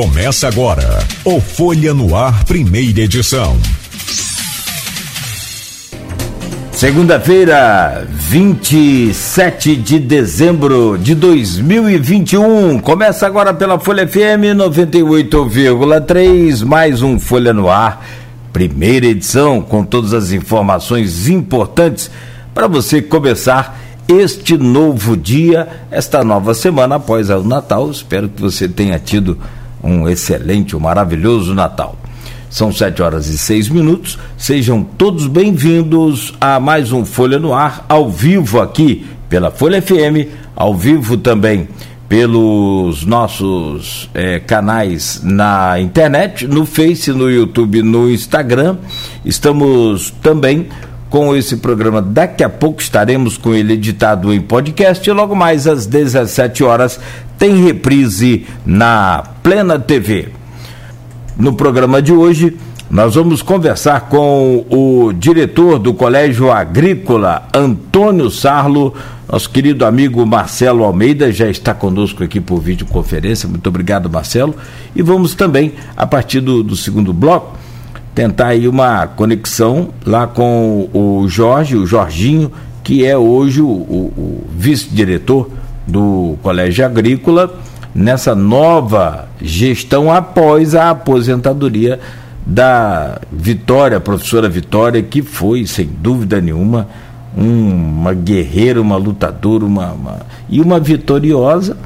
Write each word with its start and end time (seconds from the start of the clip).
Começa 0.00 0.46
agora 0.46 1.00
o 1.24 1.40
Folha 1.40 1.92
no 1.92 2.14
Ar, 2.14 2.44
primeira 2.44 3.00
edição. 3.00 3.58
Segunda-feira, 6.70 8.06
27 8.08 9.74
de 9.74 9.98
dezembro 9.98 10.96
de 10.96 11.16
2021. 11.16 12.78
Começa 12.78 13.26
agora 13.26 13.52
pela 13.52 13.80
Folha 13.80 14.06
FM 14.06 14.54
98,3, 14.56 16.64
mais 16.64 17.02
um 17.02 17.18
Folha 17.18 17.52
no 17.52 17.68
Ar, 17.68 18.06
primeira 18.52 19.06
edição, 19.06 19.60
com 19.60 19.82
todas 19.82 20.14
as 20.14 20.30
informações 20.30 21.28
importantes 21.28 22.08
para 22.54 22.68
você 22.68 23.02
começar 23.02 23.76
este 24.06 24.56
novo 24.56 25.16
dia, 25.16 25.66
esta 25.90 26.22
nova 26.22 26.54
semana 26.54 26.94
após 26.94 27.30
o 27.30 27.42
Natal. 27.42 27.90
Espero 27.90 28.28
que 28.28 28.40
você 28.40 28.68
tenha 28.68 28.96
tido 29.00 29.36
um 29.82 30.08
excelente, 30.08 30.76
um 30.76 30.80
maravilhoso 30.80 31.54
Natal. 31.54 31.96
São 32.50 32.72
sete 32.72 33.02
horas 33.02 33.28
e 33.28 33.36
seis 33.36 33.68
minutos. 33.68 34.18
Sejam 34.36 34.82
todos 34.82 35.26
bem-vindos 35.26 36.34
a 36.40 36.58
mais 36.58 36.92
um 36.92 37.04
Folha 37.04 37.38
no 37.38 37.52
Ar, 37.52 37.84
ao 37.88 38.10
vivo 38.10 38.60
aqui 38.60 39.06
pela 39.28 39.50
Folha 39.50 39.82
FM, 39.82 40.26
ao 40.56 40.74
vivo 40.74 41.18
também 41.18 41.68
pelos 42.08 43.04
nossos 43.04 44.08
eh, 44.14 44.40
canais 44.40 45.20
na 45.22 45.78
internet, 45.78 46.46
no 46.46 46.64
Face, 46.64 47.12
no 47.12 47.30
YouTube, 47.30 47.82
no 47.82 48.10
Instagram. 48.10 48.78
Estamos 49.26 50.10
também 50.22 50.68
com 51.10 51.34
esse 51.34 51.56
programa. 51.56 52.02
Daqui 52.02 52.44
a 52.44 52.48
pouco 52.48 52.80
estaremos 52.80 53.36
com 53.36 53.54
ele 53.54 53.74
editado 53.74 54.32
em 54.32 54.40
podcast 54.40 55.08
e 55.08 55.12
logo 55.12 55.34
mais 55.34 55.66
às 55.66 55.86
17 55.86 56.64
horas 56.64 57.00
tem 57.38 57.64
reprise 57.64 58.46
na 58.66 59.22
Plena 59.42 59.78
TV. 59.78 60.28
No 61.36 61.54
programa 61.54 62.02
de 62.02 62.12
hoje, 62.12 62.56
nós 62.90 63.14
vamos 63.14 63.42
conversar 63.42 64.08
com 64.08 64.64
o 64.68 65.12
diretor 65.12 65.78
do 65.78 65.94
Colégio 65.94 66.50
Agrícola, 66.50 67.46
Antônio 67.54 68.30
Sarlo. 68.30 68.94
Nosso 69.30 69.50
querido 69.50 69.84
amigo 69.84 70.24
Marcelo 70.26 70.82
Almeida 70.82 71.30
já 71.30 71.48
está 71.48 71.74
conosco 71.74 72.24
aqui 72.24 72.40
por 72.40 72.60
videoconferência. 72.60 73.48
Muito 73.48 73.66
obrigado, 73.68 74.08
Marcelo. 74.10 74.54
E 74.96 75.02
vamos 75.02 75.34
também, 75.34 75.74
a 75.96 76.06
partir 76.06 76.40
do, 76.40 76.62
do 76.62 76.74
segundo 76.74 77.12
bloco, 77.12 77.58
tentar 78.18 78.48
aí 78.48 78.66
uma 78.66 79.06
conexão 79.06 79.90
lá 80.04 80.26
com 80.26 80.88
o 80.92 81.28
Jorge, 81.28 81.76
o 81.76 81.86
Jorginho, 81.86 82.50
que 82.82 83.06
é 83.06 83.16
hoje 83.16 83.62
o, 83.62 83.68
o, 83.68 84.12
o 84.16 84.44
vice-diretor 84.56 85.48
do 85.86 86.36
Colégio 86.42 86.84
Agrícola 86.84 87.56
nessa 87.94 88.34
nova 88.34 89.28
gestão 89.40 90.12
após 90.12 90.74
a 90.74 90.90
aposentadoria 90.90 92.00
da 92.44 93.20
Vitória, 93.30 94.00
professora 94.00 94.48
Vitória, 94.48 95.00
que 95.00 95.22
foi, 95.22 95.64
sem 95.64 95.86
dúvida 95.86 96.40
nenhuma, 96.40 96.88
um, 97.36 97.70
uma 97.70 98.14
guerreira, 98.14 98.82
uma 98.82 98.96
lutadora, 98.96 99.64
uma, 99.64 99.92
uma, 99.92 100.26
e 100.50 100.60
uma 100.60 100.80
vitoriosa 100.80 101.76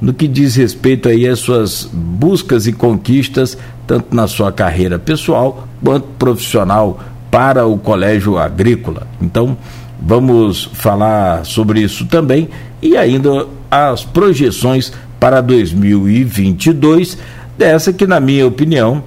no 0.00 0.14
que 0.14 0.26
diz 0.26 0.56
respeito 0.56 1.08
aí 1.08 1.26
às 1.26 1.38
suas 1.38 1.88
buscas 1.92 2.66
e 2.66 2.72
conquistas, 2.72 3.56
tanto 3.90 4.14
na 4.14 4.28
sua 4.28 4.52
carreira 4.52 5.00
pessoal 5.00 5.66
quanto 5.84 6.06
profissional 6.16 7.00
para 7.28 7.66
o 7.66 7.76
Colégio 7.76 8.38
Agrícola. 8.38 9.08
Então, 9.20 9.58
vamos 10.00 10.70
falar 10.74 11.44
sobre 11.44 11.80
isso 11.80 12.06
também 12.06 12.48
e 12.80 12.96
ainda 12.96 13.48
as 13.68 14.04
projeções 14.04 14.92
para 15.18 15.40
2022, 15.40 17.18
dessa 17.58 17.92
que, 17.92 18.06
na 18.06 18.20
minha 18.20 18.46
opinião, 18.46 19.02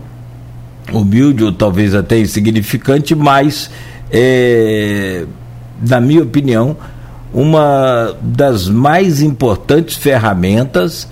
humilde 0.91 1.45
ou 1.45 1.53
talvez 1.53 1.95
até 1.95 2.19
insignificante, 2.19 3.15
mas, 3.15 3.71
é, 4.11 5.23
na 5.81 6.01
minha 6.01 6.23
opinião, 6.23 6.75
uma 7.33 8.17
das 8.21 8.67
mais 8.67 9.21
importantes 9.21 9.95
ferramentas 9.95 11.07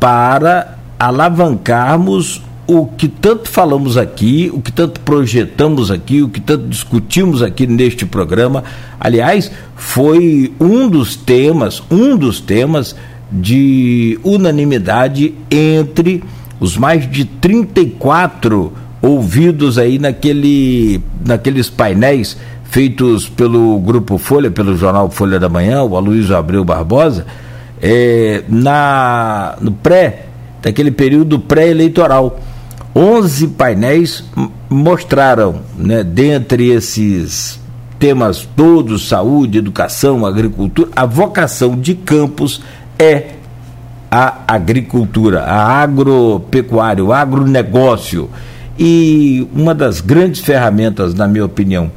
para 0.00 0.76
alavancarmos 0.98 2.42
o 2.72 2.86
que 2.86 3.06
tanto 3.06 3.48
falamos 3.48 3.98
aqui, 3.98 4.50
o 4.52 4.60
que 4.60 4.72
tanto 4.72 5.00
projetamos 5.00 5.90
aqui, 5.90 6.22
o 6.22 6.28
que 6.28 6.40
tanto 6.40 6.66
discutimos 6.68 7.42
aqui 7.42 7.66
neste 7.66 8.06
programa. 8.06 8.64
Aliás, 8.98 9.50
foi 9.76 10.52
um 10.58 10.88
dos 10.88 11.14
temas, 11.14 11.82
um 11.90 12.16
dos 12.16 12.40
temas 12.40 12.96
de 13.30 14.18
unanimidade 14.24 15.34
entre 15.50 16.24
os 16.58 16.76
mais 16.76 17.10
de 17.10 17.24
34 17.24 18.72
ouvidos 19.02 19.76
aí 19.78 19.98
naquele, 19.98 21.02
naqueles 21.26 21.68
painéis 21.68 22.36
feitos 22.64 23.28
pelo 23.28 23.78
Grupo 23.80 24.16
Folha, 24.16 24.50
pelo 24.50 24.76
jornal 24.76 25.10
Folha 25.10 25.38
da 25.38 25.48
Manhã, 25.48 25.82
o 25.82 25.94
Aloysio 25.94 26.34
Abreu 26.34 26.64
Barbosa, 26.64 27.26
é, 27.82 28.44
na, 28.48 29.56
no 29.60 29.72
pré, 29.72 30.26
daquele 30.62 30.90
período 30.90 31.38
pré-eleitoral. 31.38 32.40
11 32.94 33.48
painéis 33.48 34.24
mostraram, 34.68 35.60
né, 35.76 36.04
dentre 36.04 36.68
esses 36.70 37.58
temas 37.98 38.48
todos, 38.56 39.08
saúde, 39.08 39.58
educação, 39.58 40.26
agricultura, 40.26 40.90
a 40.94 41.06
vocação 41.06 41.78
de 41.78 41.94
Campos 41.94 42.60
é 42.98 43.34
a 44.10 44.42
agricultura, 44.46 45.42
a 45.44 45.82
agropecuária, 45.82 47.02
o 47.02 47.12
agronegócio. 47.12 48.28
E 48.78 49.48
uma 49.54 49.74
das 49.74 50.00
grandes 50.00 50.40
ferramentas, 50.40 51.14
na 51.14 51.26
minha 51.26 51.44
opinião, 51.44 51.90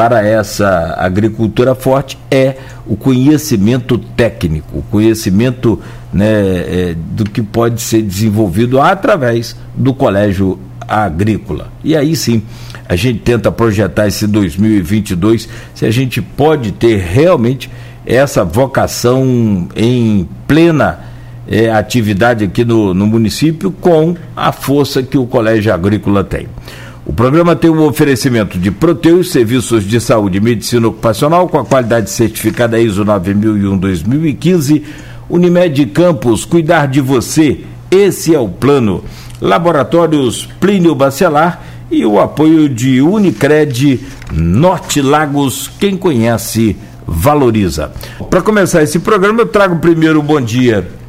para 0.00 0.26
essa 0.26 0.94
agricultura 0.96 1.74
forte 1.74 2.16
é 2.30 2.56
o 2.86 2.96
conhecimento 2.96 3.98
técnico, 3.98 4.78
o 4.78 4.82
conhecimento 4.84 5.78
né, 6.10 6.26
é, 6.26 6.96
do 6.96 7.28
que 7.28 7.42
pode 7.42 7.82
ser 7.82 8.00
desenvolvido 8.00 8.80
através 8.80 9.54
do 9.74 9.92
colégio 9.92 10.58
agrícola. 10.88 11.70
E 11.84 11.94
aí 11.94 12.16
sim, 12.16 12.42
a 12.88 12.96
gente 12.96 13.18
tenta 13.18 13.52
projetar 13.52 14.06
esse 14.06 14.26
2022 14.26 15.46
se 15.74 15.84
a 15.84 15.90
gente 15.90 16.22
pode 16.22 16.72
ter 16.72 16.96
realmente 16.96 17.70
essa 18.06 18.42
vocação 18.42 19.68
em 19.76 20.26
plena 20.48 21.00
é, 21.46 21.70
atividade 21.70 22.42
aqui 22.42 22.64
no, 22.64 22.94
no 22.94 23.06
município 23.06 23.70
com 23.70 24.16
a 24.34 24.50
força 24.50 25.02
que 25.02 25.18
o 25.18 25.26
Colégio 25.26 25.74
Agrícola 25.74 26.24
tem. 26.24 26.48
O 27.10 27.12
programa 27.12 27.56
tem 27.56 27.68
um 27.68 27.84
oferecimento 27.86 28.56
de 28.56 28.70
Proteus, 28.70 29.32
serviços 29.32 29.82
de 29.82 30.00
saúde 30.00 30.38
e 30.38 30.40
medicina 30.40 30.86
ocupacional 30.86 31.48
com 31.48 31.58
a 31.58 31.64
qualidade 31.64 32.08
certificada 32.08 32.78
ISO 32.78 33.04
9001-2015. 33.04 34.84
Unimed 35.28 35.86
Campos, 35.86 36.44
cuidar 36.44 36.86
de 36.86 37.00
você, 37.00 37.62
esse 37.90 38.32
é 38.32 38.38
o 38.38 38.48
plano. 38.48 39.02
Laboratórios 39.40 40.48
Plínio 40.60 40.94
Bacelar 40.94 41.60
e 41.90 42.06
o 42.06 42.20
apoio 42.20 42.68
de 42.68 43.02
Unicred 43.02 44.06
Norte 44.32 45.02
Lagos, 45.02 45.68
quem 45.80 45.96
conhece 45.96 46.76
valoriza. 47.04 47.90
Para 48.30 48.40
começar 48.40 48.84
esse 48.84 49.00
programa, 49.00 49.40
eu 49.40 49.46
trago 49.46 49.80
primeiro 49.80 50.20
um 50.20 50.24
bom 50.24 50.40
dia 50.40 50.99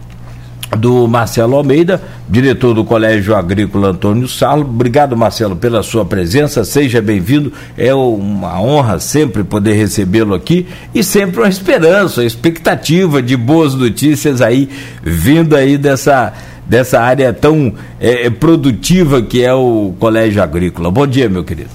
do 0.78 1.08
Marcelo 1.08 1.56
Almeida, 1.56 2.02
diretor 2.30 2.74
do 2.74 2.84
Colégio 2.84 3.36
Agrícola 3.36 3.90
Antônio 3.90 4.28
Salo. 4.28 4.62
Obrigado, 4.62 5.16
Marcelo, 5.18 5.56
pela 5.56 5.84
sua 5.84 6.06
presença. 6.06 6.64
Seja 6.64 7.02
bem-vindo. 7.02 7.52
É 7.78 7.94
uma 7.94 8.62
honra 8.62 9.00
sempre 9.00 9.44
poder 9.44 9.74
recebê-lo 9.74 10.34
aqui 10.34 10.68
e 10.94 11.04
sempre 11.04 11.42
uma 11.42 11.50
esperança, 11.50 12.22
uma 12.22 12.28
expectativa 12.28 13.22
de 13.22 13.36
boas 13.36 13.74
notícias 13.74 14.42
aí 14.42 14.70
vindo 15.04 15.56
aí 15.56 15.78
dessa 15.78 16.34
dessa 16.66 17.02
área 17.02 17.34
tão 17.34 17.74
é, 18.00 18.30
produtiva 18.30 19.22
que 19.22 19.44
é 19.44 19.54
o 19.54 19.94
Colégio 20.00 20.42
Agrícola. 20.42 20.90
Bom 20.90 21.06
dia, 21.06 21.28
meu 21.28 21.44
querido. 21.44 21.72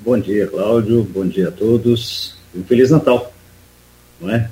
Bom 0.00 0.18
dia, 0.18 0.46
Cláudio. 0.46 1.06
Bom 1.12 1.26
dia 1.26 1.48
a 1.48 1.52
todos 1.52 2.36
um 2.56 2.64
Feliz 2.64 2.90
Natal, 2.90 3.32
não 4.20 4.30
é? 4.30 4.48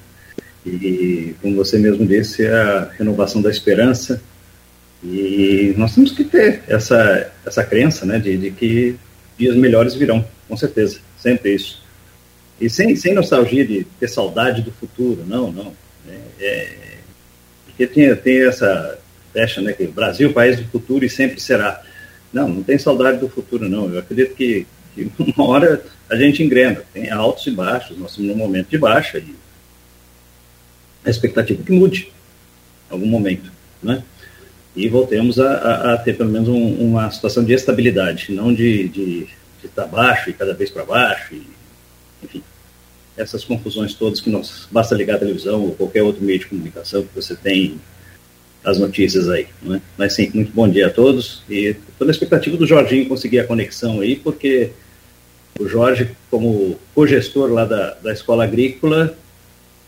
E, 0.67 1.35
como 1.43 1.57
você 1.57 1.79
mesmo 1.79 2.07
disse, 2.07 2.45
é 2.45 2.53
a 2.53 2.91
renovação 2.99 3.43
da 3.43 3.51
esperança. 3.51 4.21
E 5.03 5.75
nós 5.77 5.95
temos 5.95 6.13
que 6.13 6.25
ter 6.25 6.63
essa, 6.67 7.31
essa 7.45 7.63
crença, 7.63 8.07
né, 8.07 8.19
de, 8.19 8.37
de 8.39 8.51
que 8.51 8.97
dias 9.37 9.55
melhores 9.57 9.95
virão, 9.95 10.25
com 10.49 10.57
certeza, 10.57 11.01
sempre 11.19 11.55
isso. 11.55 11.83
E 12.61 12.71
sem, 12.71 12.97
sem 12.97 13.13
nostalgia 13.13 13.67
de 13.67 13.85
ter 14.01 14.09
saudade 14.09 14.63
do 14.63 14.71
futuro, 14.71 15.23
não, 15.27 15.53
não. 15.53 15.73
É, 16.09 16.19
é, 16.41 16.69
porque 17.67 17.87
tem, 17.87 18.15
tem 18.17 18.47
essa 18.47 18.99
fecha, 19.33 19.61
né, 19.61 19.73
que 19.73 19.87
Brasil 19.87 20.33
país 20.33 20.59
do 20.59 20.65
futuro 20.69 21.05
e 21.05 21.11
sempre 21.11 21.41
será. 21.41 21.83
Não, 22.33 22.49
não 22.49 22.63
tem 22.63 22.79
saudade 22.79 23.19
do 23.19 23.29
futuro, 23.29 23.69
não. 23.69 23.93
Eu 23.93 23.99
acredito 23.99 24.35
que, 24.35 24.67
que 24.95 25.11
uma 25.37 25.47
hora 25.47 25.85
a 26.09 26.17
gente 26.17 26.43
engrena, 26.43 26.83
tem 26.93 27.11
altos 27.11 27.47
e 27.47 27.51
baixos, 27.51 27.99
nós 27.99 28.13
estamos 28.13 28.31
num 28.31 28.37
momento 28.37 28.69
de 28.69 28.79
baixa 28.79 29.19
e 29.19 29.35
a 31.05 31.11
expectativa 31.11 31.61
é 31.61 31.65
que 31.65 31.73
mude 31.73 32.13
em 32.91 32.93
algum 32.93 33.07
momento, 33.07 33.51
né? 33.83 34.03
e 34.77 34.89
voltemos 34.89 35.39
a, 35.39 35.53
a, 35.53 35.95
a 35.95 35.97
ter 35.99 36.17
pelo 36.17 36.31
menos 36.31 36.49
um, 36.49 36.75
uma 36.75 37.11
situação 37.11 37.45
de 37.45 37.53
estabilidade, 37.53 38.33
não 38.33 38.53
de, 38.53 38.89
de, 38.89 39.21
de 39.25 39.67
estar 39.67 39.87
baixo 39.87 40.31
e 40.31 40.33
cada 40.33 40.53
vez 40.53 40.71
para 40.71 40.85
baixo, 40.85 41.35
e, 41.35 41.47
enfim, 42.23 42.43
essas 43.17 43.45
confusões 43.45 43.95
todas 43.95 44.21
que 44.21 44.29
nós 44.29 44.67
basta 44.71 44.95
ligar 44.95 45.17
a 45.17 45.21
televisão 45.21 45.63
ou 45.63 45.75
qualquer 45.75 46.03
outro 46.03 46.25
meio 46.25 46.41
de 46.41 46.47
comunicação 46.47 47.03
que 47.03 47.15
você 47.15 47.37
tem 47.37 47.79
as 48.65 48.79
notícias 48.79 49.29
aí. 49.29 49.47
Né? 49.63 49.81
Mas 49.97 50.15
sim, 50.15 50.31
muito 50.35 50.53
bom 50.53 50.69
dia 50.69 50.89
a 50.89 50.91
todos 50.91 51.43
e 51.49 51.77
estou 51.91 52.07
na 52.07 52.11
expectativa 52.11 52.57
do 52.57 52.67
Jorginho 52.67 53.09
conseguir 53.09 53.39
a 53.39 53.47
conexão 53.47 54.01
aí, 54.01 54.17
porque 54.17 54.71
o 55.61 55.69
Jorge, 55.69 56.11
como 56.29 56.77
co-gestor 56.95 57.53
lá 57.53 57.65
da, 57.65 57.95
da 57.95 58.13
escola 58.13 58.43
agrícola, 58.43 59.17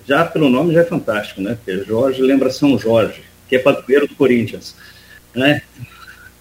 já 0.07 0.25
pelo 0.25 0.49
nome 0.49 0.73
já 0.73 0.81
é 0.81 0.85
fantástico, 0.85 1.41
né? 1.41 1.57
Porque 1.57 1.85
Jorge 1.85 2.23
lembra 2.23 2.51
São 2.51 2.79
Jorge, 2.79 3.23
que 3.49 3.57
é 3.57 3.59
padroeiro 3.59 4.07
do 4.07 4.15
Corinthians, 4.15 4.75
né? 5.35 5.63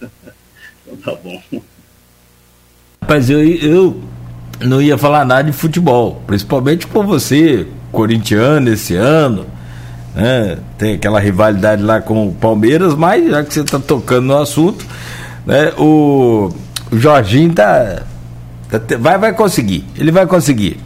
então 0.00 0.96
tá 1.04 1.14
bom. 1.22 1.42
Mas 3.08 3.28
eu, 3.30 3.42
eu 3.42 4.02
não 4.60 4.80
ia 4.80 4.96
falar 4.96 5.24
nada 5.24 5.50
de 5.50 5.56
futebol, 5.56 6.22
principalmente 6.26 6.86
com 6.86 7.04
você, 7.04 7.66
corintiano 7.92 8.70
esse 8.70 8.94
ano, 8.94 9.46
né? 10.14 10.58
Tem 10.78 10.94
aquela 10.94 11.20
rivalidade 11.20 11.82
lá 11.82 12.00
com 12.00 12.28
o 12.28 12.34
Palmeiras, 12.34 12.94
mas 12.94 13.28
já 13.28 13.44
que 13.44 13.52
você 13.52 13.60
está 13.60 13.78
tocando 13.78 14.26
no 14.26 14.38
assunto, 14.38 14.86
né? 15.44 15.72
O, 15.76 16.52
o 16.90 16.98
Jorginho 16.98 17.52
tá, 17.52 18.02
tá, 18.70 18.96
vai, 18.98 19.18
vai 19.18 19.34
conseguir, 19.34 19.84
ele 19.96 20.10
vai 20.10 20.26
conseguir. 20.26 20.85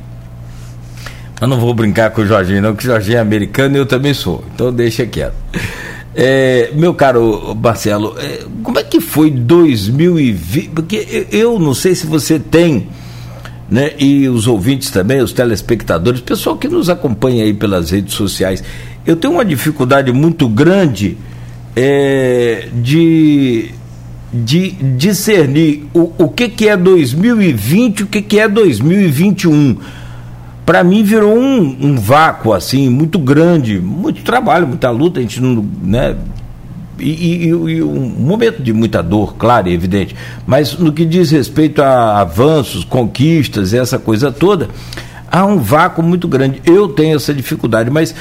Eu 1.41 1.49
não 1.49 1.59
vou 1.59 1.73
brincar 1.73 2.11
com 2.11 2.21
o 2.21 2.27
Jorginho, 2.27 2.61
não, 2.61 2.77
que 2.77 2.85
o 2.85 2.87
Jorginho 2.87 3.17
é 3.17 3.21
americano 3.21 3.75
e 3.77 3.79
eu 3.79 3.87
também 3.87 4.13
sou. 4.13 4.45
Então 4.55 4.71
deixa 4.71 5.07
quieto. 5.07 5.35
É, 6.15 6.71
meu 6.75 6.93
caro 6.93 7.55
Marcelo, 7.55 8.15
é, 8.19 8.41
como 8.63 8.79
é 8.79 8.85
que 8.85 9.01
foi 9.01 9.31
2020? 9.31 10.71
Porque 10.71 11.27
eu 11.33 11.59
não 11.59 11.73
sei 11.73 11.95
se 11.95 12.07
você 12.07 12.39
tem, 12.39 12.89
né, 13.71 13.93
e 13.99 14.29
os 14.29 14.47
ouvintes 14.47 14.91
também, 14.91 15.21
os 15.21 15.33
telespectadores, 15.33 16.21
pessoal 16.21 16.59
que 16.59 16.69
nos 16.69 16.91
acompanha 16.91 17.45
aí 17.45 17.55
pelas 17.55 17.91
redes 17.91 18.15
sociais, 18.15 18.63
eu 19.07 19.17
tenho 19.17 19.35
uma 19.35 19.45
dificuldade 19.45 20.13
muito 20.13 20.47
grande 20.47 21.17
é, 21.75 22.69
de, 22.75 23.71
de 24.31 24.73
discernir 24.73 25.87
o, 25.95 26.13
o 26.19 26.29
que, 26.29 26.51
que 26.51 26.69
é 26.69 26.77
2020 26.77 28.01
e 28.01 28.03
o 28.03 28.07
que, 28.09 28.21
que 28.21 28.39
é 28.39 28.47
2021 28.47 29.79
para 30.71 30.85
mim 30.85 31.03
virou 31.03 31.37
um, 31.37 31.77
um, 31.81 31.97
vácuo 31.97 32.53
assim 32.53 32.89
muito 32.89 33.19
grande, 33.19 33.81
muito 33.81 34.23
trabalho, 34.23 34.69
muita 34.69 34.89
luta, 34.89 35.19
a 35.19 35.23
gente 35.23 35.43
não, 35.43 35.67
né? 35.83 36.15
E, 36.97 37.11
e, 37.11 37.49
e, 37.49 37.83
um 37.83 37.99
momento 37.99 38.63
de 38.63 38.73
muita 38.73 39.03
dor, 39.03 39.35
claro 39.35 39.67
e 39.69 39.75
evidente. 39.75 40.15
Mas 40.47 40.79
no 40.79 40.93
que 40.93 41.05
diz 41.05 41.33
respeito 41.33 41.83
a 41.83 42.21
avanços, 42.21 42.85
conquistas, 42.85 43.75
essa 43.75 43.99
coisa 43.99 44.31
toda, 44.31 44.69
há 45.29 45.45
um 45.45 45.59
vácuo 45.59 46.05
muito 46.05 46.29
grande. 46.29 46.63
Eu 46.65 46.87
tenho 46.87 47.17
essa 47.17 47.35
dificuldade, 47.35 47.91
mas 47.91 48.15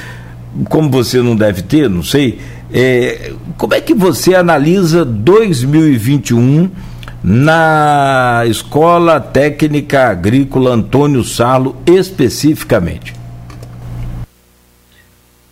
como 0.68 0.90
você 0.90 1.22
não 1.22 1.36
deve 1.36 1.62
ter, 1.62 1.88
não 1.88 2.02
sei, 2.02 2.40
é, 2.74 3.30
como 3.56 3.74
é 3.74 3.80
que 3.80 3.94
você 3.94 4.34
analisa 4.34 5.04
2021? 5.04 6.68
Na 7.22 8.44
Escola 8.46 9.20
Técnica 9.20 10.08
Agrícola 10.08 10.72
Antônio 10.72 11.22
Sarlo 11.22 11.76
especificamente? 11.86 13.14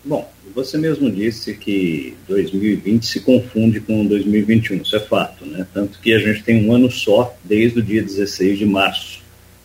Bom, 0.04 0.30
você 0.54 0.78
mesmo 0.78 1.10
disse 1.10 1.54
que 1.54 2.16
2020 2.26 3.06
se 3.06 3.20
confunde 3.20 3.80
com 3.80 4.06
2021, 4.06 4.78
isso 4.78 4.96
é 4.96 5.00
fato, 5.00 5.44
né? 5.44 5.66
Tanto 5.74 5.98
que 6.00 6.14
a 6.14 6.18
gente 6.18 6.42
tem 6.42 6.66
um 6.66 6.74
ano 6.74 6.90
só 6.90 7.36
desde 7.44 7.80
o 7.80 7.82
dia 7.82 8.02
16 8.02 8.58
de 8.58 8.66
março 8.66 9.20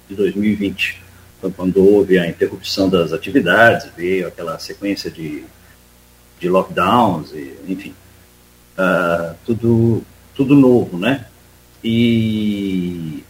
de 0.09 0.15
2020, 0.15 1.01
quando 1.55 1.83
houve 1.83 2.19
a 2.19 2.27
interrupção 2.27 2.89
das 2.89 3.13
atividades, 3.13 3.89
veio 3.95 4.27
aquela 4.27 4.59
sequência 4.59 5.09
de, 5.09 5.43
de 6.39 6.49
lockdowns, 6.49 7.31
e, 7.31 7.53
enfim, 7.67 7.93
uh, 8.77 9.35
tudo, 9.45 10.03
tudo 10.35 10.55
novo, 10.55 10.97
né? 10.97 11.25
E 11.83 13.23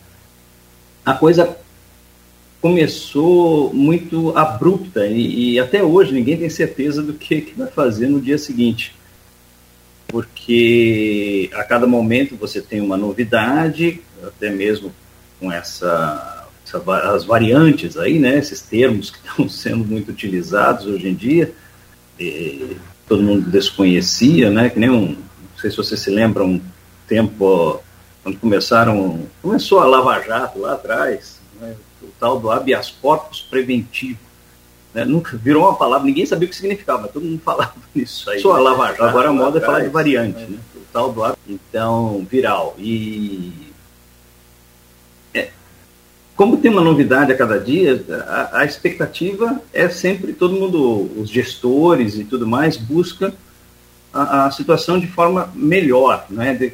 a 1.05 1.13
coisa 1.13 1.57
começou 2.61 3.73
muito 3.73 4.37
abrupta 4.37 5.05
e, 5.05 5.55
e, 5.55 5.59
até 5.59 5.83
hoje 5.83 6.13
ninguém 6.13 6.37
tem 6.37 6.49
certeza 6.49 7.03
do 7.03 7.13
que, 7.13 7.41
que 7.41 7.59
vai 7.59 7.67
fazer 7.67 8.07
no 8.07 8.21
dia 8.21 8.37
seguinte. 8.37 8.95
Porque 10.07 11.49
a 11.55 11.63
cada 11.65 11.85
momento 11.85 12.37
você 12.37 12.61
tem 12.61 12.79
uma 12.79 12.95
novidade, 12.95 13.99
até 14.25 14.49
mesmo 14.49 14.93
com 15.39 15.51
essa, 15.51 16.47
essa 16.65 16.81
as 17.13 17.25
variantes 17.25 17.97
aí, 17.97 18.17
né, 18.17 18.37
esses 18.37 18.61
termos 18.61 19.09
que 19.09 19.17
estão 19.27 19.49
sendo 19.49 19.83
muito 19.83 20.11
utilizados 20.11 20.85
hoje 20.85 21.09
em 21.09 21.15
dia, 21.15 21.51
e, 22.17 22.77
todo 23.07 23.23
mundo 23.23 23.49
desconhecia, 23.49 24.49
né, 24.49 24.69
que 24.69 24.79
nem 24.79 24.89
um, 24.89 25.07
não 25.07 25.57
sei 25.57 25.69
se 25.69 25.75
você 25.75 25.97
se 25.97 26.09
lembra, 26.09 26.45
um 26.45 26.61
tempo 27.07 27.83
quando 28.23 28.39
começaram, 28.39 29.27
começou 29.41 29.79
a 29.79 29.85
Lava 29.85 30.21
Jato 30.21 30.59
lá 30.59 30.73
atrás, 30.73 31.39
né, 31.59 31.75
o 32.01 32.07
tal 32.19 32.39
do 32.39 32.49
habeas 32.49 32.89
corpus 32.89 33.41
preventivo. 33.41 34.19
Né, 34.93 35.03
nunca 35.03 35.35
virou 35.35 35.63
uma 35.63 35.75
palavra, 35.75 36.05
ninguém 36.05 36.25
sabia 36.25 36.45
o 36.45 36.49
que 36.49 36.55
significava, 36.55 37.01
mas 37.01 37.11
todo 37.11 37.25
mundo 37.25 37.41
falava 37.43 37.73
nisso 37.93 38.29
aí. 38.29 38.39
Só 38.39 38.55
a 38.55 38.59
Lava 38.59 38.87
Jato. 38.87 39.03
Agora 39.03 39.29
a 39.29 39.33
moda 39.33 39.57
é 39.57 39.61
falar 39.61 39.81
de 39.81 39.89
variante, 39.89 40.39
né, 40.39 40.57
o 40.75 40.81
tal 40.93 41.11
do 41.11 41.21
então 41.47 42.25
viral. 42.29 42.75
E 42.77 43.51
é, 45.33 45.49
como 46.35 46.57
tem 46.57 46.71
uma 46.71 46.81
novidade 46.81 47.33
a 47.33 47.37
cada 47.37 47.59
dia, 47.59 48.05
a, 48.27 48.59
a, 48.59 48.65
expectativa 48.65 49.61
é 49.73 49.89
sempre 49.89 50.31
todo 50.31 50.55
mundo, 50.55 51.11
os 51.19 51.29
gestores 51.29 52.15
e 52.15 52.23
tudo 52.23 52.47
mais, 52.47 52.77
busca 52.77 53.33
a, 54.13 54.45
a 54.45 54.51
situação 54.51 54.97
de 54.97 55.07
forma 55.07 55.51
melhor, 55.55 56.25
né? 56.29 56.53
De, 56.53 56.73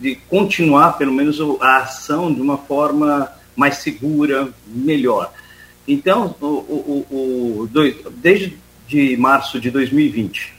de 0.00 0.16
continuar, 0.28 0.96
pelo 0.96 1.12
menos, 1.12 1.38
a 1.60 1.76
ação 1.78 2.32
de 2.32 2.40
uma 2.40 2.56
forma 2.56 3.30
mais 3.54 3.76
segura, 3.76 4.48
melhor. 4.66 5.32
Então, 5.86 6.34
o, 6.40 6.46
o, 6.46 7.06
o, 7.10 7.68
desde 8.16 8.56
de 8.88 9.16
março 9.18 9.60
de 9.60 9.70
2020, 9.70 10.54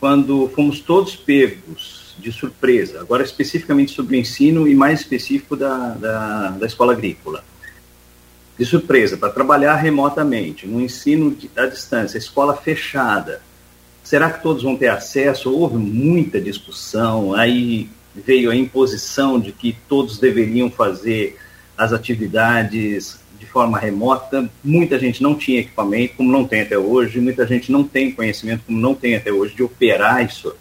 quando 0.00 0.50
fomos 0.54 0.80
todos 0.80 1.14
pegos 1.14 2.16
de 2.18 2.32
surpresa, 2.32 3.00
agora 3.00 3.22
especificamente 3.22 3.92
sobre 3.92 4.16
o 4.16 4.20
ensino 4.20 4.68
e 4.68 4.74
mais 4.74 5.00
específico 5.00 5.56
da, 5.56 5.90
da, 5.90 6.48
da 6.50 6.66
escola 6.66 6.92
agrícola, 6.92 7.44
de 8.58 8.64
surpresa, 8.66 9.16
para 9.16 9.30
trabalhar 9.30 9.76
remotamente, 9.76 10.66
no 10.66 10.80
ensino 10.80 11.36
à 11.56 11.66
distância, 11.66 12.18
escola 12.18 12.54
fechada, 12.56 13.40
Será 14.02 14.30
que 14.30 14.42
todos 14.42 14.62
vão 14.62 14.76
ter 14.76 14.88
acesso? 14.88 15.52
Houve 15.52 15.76
muita 15.76 16.40
discussão, 16.40 17.34
aí 17.34 17.88
veio 18.14 18.50
a 18.50 18.56
imposição 18.56 19.40
de 19.40 19.52
que 19.52 19.76
todos 19.88 20.18
deveriam 20.18 20.70
fazer 20.70 21.38
as 21.76 21.92
atividades 21.92 23.20
de 23.38 23.46
forma 23.46 23.78
remota. 23.78 24.48
Muita 24.62 24.98
gente 24.98 25.22
não 25.22 25.34
tinha 25.34 25.60
equipamento, 25.60 26.14
como 26.16 26.30
não 26.30 26.44
tem 26.46 26.60
até 26.62 26.78
hoje, 26.78 27.20
muita 27.20 27.46
gente 27.46 27.72
não 27.72 27.84
tem 27.84 28.12
conhecimento, 28.12 28.64
como 28.66 28.78
não 28.78 28.94
tem 28.94 29.16
até 29.16 29.32
hoje, 29.32 29.54
de 29.54 29.62
operar 29.62 30.24
isso, 30.24 30.54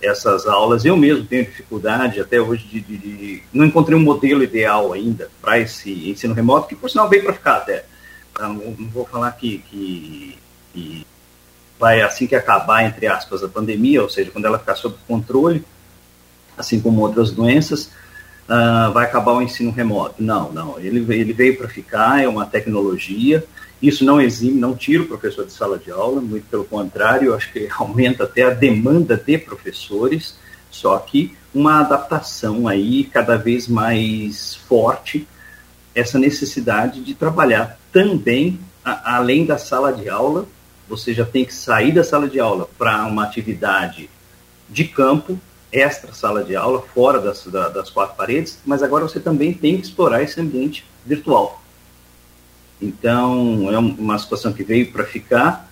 essas 0.00 0.46
aulas. 0.46 0.84
Eu 0.84 0.96
mesmo 0.96 1.24
tenho 1.24 1.44
dificuldade 1.44 2.20
até 2.20 2.40
hoje 2.40 2.64
de, 2.66 2.80
de, 2.80 2.98
de 2.98 3.42
não 3.52 3.64
encontrei 3.64 3.96
um 3.96 4.02
modelo 4.02 4.42
ideal 4.42 4.92
ainda 4.92 5.30
para 5.40 5.58
esse 5.58 6.10
ensino 6.10 6.34
remoto, 6.34 6.68
que 6.68 6.76
por 6.76 6.90
sinal 6.90 7.08
veio 7.08 7.24
para 7.24 7.32
ficar 7.32 7.56
até. 7.56 7.84
Não, 8.38 8.54
não 8.54 8.88
vou 8.88 9.04
falar 9.04 9.32
que, 9.32 9.58
que, 9.70 10.38
que 10.72 11.06
vai 11.78 12.00
assim 12.02 12.26
que 12.26 12.34
acabar, 12.34 12.84
entre 12.84 13.06
aspas, 13.06 13.42
a 13.42 13.48
pandemia, 13.48 14.02
ou 14.02 14.08
seja, 14.08 14.30
quando 14.30 14.44
ela 14.44 14.58
ficar 14.58 14.76
sob 14.76 14.96
controle, 15.08 15.64
assim 16.60 16.80
como 16.80 17.00
outras 17.00 17.30
doenças, 17.30 17.90
uh, 18.48 18.92
vai 18.92 19.06
acabar 19.06 19.32
o 19.32 19.42
ensino 19.42 19.70
remoto. 19.70 20.22
Não, 20.22 20.52
não, 20.52 20.78
ele, 20.78 21.04
ele 21.14 21.32
veio 21.32 21.56
para 21.56 21.68
ficar, 21.68 22.22
é 22.22 22.28
uma 22.28 22.46
tecnologia, 22.46 23.44
isso 23.82 24.04
não 24.04 24.20
exime, 24.20 24.60
não 24.60 24.76
tira 24.76 25.02
o 25.02 25.06
professor 25.06 25.46
de 25.46 25.52
sala 25.52 25.78
de 25.78 25.90
aula, 25.90 26.20
muito 26.20 26.46
pelo 26.48 26.64
contrário, 26.64 27.34
acho 27.34 27.52
que 27.52 27.68
aumenta 27.78 28.24
até 28.24 28.42
a 28.42 28.50
demanda 28.50 29.16
de 29.16 29.38
professores, 29.38 30.36
só 30.70 30.96
que 30.98 31.36
uma 31.52 31.80
adaptação 31.80 32.68
aí 32.68 33.04
cada 33.04 33.36
vez 33.36 33.66
mais 33.66 34.54
forte, 34.54 35.26
essa 35.94 36.18
necessidade 36.18 37.02
de 37.02 37.14
trabalhar 37.14 37.78
também 37.92 38.60
a, 38.84 39.16
além 39.16 39.44
da 39.44 39.58
sala 39.58 39.92
de 39.92 40.08
aula, 40.08 40.46
você 40.88 41.14
já 41.14 41.24
tem 41.24 41.44
que 41.44 41.54
sair 41.54 41.92
da 41.92 42.04
sala 42.04 42.28
de 42.28 42.38
aula 42.38 42.68
para 42.78 43.04
uma 43.06 43.24
atividade 43.24 44.10
de 44.68 44.84
campo, 44.84 45.38
extra 45.72 46.12
sala 46.12 46.42
de 46.42 46.56
aula, 46.56 46.82
fora 46.94 47.20
das, 47.20 47.44
das 47.46 47.90
quatro 47.90 48.16
paredes, 48.16 48.58
mas 48.64 48.82
agora 48.82 49.08
você 49.08 49.20
também 49.20 49.52
tem 49.52 49.76
que 49.76 49.86
explorar 49.86 50.22
esse 50.22 50.40
ambiente 50.40 50.84
virtual. 51.04 51.62
Então, 52.80 53.70
é 53.70 53.78
uma 53.78 54.18
situação 54.18 54.52
que 54.52 54.64
veio 54.64 54.90
para 54.90 55.04
ficar 55.04 55.70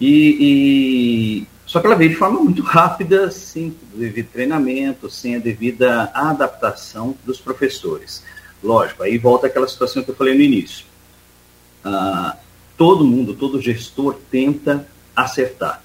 e, 0.00 1.40
e, 1.40 1.46
Só 1.66 1.80
que 1.80 1.86
ela 1.86 1.96
veio 1.96 2.10
de 2.10 2.16
forma 2.16 2.40
muito 2.40 2.62
rápida, 2.62 3.30
sem 3.30 3.74
devido 3.94 4.28
treinamento, 4.30 5.10
sem 5.10 5.36
a 5.36 5.38
devida 5.38 6.10
adaptação 6.14 7.16
dos 7.24 7.40
professores. 7.40 8.22
Lógico, 8.62 9.02
aí 9.02 9.18
volta 9.18 9.46
aquela 9.46 9.68
situação 9.68 10.02
que 10.02 10.10
eu 10.10 10.14
falei 10.14 10.34
no 10.34 10.40
início. 10.40 10.86
Ah, 11.84 12.36
todo 12.76 13.04
mundo, 13.04 13.34
todo 13.34 13.60
gestor 13.60 14.16
tenta 14.30 14.86
acertar. 15.14 15.82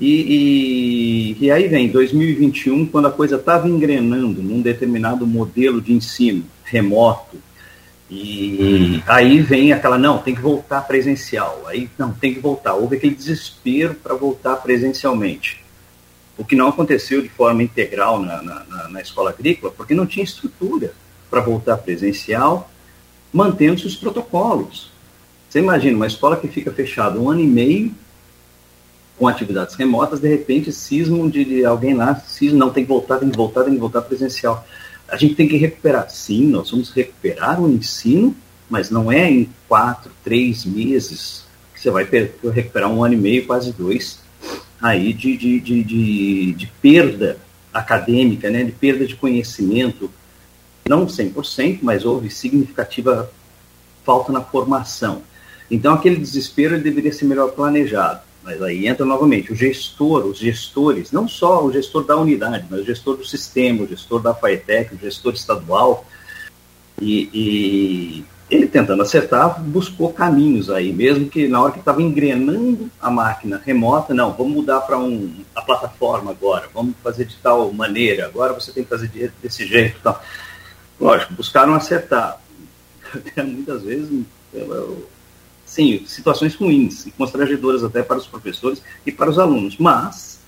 E, 0.00 1.36
e, 1.38 1.44
e 1.44 1.50
aí 1.50 1.68
vem 1.68 1.88
2021, 1.88 2.86
quando 2.86 3.08
a 3.08 3.12
coisa 3.12 3.36
estava 3.36 3.68
engrenando 3.68 4.42
num 4.42 4.62
determinado 4.62 5.26
modelo 5.26 5.80
de 5.80 5.92
ensino 5.92 6.42
remoto, 6.64 7.36
e 8.10 9.00
aí 9.06 9.40
vem 9.40 9.72
aquela, 9.72 9.96
não, 9.96 10.18
tem 10.18 10.34
que 10.34 10.40
voltar 10.40 10.80
presencial. 10.80 11.62
Aí, 11.66 11.88
não, 11.96 12.12
tem 12.12 12.34
que 12.34 12.40
voltar. 12.40 12.74
Houve 12.74 12.96
aquele 12.96 13.14
desespero 13.14 13.94
para 13.94 14.14
voltar 14.14 14.56
presencialmente. 14.56 15.62
O 16.36 16.44
que 16.44 16.56
não 16.56 16.68
aconteceu 16.68 17.22
de 17.22 17.28
forma 17.28 17.62
integral 17.62 18.20
na, 18.20 18.42
na, 18.42 18.88
na 18.88 19.00
escola 19.00 19.30
agrícola, 19.30 19.72
porque 19.76 19.94
não 19.94 20.06
tinha 20.06 20.24
estrutura 20.24 20.92
para 21.30 21.40
voltar 21.40 21.76
presencial, 21.76 22.68
mantendo-se 23.32 23.86
os 23.86 23.94
protocolos. 23.94 24.90
Você 25.48 25.60
imagina, 25.60 25.94
uma 25.94 26.06
escola 26.06 26.36
que 26.36 26.48
fica 26.48 26.72
fechada 26.72 27.20
um 27.20 27.30
ano 27.30 27.40
e 27.40 27.46
meio, 27.46 27.94
com 29.20 29.28
atividades 29.28 29.74
remotas, 29.74 30.18
de 30.18 30.28
repente 30.28 30.72
cismam 30.72 31.28
de, 31.28 31.44
de 31.44 31.62
alguém 31.62 31.92
lá, 31.92 32.14
cismam, 32.26 32.58
não, 32.58 32.70
tem 32.70 32.84
que 32.84 32.88
voltar, 32.88 33.18
tem 33.18 33.28
que 33.28 33.36
voltar, 33.36 33.64
tem 33.64 33.74
que 33.74 33.78
voltar 33.78 34.00
presencial. 34.00 34.66
A 35.06 35.16
gente 35.18 35.34
tem 35.34 35.46
que 35.46 35.58
recuperar. 35.58 36.08
Sim, 36.08 36.46
nós 36.46 36.70
vamos 36.70 36.90
recuperar 36.90 37.60
o 37.60 37.70
ensino, 37.70 38.34
mas 38.70 38.88
não 38.88 39.12
é 39.12 39.30
em 39.30 39.50
quatro, 39.68 40.10
três 40.24 40.64
meses 40.64 41.44
que 41.74 41.80
você 41.82 41.90
vai 41.90 42.04
recuperar 42.04 42.90
um 42.90 43.04
ano 43.04 43.12
e 43.12 43.16
meio, 43.18 43.46
quase 43.46 43.74
dois, 43.74 44.20
aí 44.80 45.12
de, 45.12 45.36
de, 45.36 45.60
de, 45.60 45.84
de, 45.84 46.52
de 46.52 46.66
perda 46.80 47.36
acadêmica, 47.74 48.48
né, 48.48 48.64
de 48.64 48.72
perda 48.72 49.06
de 49.06 49.16
conhecimento, 49.16 50.10
não 50.88 51.04
100%, 51.04 51.80
mas 51.82 52.06
houve 52.06 52.30
significativa 52.30 53.30
falta 54.02 54.32
na 54.32 54.40
formação. 54.40 55.20
Então, 55.70 55.92
aquele 55.92 56.16
desespero 56.16 56.80
deveria 56.80 57.12
ser 57.12 57.26
melhor 57.26 57.50
planejado. 57.50 58.29
Mas 58.42 58.62
aí 58.62 58.86
entra 58.86 59.04
novamente 59.04 59.52
o 59.52 59.56
gestor, 59.56 60.24
os 60.24 60.38
gestores, 60.38 61.12
não 61.12 61.28
só 61.28 61.64
o 61.64 61.72
gestor 61.72 62.04
da 62.04 62.16
unidade, 62.16 62.66
mas 62.70 62.80
o 62.80 62.84
gestor 62.84 63.16
do 63.16 63.24
sistema, 63.24 63.82
o 63.82 63.86
gestor 63.86 64.20
da 64.20 64.34
FAETEC, 64.34 64.94
o 64.94 64.98
gestor 64.98 65.34
estadual. 65.34 66.06
E, 67.00 67.30
e 67.32 68.24
ele 68.50 68.66
tentando 68.66 69.02
acertar, 69.02 69.62
buscou 69.62 70.12
caminhos 70.12 70.68
aí, 70.70 70.92
mesmo 70.92 71.28
que 71.28 71.46
na 71.46 71.62
hora 71.62 71.72
que 71.72 71.78
estava 71.78 72.02
engrenando 72.02 72.90
a 73.00 73.10
máquina 73.10 73.62
remota, 73.64 74.12
não, 74.12 74.32
vamos 74.32 74.52
mudar 74.54 74.80
para 74.80 74.98
um, 74.98 75.32
a 75.54 75.62
plataforma 75.62 76.32
agora, 76.32 76.68
vamos 76.74 76.94
fazer 77.02 77.26
de 77.26 77.36
tal 77.36 77.72
maneira, 77.72 78.26
agora 78.26 78.52
você 78.52 78.72
tem 78.72 78.82
que 78.82 78.90
fazer 78.90 79.08
de, 79.08 79.30
desse 79.40 79.64
jeito. 79.66 80.00
Tal. 80.02 80.20
Lógico, 81.00 81.34
buscaram 81.34 81.74
acertar. 81.74 82.40
Muitas 83.36 83.82
vezes 83.82 84.24
eu, 84.52 85.06
sim, 85.70 86.02
situações 86.04 86.56
ruins 86.56 87.06
e 87.06 87.12
constrangedoras 87.12 87.84
até 87.84 88.02
para 88.02 88.18
os 88.18 88.26
professores 88.26 88.82
e 89.06 89.12
para 89.12 89.30
os 89.30 89.38
alunos, 89.38 89.76
mas 89.78 90.40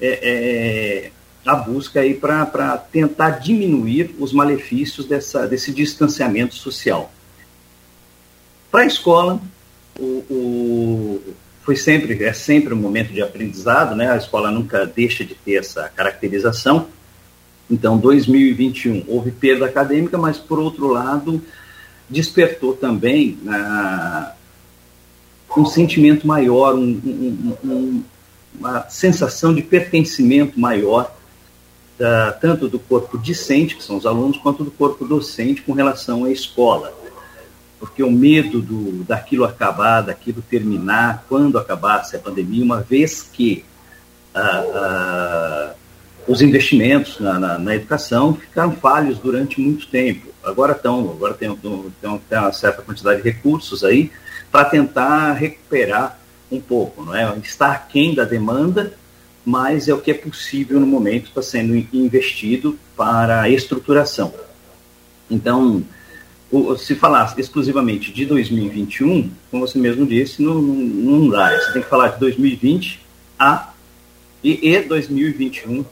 é, 0.00 0.20
é, 0.22 1.10
a 1.44 1.54
busca 1.54 2.00
aí 2.00 2.14
para 2.14 2.78
tentar 2.78 3.30
diminuir 3.40 4.16
os 4.18 4.32
malefícios 4.32 5.04
dessa, 5.04 5.46
desse 5.46 5.70
distanciamento 5.70 6.54
social. 6.54 7.12
Para 8.70 8.84
a 8.84 8.86
escola, 8.86 9.38
o, 9.98 10.24
o, 10.30 11.34
foi 11.60 11.76
sempre, 11.76 12.24
é 12.24 12.32
sempre 12.32 12.72
um 12.72 12.78
momento 12.78 13.12
de 13.12 13.20
aprendizado, 13.20 13.94
né? 13.94 14.10
a 14.10 14.16
escola 14.16 14.50
nunca 14.50 14.86
deixa 14.86 15.26
de 15.26 15.34
ter 15.34 15.56
essa 15.56 15.90
caracterização. 15.90 16.88
Então, 17.70 17.98
2021 17.98 19.04
houve 19.08 19.30
perda 19.30 19.66
acadêmica, 19.66 20.16
mas 20.16 20.38
por 20.38 20.58
outro 20.58 20.88
lado, 20.88 21.42
despertou 22.08 22.74
também 22.74 23.38
uh, 23.44 24.30
um 25.56 25.66
sentimento 25.66 26.26
maior, 26.26 26.74
um, 26.74 27.00
um, 27.04 27.56
um, 27.64 28.04
uma 28.58 28.88
sensação 28.88 29.54
de 29.54 29.62
pertencimento 29.62 30.58
maior, 30.58 31.14
uh, 31.98 32.40
tanto 32.40 32.68
do 32.68 32.78
corpo 32.78 33.18
discente, 33.18 33.76
que 33.76 33.82
são 33.82 33.96
os 33.96 34.06
alunos, 34.06 34.36
quanto 34.38 34.62
do 34.62 34.70
corpo 34.70 35.04
docente 35.04 35.62
com 35.62 35.72
relação 35.72 36.24
à 36.24 36.30
escola. 36.30 36.94
Porque 37.78 38.02
o 38.02 38.10
medo 38.10 38.62
do, 38.62 39.04
daquilo 39.04 39.44
acabar, 39.44 40.00
daquilo 40.00 40.42
terminar, 40.42 41.24
quando 41.28 41.58
acabasse 41.58 42.16
a 42.16 42.18
pandemia, 42.18 42.64
uma 42.64 42.80
vez 42.80 43.22
que 43.22 43.64
os 46.26 46.42
investimentos 46.42 47.18
na, 47.20 47.38
na, 47.38 47.58
na, 47.58 47.74
educação 47.74 48.34
ficaram 48.34 48.72
falhos 48.72 49.18
durante 49.18 49.60
muito 49.60 49.86
tempo. 49.86 50.26
Agora 50.46 50.72
estão, 50.72 51.10
agora 51.10 51.34
tem, 51.34 51.54
tem, 51.56 52.20
uma 52.38 52.52
certa 52.52 52.80
quantidade 52.80 53.20
de 53.20 53.28
recursos 53.28 53.82
aí 53.82 54.12
para 54.50 54.64
tentar 54.64 55.32
recuperar 55.32 56.18
um 56.50 56.60
pouco, 56.60 57.04
não 57.04 57.14
é? 57.14 57.36
Está 57.38 57.72
aquém 57.72 58.14
da 58.14 58.24
demanda, 58.24 58.94
mas 59.44 59.88
é 59.88 59.94
o 59.94 60.00
que 60.00 60.12
é 60.12 60.14
possível 60.14 60.78
no 60.78 60.86
momento, 60.86 61.26
está 61.26 61.42
sendo 61.42 61.74
investido 61.92 62.78
para 62.96 63.42
a 63.42 63.48
estruturação. 63.48 64.32
Então, 65.28 65.82
se 66.78 66.94
falar 66.94 67.34
exclusivamente 67.36 68.12
de 68.12 68.24
2021, 68.24 69.30
como 69.50 69.66
você 69.66 69.78
mesmo 69.78 70.06
disse, 70.06 70.40
não, 70.40 70.54
não, 70.54 70.74
não 70.74 71.28
dá. 71.28 71.50
Você 71.58 71.72
tem 71.72 71.82
que 71.82 71.88
falar 71.88 72.08
de 72.10 72.20
2020 72.20 73.00
a 73.36 73.72
e, 74.44 74.70
e 74.70 74.80
2021 74.80 75.80
uh, 75.80 75.86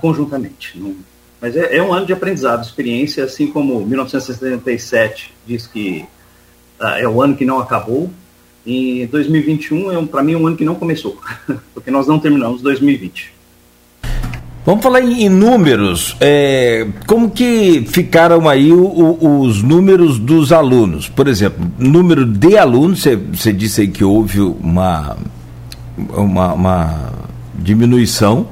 conjuntamente. 0.00 0.78
Não, 0.78 0.94
mas 1.42 1.56
é, 1.56 1.76
é, 1.76 1.82
um 1.82 1.92
ano 1.92 2.06
de 2.06 2.12
aprendizado, 2.12 2.62
experiência, 2.62 3.24
assim 3.24 3.48
como 3.48 3.84
1977 3.84 5.34
diz 5.44 5.66
que 5.66 6.04
uh, 6.80 6.86
é 6.98 7.08
o 7.08 7.20
ano 7.20 7.34
que 7.34 7.44
não 7.44 7.58
acabou, 7.58 8.08
e 8.64 9.08
2021 9.10 9.90
é, 9.90 10.06
para 10.06 10.22
mim, 10.22 10.36
um 10.36 10.46
ano 10.46 10.56
que 10.56 10.64
não 10.64 10.76
começou, 10.76 11.18
porque 11.74 11.90
nós 11.90 12.06
não 12.06 12.20
terminamos 12.20 12.62
2020. 12.62 13.32
Vamos 14.64 14.84
falar 14.84 15.00
em, 15.00 15.28
números. 15.28 16.16
É, 16.20 16.86
como 17.08 17.28
que 17.28 17.84
ficaram 17.88 18.48
aí 18.48 18.72
o, 18.72 18.84
o, 18.86 19.40
os 19.40 19.60
números 19.64 20.20
dos 20.20 20.52
alunos? 20.52 21.08
Por 21.08 21.26
exemplo, 21.26 21.68
número 21.76 22.24
de 22.24 22.56
alunos, 22.56 23.02
você 23.32 23.52
disse 23.52 23.80
aí 23.80 23.88
que 23.88 24.04
houve 24.04 24.38
uma, 24.38 25.16
uma, 26.14 26.52
uma 26.52 27.12
diminuição 27.58 28.46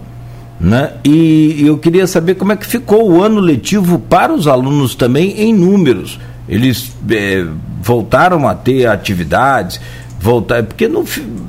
né? 0.60 0.92
E 1.02 1.64
eu 1.66 1.78
queria 1.78 2.06
saber 2.06 2.34
como 2.34 2.52
é 2.52 2.56
que 2.56 2.66
ficou 2.66 3.10
o 3.10 3.22
ano 3.22 3.40
letivo 3.40 3.98
para 3.98 4.32
os 4.32 4.46
alunos 4.46 4.94
também 4.94 5.40
em 5.40 5.54
números. 5.54 6.20
Eles 6.46 6.92
é, 7.10 7.46
voltaram 7.80 8.46
a 8.46 8.54
ter 8.54 8.86
atividades, 8.86 9.80
voltar, 10.20 10.62
porque 10.62 10.86
no, 10.86 11.04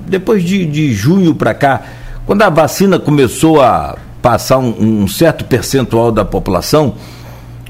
depois 0.08 0.44
de, 0.44 0.66
de 0.66 0.94
junho 0.94 1.36
para 1.36 1.54
cá, 1.54 1.82
quando 2.26 2.42
a 2.44 2.50
vacina 2.50 2.98
começou 2.98 3.62
a 3.62 3.98
passar 4.22 4.60
um, 4.60 5.02
um 5.02 5.08
certo 5.08 5.44
percentual 5.44 6.12
da 6.12 6.24
população, 6.24 6.96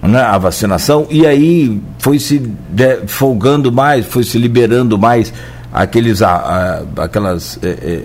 né, 0.03 0.21
a 0.21 0.37
vacinação, 0.37 1.07
e 1.09 1.25
aí 1.25 1.81
foi 1.97 2.19
se 2.19 2.39
de, 2.69 3.07
folgando 3.07 3.71
mais, 3.71 4.05
foi 4.05 4.23
se 4.23 4.37
liberando 4.37 4.97
mais 4.97 5.33
aqueles, 5.71 6.21
a, 6.21 6.83
a, 6.97 7.03
aquelas 7.03 7.57
é, 7.63 7.69
é, 7.69 8.03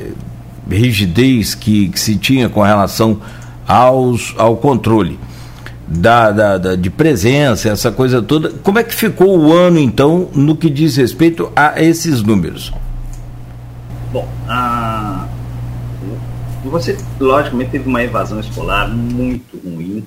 rigidez 0.68 1.54
que, 1.54 1.88
que 1.88 1.98
se 1.98 2.16
tinha 2.16 2.48
com 2.48 2.62
relação 2.62 3.20
aos, 3.66 4.34
ao 4.36 4.56
controle 4.56 5.18
da, 5.86 6.32
da, 6.32 6.58
da, 6.58 6.76
de 6.76 6.90
presença, 6.90 7.68
essa 7.70 7.92
coisa 7.92 8.20
toda. 8.20 8.50
Como 8.50 8.78
é 8.78 8.84
que 8.84 8.94
ficou 8.94 9.38
o 9.38 9.52
ano, 9.52 9.78
então, 9.78 10.28
no 10.34 10.56
que 10.56 10.68
diz 10.68 10.96
respeito 10.96 11.50
a 11.54 11.80
esses 11.80 12.22
números? 12.22 12.72
Bom, 14.12 14.28
a... 14.48 15.26
você, 16.64 16.96
logicamente, 17.20 17.70
teve 17.70 17.88
uma 17.88 18.02
evasão 18.02 18.40
escolar 18.40 18.88
muito 18.88 19.58
ruim, 19.58 20.04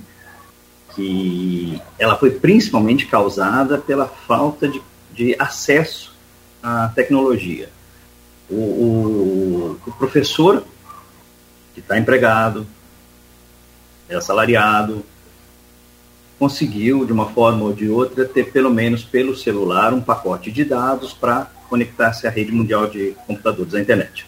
que 0.95 1.81
ela 1.97 2.15
foi 2.15 2.31
principalmente 2.31 3.05
causada 3.05 3.77
pela 3.77 4.05
falta 4.05 4.67
de, 4.67 4.81
de 5.13 5.35
acesso 5.39 6.13
à 6.61 6.89
tecnologia 6.93 7.69
o, 8.49 8.55
o, 8.55 9.79
o 9.85 9.91
professor 9.93 10.63
que 11.73 11.79
está 11.79 11.97
empregado, 11.97 12.65
é 14.09 14.15
assalariado, 14.15 15.05
conseguiu, 16.37 17.05
de 17.05 17.13
uma 17.13 17.29
forma 17.29 17.63
ou 17.63 17.73
de 17.73 17.89
outra, 17.89 18.25
ter 18.25 18.51
pelo 18.51 18.69
menos 18.69 19.03
pelo 19.03 19.35
celular 19.35 19.93
um 19.93 20.01
pacote 20.01 20.51
de 20.51 20.63
dados 20.63 21.13
para 21.13 21.51
conectar-se 21.69 22.25
à 22.25 22.29
rede 22.29 22.51
mundial 22.51 22.87
de 22.87 23.15
computadores, 23.27 23.75
à 23.75 23.79
internet. 23.79 24.25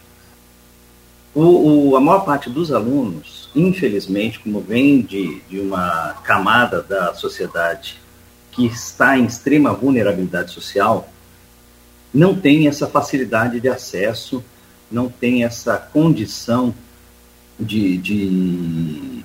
O, 1.34 1.90
o, 1.90 1.96
a 1.96 2.02
maior 2.02 2.26
parte 2.26 2.50
dos 2.50 2.72
alunos, 2.72 3.50
infelizmente, 3.56 4.40
como 4.40 4.60
vem 4.60 5.02
de, 5.02 5.42
de 5.50 5.60
uma 5.60 6.16
camada 6.24 6.82
da 6.82 7.14
sociedade 7.14 8.00
que 8.52 8.66
está 8.66 9.18
em 9.18 9.26
extrema 9.26 9.74
vulnerabilidade 9.74 10.52
social, 10.52 11.10
não 12.14 12.36
tem 12.36 12.68
essa 12.68 12.88
facilidade 12.88 13.60
de 13.60 13.70
acesso 13.70 14.44
não 14.92 15.08
tem 15.10 15.44
essa 15.44 15.78
condição 15.78 16.74
de, 17.60 17.98
de, 17.98 19.24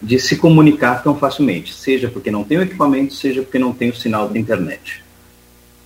de 0.00 0.18
se 0.20 0.36
comunicar 0.36 1.02
tão 1.02 1.16
facilmente, 1.16 1.74
seja 1.74 2.08
porque 2.08 2.30
não 2.30 2.44
tem 2.44 2.58
o 2.58 2.62
equipamento, 2.62 3.14
seja 3.14 3.42
porque 3.42 3.58
não 3.58 3.72
tem 3.72 3.90
o 3.90 3.96
sinal 3.96 4.28
da 4.28 4.38
internet. 4.38 5.02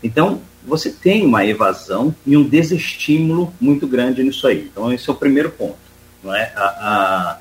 Então, 0.02 0.42
você 0.62 0.90
tem 0.90 1.24
uma 1.24 1.46
evasão 1.46 2.14
e 2.26 2.36
um 2.36 2.44
desestímulo 2.44 3.52
muito 3.60 3.86
grande 3.86 4.22
nisso 4.22 4.46
aí. 4.46 4.68
Então, 4.70 4.92
esse 4.92 5.08
é 5.08 5.12
o 5.12 5.16
primeiro 5.16 5.50
ponto. 5.50 5.86
Não 6.22 6.34
é? 6.34 6.52
a, 6.56 6.64
a, 6.64 7.38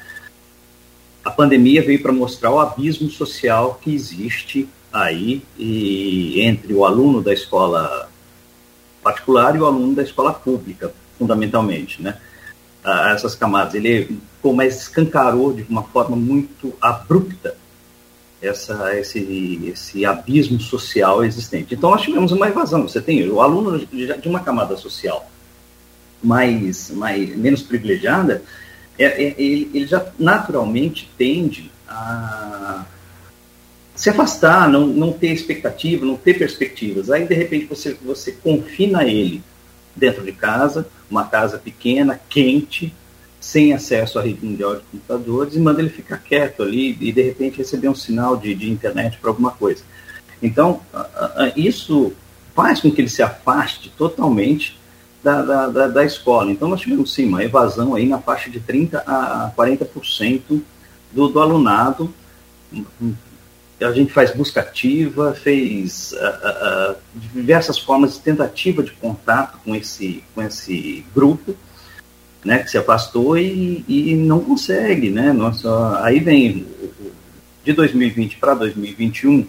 a 1.25 1.31
pandemia 1.31 1.81
veio 1.81 2.01
para 2.01 2.13
mostrar 2.13 2.51
o 2.51 2.59
abismo 2.59 3.09
social 3.09 3.79
que 3.81 3.93
existe 3.93 4.69
aí 4.93 5.41
e, 5.57 6.39
entre 6.41 6.71
o 6.73 6.85
aluno 6.85 7.21
da 7.21 7.33
escola 7.33 8.09
particular 9.05 9.55
e 9.55 9.59
o 9.59 9.65
aluno 9.67 9.93
da 9.93 10.01
escola 10.01 10.33
pública, 10.33 10.91
fundamentalmente, 11.19 12.01
né? 12.01 12.17
Ah, 12.83 13.11
essas 13.13 13.35
camadas. 13.35 13.75
Ele 13.75 14.19
como 14.41 14.63
escancarou 14.63 15.53
de 15.53 15.63
uma 15.69 15.83
forma 15.83 16.15
muito 16.15 16.73
abrupta 16.81 17.55
essa, 18.41 18.95
esse, 18.97 19.61
esse 19.71 20.05
abismo 20.05 20.59
social 20.59 21.23
existente. 21.23 21.75
Então, 21.75 21.91
nós 21.91 22.01
tivemos 22.01 22.31
uma 22.31 22.47
evasão. 22.47 22.87
Você 22.87 22.99
tem 22.99 23.27
o 23.29 23.41
aluno 23.41 23.85
de 23.85 24.27
uma 24.27 24.39
camada 24.39 24.75
social 24.75 25.29
mais, 26.21 26.89
mais 26.89 27.35
menos 27.35 27.61
privilegiada, 27.61 28.43
é, 28.97 29.05
é, 29.05 29.35
ele, 29.37 29.69
ele 29.73 29.87
já 29.87 30.03
naturalmente 30.17 31.11
tende 31.17 31.71
a 31.87 32.85
se 33.95 34.09
afastar, 34.09 34.69
não, 34.69 34.85
não 34.85 35.13
ter 35.13 35.31
expectativa, 35.31 36.05
não 36.05 36.17
ter 36.17 36.37
perspectivas. 36.37 37.09
Aí, 37.09 37.25
de 37.25 37.33
repente, 37.33 37.65
você, 37.65 37.93
você 37.93 38.33
confina 38.33 39.03
ele 39.03 39.41
dentro 39.95 40.23
de 40.23 40.33
casa, 40.33 40.87
uma 41.09 41.25
casa 41.25 41.57
pequena, 41.57 42.19
quente, 42.29 42.93
sem 43.39 43.73
acesso 43.73 44.19
à 44.19 44.21
rede 44.21 44.45
mundial 44.45 44.75
de 44.75 44.81
computadores, 44.91 45.55
e 45.55 45.59
manda 45.59 45.79
ele 45.79 45.89
ficar 45.89 46.17
quieto 46.17 46.63
ali 46.63 46.97
e, 46.99 47.11
de 47.11 47.21
repente, 47.21 47.59
receber 47.59 47.87
um 47.87 47.95
sinal 47.95 48.35
de, 48.35 48.53
de 48.53 48.69
internet 48.69 49.17
para 49.17 49.29
alguma 49.29 49.51
coisa. 49.51 49.83
Então, 50.41 50.81
isso 51.55 52.11
faz 52.53 52.81
com 52.81 52.91
que 52.91 53.01
ele 53.01 53.09
se 53.09 53.23
afaste 53.23 53.91
totalmente 53.97 54.77
da, 55.23 55.41
da, 55.41 55.67
da, 55.67 55.87
da, 55.87 56.05
escola. 56.05 56.51
Então, 56.51 56.67
nós 56.67 56.81
tivemos, 56.81 57.13
sim, 57.13 57.27
uma 57.27 57.43
evasão 57.43 57.95
aí 57.95 58.07
na 58.07 58.19
faixa 58.19 58.49
de 58.49 58.59
30% 58.59 59.01
a 59.05 59.51
40% 59.55 60.61
do, 61.11 61.27
do 61.29 61.39
alunado. 61.39 62.13
A 63.81 63.91
gente 63.91 64.13
faz 64.13 64.31
busca 64.31 64.61
ativa, 64.61 65.33
fez 65.33 66.13
uh, 66.13 66.93
uh, 66.93 66.95
diversas 67.33 67.77
formas 67.77 68.13
de 68.13 68.19
tentativa 68.21 68.81
de 68.81 68.91
contato 68.91 69.59
com 69.65 69.75
esse, 69.75 70.23
com 70.33 70.41
esse 70.41 71.05
grupo, 71.13 71.55
né, 72.43 72.59
que 72.59 72.69
se 72.69 72.77
afastou 72.77 73.37
e, 73.37 73.83
e 73.87 74.15
não 74.15 74.39
consegue, 74.39 75.09
né? 75.09 75.33
Nossa, 75.33 76.03
aí 76.03 76.19
vem 76.19 76.65
de 77.65 77.73
2020 77.73 78.37
para 78.37 78.53
2021, 78.53 79.47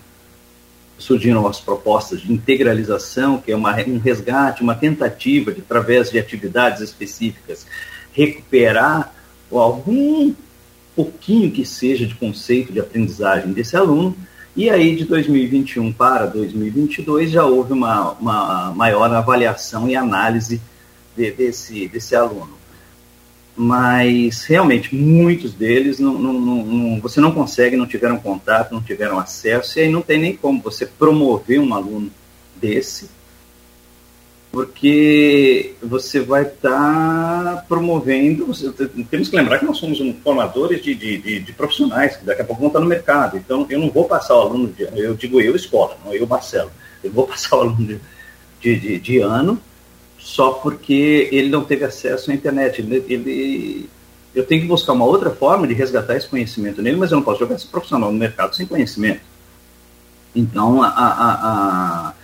surgiram 0.98 1.46
as 1.46 1.60
propostas 1.60 2.22
de 2.22 2.32
integralização, 2.32 3.38
que 3.38 3.52
é 3.52 3.56
uma, 3.56 3.76
um 3.86 3.98
resgate, 3.98 4.62
uma 4.62 4.74
tentativa 4.74 5.52
de, 5.52 5.60
através 5.60 6.10
de 6.10 6.18
atividades 6.18 6.80
específicas, 6.80 7.66
recuperar 8.12 9.12
algum 9.52 10.34
pouquinho 10.96 11.50
que 11.52 11.64
seja 11.64 12.06
de 12.06 12.14
conceito 12.14 12.72
de 12.72 12.80
aprendizagem 12.80 13.52
desse 13.52 13.76
aluno. 13.76 14.16
E 14.56 14.70
aí, 14.70 14.96
de 14.96 15.04
2021 15.04 15.92
para 15.92 16.26
2022, 16.26 17.30
já 17.30 17.44
houve 17.44 17.74
uma, 17.74 18.12
uma 18.12 18.72
maior 18.74 19.12
avaliação 19.12 19.88
e 19.88 19.94
análise 19.94 20.60
de, 21.14 21.30
desse, 21.30 21.86
desse 21.86 22.16
aluno 22.16 22.56
mas 23.56 24.44
realmente 24.44 24.94
muitos 24.94 25.54
deles 25.54 25.98
não, 25.98 26.12
não, 26.18 26.32
não, 26.34 27.00
você 27.00 27.20
não 27.20 27.32
consegue, 27.32 27.74
não 27.74 27.86
tiveram 27.86 28.18
contato, 28.18 28.72
não 28.72 28.82
tiveram 28.82 29.18
acesso, 29.18 29.78
e 29.78 29.82
aí 29.82 29.90
não 29.90 30.02
tem 30.02 30.20
nem 30.20 30.36
como 30.36 30.60
você 30.60 30.84
promover 30.84 31.58
um 31.58 31.72
aluno 31.72 32.10
desse, 32.54 33.08
porque 34.56 35.74
você 35.82 36.18
vai 36.18 36.44
estar 36.44 36.70
tá 36.70 37.64
promovendo. 37.68 38.50
Temos 39.10 39.28
que 39.28 39.36
lembrar 39.36 39.58
que 39.58 39.66
nós 39.66 39.76
somos 39.76 40.00
um 40.00 40.14
formadores 40.14 40.82
de, 40.82 40.94
de, 40.94 41.18
de, 41.18 41.40
de, 41.40 41.52
profissionais, 41.52 42.16
que 42.16 42.24
daqui 42.24 42.40
a 42.40 42.44
pouco 42.46 42.62
vão 42.62 42.68
estar 42.68 42.80
no 42.80 42.86
mercado, 42.86 43.36
então 43.36 43.66
eu 43.68 43.78
não 43.78 43.90
vou 43.90 44.06
passar 44.06 44.34
o 44.34 44.40
aluno, 44.40 44.68
de, 44.68 44.84
eu 44.98 45.14
digo 45.14 45.42
eu, 45.42 45.54
escola, 45.54 45.98
não 46.02 46.14
eu, 46.14 46.26
Marcelo, 46.26 46.70
eu 47.04 47.12
vou 47.12 47.26
passar 47.28 47.58
o 47.58 47.60
aluno 47.60 48.00
de, 48.58 48.80
de, 48.80 48.98
de 48.98 49.18
ano 49.18 49.60
só 50.18 50.52
porque 50.52 51.28
ele 51.30 51.50
não 51.50 51.62
teve 51.62 51.84
acesso 51.84 52.30
à 52.30 52.34
internet. 52.34 52.80
Ele, 52.80 53.04
ele, 53.10 53.90
eu 54.34 54.46
tenho 54.46 54.62
que 54.62 54.68
buscar 54.68 54.94
uma 54.94 55.04
outra 55.04 55.28
forma 55.28 55.66
de 55.66 55.74
resgatar 55.74 56.16
esse 56.16 56.28
conhecimento 56.28 56.80
nele, 56.80 56.96
mas 56.96 57.12
eu 57.12 57.16
não 57.16 57.22
posso 57.22 57.40
jogar 57.40 57.56
esse 57.56 57.66
profissional 57.66 58.10
no 58.10 58.18
mercado 58.18 58.56
sem 58.56 58.64
conhecimento. 58.64 59.20
Então, 60.34 60.82
a, 60.82 60.88
a, 60.88 62.08
a 62.08 62.14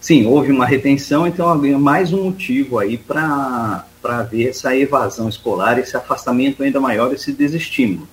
sim, 0.00 0.26
houve 0.26 0.50
uma 0.50 0.66
retenção, 0.66 1.26
então 1.26 1.48
havia 1.48 1.78
mais 1.78 2.12
um 2.12 2.24
motivo 2.24 2.78
aí 2.78 2.96
para 2.96 3.84
ver 4.30 4.48
essa 4.48 4.74
evasão 4.76 5.28
escolar, 5.28 5.78
esse 5.78 5.96
afastamento 5.96 6.62
ainda 6.62 6.80
maior, 6.80 7.12
esse 7.12 7.32
desestímulo. 7.32 8.08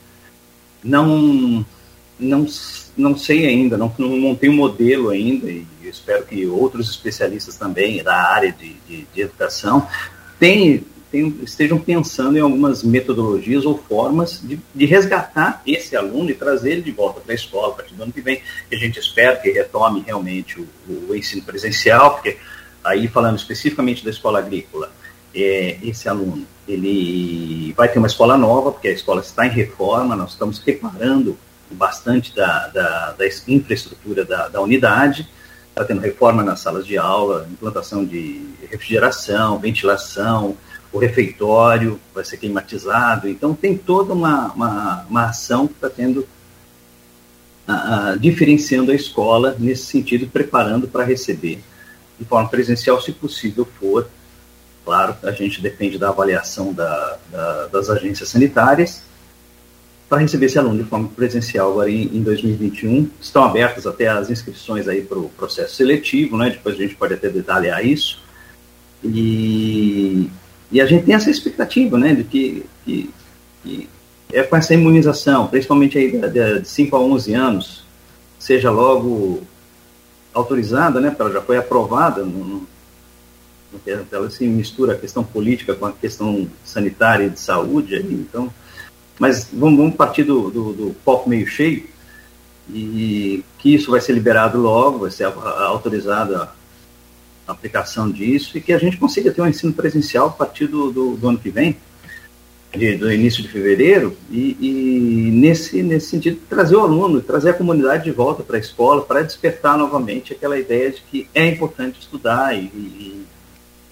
Não, 0.84 1.66
não, 2.20 2.46
não 2.98 3.18
sei 3.18 3.48
ainda, 3.48 3.78
não, 3.78 3.94
não 3.98 4.38
um 4.42 4.54
modelo 4.54 5.10
ainda, 5.10 5.50
e 5.50 5.66
espero 5.84 6.26
que 6.26 6.46
outros 6.46 6.90
especialistas 6.90 7.56
também 7.56 8.04
da 8.04 8.16
área 8.16 8.52
de, 8.52 8.76
de, 8.88 9.08
de 9.14 9.22
educação 9.22 9.88
tenham, 10.40 10.82
estejam 11.14 11.80
pensando 11.80 12.38
em 12.38 12.42
algumas 12.42 12.84
metodologias 12.84 13.66
ou 13.66 13.78
formas 13.78 14.42
de, 14.44 14.60
de, 14.74 14.86
resgatar 14.86 15.62
esse 15.66 15.96
aluno 15.96 16.30
e 16.30 16.34
trazer 16.34 16.74
ele 16.74 16.82
de 16.82 16.92
volta 16.92 17.22
para 17.22 17.32
a 17.32 17.36
escola 17.36 17.74
a 17.74 17.76
partir 17.78 17.94
do 17.94 18.04
ano 18.04 18.12
que 18.12 18.22
vem. 18.22 18.42
A 18.72 18.76
gente 18.76 19.00
espera 19.00 19.36
que 19.38 19.50
retome 19.50 20.04
realmente 20.06 20.60
o, 20.60 20.68
o 21.10 21.16
ensino 21.16 21.44
presencial, 21.44 22.16
porque 22.16 22.38
aí 22.84 23.08
falando 23.08 23.38
especificamente 23.38 24.04
da 24.04 24.10
escola 24.10 24.40
agrícola, 24.40 24.92
é, 25.34 25.78
esse 25.84 26.10
aluno 26.10 26.46
ele 26.68 27.74
vai 27.74 27.88
ter 27.88 28.00
uma 28.00 28.08
escola 28.08 28.38
nova, 28.38 28.72
porque 28.72 28.90
a 28.90 28.94
escola 28.94 29.22
está 29.22 29.46
em 29.46 29.52
reforma, 29.52 30.16
nós 30.16 30.32
estamos 30.32 30.60
reparando 30.60 31.38
bastante 31.72 32.36
da, 32.36 32.68
da, 32.68 33.12
da 33.14 33.26
infraestrutura 33.48 34.26
da, 34.26 34.48
da 34.48 34.62
unidade, 34.62 35.28
está 35.70 35.86
tendo 35.86 36.02
reforma 36.02 36.44
nas 36.44 36.60
salas 36.60 36.86
de 36.86 36.98
aula, 36.98 37.48
implantação 37.52 38.04
de 38.04 38.42
refrigeração, 38.70 39.60
ventilação, 39.60 40.58
o 40.98 41.00
refeitório 41.00 42.00
vai 42.14 42.26
ser 42.26 42.38
climatizado, 42.38 43.30
então 43.30 43.54
tem 43.54 43.78
toda 43.78 44.14
uma, 44.14 44.52
uma, 44.54 45.06
uma 45.08 45.26
ação 45.26 45.68
que 45.68 45.74
está 45.74 45.90
tendo, 45.90 46.28
uh, 47.68 48.16
uh, 48.16 48.20
diferenciando 48.20 48.92
a 48.92 48.96
escola 48.96 49.56
nesse 49.60 49.86
sentido, 49.86 50.28
preparando 50.28 50.88
para 50.88 51.04
receber 51.04 51.64
de 52.20 52.26
forma 52.26 52.50
presencial, 52.50 53.00
se 53.00 53.12
possível 53.12 53.68
for. 53.80 54.10
Claro, 54.84 55.16
a 55.22 55.32
gente 55.32 55.62
depende 55.62 56.00
da 56.00 56.10
avaliação 56.10 56.74
da, 56.74 57.18
da, 57.32 57.68
das 57.68 57.90
agências 57.90 58.30
sanitárias, 58.30 59.04
para 60.10 60.20
receber 60.20 60.46
esse 60.48 60.58
aluno 60.58 60.82
de 60.82 60.90
forma 60.90 61.10
presencial 61.10 61.72
agora 61.72 61.92
em, 61.92 62.06
em 62.06 62.24
2021. 62.24 63.10
Estão 63.22 63.44
abertas 63.44 63.86
até 63.86 64.08
as 64.08 64.32
inscrições 64.32 64.88
aí 64.88 65.04
para 65.04 65.20
o 65.20 65.30
processo 65.30 65.76
seletivo, 65.76 66.38
né? 66.38 66.50
Depois 66.50 66.76
a 66.76 66.78
gente 66.78 66.96
pode 66.96 67.14
até 67.14 67.30
detalhar 67.30 67.86
isso. 67.86 68.24
E, 69.04 70.30
e 70.72 70.82
a 70.82 70.86
gente 70.86 71.06
tem 71.06 71.16
essa 71.16 71.30
expectativa, 71.30 71.98
né? 71.98 72.14
De 72.14 72.24
que, 72.24 72.66
que, 72.86 73.10
que 73.64 73.90
é 74.32 74.44
com 74.44 74.56
essa 74.56 74.74
imunização, 74.74 75.48
principalmente 75.48 75.98
aí 75.98 76.12
de, 76.12 76.60
de 76.62 76.68
5 76.68 76.96
a 76.96 77.00
11 77.00 77.34
anos, 77.34 77.86
seja 78.38 78.70
logo 78.70 79.42
autorizada, 80.34 81.00
né? 81.00 81.16
Ela 81.18 81.32
já 81.32 81.42
foi 81.42 81.58
aprovada 81.58 82.24
no, 82.24 82.68
ela 84.12 84.30
se 84.30 84.46
mistura 84.48 84.94
a 84.94 84.98
questão 84.98 85.24
política 85.24 85.76
com 85.76 85.86
a 85.86 85.92
questão 85.92 86.48
sanitária 86.64 87.26
e 87.26 87.30
de 87.30 87.40
saúde, 87.40 87.96
então 87.96 88.52
mas 89.20 89.50
vamos, 89.52 89.78
vamos 89.78 89.96
partir 89.96 90.24
do, 90.24 90.50
do, 90.50 90.74
do, 90.74 90.96
copo 91.04 91.30
meio 91.30 91.48
cheio 91.48 91.88
e 92.70 93.44
que 93.58 93.74
isso 93.74 93.92
vai 93.92 94.00
ser 94.00 94.14
liberado 94.14 94.60
logo, 94.60 95.00
vai 95.00 95.12
ser 95.12 95.24
autorizada 95.24 96.50
aplicação 97.48 98.10
disso 98.10 98.58
e 98.58 98.62
que 98.62 98.74
a 98.74 98.78
gente 98.78 98.98
consiga 98.98 99.32
ter 99.32 99.42
um 99.42 99.48
ensino 99.48 99.74
presencial 99.74 100.28
a 100.28 100.32
partir 100.32 100.68
do, 100.68 100.92
do, 100.92 101.18
do 101.18 101.30
ano 101.30 101.38
que 101.38 101.50
vem, 101.50 101.78
de, 102.76 102.96
do 102.96 103.12
início 103.12 103.42
de 103.42 103.50
fevereiro, 103.50 104.16
e, 104.30 104.58
e, 104.60 105.32
nesse, 105.32 105.82
nesse 105.82 106.08
sentido 106.08 106.40
trazer 106.50 106.76
o 106.76 106.82
aluno, 106.82 107.22
trazer 107.22 107.52
a 107.52 107.54
comunidade 107.54 108.04
de 108.04 108.12
volta 108.12 108.44
para 108.44 108.58
a 108.58 108.60
escola, 108.60 109.02
para 109.02 109.22
despertar 109.22 109.78
novamente 109.78 110.34
aquela 110.34 110.60
ideia 110.60 110.92
de 110.92 111.02
que 111.02 111.30
é 111.34 111.48
importante 111.48 112.00
estudar 112.00 112.54
e, 112.54 112.66
e, 112.66 113.26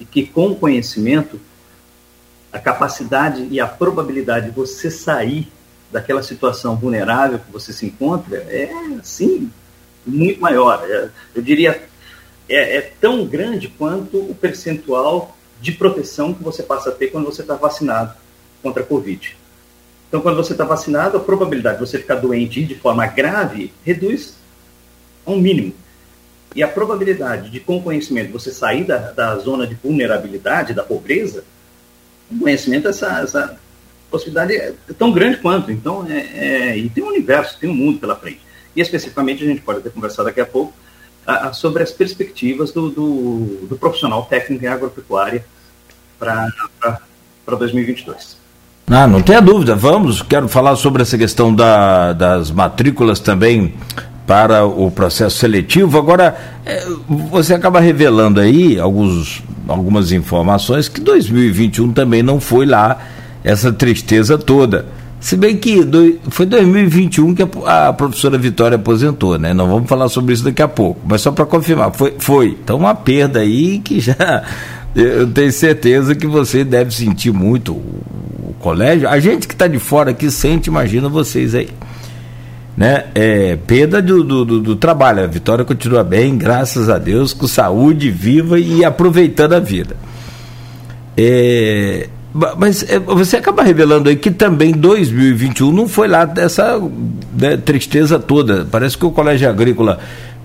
e 0.01 0.05
que 0.05 0.25
com 0.25 0.47
o 0.47 0.55
conhecimento 0.55 1.39
a 2.51 2.59
capacidade 2.59 3.47
e 3.51 3.59
a 3.59 3.67
probabilidade 3.67 4.47
de 4.47 4.55
você 4.55 4.89
sair 4.89 5.51
daquela 5.91 6.23
situação 6.23 6.75
vulnerável 6.75 7.39
que 7.39 7.51
você 7.51 7.73
se 7.73 7.85
encontra 7.85 8.37
é, 8.37 8.71
sim, 9.03 9.51
muito 10.05 10.39
maior. 10.39 10.85
Eu 11.33 11.41
diria, 11.41 11.83
é, 12.47 12.77
é, 12.77 12.81
tão 13.01 13.25
grande 13.25 13.67
quanto 13.67 14.17
o 14.17 14.35
percentual 14.35 15.35
de 15.59 15.71
proteção 15.71 16.33
que 16.33 16.43
você 16.43 16.61
passa 16.63 16.89
a 16.89 16.91
ter 16.91 17.07
quando 17.07 17.25
você 17.25 17.41
está 17.41 17.55
vacinado 17.55 18.13
contra 18.61 18.83
a 18.83 18.85
Covid. 18.85 19.37
Então, 20.07 20.21
quando 20.21 20.37
você 20.37 20.53
está 20.53 20.63
vacinado, 20.63 21.17
a 21.17 21.19
probabilidade 21.19 21.79
de 21.79 21.85
você 21.87 21.97
ficar 21.97 22.15
doente 22.15 22.63
de 22.63 22.75
forma 22.75 23.05
grave 23.07 23.73
reduz 23.83 24.35
a 25.25 25.31
um 25.31 25.37
mínimo. 25.39 25.73
E 26.55 26.63
a 26.63 26.67
probabilidade 26.67 27.49
de, 27.49 27.59
com 27.59 27.81
conhecimento, 27.81 28.31
você 28.31 28.51
sair 28.51 28.85
da, 28.85 29.11
da 29.11 29.37
zona 29.37 29.67
de 29.67 29.75
vulnerabilidade, 29.75 30.73
da 30.73 30.83
pobreza, 30.83 31.43
com 32.29 32.39
conhecimento, 32.39 32.87
essa, 32.87 33.21
essa 33.21 33.59
possibilidade 34.09 34.55
é 34.55 34.73
tão 34.97 35.11
grande 35.11 35.37
quanto. 35.37 35.71
Então, 35.71 36.07
é, 36.09 36.19
é, 36.71 36.77
e 36.77 36.89
tem 36.89 37.03
um 37.03 37.07
universo, 37.07 37.59
tem 37.59 37.69
um 37.69 37.73
mundo 37.73 37.99
pela 37.99 38.15
frente. 38.15 38.39
E 38.75 38.79
especificamente, 38.79 39.43
a 39.43 39.47
gente 39.47 39.61
pode 39.61 39.79
até 39.79 39.89
conversar 39.89 40.23
daqui 40.23 40.39
a 40.39 40.45
pouco, 40.45 40.73
a, 41.25 41.53
sobre 41.53 41.83
as 41.83 41.91
perspectivas 41.91 42.71
do, 42.71 42.89
do, 42.89 43.67
do, 43.69 43.75
profissional 43.77 44.23
técnico 44.23 44.63
em 44.65 44.67
agropecuária 44.67 45.45
para 46.19 46.47
2022. 47.57 48.37
Ah, 48.87 49.07
não 49.07 49.21
tenha 49.21 49.41
dúvida, 49.41 49.75
vamos. 49.75 50.21
Quero 50.21 50.47
falar 50.47 50.75
sobre 50.75 51.01
essa 51.01 51.17
questão 51.17 51.53
da, 51.53 52.13
das 52.13 52.51
matrículas 52.51 53.19
também 53.19 53.73
para 54.27 54.65
o 54.65 54.91
processo 54.91 55.37
seletivo. 55.37 55.97
Agora, 55.97 56.37
é, 56.65 56.85
você 57.31 57.53
acaba 57.53 57.79
revelando 57.79 58.39
aí 58.39 58.79
alguns, 58.79 59.43
algumas 59.67 60.11
informações 60.11 60.87
que 60.87 61.01
2021 61.01 61.93
também 61.93 62.21
não 62.21 62.39
foi 62.39 62.65
lá 62.65 62.99
essa 63.43 63.71
tristeza 63.71 64.37
toda. 64.37 64.85
Se 65.25 65.35
bem 65.35 65.57
que 65.57 65.83
do, 65.83 66.19
foi 66.29 66.45
2021 66.45 67.33
que 67.33 67.41
a, 67.41 67.87
a, 67.87 67.93
professora 67.93 68.37
Vitória 68.37 68.75
aposentou, 68.75 69.39
né? 69.39 69.55
Não 69.55 69.67
vamos 69.67 69.89
falar 69.89 70.07
sobre 70.07 70.35
isso 70.35 70.43
daqui 70.43 70.61
a 70.61 70.67
pouco, 70.67 71.01
mas 71.03 71.21
só 71.21 71.31
para 71.31 71.47
confirmar, 71.47 71.91
foi, 71.95 72.13
foi. 72.19 72.55
Então, 72.63 72.77
uma 72.77 72.93
perda 72.93 73.39
aí 73.39 73.79
que 73.79 73.99
já. 73.99 74.13
Eu 74.95 75.25
tenho 75.25 75.51
certeza 75.51 76.13
que 76.13 76.27
você 76.27 76.63
deve 76.63 76.93
sentir 76.93 77.33
muito 77.33 77.73
o, 77.73 78.53
colégio. 78.59 79.09
A 79.09 79.19
gente 79.19 79.47
que 79.47 79.55
está 79.55 79.65
de 79.65 79.79
fora 79.79 80.11
aqui 80.11 80.29
sente, 80.29 80.69
imagina 80.69 81.09
vocês 81.09 81.55
aí 81.55 81.69
né? 82.77 83.05
É, 83.15 83.55
perda 83.55 84.03
do, 84.03 84.23
do, 84.23 84.45
do, 84.45 84.61
do, 84.61 84.75
trabalho. 84.75 85.23
A 85.23 85.27
Vitória 85.27 85.65
continua 85.65 86.03
bem, 86.03 86.37
graças 86.37 86.87
a 86.87 86.99
Deus, 86.99 87.33
com 87.33 87.47
saúde, 87.47 88.11
viva 88.11 88.59
e 88.59 88.85
aproveitando 88.85 89.53
a 89.53 89.59
vida. 89.59 89.95
É, 91.17 92.09
mas 92.57 92.83
é, 92.89 92.99
você 92.99 93.37
acaba 93.37 93.63
revelando 93.63 94.09
aí 94.09 94.15
que 94.15 94.31
também 94.31 94.71
2021 94.71 95.71
não 95.71 95.87
foi 95.87 96.07
lá 96.07 96.25
dessa 96.25 96.79
né, 97.33 97.57
tristeza 97.57 98.19
toda. 98.19 98.65
Parece 98.69 98.97
que 98.97 99.05
o 99.05 99.11
Colégio 99.11 99.49
Agrícola 99.49 99.99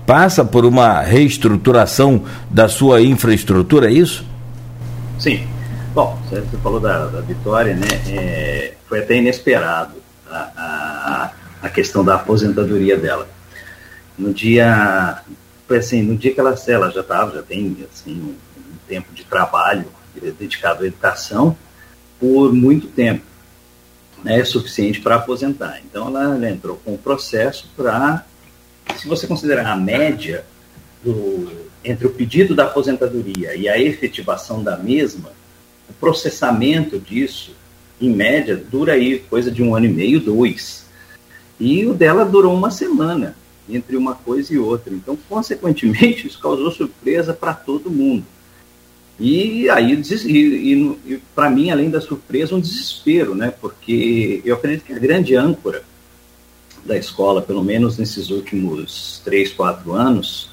passa 0.05 0.43
por 0.43 0.65
uma 0.65 1.01
reestruturação 1.01 2.23
da 2.49 2.67
sua 2.67 3.01
infraestrutura, 3.01 3.89
é 3.89 3.93
isso? 3.93 4.25
Sim. 5.19 5.45
Bom, 5.93 6.17
você 6.29 6.41
falou 6.63 6.79
da, 6.79 7.07
da 7.07 7.21
Vitória, 7.21 7.75
né? 7.75 7.87
É, 8.07 8.73
foi 8.87 8.99
até 8.99 9.17
inesperado. 9.17 9.95
A, 10.31 10.49
a 10.55 11.31
a 11.61 11.69
questão 11.69 12.03
da 12.03 12.15
aposentadoria 12.15 12.97
dela. 12.97 13.27
No 14.17 14.33
dia, 14.33 15.21
foi 15.67 15.77
assim, 15.77 16.01
no 16.01 16.17
dia 16.17 16.33
que 16.33 16.39
ela, 16.39 16.55
ela 16.67 16.89
já 16.89 17.01
estava, 17.01 17.35
já 17.35 17.43
tem 17.43 17.77
assim, 17.91 18.19
um, 18.19 18.29
um 18.29 18.77
tempo 18.87 19.13
de 19.13 19.23
trabalho 19.23 19.85
dedicado 20.39 20.83
à 20.83 20.87
educação 20.87 21.55
por 22.21 22.53
muito 22.53 22.87
tempo, 22.87 23.23
né, 24.23 24.39
é 24.39 24.45
suficiente 24.45 25.01
para 25.01 25.15
aposentar. 25.15 25.81
Então 25.83 26.07
ela, 26.07 26.35
ela 26.35 26.49
entrou 26.49 26.79
com 26.85 26.93
o 26.93 26.97
processo 26.97 27.67
para, 27.75 28.23
se 28.95 29.07
você 29.07 29.25
considerar 29.25 29.65
a 29.65 29.75
média 29.75 30.45
do, 31.03 31.51
entre 31.83 32.05
o 32.05 32.11
pedido 32.11 32.53
da 32.53 32.65
aposentadoria 32.65 33.55
e 33.55 33.67
a 33.67 33.81
efetivação 33.81 34.63
da 34.63 34.77
mesma, 34.77 35.31
o 35.89 35.93
processamento 35.93 36.99
disso, 36.99 37.55
em 37.99 38.09
média, 38.09 38.55
dura 38.55 38.93
aí 38.93 39.19
coisa 39.19 39.51
de 39.51 39.63
um 39.63 39.75
ano 39.75 39.87
e 39.87 39.89
meio, 39.89 40.19
dois. 40.19 40.85
E 41.59 41.85
o 41.85 41.93
dela 41.93 42.23
durou 42.23 42.53
uma 42.53 42.71
semana, 42.71 43.35
entre 43.69 43.95
uma 43.95 44.15
coisa 44.15 44.53
e 44.53 44.57
outra. 44.57 44.93
Então, 44.93 45.17
consequentemente, 45.29 46.27
isso 46.27 46.39
causou 46.39 46.71
surpresa 46.71 47.33
para 47.33 47.53
todo 47.53 47.91
mundo. 47.91 48.25
E 49.23 49.69
aí, 49.69 49.93
e, 49.93 50.73
e, 51.05 51.21
para 51.35 51.47
mim, 51.47 51.69
além 51.69 51.91
da 51.91 52.01
surpresa, 52.01 52.55
um 52.55 52.59
desespero, 52.59 53.35
né? 53.35 53.53
Porque 53.61 54.41
eu 54.43 54.55
acredito 54.55 54.83
que 54.83 54.93
a 54.93 54.97
grande 54.97 55.35
âncora 55.35 55.83
da 56.83 56.97
escola, 56.97 57.39
pelo 57.39 57.63
menos 57.63 57.99
nesses 57.99 58.31
últimos 58.31 59.21
três, 59.23 59.53
quatro 59.53 59.93
anos, 59.93 60.49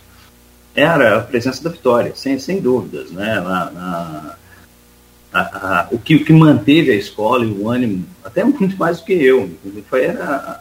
era 0.74 1.16
a 1.16 1.22
presença 1.22 1.64
da 1.64 1.70
Vitória, 1.70 2.12
sem, 2.14 2.38
sem 2.38 2.60
dúvidas, 2.60 3.10
né? 3.10 3.40
Na, 3.40 3.70
na, 3.70 4.34
a, 5.32 5.40
a, 5.40 5.88
o, 5.90 5.98
que, 5.98 6.16
o 6.16 6.24
que 6.26 6.32
manteve 6.34 6.90
a 6.90 6.94
escola 6.94 7.46
e 7.46 7.48
o 7.50 7.70
ânimo, 7.70 8.04
até 8.22 8.44
muito 8.44 8.76
mais 8.76 8.98
do 8.98 9.06
que 9.06 9.14
eu, 9.14 9.50
foi 9.88 10.04
era 10.04 10.60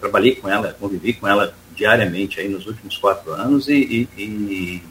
trabalhei 0.00 0.34
com 0.34 0.48
ela, 0.48 0.74
convivi 0.80 1.12
com 1.12 1.28
ela 1.28 1.54
diariamente 1.74 2.40
aí 2.40 2.48
nos 2.48 2.66
últimos 2.66 2.96
quatro 2.96 3.32
anos 3.32 3.68
e, 3.68 4.08
e, 4.16 4.22
e 4.22 4.82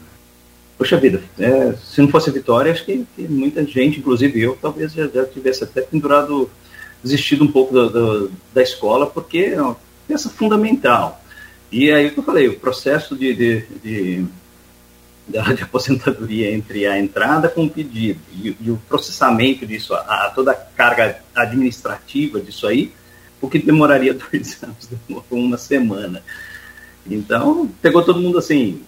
poxa 0.76 0.96
vida, 0.96 1.22
é, 1.38 1.72
se 1.72 2.00
não 2.00 2.08
fosse 2.08 2.30
a 2.30 2.32
Vitória, 2.32 2.72
acho 2.72 2.84
que, 2.84 3.06
que, 3.14 3.22
muita 3.22 3.64
gente, 3.64 4.00
inclusive 4.00 4.40
eu, 4.40 4.58
talvez 4.60 4.92
já, 4.92 5.06
já 5.06 5.24
tivesse 5.24 5.64
até 5.64 5.80
pendurado, 5.80 6.50
desistido 7.02 7.44
um 7.44 7.50
pouco 7.50 7.72
do, 7.72 7.90
do, 7.90 8.32
da 8.52 8.62
escola, 8.62 9.06
porque 9.06 9.52
é 9.54 9.60
uma 9.60 9.76
peça 10.08 10.28
fundamental. 10.28 11.22
E 11.70 11.90
aí 11.90 12.06
o 12.06 12.12
que 12.12 12.18
eu 12.18 12.24
falei, 12.24 12.48
o 12.48 12.58
processo 12.58 13.16
de, 13.16 13.34
de, 13.34 13.64
de, 13.82 14.24
de 15.28 15.62
aposentadoria 15.62 16.52
entre 16.52 16.86
a 16.86 16.98
entrada 16.98 17.48
com 17.48 17.64
o 17.64 17.70
pedido 17.70 18.20
e, 18.32 18.56
e 18.60 18.70
o 18.70 18.76
processamento 18.88 19.66
disso, 19.66 19.94
a, 19.94 20.26
a 20.26 20.30
toda 20.30 20.52
a 20.52 20.54
carga 20.54 21.18
administrativa 21.34 22.40
disso 22.40 22.66
aí, 22.66 22.92
o 23.40 23.48
que 23.48 23.58
demoraria 23.58 24.14
dois 24.32 24.62
anos, 24.62 24.88
demorou 25.08 25.24
uma 25.32 25.58
semana. 25.58 26.22
Então, 27.06 27.70
pegou 27.82 28.02
todo 28.02 28.20
mundo 28.20 28.38
assim, 28.38 28.82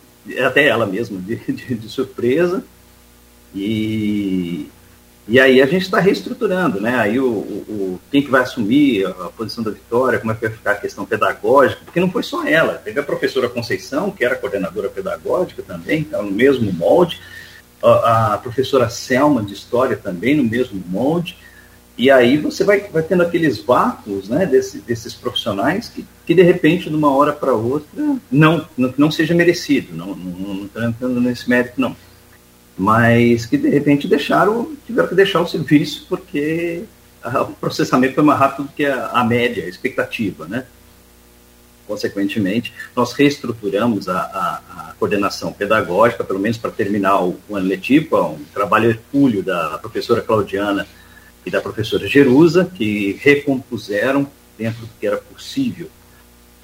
até 0.45 0.67
ela 0.67 0.87
mesma, 0.87 1.21
de, 1.21 1.37
de, 1.53 1.75
de 1.75 1.89
surpresa. 1.89 2.65
E, 3.55 4.69
e 5.29 5.41
aí 5.41 5.61
a 5.61 5.67
gente 5.67 5.83
está 5.83 5.99
reestruturando, 5.99 6.81
né? 6.81 6.97
Aí 6.97 7.19
o, 7.19 7.27
o, 7.27 8.01
quem 8.11 8.23
que 8.23 8.31
vai 8.31 8.43
assumir 8.43 9.07
a, 9.07 9.31
posição 9.31 9.65
da 9.65 9.71
Vitória, 9.71 10.19
como 10.19 10.31
é 10.31 10.35
que 10.35 10.43
vai 10.43 10.51
ficar 10.51 10.73
a 10.73 10.77
questão 10.77 11.05
pedagógica, 11.05 11.81
porque 11.85 12.01
não 12.01 12.11
foi 12.11 12.23
só 12.23 12.47
ela, 12.47 12.75
teve 12.75 13.01
a 13.01 13.03
professora 13.03 13.49
Conceição, 13.49 14.11
que 14.11 14.25
era 14.25 14.37
coordenadora 14.37 14.89
pedagógica 14.89 15.63
também, 15.63 16.03
estava 16.03 16.23
no 16.23 16.31
mesmo 16.31 16.73
molde, 16.73 17.21
a, 17.83 18.35
a 18.35 18.39
professora 18.39 18.89
Selma 18.89 19.43
de 19.43 19.53
História 19.55 19.97
também 19.97 20.37
no 20.37 20.45
mesmo 20.45 20.83
molde, 20.87 21.37
e 21.99 22.11
aí 22.11 22.37
você 22.37 22.63
vai, 22.63 22.81
vai 22.89 23.03
tendo 23.03 23.23
aqueles 23.23 23.59
vácuos 23.59 24.29
né, 24.29 24.45
desse, 24.45 24.79
desses 24.81 25.15
profissionais 25.15 25.89
que, 25.89 26.05
que, 26.27 26.35
de 26.35 26.43
repente, 26.43 26.91
de 26.91 26.95
uma 26.95 27.11
hora 27.11 27.33
para 27.33 27.55
outra, 27.55 27.89
não, 28.31 28.67
não, 28.77 28.95
não 28.99 29.11
seja 29.11 29.35
merecido, 29.35 29.95
não 29.97 30.67
estou 30.67 30.83
entrando 30.83 31.21
nesse 31.21 31.49
mérito, 31.49 31.81
não. 31.81 31.97
Mas 32.77 33.47
que, 33.47 33.57
de 33.57 33.71
repente, 33.71 34.07
deixaram, 34.07 34.77
tiveram 34.87 35.09
que 35.09 35.15
deixar 35.15 35.41
o 35.41 35.49
serviço 35.49 36.05
porque 36.07 36.85
o 37.25 37.53
processamento 37.55 38.15
foi 38.15 38.25
mais 38.25 38.39
rápido 38.39 38.67
do 38.67 38.73
que 38.73 38.85
a, 38.85 39.07
a 39.09 39.25
média, 39.25 39.65
a 39.65 39.69
expectativa, 39.69 40.47
né? 40.47 40.67
Consequentemente, 41.87 42.75
nós 42.95 43.13
reestruturamos 43.13 44.09
a, 44.09 44.19
a, 44.19 44.61
a, 44.69 44.95
coordenação 44.99 45.53
pedagógica, 45.53 46.25
pelo 46.25 46.41
menos 46.41 46.59
para 46.59 46.71
terminar 46.71 47.23
o, 47.23 47.41
o 47.49 47.57
ano 47.57 47.67
letivo, 47.67 48.21
um 48.23 48.45
trabalho 48.53 48.91
hercúleo 48.91 49.43
da 49.43 49.79
professora 49.79 50.21
Claudiana 50.21 50.87
e 51.47 51.51
da 51.51 51.61
professora 51.61 52.09
Jerusa, 52.09 52.65
que 52.65 53.19
recompuseram, 53.23 54.29
dentro 54.59 54.81
do 54.81 54.89
que 54.99 55.07
era 55.07 55.19
possível, 55.19 55.89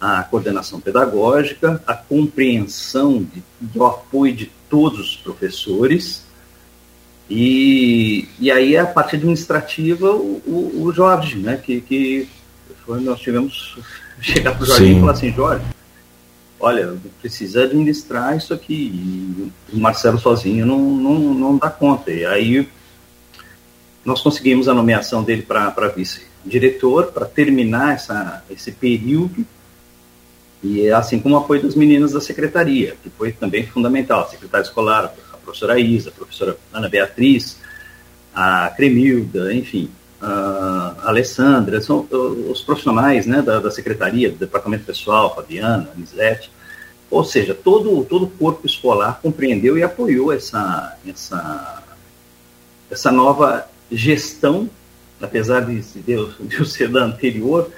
a 0.00 0.24
coordenação 0.24 0.80
pedagógica, 0.80 1.80
a 1.86 1.94
compreensão 1.94 3.22
de, 3.22 3.40
do 3.60 3.84
apoio 3.86 4.34
de 4.34 4.50
todos 4.68 4.98
os 4.98 5.16
professores, 5.16 6.24
e, 7.30 8.28
e 8.40 8.50
aí 8.50 8.76
a 8.76 8.84
parte 8.84 9.14
administrativa, 9.14 10.10
o, 10.10 10.42
o, 10.44 10.82
o 10.82 10.92
Jorge, 10.92 11.36
né, 11.36 11.56
que, 11.56 11.80
que 11.80 12.28
foi, 12.84 13.00
nós 13.00 13.20
tivemos 13.20 13.78
chegar 14.20 14.56
para 14.56 14.64
o 14.64 14.66
Jorge 14.66 14.92
e 14.92 14.98
falar 14.98 15.12
assim, 15.12 15.32
Jorge, 15.32 15.64
olha, 16.58 16.96
precisa 17.20 17.62
administrar 17.62 18.36
isso 18.36 18.52
aqui, 18.52 18.74
e 18.74 19.52
o 19.72 19.78
Marcelo 19.78 20.18
sozinho 20.18 20.66
não, 20.66 20.80
não, 20.80 21.18
não 21.34 21.56
dá 21.56 21.70
conta, 21.70 22.10
e 22.10 22.26
aí 22.26 22.68
nós 24.04 24.20
conseguimos 24.20 24.68
a 24.68 24.74
nomeação 24.74 25.22
dele 25.22 25.42
para 25.42 25.88
vice-diretor, 25.94 27.06
para 27.12 27.26
terminar 27.26 27.94
essa, 27.94 28.42
esse 28.50 28.72
período, 28.72 29.46
e 30.62 30.88
assim 30.90 31.18
como 31.18 31.34
o 31.34 31.38
apoio 31.38 31.62
das 31.62 31.74
meninas 31.74 32.12
da 32.12 32.20
secretaria, 32.20 32.96
que 33.02 33.10
foi 33.10 33.32
também 33.32 33.66
fundamental, 33.66 34.22
a 34.22 34.28
secretária 34.28 34.64
escolar, 34.64 35.12
a 35.32 35.36
professora 35.36 35.78
Isa, 35.78 36.10
a 36.10 36.12
professora 36.12 36.56
Ana 36.72 36.88
Beatriz, 36.88 37.58
a 38.34 38.72
Cremilda, 38.76 39.52
enfim, 39.52 39.90
a 40.20 40.94
Alessandra, 41.04 41.80
são 41.80 42.06
os 42.10 42.60
profissionais 42.60 43.26
né, 43.26 43.42
da, 43.42 43.58
da 43.58 43.70
secretaria, 43.70 44.30
do 44.30 44.36
departamento 44.36 44.84
pessoal, 44.84 45.34
Fabiana, 45.34 45.90
Anisete, 45.94 46.50
ou 47.10 47.24
seja, 47.24 47.54
todo, 47.54 48.04
todo 48.04 48.24
o 48.24 48.30
corpo 48.30 48.66
escolar 48.66 49.20
compreendeu 49.20 49.76
e 49.76 49.82
apoiou 49.82 50.32
essa, 50.32 50.96
essa 51.06 51.82
essa 52.92 53.10
nova 53.10 53.66
gestão, 53.92 54.68
apesar 55.20 55.60
de, 55.60 55.80
de, 55.80 56.66
ser 56.66 56.88
da 56.88 57.04
anterior, 57.04 57.70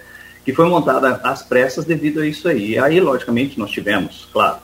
que 0.45 0.53
foi 0.53 0.69
montada 0.69 1.21
às 1.25 1.43
pressas 1.43 1.85
devido 1.85 2.21
a 2.21 2.27
isso 2.27 2.49
aí. 2.49 2.79
Aí, 2.79 3.01
logicamente, 3.01 3.59
nós 3.59 3.71
tivemos, 3.71 4.29
claro, 4.33 4.59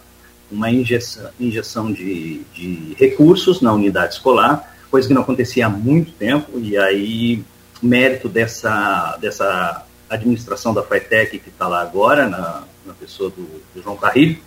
uma 0.50 0.70
injeção, 0.70 1.30
injeção 1.38 1.92
de, 1.92 2.42
de 2.54 2.94
recursos 2.98 3.60
na 3.60 3.72
unidade 3.72 4.14
escolar, 4.14 4.76
coisa 4.90 5.06
que 5.06 5.14
não 5.14 5.22
acontecia 5.22 5.66
há 5.66 5.70
muito 5.70 6.12
tempo, 6.12 6.58
e 6.58 6.76
aí, 6.76 7.44
mérito 7.82 8.28
dessa, 8.28 9.16
dessa 9.20 9.86
administração 10.08 10.74
da 10.74 10.82
FITEC 10.82 11.38
que 11.38 11.48
está 11.48 11.68
lá 11.68 11.80
agora, 11.80 12.28
na, 12.28 12.64
na 12.84 12.92
pessoa 12.94 13.30
do, 13.30 13.42
do 13.74 13.82
João 13.82 13.96
Carrilho, 13.96 14.38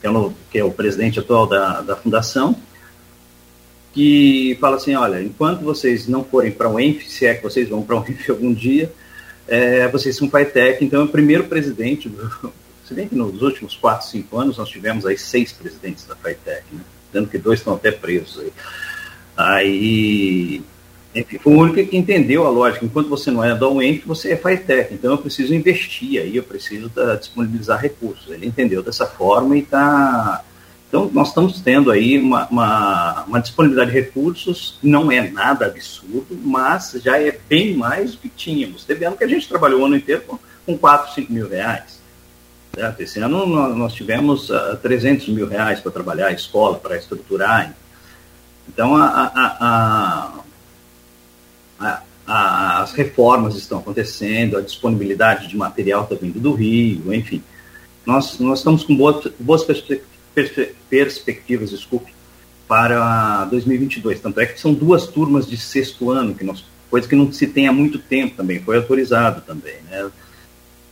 que 0.00 0.06
é, 0.06 0.10
o, 0.10 0.32
que 0.50 0.58
é 0.58 0.64
o 0.64 0.70
presidente 0.70 1.18
atual 1.18 1.46
da, 1.46 1.82
da 1.82 1.96
fundação, 1.96 2.56
que 3.92 4.56
fala 4.60 4.76
assim, 4.76 4.94
olha, 4.94 5.22
enquanto 5.22 5.60
vocês 5.60 6.06
não 6.06 6.24
forem 6.24 6.52
para 6.52 6.68
o 6.68 6.78
ENF, 6.78 7.08
se 7.08 7.26
é 7.26 7.34
que 7.34 7.42
vocês 7.42 7.68
vão 7.68 7.82
para 7.82 7.96
o 7.96 8.04
ENF 8.06 8.30
algum 8.30 8.52
dia, 8.52 8.92
é, 9.46 9.88
vocês 9.88 10.16
são 10.16 10.30
FITEC, 10.30 10.84
então 10.84 11.02
é 11.02 11.04
o 11.04 11.08
primeiro 11.08 11.44
presidente, 11.44 12.08
do, 12.08 12.52
se 12.86 12.94
bem 12.94 13.08
que 13.08 13.14
nos 13.14 13.42
últimos 13.42 13.74
4, 13.76 14.06
5 14.06 14.38
anos 14.38 14.58
nós 14.58 14.68
tivemos 14.68 15.06
aí 15.06 15.16
seis 15.18 15.52
presidentes 15.52 16.04
da 16.04 16.14
FITEC, 16.14 16.64
né? 16.72 16.80
sendo 17.12 17.28
que 17.28 17.38
dois 17.38 17.60
estão 17.60 17.74
até 17.74 17.90
presos 17.90 18.40
aí. 18.40 18.52
Aí 19.36 20.62
enfim, 21.14 21.38
foi 21.38 21.54
o 21.54 21.58
único 21.58 21.90
que 21.90 21.96
entendeu 21.96 22.46
a 22.46 22.50
lógica. 22.50 22.84
Enquanto 22.84 23.08
você 23.08 23.30
não 23.30 23.42
é 23.42 23.54
da 23.54 23.68
UENF, 23.68 24.06
você 24.06 24.32
é 24.32 24.36
FITEC. 24.36 24.94
Então 24.94 25.12
eu 25.12 25.18
preciso 25.18 25.54
investir 25.54 26.20
aí, 26.20 26.36
eu 26.36 26.42
preciso 26.42 26.88
da, 26.90 27.16
disponibilizar 27.16 27.80
recursos. 27.80 28.30
Ele 28.30 28.46
entendeu 28.46 28.82
dessa 28.82 29.06
forma 29.06 29.56
e 29.56 29.60
está. 29.60 30.44
Então 30.88 31.10
nós 31.12 31.28
estamos 31.28 31.60
tendo 31.60 31.90
aí 31.90 32.18
uma, 32.18 32.46
uma, 32.48 33.24
uma, 33.24 33.40
disponibilidade 33.40 33.90
de 33.90 33.96
recursos, 33.98 34.78
não 34.82 35.12
é 35.12 35.30
nada 35.30 35.66
absurdo, 35.66 36.38
mas 36.42 36.96
já 37.04 37.20
é 37.20 37.38
bem 37.48 37.76
mais 37.76 38.12
do 38.12 38.18
que 38.18 38.28
tínhamos. 38.30 38.84
Teve 38.84 39.04
ano 39.04 39.16
que 39.16 39.24
a 39.24 39.28
gente 39.28 39.46
trabalhou 39.46 39.82
o 39.82 39.84
ano 39.84 39.96
inteiro 39.96 40.22
com, 40.22 40.38
com 40.64 40.78
4, 40.78 41.14
5 41.14 41.32
mil 41.32 41.48
reais. 41.48 42.00
Certo? 42.74 43.00
Esse 43.00 43.20
ano 43.20 43.46
nós, 43.46 43.76
nós 43.76 43.92
tivemos 43.92 44.48
uh, 44.48 44.72
ah, 44.72 44.78
300 44.80 45.28
mil 45.28 45.46
reais 45.46 45.80
para 45.80 45.92
trabalhar 45.92 46.28
a 46.28 46.32
escola, 46.32 46.78
para 46.78 46.96
estruturar. 46.96 47.74
Então 48.66 48.96
a, 48.96 49.06
a, 49.06 50.42
a 51.80 52.02
as 52.30 52.92
reformas 52.92 53.56
estão 53.56 53.78
acontecendo, 53.78 54.58
a 54.58 54.60
disponibilidade 54.60 55.48
de 55.48 55.56
material 55.56 56.02
está 56.02 56.14
vindo 56.14 56.38
do 56.38 56.52
Rio, 56.52 57.14
enfim. 57.14 57.42
Nós, 58.04 58.38
nós 58.38 58.58
estamos 58.58 58.84
com 58.84 58.94
boas, 58.94 59.26
boas 59.38 59.64
perspectivas, 59.64 60.17
desculpe, 61.70 62.12
para 62.66 63.44
2022. 63.46 64.20
Tanto 64.20 64.40
é 64.40 64.46
que 64.46 64.60
são 64.60 64.72
duas 64.74 65.06
turmas 65.06 65.46
de 65.46 65.56
sexto 65.56 66.10
ano, 66.10 66.34
que 66.34 66.44
nós, 66.44 66.64
coisa 66.90 67.08
que 67.08 67.16
não 67.16 67.32
se 67.32 67.46
tem 67.46 67.66
há 67.66 67.72
muito 67.72 67.98
tempo 67.98 68.36
também, 68.36 68.60
foi 68.60 68.76
autorizado 68.76 69.40
também. 69.42 69.76
Né? 69.90 70.10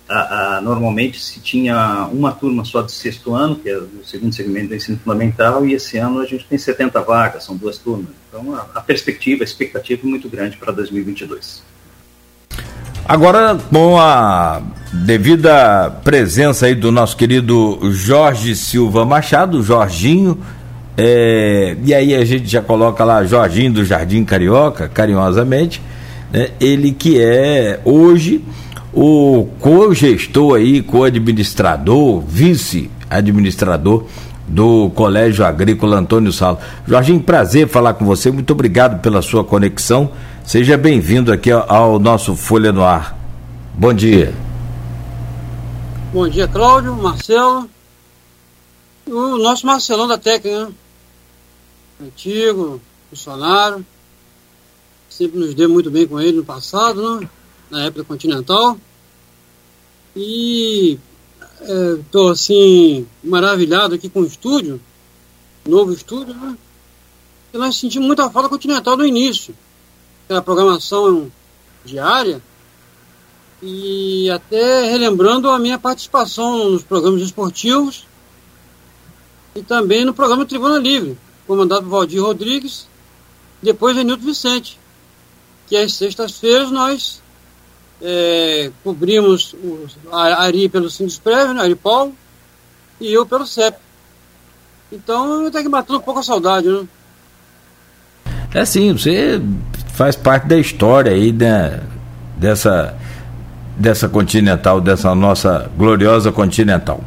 a, 0.09 0.57
a, 0.57 0.61
normalmente 0.61 1.21
se 1.21 1.41
tinha 1.41 2.09
uma 2.13 2.33
turma 2.33 2.65
só 2.65 2.83
de 2.83 2.93
sexto 2.93 3.35
ano, 3.35 3.57
que 3.57 3.69
é 3.69 3.77
o 3.77 4.05
segundo 4.05 4.35
segmento 4.35 4.69
do 4.69 4.75
ensino 4.75 4.99
fundamental, 4.99 5.67
e 5.67 5.75
esse 5.75 5.99
ano 5.99 6.21
a 6.21 6.27
gente 6.27 6.47
tem 6.47 6.57
70 6.57 7.01
vagas, 7.03 7.45
são 7.45 7.57
duas 7.57 7.79
turmas. 7.79 8.11
Então 8.29 8.55
a, 8.55 8.67
a 8.75 8.81
perspectiva, 8.81 9.43
a 9.43 9.45
expectativa 9.45 10.03
é 10.05 10.07
muito 10.07 10.29
grande 10.29 10.57
para 10.57 10.73
2022. 10.73 11.63
Agora, 13.09 13.57
com 13.73 14.01
a 14.01 14.61
devida 14.93 15.91
presença 16.03 16.67
aí 16.67 16.75
do 16.75 16.91
nosso 16.91 17.17
querido 17.17 17.79
Jorge 17.93 18.57
Silva 18.57 19.05
Machado, 19.05 19.63
Jorginho, 19.63 20.37
é, 20.97 21.77
e 21.85 21.95
aí 21.95 22.17
a 22.17 22.25
gente 22.25 22.49
já 22.49 22.61
coloca 22.61 23.05
lá 23.05 23.25
Jorginho 23.25 23.75
do 23.75 23.85
Jardim 23.85 24.25
Carioca, 24.25 24.89
carinhosamente, 24.89 25.81
né, 26.33 26.49
ele 26.59 26.91
que 26.91 27.21
é 27.21 27.79
hoje 27.85 28.43
o 28.93 29.47
co-gestor 29.61 30.57
aí, 30.57 30.83
co-administrador, 30.83 32.21
vice-administrador 32.27 34.07
do 34.47 34.91
Colégio 34.91 35.45
Agrícola 35.45 35.99
Antônio 35.99 36.33
Salo. 36.33 36.59
Jorginho, 36.87 37.21
prazer 37.21 37.69
falar 37.69 37.95
com 37.95 38.05
você, 38.05 38.31
muito 38.31 38.53
obrigado 38.53 39.01
pela 39.01 39.23
sua 39.23 39.45
conexão. 39.45 40.11
Seja 40.45 40.77
bem-vindo 40.77 41.33
aqui 41.33 41.51
ao 41.51 41.99
nosso 41.99 42.37
Folha 42.37 42.73
no 42.73 42.85
Ar. 42.85 43.19
Bom 43.75 43.93
dia. 43.93 44.33
Bom 46.13 46.29
dia, 46.29 46.47
Cláudio, 46.47 46.95
Marcelo. 46.95 47.69
O 49.07 49.39
nosso 49.39 49.67
Marcelão 49.67 50.07
da 50.07 50.17
técnica, 50.17 50.67
né? 50.67 50.73
Antigo, 52.05 52.81
funcionário. 53.11 53.85
Sempre 55.09 55.39
nos 55.39 55.55
deu 55.55 55.69
muito 55.69 55.91
bem 55.91 56.07
com 56.07 56.21
ele 56.21 56.39
no 56.39 56.45
passado, 56.45 57.21
né? 57.21 57.29
Na 57.71 57.85
época 57.85 58.05
continental. 58.05 58.77
E 60.15 60.99
estou 61.67 62.29
é, 62.29 62.33
assim, 62.33 63.07
maravilhado 63.23 63.95
aqui 63.95 64.09
com 64.09 64.21
o 64.21 64.27
estúdio, 64.27 64.81
novo 65.67 65.93
estúdio, 65.93 66.35
né? 66.35 66.57
E 67.53 67.59
nós 67.59 67.77
sentimos 67.77 68.07
muita 68.07 68.31
falta 68.31 68.49
continental 68.49 68.97
no 68.97 69.07
início. 69.07 69.55
Aquela 70.25 70.43
programação 70.43 71.31
diária. 71.85 72.43
E 73.63 74.29
até 74.31 74.91
relembrando 74.91 75.49
a 75.49 75.59
minha 75.59 75.79
participação 75.79 76.71
nos 76.71 76.83
programas 76.83 77.23
esportivos 77.23 78.07
e 79.55 79.63
também 79.63 80.05
no 80.05 80.13
programa 80.13 80.45
Tribuna 80.45 80.79
Livre, 80.79 81.17
comandado 81.47 81.83
por 81.83 81.91
Valdir 81.91 82.23
Rodrigues, 82.23 82.87
depois 83.63 83.97
Renildo 83.97 84.23
Vicente, 84.23 84.79
que 85.67 85.77
às 85.77 85.95
sextas-feiras 85.95 86.71
nós 86.71 87.23
é, 88.03 88.71
cobrimos 88.85 89.55
o, 89.55 89.87
a 90.13 90.43
Ari 90.45 90.69
pelo 90.69 90.91
Sindusprev, 90.91 91.53
né, 91.53 91.63
Ari 91.63 91.75
Paulo, 91.75 92.13
e 93.01 93.13
eu 93.13 93.27
pelo 93.27 93.47
CEP. 93.47 93.77
Então 94.93 95.51
tenho 95.51 95.65
que 95.65 95.71
matar 95.71 95.95
um 95.95 96.01
pouco 96.01 96.21
a 96.21 96.23
saudade, 96.23 96.69
né? 96.69 96.85
É 98.55 98.65
sim, 98.65 98.93
você 98.93 99.41
faz 99.95 100.17
parte 100.17 100.47
da 100.47 100.57
história 100.57 101.13
aí 101.13 101.33
né, 101.33 101.81
dessa, 102.37 102.97
dessa 103.77 104.09
Continental, 104.09 104.81
dessa 104.81 105.15
nossa 105.15 105.71
gloriosa 105.77 106.33
Continental. 106.33 107.03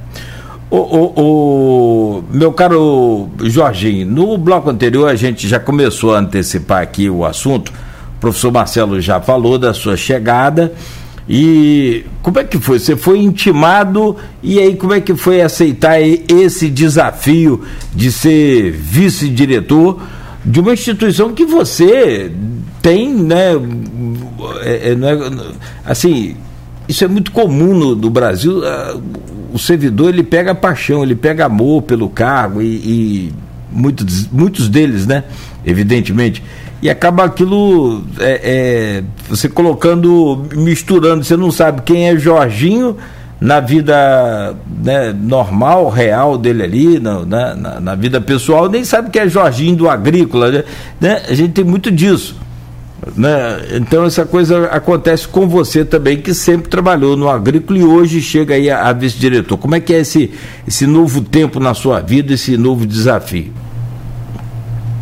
O, 0.69 0.77
o, 0.77 1.13
o, 1.17 2.23
meu 2.29 2.53
caro 2.53 3.27
Jorginho, 3.39 4.05
no 4.05 4.37
bloco 4.37 4.69
anterior 4.69 5.09
a 5.09 5.15
gente 5.15 5.47
já 5.47 5.59
começou 5.59 6.13
a 6.13 6.19
antecipar 6.19 6.83
aqui 6.83 7.09
o 7.09 7.25
assunto 7.25 7.73
o 8.19 8.21
professor 8.21 8.51
Marcelo 8.51 8.99
já 8.99 9.21
falou 9.21 9.57
da 9.57 9.73
sua 9.73 9.95
chegada. 9.95 10.73
E 11.27 12.03
como 12.21 12.37
é 12.39 12.43
que 12.43 12.59
foi? 12.59 12.79
Você 12.79 12.97
foi 12.97 13.19
intimado 13.19 14.17
e 14.43 14.59
aí 14.59 14.75
como 14.75 14.93
é 14.93 14.99
que 14.99 15.15
foi 15.15 15.41
aceitar 15.41 16.01
esse 16.01 16.69
desafio 16.69 17.61
de 17.95 18.11
ser 18.11 18.71
vice-diretor 18.71 20.01
de 20.43 20.59
uma 20.59 20.73
instituição 20.73 21.33
que 21.33 21.45
você 21.45 22.29
tem, 22.81 23.13
né? 23.13 23.51
É, 24.63 24.89
é, 24.89 24.91
é, 24.91 25.53
assim, 25.85 26.35
isso 26.89 27.05
é 27.05 27.07
muito 27.07 27.31
comum 27.31 27.73
no, 27.73 27.95
no 27.95 28.09
Brasil. 28.09 28.61
o 29.53 29.59
servidor 29.59 30.09
ele 30.09 30.23
pega 30.23 30.53
paixão, 30.53 31.03
ele 31.03 31.15
pega 31.15 31.45
amor 31.45 31.83
pelo 31.83 32.09
cargo 32.09 32.61
e, 32.61 32.65
e 32.65 33.33
muitos, 33.71 34.27
muitos 34.27 34.67
deles, 34.67 35.07
né? 35.07 35.23
Evidentemente 35.63 36.43
e 36.81 36.89
acaba 36.89 37.25
aquilo 37.25 38.03
é, 38.19 38.41
é, 38.43 39.03
você 39.27 39.49
colocando, 39.49 40.45
misturando, 40.55 41.23
você 41.23 41.35
não 41.35 41.51
sabe 41.51 41.81
quem 41.81 42.07
é 42.07 42.17
Jorginho 42.17 42.95
na 43.39 43.59
vida 43.59 44.55
né, 44.81 45.13
normal, 45.13 45.89
real 45.89 46.37
dele 46.37 46.63
ali, 46.63 46.99
na, 46.99 47.25
na, 47.25 47.79
na, 47.79 47.95
vida 47.95 48.19
pessoal, 48.19 48.69
nem 48.69 48.83
sabe 48.83 49.09
quem 49.09 49.21
é 49.21 49.29
Jorginho 49.29 49.75
do 49.75 49.89
agrícola, 49.89 50.51
né? 50.51 50.63
né? 50.99 51.21
A 51.27 51.33
gente 51.33 51.53
tem 51.53 51.63
muito 51.63 51.89
disso. 51.89 52.35
Né? 53.15 53.29
Então 53.75 54.03
essa 54.03 54.25
coisa 54.25 54.67
acontece 54.67 55.27
com 55.27 55.47
você 55.47 55.85
também, 55.85 56.21
que 56.21 56.33
sempre 56.33 56.69
trabalhou 56.69 57.15
no 57.15 57.29
agrícola 57.29 57.79
e 57.79 57.83
hoje 57.83 58.21
chega 58.21 58.55
aí 58.55 58.69
a, 58.69 58.87
a 58.87 58.93
vice-diretor. 58.93 59.57
Como 59.57 59.75
é 59.75 59.79
que 59.79 59.93
é 59.93 59.99
esse, 59.99 60.31
esse 60.67 60.85
novo 60.85 61.21
tempo 61.21 61.59
na 61.59 61.73
sua 61.73 62.01
vida, 62.01 62.33
esse 62.33 62.57
novo 62.57 62.85
desafio? 62.85 63.53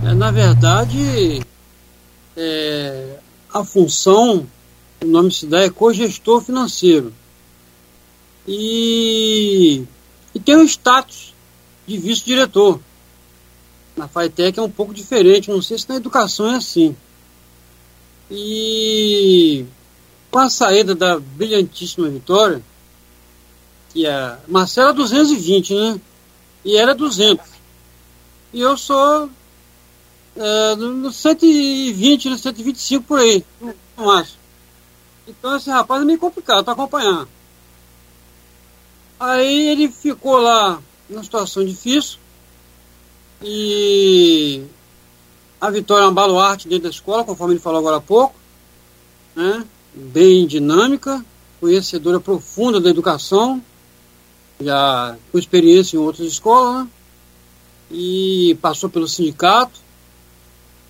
É, 0.06 0.14
na 0.14 0.32
verdade, 0.32 1.42
é, 2.38 3.18
a 3.52 3.64
função, 3.64 4.48
o 5.02 5.06
nome 5.06 5.32
se 5.32 5.48
dá 5.48 5.62
é 5.62 5.70
cogestor 5.70 6.42
financeiro. 6.42 7.12
E, 8.48 9.84
e 10.34 10.40
tem 10.40 10.56
o 10.56 10.64
status 10.64 11.34
de 11.88 11.98
vice-diretor. 11.98 12.80
Na 13.96 14.08
FITEC 14.08 14.60
é 14.60 14.62
um 14.62 14.70
pouco 14.70 14.94
diferente, 14.94 15.50
não 15.50 15.62
sei 15.62 15.80
se 15.80 15.90
na 15.90 15.96
educação 15.96 16.52
é 16.52 16.56
assim. 16.56 16.96
E 18.30 19.66
com 20.30 20.38
a 20.38 20.50
saída 20.50 20.94
da 20.94 21.20
brilhantíssima 21.20 22.08
Vitória, 22.08 22.62
que 23.92 24.06
é 24.06 24.38
Marcela 24.48 24.94
220, 24.94 25.74
né? 25.74 26.02
E 26.64 26.78
era 26.78 26.94
200. 26.94 27.44
E 28.54 28.62
eu 28.62 28.78
sou 28.78 29.30
é, 30.38 30.76
no 30.76 31.12
120, 31.12 32.30
no 32.30 32.38
125 32.38 33.04
por 33.06 33.20
aí, 33.20 33.44
no 33.62 34.06
máximo. 34.06 34.38
Então 35.28 35.56
esse 35.56 35.70
rapaz 35.70 36.02
é 36.02 36.06
meio 36.06 36.20
complicado 36.20 36.64
para 36.64 36.74
acompanhar. 36.74 37.28
Aí 39.20 39.70
ele 39.70 39.90
ficou 39.90 40.38
lá 40.38 40.82
numa 41.10 41.24
situação 41.24 41.66
difícil 41.66 42.20
e 43.42 44.64
a 45.60 45.70
Vitória 45.70 46.06
é 46.06 46.08
um 46.08 46.14
baluarte 46.14 46.68
dentro 46.68 46.84
da 46.84 46.90
escola, 46.90 47.24
conforme 47.24 47.54
ele 47.54 47.60
falou 47.60 47.80
agora 47.80 47.98
há 47.98 48.02
pouco, 48.02 48.36
né? 49.36 49.66
bem 49.94 50.46
dinâmica, 50.46 51.26
conhecedora 51.60 52.20
profunda 52.20 52.80
da 52.80 52.90
educação, 52.90 53.62
já 54.62 55.18
com 55.32 55.40
experiência 55.40 55.98
em 55.98 56.00
outras 56.00 56.28
escolas, 56.28 56.84
né? 56.84 56.90
e 57.90 58.58
passou 58.62 58.90
pelo 58.90 59.08
sindicato. 59.08 59.87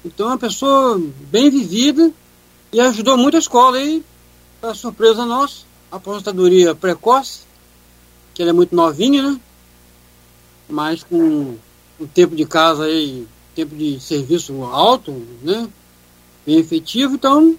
Então 0.06 0.28
é 0.28 0.30
uma 0.32 0.38
pessoa 0.38 1.02
bem 1.30 1.50
vivida 1.50 2.12
e 2.72 2.80
ajudou 2.80 3.18
muito 3.18 3.36
a 3.36 3.40
escola. 3.40 3.82
E, 3.82 4.04
para 4.62 4.74
surpresa 4.74 5.26
nossa, 5.26 5.66
aposentadoria 5.92 6.76
precoce, 6.76 7.42
que 8.34 8.42
ela 8.42 8.52
é 8.52 8.54
muito 8.54 8.76
novinha, 8.76 9.32
né? 9.32 9.40
Mas 10.70 11.04
com 11.04 11.56
o 12.00 12.08
tempo 12.08 12.36
de 12.36 12.46
casa 12.46 12.84
aí, 12.86 13.28
tempo 13.56 13.76
de 13.76 14.00
serviço 14.00 14.64
alto, 14.64 15.12
né? 15.42 15.68
Bem 16.46 16.58
efetivo, 16.58 17.16
então, 17.16 17.58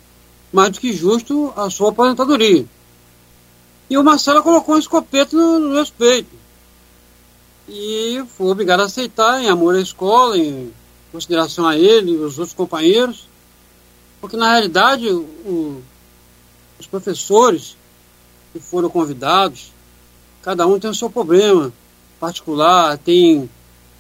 mais 0.53 0.71
do 0.71 0.81
que 0.81 0.93
justo 0.93 1.53
a 1.57 1.69
sua 1.71 1.91
aposentadoria. 1.91 2.65
E 3.91 3.97
o 3.97 4.05
Marcelo 4.05 4.43
colocou 4.43 4.75
um 4.75 4.79
escopeta 4.79 5.37
no, 5.37 5.59
no 5.59 5.79
respeito. 5.79 6.31
E 7.69 8.23
foi 8.37 8.47
obrigado 8.49 8.81
a 8.81 8.85
aceitar 8.85 9.43
em 9.43 9.49
amor 9.49 9.75
à 9.75 9.81
escola, 9.81 10.39
em 10.39 10.73
consideração 11.13 11.67
a 11.67 11.77
ele 11.77 12.13
e 12.13 12.17
os 12.17 12.39
outros 12.39 12.55
companheiros. 12.55 13.27
Porque 14.21 14.37
na 14.37 14.51
realidade 14.51 15.09
o, 15.09 15.83
os 16.79 16.87
professores 16.87 17.77
que 18.53 18.61
foram 18.61 18.89
convidados, 18.89 19.73
cada 20.43 20.67
um 20.67 20.79
tem 20.79 20.91
o 20.91 20.95
seu 20.95 21.11
problema 21.11 21.73
particular, 22.19 22.99
tem 22.99 23.49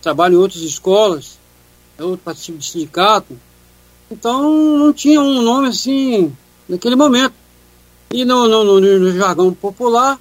trabalho 0.02 0.34
em 0.34 0.38
outras 0.38 0.62
escolas, 0.62 1.38
é 1.96 2.02
outro 2.02 2.24
participa 2.24 2.58
de 2.58 2.66
sindicato. 2.66 3.38
Então 4.10 4.76
não 4.76 4.92
tinha 4.92 5.20
um 5.20 5.42
nome 5.42 5.68
assim 5.68 6.34
naquele 6.68 6.96
momento. 6.96 7.34
E 8.10 8.24
no, 8.24 8.48
no, 8.48 8.64
no, 8.64 8.80
no 8.80 9.12
jargão 9.12 9.52
popular, 9.52 10.18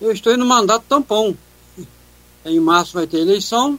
eu 0.00 0.10
estou 0.10 0.36
no 0.36 0.44
mandato 0.44 0.84
tampão. 0.88 1.36
Em 2.44 2.58
março 2.58 2.94
vai 2.94 3.06
ter 3.06 3.18
eleição, 3.18 3.78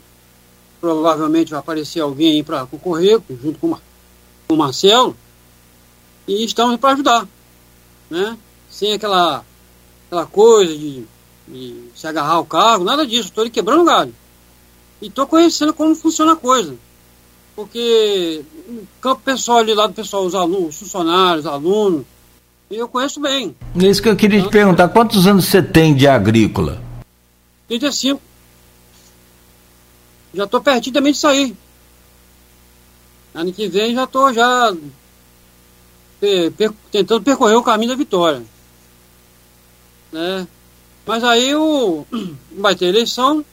provavelmente 0.83 1.51
vai 1.51 1.61
aparecer 1.61 2.01
alguém 2.01 2.43
para 2.43 2.65
concorrer, 2.65 3.17
junto 3.41 3.57
com, 3.57 3.77
o 4.49 4.57
Marcelo, 4.57 5.15
e 6.27 6.43
estamos 6.43 6.77
para 6.77 6.91
ajudar. 6.91 7.25
Né? 8.09 8.37
Sem 8.69 8.91
aquela, 8.91 9.45
aquela 10.07 10.25
coisa 10.25 10.77
de, 10.77 11.05
de 11.47 11.85
se 11.95 12.05
agarrar 12.05 12.33
ao 12.33 12.45
cargo, 12.45 12.83
nada 12.83 13.07
disso, 13.07 13.29
estou 13.29 13.49
quebrando 13.49 13.83
o 13.83 13.85
galho. 13.85 14.13
E 15.01 15.07
estou 15.07 15.25
conhecendo 15.25 15.73
como 15.73 15.95
funciona 15.95 16.33
a 16.33 16.35
coisa. 16.35 16.75
Porque 17.55 18.43
no 18.67 18.85
campo 18.99 19.21
pessoal 19.23 19.59
ali 19.59 19.73
lá 19.73 19.87
do 19.87 19.93
pessoal, 19.93 20.25
os 20.25 20.35
alunos, 20.35 20.69
os 20.71 20.79
funcionários, 20.79 21.45
alunos, 21.45 22.05
eu 22.69 22.89
conheço 22.89 23.21
bem. 23.21 23.55
É 23.81 23.87
isso 23.87 24.01
que 24.01 24.09
eu 24.09 24.17
queria 24.17 24.39
então, 24.39 24.49
te 24.49 24.51
perguntar, 24.51 24.89
quantos 24.89 25.27
anos 25.27 25.45
você 25.45 25.63
tem 25.63 25.95
de 25.95 26.09
agrícola? 26.09 26.83
35. 27.69 28.32
Já 30.33 30.45
estou 30.45 30.61
pertinho 30.61 30.93
também 30.93 31.13
de 31.13 31.19
sair. 31.19 31.55
Ano 33.33 33.53
que 33.53 33.67
vem 33.67 33.93
já 33.93 34.03
estou 34.03 34.33
já 34.33 34.75
per, 36.19 36.51
per, 36.51 36.71
tentando 36.91 37.23
percorrer 37.23 37.55
o 37.55 37.63
caminho 37.63 37.91
da 37.91 37.97
vitória. 37.97 38.43
Né? 40.11 40.47
Mas 41.05 41.23
aí 41.23 41.53
o, 41.55 42.05
vai 42.57 42.75
ter 42.75 42.85
eleição 42.85 43.43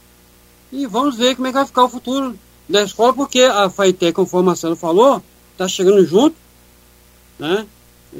e 0.71 0.85
vamos 0.85 1.17
ver 1.17 1.35
como 1.35 1.47
é 1.47 1.51
que 1.51 1.57
vai 1.57 1.65
ficar 1.65 1.83
o 1.83 1.89
futuro 1.89 2.37
da 2.69 2.81
escola, 2.83 3.13
porque 3.13 3.41
a 3.41 3.69
FAITEC, 3.69 4.13
conforme 4.13 4.43
o 4.43 4.47
Marcelo 4.47 4.75
falou, 4.75 5.21
está 5.51 5.67
chegando 5.67 6.05
junto, 6.05 6.35
né? 7.37 7.67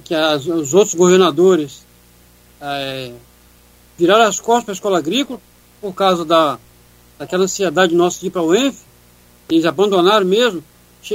que 0.03 0.13
as, 0.13 0.45
os 0.45 0.73
outros 0.73 0.95
governadores 0.95 1.85
é, 2.59 3.13
viraram 3.97 4.25
as 4.25 4.39
costas 4.39 4.63
para 4.63 4.71
a 4.71 4.75
escola 4.75 4.97
agrícola 4.97 5.39
por 5.79 5.93
causa 5.93 6.25
da, 6.25 6.59
daquela 7.21 7.43
ansiedade 7.43 7.93
nossa 7.93 8.19
de 8.19 8.27
ir 8.27 8.29
para 8.31 8.41
o 8.41 8.55
ENF, 8.55 8.79
eles 9.47 9.63
abandonaram 9.65 10.25
mesmo. 10.25 10.63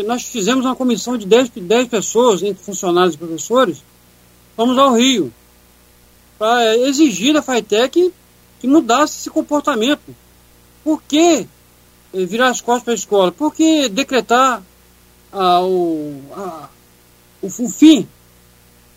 Nós 0.07 0.23
fizemos 0.23 0.65
uma 0.65 0.77
comissão 0.77 1.17
de 1.17 1.27
10, 1.27 1.49
10 1.49 1.89
pessoas, 1.89 2.45
entre 2.45 2.63
funcionários 2.63 3.17
e 3.17 3.19
professores, 3.19 3.83
fomos 4.55 4.79
ao 4.79 4.95
Rio 4.95 5.35
para 6.39 6.63
é, 6.63 6.89
exigir 6.89 7.35
da 7.35 7.43
FAITEC 7.43 8.13
que 8.61 8.69
mudasse 8.69 9.19
esse 9.19 9.31
comportamento. 9.31 10.15
Por 10.85 11.03
que 11.03 11.49
é, 12.15 12.25
virar 12.25 12.51
as 12.51 12.61
costas 12.61 12.85
para 12.85 12.93
a 12.93 12.95
escola? 12.95 13.33
Por 13.33 13.53
que 13.53 13.89
decretar 13.89 14.63
ah, 15.33 15.61
o, 15.61 16.23
ah, 16.37 16.69
o, 17.43 17.47
o 17.47 17.69
fim 17.69 18.07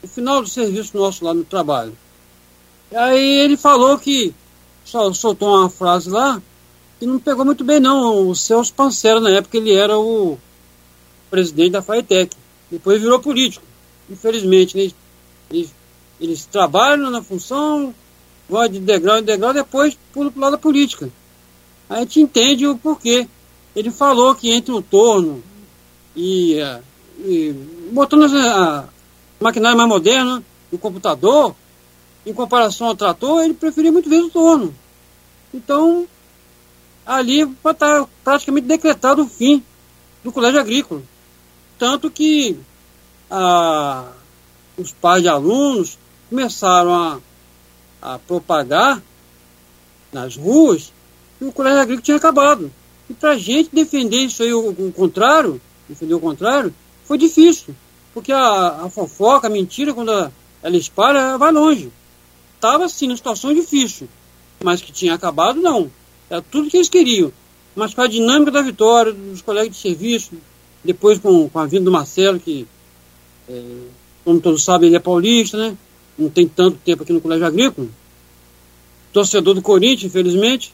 o 0.04 0.08
final 0.08 0.44
do 0.44 0.48
serviço 0.48 0.96
nosso 0.96 1.26
lá 1.26 1.34
no 1.34 1.44
trabalho. 1.44 1.98
E 2.92 2.96
aí 2.96 3.40
ele 3.40 3.58
falou 3.58 3.98
que 3.98 4.34
soltou 4.86 5.58
uma 5.58 5.70
frase 5.70 6.10
lá 6.10 6.40
que 7.00 7.06
não 7.06 7.20
pegou 7.20 7.46
muito 7.46 7.64
bem 7.64 7.80
não. 7.80 8.30
O 8.30 8.36
Celso 8.36 8.74
Pancera, 8.74 9.20
na 9.20 9.30
época, 9.30 9.58
ele 9.58 9.74
era 9.74 9.98
o 9.98 10.38
presidente 11.30 11.72
da 11.72 11.82
FAETEC. 11.82 12.36
Depois 12.70 13.02
virou 13.02 13.20
político. 13.20 13.66
Infelizmente, 14.10 14.76
né? 14.76 14.92
eles, 15.50 15.74
eles 16.20 16.46
trabalham 16.46 17.10
na 17.10 17.22
função, 17.22 17.94
vão 18.50 18.68
de 18.68 18.80
degrau 18.80 19.20
em 19.20 19.24
degrau, 19.24 19.54
depois 19.54 19.98
pulam 20.12 20.32
para 20.32 20.40
o 20.40 20.42
lado 20.42 20.52
da 20.52 20.58
política. 20.58 21.10
A 21.90 22.00
gente 22.00 22.20
entende 22.20 22.68
o 22.68 22.78
porquê. 22.78 23.28
Ele 23.76 23.92
falou 23.92 24.36
que 24.36 24.52
entre 24.52 24.72
o 24.72 24.82
torno 24.82 25.44
e, 26.16 26.56
eh, 26.60 26.82
e 27.20 27.54
botando 27.92 28.26
a, 28.36 28.90
maquinário 29.40 29.78
mais 29.78 29.90
moderno, 29.90 30.44
o 30.72 30.78
computador, 30.78 31.56
em 32.26 32.34
comparação 32.34 32.88
ao 32.88 32.96
trator, 32.96 33.44
ele 33.44 33.54
preferia 33.54 33.92
muito 33.92 34.10
vezes 34.10 34.26
o 34.26 34.32
torno. 34.32 34.76
Então, 35.54 36.08
ali 37.06 37.42
está 37.42 38.08
praticamente 38.24 38.68
decretado 38.68 39.24
o 39.24 39.28
fim 39.28 39.64
do 40.24 40.32
colégio 40.32 40.60
agrícola. 40.60 41.02
Tanto 41.78 42.12
que 42.12 42.58
a, 43.30 44.12
os 44.78 44.92
pais 44.92 45.22
de 45.24 45.30
alunos 45.30 45.98
começaram 46.30 46.94
a, 46.94 47.20
a 48.02 48.20
propagar 48.20 49.02
nas 50.12 50.36
ruas 50.36 50.92
que 51.38 51.46
o 51.46 51.52
colégio 51.52 51.80
agrícola 51.80 52.04
tinha 52.04 52.18
acabado. 52.18 52.72
E 53.10 53.14
para 53.14 53.32
a 53.32 53.38
gente 53.38 53.70
defender 53.74 54.18
isso 54.18 54.44
aí, 54.44 54.54
o, 54.54 54.70
o 54.70 54.92
contrário, 54.92 55.60
defender 55.88 56.14
o 56.14 56.20
contrário, 56.20 56.74
foi 57.06 57.18
difícil. 57.18 57.76
Porque 58.14 58.32
a, 58.32 58.84
a 58.86 58.90
fofoca, 58.90 59.48
a 59.48 59.50
mentira, 59.50 59.94
quando 59.94 60.12
ela, 60.12 60.32
ela 60.62 60.78
espalha, 60.78 61.38
vai 61.38 61.52
longe. 61.52 61.92
Estava 62.56 62.86
assim, 62.86 63.08
numa 63.08 63.18
situação 63.18 63.54
difícil. 63.54 64.08
Mas 64.64 64.82
que 64.82 64.92
tinha 64.92 65.14
acabado, 65.14 65.62
não. 65.62 65.90
Era 66.30 66.42
tudo 66.42 66.70
que 66.70 66.78
eles 66.78 66.90
queriam. 66.90 67.32
Mas 67.76 67.94
com 67.94 68.02
a 68.02 68.08
dinâmica 68.08 68.52
da 68.52 68.62
vitória, 68.62 69.14
dos 69.14 69.42
colegas 69.42 69.72
de 69.72 69.82
serviço, 69.82 70.34
depois 70.84 71.18
com, 71.20 71.50
com 71.50 71.60
a 71.60 71.66
vinda 71.66 71.86
do 71.86 71.92
Marcelo, 71.92 72.40
que, 72.40 72.68
é, 73.48 73.64
como 74.24 74.40
todos 74.40 74.64
sabem, 74.64 74.88
ele 74.88 74.96
é 74.96 75.00
paulista, 75.00 75.58
né? 75.58 75.78
Não 76.18 76.30
tem 76.30 76.48
tanto 76.48 76.78
tempo 76.84 77.04
aqui 77.04 77.14
no 77.14 77.22
Colégio 77.22 77.46
Agrícola. 77.46 77.88
Torcedor 79.14 79.56
do 79.56 79.62
Corinthians, 79.62 80.04
infelizmente. 80.04 80.74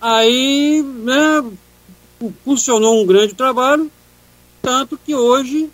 Aí, 0.00 0.82
né, 0.82 1.44
funcionou 2.44 3.02
um 3.02 3.06
grande 3.06 3.34
trabalho 3.34 3.90
tanto 4.62 4.96
que 4.96 5.12
hoje 5.12 5.68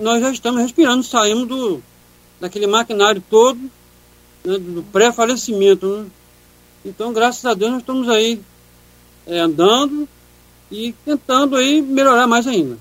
nós 0.00 0.20
já 0.20 0.30
estamos 0.30 0.60
respirando, 0.60 1.02
saímos 1.02 1.48
do, 1.48 1.82
daquele 2.38 2.66
maquinário 2.66 3.24
todo, 3.30 3.58
né, 4.44 4.58
do 4.58 4.84
pré-falecimento. 4.92 5.86
Né? 5.86 6.06
Então, 6.86 7.12
graças 7.12 7.44
a 7.44 7.52
Deus, 7.52 7.72
nós 7.72 7.80
estamos 7.80 8.08
aí 8.08 8.40
é, 9.26 9.40
andando 9.40 10.08
e 10.70 10.94
tentando 11.04 11.56
aí 11.56 11.82
melhorar 11.82 12.28
mais 12.28 12.46
ainda. 12.46 12.76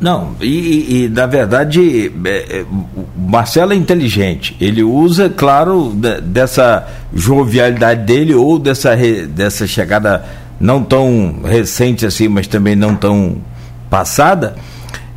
Não, 0.00 0.34
e, 0.40 1.04
e, 1.04 1.08
na 1.08 1.26
verdade, 1.26 2.12
é, 2.24 2.58
é, 2.60 2.66
Marcelo 3.16 3.72
é 3.72 3.76
inteligente. 3.76 4.56
Ele 4.60 4.82
usa, 4.82 5.28
claro, 5.28 5.92
dessa 6.22 6.88
jovialidade 7.14 8.04
dele 8.04 8.34
ou 8.34 8.58
dessa, 8.58 8.96
dessa 9.28 9.66
chegada 9.66 10.24
não 10.58 10.82
tão 10.82 11.42
recente 11.44 12.06
assim, 12.06 12.28
mas 12.28 12.46
também 12.46 12.74
não 12.74 12.96
tão 12.96 13.36
passada, 13.90 14.56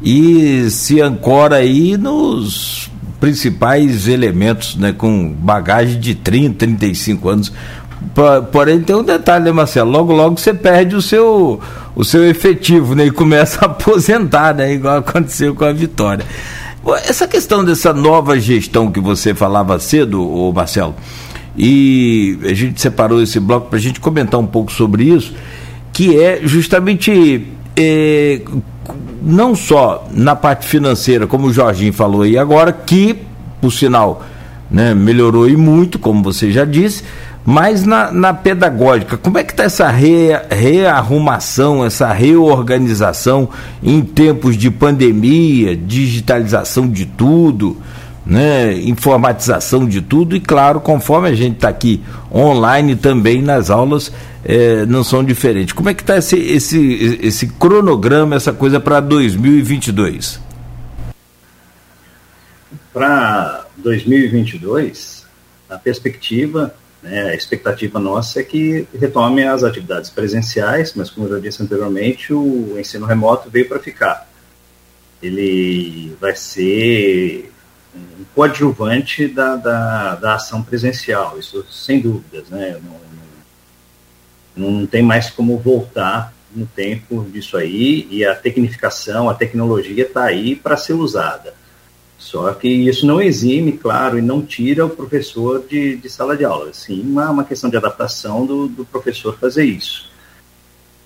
e 0.01 0.70
se 0.70 1.01
ancora 1.01 1.57
aí 1.57 1.97
nos 1.97 2.89
principais 3.20 4.07
elementos, 4.07 4.76
né, 4.76 4.93
com 4.93 5.34
bagagem 5.34 5.99
de 5.99 6.15
30, 6.15 6.57
35 6.59 7.30
anos, 7.30 7.53
Porém, 8.51 8.82
tem 8.82 8.95
um 8.95 9.03
detalhe, 9.03 9.45
né, 9.45 9.51
Marcelo? 9.51 9.91
Logo, 9.91 10.13
logo 10.13 10.38
você 10.38 10.53
perde 10.53 10.95
o 10.95 11.01
seu, 11.01 11.59
o 11.95 12.03
seu 12.03 12.28
efetivo, 12.28 12.95
né? 12.95 13.05
E 13.05 13.11
começa 13.11 13.59
a 13.61 13.65
aposentar, 13.70 14.55
né? 14.55 14.74
Igual 14.74 14.97
aconteceu 14.97 15.53
com 15.53 15.65
a 15.65 15.72
Vitória. 15.72 16.26
Essa 17.07 17.28
questão 17.28 17.65
dessa 17.65 17.93
nova 17.93 18.39
gestão 18.39 18.91
que 18.91 18.99
você 18.99 19.34
falava 19.34 19.78
cedo, 19.80 20.24
ô 20.24 20.53
Marcelo, 20.53 20.95
e 21.57 22.39
a 22.43 22.53
gente 22.53 22.80
separou 22.80 23.22
esse 23.22 23.39
bloco 23.39 23.68
para 23.68 23.78
a 23.78 23.82
gente 23.82 23.99
comentar 23.99 24.39
um 24.39 24.45
pouco 24.47 24.72
sobre 24.72 25.03
isso, 25.03 25.34
que 25.91 26.18
é 26.18 26.39
justamente 26.43 27.45
é, 27.76 28.41
não 29.28 29.53
só 29.53 30.07
na 30.11 30.36
parte 30.36 30.65
financeira, 30.65 31.28
como 31.28 31.47
o 31.47 31.53
Jorginho 31.53 31.91
falou 31.91 32.21
aí 32.21 32.38
agora, 32.38 32.71
que, 32.71 33.17
por 33.59 33.71
sinal, 33.71 34.23
né, 34.71 34.93
melhorou 34.93 35.49
e 35.49 35.57
muito, 35.57 35.99
como 35.99 36.23
você 36.23 36.49
já 36.49 36.63
disse, 36.63 37.03
mas 37.45 37.86
na, 37.86 38.11
na 38.11 38.34
pedagógica, 38.34 39.17
como 39.17 39.38
é 39.38 39.43
que 39.43 39.51
está 39.51 39.63
essa 39.63 39.89
re, 39.89 40.30
rearrumação, 40.49 41.86
essa 41.86 42.11
reorganização 42.11 43.49
em 43.84 44.01
tempos 44.01 44.57
de 44.57 44.71
pandemia, 44.71 45.75
digitalização 45.75 46.88
de 46.88 47.05
tudo, 47.05 47.78
né, 48.25 48.73
informatização 48.80 49.86
de 49.86 50.01
tudo? 50.01 50.36
E 50.36 50.39
claro, 50.39 50.80
conforme 50.80 51.30
a 51.30 51.36
gente 51.36 51.55
está 51.55 51.69
aqui 51.69 52.01
online 52.34 52.95
também 52.95 53.41
nas 53.41 53.69
aulas 53.69 54.11
é, 54.47 54.85
não 54.85 55.03
são 55.03 55.23
diferentes. 55.23 55.73
Como 55.73 55.89
é 55.89 55.93
que 55.93 56.01
está 56.01 56.17
esse, 56.17 56.37
esse, 56.39 57.19
esse 57.21 57.47
cronograma, 57.47 58.35
essa 58.35 58.53
coisa 58.53 58.79
para 58.79 58.99
2022? 59.01 60.39
Para 62.91 63.67
2022, 63.77 65.25
a 65.69 65.77
perspectiva 65.77 66.73
né? 67.01 67.29
A 67.29 67.35
expectativa 67.35 67.99
nossa 67.99 68.39
é 68.39 68.43
que 68.43 68.87
retome 68.99 69.43
as 69.43 69.63
atividades 69.63 70.09
presenciais, 70.09 70.93
mas 70.95 71.09
como 71.09 71.27
eu 71.27 71.33
já 71.33 71.39
disse 71.39 71.61
anteriormente, 71.61 72.33
o 72.33 72.77
ensino 72.79 73.05
remoto 73.05 73.49
veio 73.49 73.67
para 73.67 73.79
ficar. 73.79 74.27
Ele 75.21 76.15
vai 76.19 76.35
ser 76.35 77.51
um 77.95 78.25
coadjuvante 78.35 79.27
da, 79.27 79.55
da, 79.55 80.15
da, 80.15 80.35
ação 80.35 80.61
presencial, 80.61 81.37
isso 81.39 81.65
sem 81.71 81.99
dúvidas, 81.99 82.49
né? 82.49 82.79
Não, 82.83 83.06
não, 84.57 84.85
tem 84.85 85.01
mais 85.01 85.29
como 85.29 85.57
voltar 85.57 86.33
no 86.53 86.65
tempo 86.65 87.25
disso 87.31 87.57
aí, 87.57 88.07
e 88.09 88.25
a 88.25 88.35
tecnificação, 88.35 89.29
a 89.29 89.33
tecnologia 89.33 90.03
está 90.03 90.23
aí 90.23 90.55
para 90.55 90.75
ser 90.77 90.93
usada. 90.93 91.53
Só 92.17 92.51
que 92.53 92.67
isso 92.67 93.05
não 93.05 93.21
exime, 93.21 93.73
claro, 93.73 94.17
e 94.17 94.21
não 94.21 94.41
tira 94.41 94.85
o 94.85 94.89
professor 94.89 95.63
de, 95.69 95.97
de 95.97 96.09
sala 96.09 96.35
de 96.35 96.43
aula. 96.43 96.73
Sim, 96.73 97.01
uma, 97.01 97.29
uma 97.29 97.43
questão 97.43 97.69
de 97.69 97.77
adaptação 97.77 98.45
do, 98.45 98.67
do 98.67 98.83
professor 98.83 99.37
fazer 99.37 99.65
isso. 99.65 100.09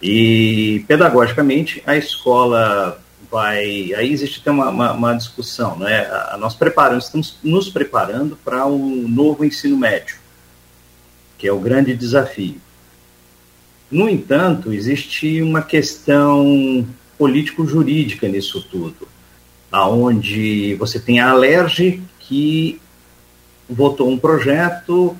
E, 0.01 0.83
pedagogicamente, 0.87 1.83
a 1.85 1.95
escola 1.97 2.99
vai. 3.29 3.93
Aí 3.93 4.11
existe 4.11 4.39
até 4.39 4.51
uma, 4.51 4.69
uma, 4.69 4.91
uma 4.93 5.13
discussão, 5.13 5.77
né? 5.77 6.07
Nós 6.39 6.55
preparamos, 6.55 7.05
estamos 7.05 7.37
nos 7.43 7.69
preparando 7.69 8.37
para 8.37 8.65
o 8.65 8.75
um 8.75 9.07
novo 9.07 9.45
ensino 9.45 9.77
médio, 9.77 10.17
que 11.37 11.47
é 11.47 11.51
o 11.51 11.59
grande 11.59 11.95
desafio. 11.95 12.59
No 13.91 14.07
entanto, 14.07 14.71
existe 14.71 15.41
uma 15.41 15.61
questão 15.61 16.87
político-jurídica 17.17 18.27
nisso 18.27 18.65
tudo 18.71 19.11
aonde 19.71 20.75
você 20.75 20.99
tem 20.99 21.19
a 21.19 21.29
Alerj 21.29 22.01
que 22.19 22.79
votou 23.69 24.09
um 24.09 24.17
projeto 24.17 25.15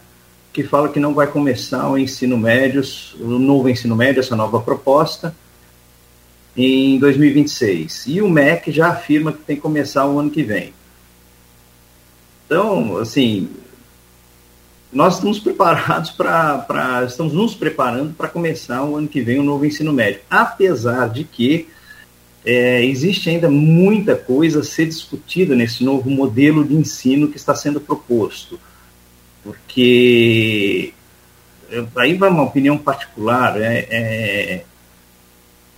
que 0.52 0.64
fala 0.64 0.90
que 0.90 1.00
não 1.00 1.14
vai 1.14 1.28
começar 1.28 1.90
o 1.90 1.98
ensino 1.98 2.38
médio, 2.38 2.82
o 3.22 3.40
novo 3.40 3.70
ensino 3.70 3.96
médio, 3.96 4.20
essa 4.20 4.36
nova 4.36 4.60
proposta, 4.60 5.34
em 6.58 7.00
2026. 7.00 8.08
E 8.08 8.22
o 8.22 8.30
MEC 8.30 8.70
já 8.70 8.90
afirma 8.90 9.32
que 9.32 9.44
tem 9.44 9.56
que 9.56 9.62
começar 9.62 10.06
o 10.06 10.20
ano 10.20 10.30
que 10.30 10.44
vem. 10.44 10.74
Então, 12.46 12.98
assim, 12.98 13.48
nós 14.92 15.16
estamos 15.16 15.40
preparados 15.40 16.12
para, 16.16 17.06
estamos 17.08 17.34
nos 17.34 17.56
preparando 17.56 18.14
para 18.14 18.28
começar 18.28 18.84
o 18.84 18.96
ano 18.96 19.08
que 19.08 19.22
vem 19.22 19.40
o 19.40 19.44
novo 19.44 19.66
ensino 19.66 19.94
médio, 19.94 20.22
apesar 20.30 21.10
de 21.10 21.24
que 21.24 21.68
é, 22.44 22.84
existe 22.84 23.30
ainda 23.30 23.50
muita 23.50 24.16
coisa 24.16 24.62
a 24.62 24.64
ser 24.64 24.88
discutida 24.88 25.56
nesse 25.56 25.84
novo 25.84 26.10
modelo 26.10 26.64
de 26.64 26.74
ensino 26.74 27.28
que 27.28 27.38
está 27.38 27.54
sendo 27.54 27.80
proposto. 27.80 28.60
Porque 29.44 30.94
aí 31.96 32.16
vai 32.16 32.30
uma 32.30 32.44
opinião 32.44 32.78
particular, 32.78 33.60
é, 33.62 33.88
é 33.90 34.66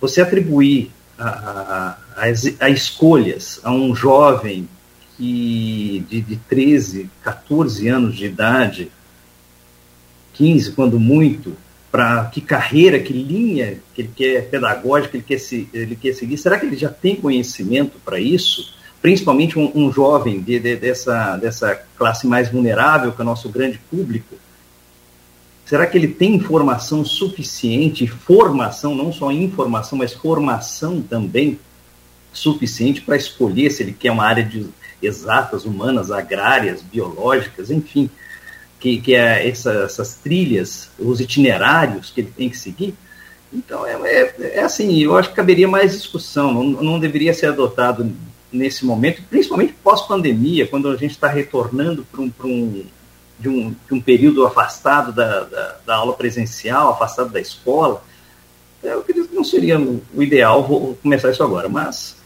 você 0.00 0.20
atribuir 0.20 0.90
a, 1.18 1.96
a, 2.16 2.26
a, 2.60 2.70
escolhas 2.70 3.60
a 3.62 3.70
um 3.70 3.94
jovem 3.94 4.68
que 5.16 6.04
de, 6.08 6.20
de 6.20 6.36
13, 6.36 7.08
14 7.22 7.88
anos 7.88 8.16
de 8.16 8.26
idade, 8.26 8.90
15 10.34 10.72
quando 10.72 11.00
muito, 11.00 11.56
para 11.90 12.24
que 12.26 12.40
carreira, 12.40 12.98
que 12.98 13.12
linha 13.12 13.78
que 13.94 14.02
ele 14.02 14.10
quer 14.14 14.48
pedagógica 14.48 15.16
ele 15.16 15.24
quer, 15.24 15.38
se, 15.38 15.68
ele 15.72 15.94
quer 15.94 16.12
seguir? 16.12 16.36
Será 16.36 16.58
que 16.58 16.66
ele 16.66 16.76
já 16.76 16.88
tem 16.88 17.14
conhecimento 17.14 17.98
para 18.04 18.18
isso? 18.18 18.74
Principalmente 19.00 19.58
um, 19.58 19.70
um 19.74 19.92
jovem 19.92 20.40
de, 20.40 20.58
de, 20.58 20.76
dessa, 20.76 21.36
dessa 21.36 21.80
classe 21.96 22.26
mais 22.26 22.50
vulnerável, 22.50 23.12
que 23.12 23.20
é 23.20 23.22
o 23.22 23.24
nosso 23.24 23.48
grande 23.48 23.78
público. 23.90 24.34
Será 25.64 25.86
que 25.86 25.96
ele 25.96 26.08
tem 26.08 26.34
informação 26.34 27.04
suficiente, 27.04 28.06
formação, 28.06 28.94
não 28.94 29.12
só 29.12 29.30
informação, 29.30 29.96
mas 29.96 30.12
formação 30.12 31.00
também 31.00 31.60
suficiente 32.32 33.00
para 33.02 33.16
escolher 33.16 33.70
se 33.70 33.84
ele 33.84 33.92
quer 33.92 34.10
uma 34.10 34.24
área 34.24 34.42
de 34.44 34.66
exatas, 35.00 35.64
humanas, 35.64 36.10
agrárias, 36.10 36.82
biológicas, 36.82 37.70
enfim 37.70 38.10
que, 38.84 39.00
que 39.00 39.14
é 39.14 39.48
essa, 39.48 39.72
essas 39.84 40.16
trilhas, 40.16 40.90
os 40.98 41.18
itinerários 41.18 42.10
que 42.10 42.20
ele 42.20 42.30
tem 42.36 42.50
que 42.50 42.58
seguir. 42.58 42.94
Então, 43.50 43.86
é, 43.86 43.94
é, 43.94 44.58
é 44.58 44.60
assim, 44.60 45.02
eu 45.02 45.16
acho 45.16 45.30
que 45.30 45.34
caberia 45.34 45.66
mais 45.66 45.92
discussão, 45.92 46.52
não, 46.52 46.82
não 46.82 46.98
deveria 47.00 47.32
ser 47.32 47.46
adotado 47.46 48.12
nesse 48.52 48.84
momento, 48.84 49.22
principalmente 49.30 49.74
pós-pandemia, 49.82 50.66
quando 50.66 50.90
a 50.90 50.96
gente 50.96 51.12
está 51.12 51.28
retornando 51.28 52.06
para 52.12 52.20
um, 52.20 52.30
um, 52.44 52.84
de 53.40 53.48
um, 53.48 53.74
de 53.88 53.94
um 53.94 54.00
período 54.02 54.46
afastado 54.46 55.12
da, 55.12 55.44
da, 55.44 55.76
da, 55.86 55.94
aula 55.94 56.12
presencial, 56.12 56.90
afastado 56.90 57.30
da 57.30 57.40
escola. 57.40 58.04
Eu 58.82 59.00
acredito 59.00 59.28
que 59.28 59.34
não 59.34 59.44
seria 59.44 59.80
o 59.80 60.22
ideal 60.22 60.62
vou 60.62 60.94
começar 61.02 61.30
isso 61.30 61.42
agora, 61.42 61.70
mas 61.70 62.18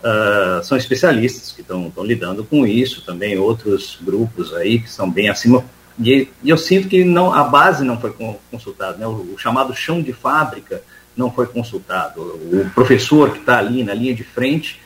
uh, 0.00 0.64
são 0.64 0.76
especialistas 0.76 1.52
que 1.52 1.60
estão 1.60 1.92
lidando 1.98 2.42
com 2.42 2.66
isso, 2.66 3.06
também 3.06 3.38
outros 3.38 3.98
grupos 4.02 4.52
aí 4.52 4.80
que 4.80 4.90
são 4.90 5.08
bem 5.08 5.28
acima 5.28 5.64
e, 6.04 6.28
e, 6.42 6.50
eu 6.50 6.58
sinto 6.58 6.88
que 6.88 7.04
não, 7.04 7.32
a 7.32 7.44
base 7.44 7.84
não 7.84 8.00
foi 8.00 8.14
consultada, 8.50 8.96
né? 8.96 9.06
o, 9.06 9.34
o, 9.34 9.38
chamado 9.38 9.74
chão 9.74 10.02
de 10.02 10.12
fábrica 10.12 10.82
não 11.16 11.30
foi 11.30 11.46
consultado. 11.46 12.20
O 12.20 12.70
professor 12.74 13.30
que 13.30 13.38
está 13.38 13.58
ali 13.58 13.84
na 13.84 13.94
linha 13.94 14.14
de 14.14 14.24
frente, 14.24 14.80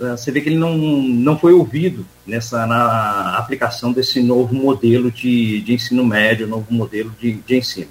eh, 0.00 0.10
você 0.10 0.30
vê 0.30 0.40
que 0.40 0.48
ele 0.48 0.58
não, 0.58 0.76
não 0.76 1.38
foi 1.38 1.52
ouvido 1.52 2.06
nessa 2.26 2.66
na 2.66 3.36
aplicação 3.36 3.92
desse 3.92 4.22
novo 4.22 4.54
modelo 4.54 5.10
de, 5.10 5.60
de 5.62 5.74
ensino 5.74 6.04
médio, 6.04 6.46
novo 6.46 6.66
modelo 6.72 7.10
de, 7.20 7.32
de 7.32 7.56
ensino. 7.56 7.90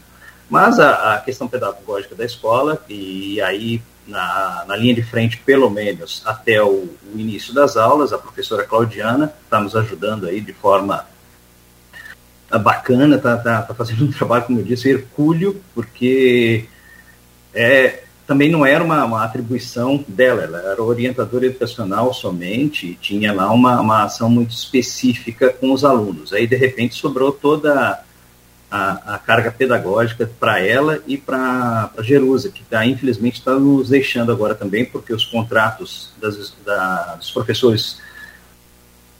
Mas 0.49 0.79
a, 0.79 1.15
a, 1.15 1.19
questão 1.19 1.47
pedagógica 1.47 2.15
da 2.15 2.23
escola, 2.23 2.83
e 2.87 3.41
aí 3.41 3.81
na, 4.07 4.63
na 4.67 4.75
linha 4.75 4.93
de 4.93 5.03
frente, 5.03 5.37
pelo 5.37 5.69
menos 5.69 6.21
até 6.25 6.61
o, 6.61 6.87
o 7.13 7.19
início 7.19 7.53
das 7.53 7.75
aulas, 7.75 8.13
a 8.13 8.17
professora 8.17 8.63
Claudiana 8.63 9.33
está 9.43 9.59
nos 9.59 9.75
ajudando 9.75 10.27
aí 10.27 10.39
de 10.39 10.53
forma 10.53 11.05
Tá 12.55 12.59
bacana, 12.59 13.17
tá, 13.17 13.35
tá, 13.35 13.61
tá, 13.63 13.73
fazendo 13.73 14.05
um 14.05 14.11
trabalho, 14.11 14.45
como 14.45 14.61
eu 14.61 14.63
disse, 14.63 14.89
hercúleo, 14.89 15.61
porque 15.73 16.63
é, 17.53 18.03
também 18.25 18.49
não 18.49 18.65
era 18.65 18.81
uma, 18.81 19.03
uma, 19.03 19.25
atribuição 19.25 20.05
dela, 20.07 20.43
ela 20.43 20.59
era 20.71 20.81
orientadora 20.81 21.47
educacional 21.47 22.13
somente, 22.13 22.87
e 22.87 22.95
tinha 22.95 23.33
lá 23.33 23.51
uma, 23.51 23.81
uma 23.81 24.03
ação 24.03 24.29
muito 24.29 24.51
específica 24.51 25.49
com 25.49 25.73
os 25.73 25.83
alunos. 25.83 26.31
Aí, 26.31 26.47
de 26.47 26.55
repente, 26.55 26.95
sobrou 26.95 27.29
toda 27.29 28.01
a, 28.71 29.15
a 29.15 29.17
carga 29.17 29.51
pedagógica 29.51 30.25
para 30.39 30.61
ela 30.61 31.03
e 31.05 31.17
para 31.17 31.89
a 31.97 32.01
Jerusa, 32.01 32.49
que 32.49 32.63
tá, 32.63 32.85
infelizmente 32.85 33.39
está 33.39 33.53
nos 33.55 33.89
deixando 33.89 34.31
agora 34.31 34.55
também, 34.55 34.85
porque 34.85 35.13
os 35.13 35.25
contratos 35.25 36.13
das, 36.21 36.53
da, 36.65 37.15
dos 37.15 37.31
professores 37.31 37.99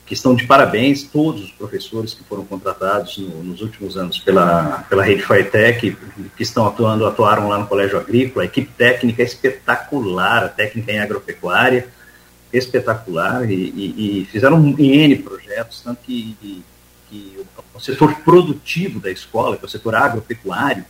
que 0.06 0.14
estão 0.14 0.36
de 0.36 0.46
parabéns 0.46 1.04
todos 1.04 1.44
os 1.44 1.52
professores 1.52 2.14
que 2.14 2.24
foram 2.24 2.46
contratados 2.46 3.18
no, 3.18 3.44
nos 3.44 3.62
últimos 3.62 3.98
anos 3.98 4.20
pela, 4.20 4.86
pela 4.90 5.04
Rede 5.04 5.26
FITEC, 5.26 5.98
que 6.38 6.44
estão 6.44 6.68
atuando, 6.68 7.06
atuaram 7.08 7.48
lá 7.50 7.58
no 7.58 7.68
Colégio 7.68 7.98
Agrícola, 7.98 8.44
a 8.44 8.46
equipe 8.46 8.72
técnica 8.78 9.24
é 9.24 9.26
espetacular, 9.26 10.44
a 10.44 10.50
técnica 10.50 10.92
em 10.92 11.00
agropecuária, 11.00 11.88
espetacular, 12.54 13.50
e, 13.50 13.56
e, 13.56 14.22
e 14.22 14.26
fizeram 14.26 14.76
N 14.78 15.16
projetos, 15.18 15.82
tanto 15.82 16.02
que 16.04 16.64
que 17.10 17.38
o, 17.38 17.78
o 17.78 17.80
setor 17.80 18.16
produtivo 18.22 19.00
da 19.00 19.12
escola, 19.12 19.58
que 19.58 19.64
é 19.64 19.68
o 19.68 19.70
setor 19.70 19.96
agropecuário, 19.96 20.86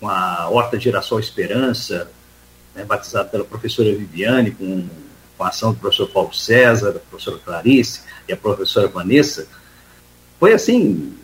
com 0.00 0.08
a 0.08 0.48
Horta 0.48 0.78
Girassol 0.78 1.20
Esperança, 1.20 2.10
né, 2.74 2.84
batizado 2.84 3.30
pela 3.30 3.44
professora 3.44 3.92
Viviane, 3.92 4.52
com, 4.52 4.86
com 5.38 5.44
a 5.44 5.48
ação 5.48 5.72
do 5.72 5.78
professor 5.78 6.08
Paulo 6.08 6.34
César, 6.34 6.92
da 6.92 6.98
professora 6.98 7.38
Clarice 7.38 8.00
e 8.28 8.32
a 8.32 8.36
professora 8.36 8.88
Vanessa, 8.88 9.46
foi 10.40 10.52
assim, 10.52 11.14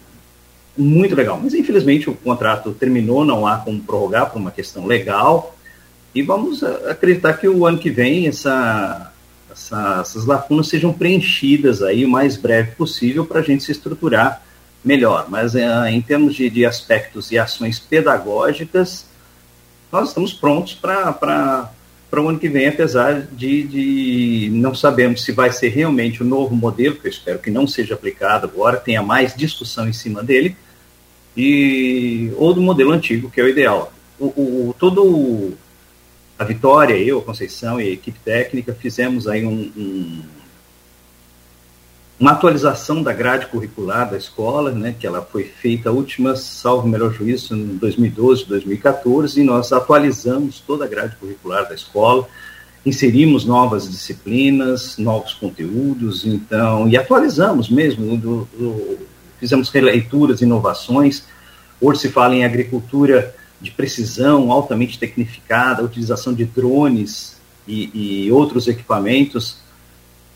muito 0.77 1.15
legal. 1.15 1.39
Mas 1.43 1.53
infelizmente 1.53 2.09
o 2.09 2.15
contrato 2.15 2.73
terminou, 2.73 3.25
não 3.25 3.47
há 3.47 3.59
como 3.59 3.83
prorrogar 3.83 4.31
por 4.31 4.39
uma 4.39 4.53
questão 4.53 4.87
legal. 4.87 5.57
E 6.15 6.23
vamos 6.23 6.63
acreditar 6.63 7.35
que 7.35 7.49
o 7.49 7.67
ano 7.67 7.79
que 7.79 7.91
vem 7.91 8.29
essa, 8.29 9.13
essa, 9.51 9.99
essas 10.01 10.25
lacunas 10.25 10.69
sejam 10.69 10.93
preenchidas 10.93 11.83
aí 11.83 12.05
o 12.05 12.09
mais 12.09 12.37
breve 12.37 12.73
possível 12.73 13.27
para 13.27 13.41
a 13.41 13.43
gente 13.43 13.65
se 13.65 13.73
estruturar 13.73 14.43
melhor. 14.85 15.27
Mas 15.29 15.57
é, 15.57 15.91
em 15.91 16.01
termos 16.01 16.37
de, 16.37 16.49
de 16.49 16.65
aspectos 16.65 17.33
e 17.33 17.39
ações 17.39 17.81
pedagógicas, 17.81 19.07
nós 19.91 20.09
estamos 20.09 20.33
prontos 20.33 20.75
para 20.75 21.71
o 22.21 22.29
ano 22.29 22.39
que 22.39 22.49
vem, 22.49 22.69
apesar 22.69 23.23
de, 23.33 23.63
de 23.63 24.51
não 24.53 24.75
sabemos 24.75 25.25
se 25.25 25.33
vai 25.33 25.51
ser 25.53 25.69
realmente 25.69 26.23
o 26.23 26.27
novo 26.27 26.55
modelo, 26.55 26.97
que 26.97 27.07
eu 27.07 27.11
espero 27.11 27.39
que 27.39 27.51
não 27.51 27.67
seja 27.67 27.95
aplicado 27.95 28.47
agora, 28.47 28.77
tenha 28.77 29.03
mais 29.03 29.35
discussão 29.35 29.89
em 29.89 29.93
cima 29.93 30.23
dele, 30.23 30.57
e 31.37 32.31
ou 32.37 32.55
do 32.55 32.61
modelo 32.61 32.93
antigo, 32.93 33.31
que 33.31 33.41
é 33.41 33.45
o 33.45 33.49
ideal. 33.49 33.93
O, 34.19 34.27
o, 34.27 34.77
todo 34.79 35.55
a 36.39 36.45
Vitória, 36.45 36.95
eu, 36.95 37.19
a 37.19 37.23
Conceição 37.23 37.81
e 37.81 37.89
a 37.89 37.93
equipe 37.93 38.19
técnica 38.25 38.75
fizemos 38.75 39.27
aí 39.27 39.45
um, 39.45 39.73
um 39.77 40.23
uma 42.19 42.33
atualização 42.33 43.03
da 43.03 43.13
grade 43.13 43.47
curricular 43.47 44.09
da 44.09 44.17
escola, 44.17 44.71
né, 44.71 44.95
que 44.99 45.07
ela 45.07 45.21
foi 45.21 45.45
feita 45.45 45.89
a 45.89 45.93
última, 45.93 46.37
salvo 46.37 46.87
melhor 46.87 47.13
juízo, 47.13 47.55
em 47.55 47.77
2012, 47.77 48.45
2014, 48.47 49.41
e 49.41 49.45
nós 49.45 49.73
atualizamos 49.73 50.61
toda 50.61 50.85
a 50.85 50.89
grade 50.89 51.17
curricular 51.17 51.69
da 51.69 51.75
escola, 51.75 52.27
inserimos 52.87 53.45
novas 53.45 53.91
disciplinas, 53.91 54.97
novos 54.97 55.35
conteúdos, 55.35 56.25
então, 56.25 56.89
e 56.89 56.97
atualizamos 56.97 57.69
mesmo, 57.69 58.17
do, 58.17 58.49
do, 58.57 58.99
fizemos 59.41 59.69
releituras, 59.71 60.41
inovações, 60.41 61.25
hoje 61.81 62.03
se 62.03 62.09
fala 62.11 62.35
em 62.37 62.45
agricultura 62.45 63.35
de 63.61 63.71
precisão, 63.71 64.53
altamente 64.53 64.99
tecnificada, 64.99 65.83
utilização 65.83 66.33
de 66.33 66.45
drones 66.45 67.37
e, 67.67 68.27
e 68.27 68.33
outros 68.33 68.69
equipamentos, 68.69 69.64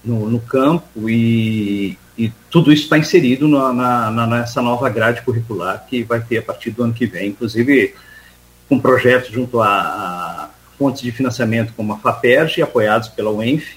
no, 0.09 0.30
no 0.30 0.40
campo 0.40 1.09
e, 1.09 1.98
e, 2.16 2.32
tudo 2.50 2.72
isso 2.72 2.84
está 2.84 2.96
inserido 2.96 3.46
na, 3.46 4.11
na, 4.11 4.26
nessa 4.26 4.62
nova 4.62 4.88
grade 4.88 5.22
curricular 5.22 5.86
que 5.86 6.02
vai 6.02 6.20
ter 6.20 6.38
a 6.38 6.42
partir 6.42 6.70
do 6.70 6.82
ano 6.82 6.94
que 6.94 7.06
vem, 7.06 7.28
inclusive 7.28 7.94
com 8.68 8.80
projetos 8.80 9.30
junto 9.30 9.61
a, 9.61 9.68
a 9.68 10.50
fontes 10.78 11.02
de 11.02 11.12
financiamento 11.12 11.72
como 11.76 11.92
a 11.92 11.98
FAPERG, 11.98 12.62
apoiados 12.62 13.09
pela 13.09 13.30
UENF, 13.30 13.76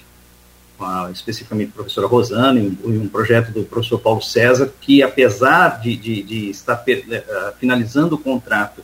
a, 0.80 1.10
especificamente 1.12 1.70
a 1.70 1.74
professora 1.74 2.06
Rosana, 2.06 2.58
e 2.58 2.66
um, 2.84 3.02
um, 3.02 3.08
projeto 3.08 3.52
do 3.52 3.64
professor 3.64 3.98
Paulo 3.98 4.22
César, 4.22 4.72
que 4.80 5.02
apesar 5.02 5.80
de, 5.80 5.96
de, 5.96 6.22
de 6.22 6.50
estar 6.50 6.76
uh, 6.76 7.52
finalizando 7.58 8.14
o 8.14 8.18
contrato 8.18 8.82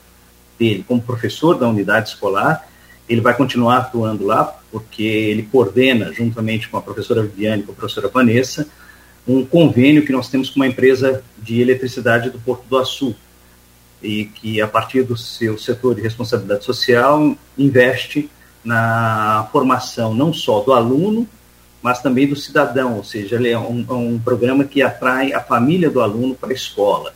dele 0.59 0.85
como 0.87 1.01
professor 1.01 1.59
da 1.59 1.69
unidade 1.69 2.11
escolar, 2.11 2.69
ele 3.09 3.21
vai 3.21 3.35
continuar 3.35 3.79
atuando 3.79 4.27
lá, 4.27 4.45
porque 4.71 5.03
ele 5.03 5.43
coordena, 5.43 6.13
juntamente 6.13 6.69
com 6.69 6.77
a 6.77 6.83
professora 6.83 7.23
Viviane 7.23 7.63
e 7.63 7.65
com 7.65 7.73
a 7.73 7.75
professora 7.75 8.09
Vanessa, 8.09 8.69
um 9.27 9.45
convênio 9.45 10.05
que 10.05 10.13
nós 10.13 10.29
temos 10.29 10.51
com 10.51 10.57
uma 10.57 10.67
empresa 10.67 11.23
de 11.39 11.61
eletricidade 11.61 12.31
do 12.31 12.39
Porto 12.39 12.65
do 12.69 12.77
Açu, 12.77 13.15
e 14.03 14.27
que, 14.27 14.61
a 14.61 14.69
partir 14.69 15.03
do 15.03 15.17
seu 15.17 15.59
setor 15.59 15.95
de 15.95 16.01
responsabilidade 16.01 16.65
social, 16.65 17.37
investe 17.57 18.31
na 18.65 19.49
formação 19.51 20.15
não 20.15 20.33
só 20.33 20.61
do 20.61 20.73
aluno, 20.73 21.27
mas 21.83 22.01
também 22.01 22.29
do 22.29 22.37
cidadão, 22.37 22.97
ou 22.97 23.05
seja, 23.05 23.37
ele 23.37 23.49
é 23.49 23.59
um, 23.59 23.85
um 23.91 24.19
programa 24.19 24.65
que 24.65 24.83
atrai 24.83 25.33
a 25.33 25.41
família 25.41 25.91
do 25.91 26.01
aluno 26.01 26.35
para 26.35 26.51
a 26.51 26.53
escola 26.53 27.13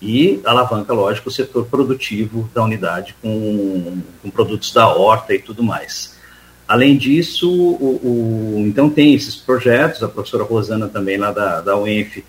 e 0.00 0.40
alavanca, 0.44 0.92
lógico, 0.92 1.28
o 1.28 1.32
setor 1.32 1.66
produtivo 1.66 2.48
da 2.54 2.64
unidade 2.64 3.14
com, 3.20 3.98
com 4.22 4.30
produtos 4.30 4.72
da 4.72 4.88
horta 4.88 5.34
e 5.34 5.38
tudo 5.38 5.62
mais. 5.62 6.18
Além 6.66 6.96
disso, 6.96 7.50
o, 7.50 8.00
o, 8.02 8.64
então 8.66 8.88
tem 8.88 9.14
esses 9.14 9.36
projetos, 9.36 10.02
a 10.02 10.08
professora 10.08 10.44
Rosana 10.44 10.88
também 10.88 11.18
lá 11.18 11.32
da, 11.32 11.60
da 11.60 11.76
UENF, 11.76 12.24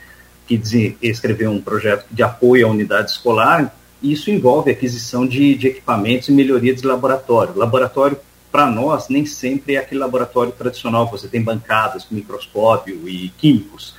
que 0.48 0.98
escreveu 1.02 1.52
um 1.52 1.62
projeto 1.62 2.06
de 2.12 2.24
apoio 2.24 2.68
à 2.68 2.70
unidade 2.70 3.12
escolar, 3.12 3.74
e 4.02 4.12
isso 4.12 4.30
envolve 4.32 4.72
aquisição 4.72 5.26
de, 5.26 5.56
de 5.56 5.68
equipamentos 5.68 6.28
e 6.28 6.32
melhoria 6.32 6.74
de 6.74 6.86
laboratório. 6.86 7.56
Laboratório, 7.56 8.18
para 8.52 8.66
nós, 8.70 9.08
nem 9.08 9.26
sempre 9.26 9.76
é 9.76 9.78
aquele 9.78 10.02
laboratório 10.02 10.52
tradicional, 10.52 11.10
você 11.10 11.28
tem 11.28 11.42
bancadas 11.42 12.08
microscópio 12.12 13.08
e 13.08 13.30
químicos 13.38 13.96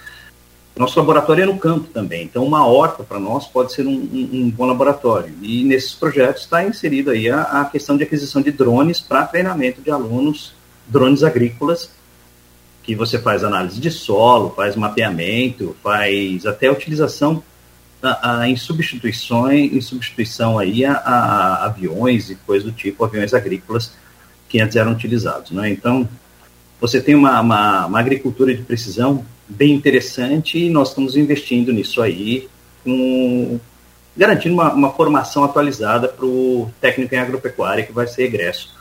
nosso 0.80 0.98
laboratório 0.98 1.42
é 1.42 1.46
no 1.46 1.58
campo 1.58 1.88
também, 1.92 2.24
então 2.24 2.44
uma 2.46 2.66
horta 2.66 3.04
para 3.04 3.20
nós 3.20 3.46
pode 3.46 3.72
ser 3.72 3.86
um, 3.86 3.92
um, 3.92 4.28
um, 4.32 4.50
bom 4.50 4.64
laboratório. 4.64 5.34
E 5.42 5.62
nesses 5.64 5.92
projetos 5.92 6.42
está 6.42 6.64
inserido 6.64 7.10
aí 7.10 7.28
a, 7.28 7.42
a, 7.42 7.64
questão 7.66 7.96
de 7.96 8.04
aquisição 8.04 8.40
de 8.40 8.50
drones 8.50 8.98
para 8.98 9.26
treinamento 9.26 9.82
de 9.82 9.90
alunos, 9.90 10.54
drones 10.86 11.22
agrícolas, 11.22 11.90
que 12.82 12.94
você 12.94 13.18
faz 13.18 13.44
análise 13.44 13.78
de 13.78 13.90
solo, 13.90 14.54
faz 14.56 14.74
mapeamento, 14.74 15.76
faz 15.82 16.46
até 16.46 16.70
utilização 16.70 17.42
a, 18.02 18.40
a, 18.40 18.48
em 18.48 18.56
substituições, 18.56 19.72
em 19.72 19.80
substituição 19.80 20.58
aí 20.58 20.86
a, 20.86 21.64
aviões 21.64 22.30
e 22.30 22.34
coisas 22.34 22.64
do 22.64 22.72
tipo, 22.72 23.04
aviões 23.04 23.34
agrícolas 23.34 23.92
que 24.48 24.60
antes 24.60 24.76
eram 24.76 24.92
utilizados. 24.92 25.50
Né? 25.52 25.70
Então, 25.70 26.08
você 26.80 27.00
tem 27.00 27.14
uma, 27.14 27.40
uma, 27.40 27.86
uma 27.86 28.00
agricultura 28.00 28.54
de 28.54 28.62
precisão 28.62 29.24
bem 29.52 29.72
interessante 29.72 30.58
e 30.58 30.70
nós 30.70 30.88
estamos 30.88 31.16
investindo 31.16 31.72
nisso 31.72 32.02
aí, 32.02 32.48
com, 32.84 33.58
garantindo 34.16 34.54
uma, 34.54 34.72
uma 34.72 34.90
formação 34.92 35.44
atualizada 35.44 36.08
para 36.08 36.26
o 36.26 36.70
técnico 36.80 37.14
em 37.14 37.18
agropecuária 37.18 37.84
que 37.84 37.92
vai 37.92 38.06
ser 38.06 38.24
egresso 38.24 38.74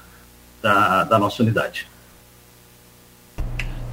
da, 0.62 1.04
da 1.04 1.20
nossa 1.20 1.44
unidade. 1.44 1.88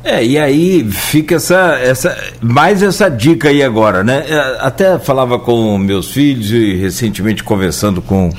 É, 0.05 0.25
e 0.25 0.39
aí 0.39 0.89
fica 0.91 1.35
essa, 1.35 1.77
essa, 1.81 2.17
mais 2.41 2.83
essa 2.83 3.09
dica 3.09 3.49
aí 3.49 3.63
agora, 3.63 4.05
né? 4.05 4.25
É, 4.29 4.59
até 4.61 4.99
falava 4.99 5.39
com 5.39 5.77
meus 5.77 6.13
filhos 6.13 6.53
e 6.53 6.77
recentemente 6.77 7.43
conversando 7.43 8.01
com 8.01 8.31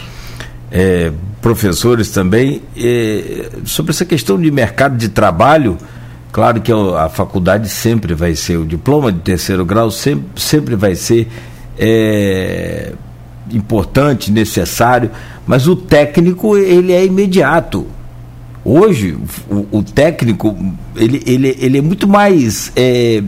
é, 0.71 1.11
professores 1.41 2.09
também 2.11 2.61
é, 2.77 3.49
sobre 3.65 3.91
essa 3.91 4.05
questão 4.05 4.39
de 4.39 4.49
mercado 4.49 4.95
de 4.97 5.09
trabalho 5.09 5.77
Claro 6.31 6.61
que 6.61 6.71
a 6.71 7.09
faculdade 7.09 7.67
sempre 7.69 8.13
vai 8.13 8.35
ser, 8.35 8.57
o 8.57 8.65
diploma 8.65 9.11
de 9.11 9.19
terceiro 9.19 9.65
grau 9.65 9.89
sempre, 9.89 10.39
sempre 10.39 10.75
vai 10.75 10.93
ser 10.93 11.27
é, 11.77 12.93
importante, 13.51 14.31
necessário, 14.31 15.09
mas 15.47 15.67
o 15.67 15.75
técnico 15.75 16.55
ele 16.55 16.93
é 16.93 17.03
imediato. 17.03 17.87
Hoje, 18.63 19.17
o, 19.49 19.79
o 19.79 19.83
técnico 19.83 20.55
ele, 20.95 21.23
ele, 21.25 21.57
ele 21.59 21.77
é 21.79 21.81
muito 21.81 22.07
mais 22.07 22.71
é, 22.75 23.23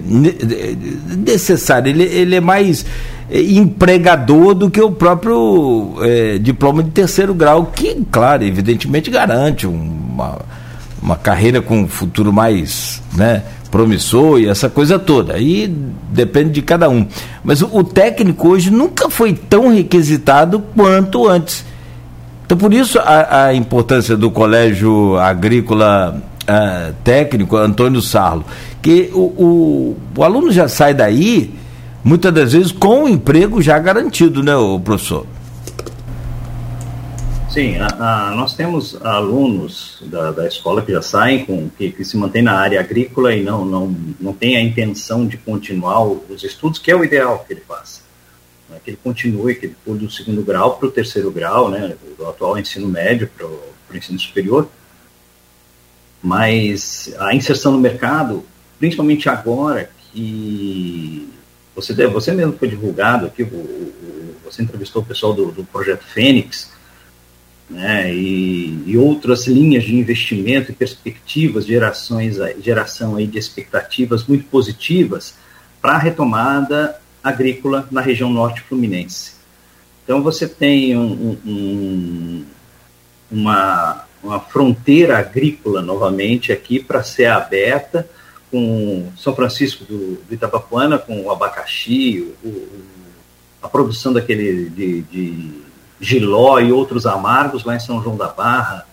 necessário, 1.18 1.90
ele, 1.90 2.04
ele 2.04 2.36
é 2.36 2.42
mais 2.42 2.86
é, 3.32 3.42
empregador 3.42 4.54
do 4.54 4.70
que 4.70 4.80
o 4.80 4.92
próprio 4.92 5.96
é, 6.02 6.38
diploma 6.38 6.84
de 6.84 6.92
terceiro 6.92 7.34
grau, 7.34 7.72
que, 7.74 8.06
claro, 8.12 8.44
evidentemente 8.44 9.10
garante 9.10 9.66
uma 9.66 10.38
uma 11.02 11.16
carreira 11.16 11.62
com 11.62 11.82
um 11.82 11.88
futuro 11.88 12.32
mais 12.32 13.02
né, 13.16 13.44
promissor 13.72 14.40
e 14.40 14.48
essa 14.48 14.70
coisa 14.70 15.00
toda. 15.00 15.34
Aí 15.34 15.68
depende 16.12 16.52
de 16.52 16.62
cada 16.62 16.90
um. 16.90 17.08
Mas 17.44 17.62
o, 17.62 17.70
o 17.72 17.84
técnico 17.84 18.50
hoje 18.50 18.70
nunca 18.70 19.10
foi 19.10 19.34
tão 19.34 19.74
requisitado 19.74 20.64
quanto 20.76 21.28
antes. 21.28 21.66
Então, 22.46 22.58
por 22.58 22.74
isso 22.74 23.00
a, 23.00 23.46
a 23.46 23.54
importância 23.54 24.18
do 24.18 24.30
Colégio 24.30 25.18
Agrícola 25.18 26.22
uh, 26.44 26.94
Técnico 27.04 27.56
Antônio 27.56 28.02
Sarlo, 28.02 28.44
que 28.82 29.10
o, 29.14 29.20
o, 29.20 29.98
o 30.18 30.24
aluno 30.24 30.52
já 30.52 30.68
sai 30.68 30.94
daí, 30.94 31.54
muitas 32.04 32.34
das 32.34 32.52
vezes, 32.52 32.72
com 32.72 33.06
o 33.06 33.10
emprego 33.10 33.62
já 33.62 33.80
garantido, 33.80 34.44
né, 34.44 34.56
o 34.56 34.80
professor? 34.80 35.26
Sim, 37.52 37.76
a, 37.80 38.30
a, 38.30 38.32
nós 38.32 38.54
temos 38.54 38.96
alunos 39.06 39.98
da, 40.04 40.32
da 40.32 40.48
escola 40.48 40.82
que 40.82 40.94
já 40.94 41.02
saem, 41.02 41.44
com, 41.44 41.70
que, 41.70 41.92
que 41.92 42.06
se 42.06 42.16
mantêm 42.16 42.42
na 42.42 42.58
área 42.58 42.80
agrícola 42.80 43.36
e 43.36 43.44
não, 43.44 43.66
não, 43.66 43.94
não 44.22 44.34
tem 44.34 44.56
a 44.56 44.62
intenção 44.62 45.28
de 45.28 45.36
continuar 45.36 46.02
os 46.06 46.46
estudos, 46.46 46.80
que 46.80 46.90
é 46.90 46.96
o 46.96 47.04
ideal 47.04 47.44
que 47.46 47.52
ele 47.52 47.62
faça. 47.68 48.04
Né, 48.70 48.80
que 48.82 48.92
ele 48.92 49.00
continue, 49.04 49.56
que 49.56 49.66
ele 49.66 49.76
pule 49.84 50.06
do 50.06 50.10
segundo 50.10 50.42
grau 50.44 50.78
para 50.78 50.88
o 50.88 50.92
terceiro 50.92 51.30
grau, 51.30 51.70
né, 51.70 51.94
do 52.18 52.26
atual 52.26 52.58
ensino 52.58 52.88
médio 52.88 53.30
para 53.38 53.46
o 53.46 53.62
ensino 53.94 54.18
superior. 54.18 54.70
Mas 56.24 57.14
a 57.20 57.36
inserção 57.36 57.74
no 57.74 57.80
mercado, 57.80 58.46
principalmente 58.80 59.28
agora 59.28 59.90
que 60.14 61.28
Você, 61.76 61.94
você 62.08 62.32
mesmo 62.32 62.54
foi 62.54 62.70
divulgado 62.70 63.26
aqui, 63.26 63.44
você 64.46 64.64
entrevistou 64.64 65.02
o 65.02 65.06
pessoal 65.06 65.34
do, 65.34 65.52
do 65.52 65.66
Projeto 65.66 66.06
Fênix, 66.06 66.72
né, 67.72 68.14
e, 68.14 68.84
e, 68.86 68.98
outras 68.98 69.48
linhas 69.48 69.86
de 69.86 69.96
investimento 69.96 70.72
e 70.72 70.76
perspectivas, 70.76 71.66
gerações, 71.66 72.36
geração 72.62 73.16
aí 73.16 73.26
de 73.26 73.40
expectativas 73.40 74.26
muito 74.26 74.44
positivas 74.46 75.36
para 75.82 75.94
a 75.94 75.98
retomada 75.98 77.00
agrícola 77.24 77.88
na 77.90 78.02
região 78.02 78.30
norte 78.30 78.62
fluminense. 78.62 79.36
Então 80.04 80.22
você 80.22 80.48
tem 80.48 80.98
um, 80.98 81.38
um, 81.46 82.46
uma, 83.32 84.04
uma 84.22 84.40
fronteira 84.42 85.18
agrícola 85.18 85.82
novamente 85.82 86.52
aqui 86.52 86.78
para 86.78 87.04
ser 87.04 87.28
aberta 87.28 88.08
com 88.52 89.10
São 89.18 89.34
Francisco 89.34 89.86
do, 89.86 90.18
do 90.30 91.00
com 91.00 91.22
o 91.22 91.32
abacaxi, 91.32 92.36
o, 92.44 92.48
o, 92.48 92.68
a 93.62 93.70
produção 93.70 94.12
daquele 94.12 94.70
de, 94.70 95.02
de 95.04 95.71
giló 96.02 96.60
e 96.60 96.72
outros 96.72 97.06
amargos 97.06 97.64
lá 97.64 97.76
em 97.76 97.80
São 97.80 98.02
João 98.04 98.18
da 98.18 98.28
Barra. 98.28 98.88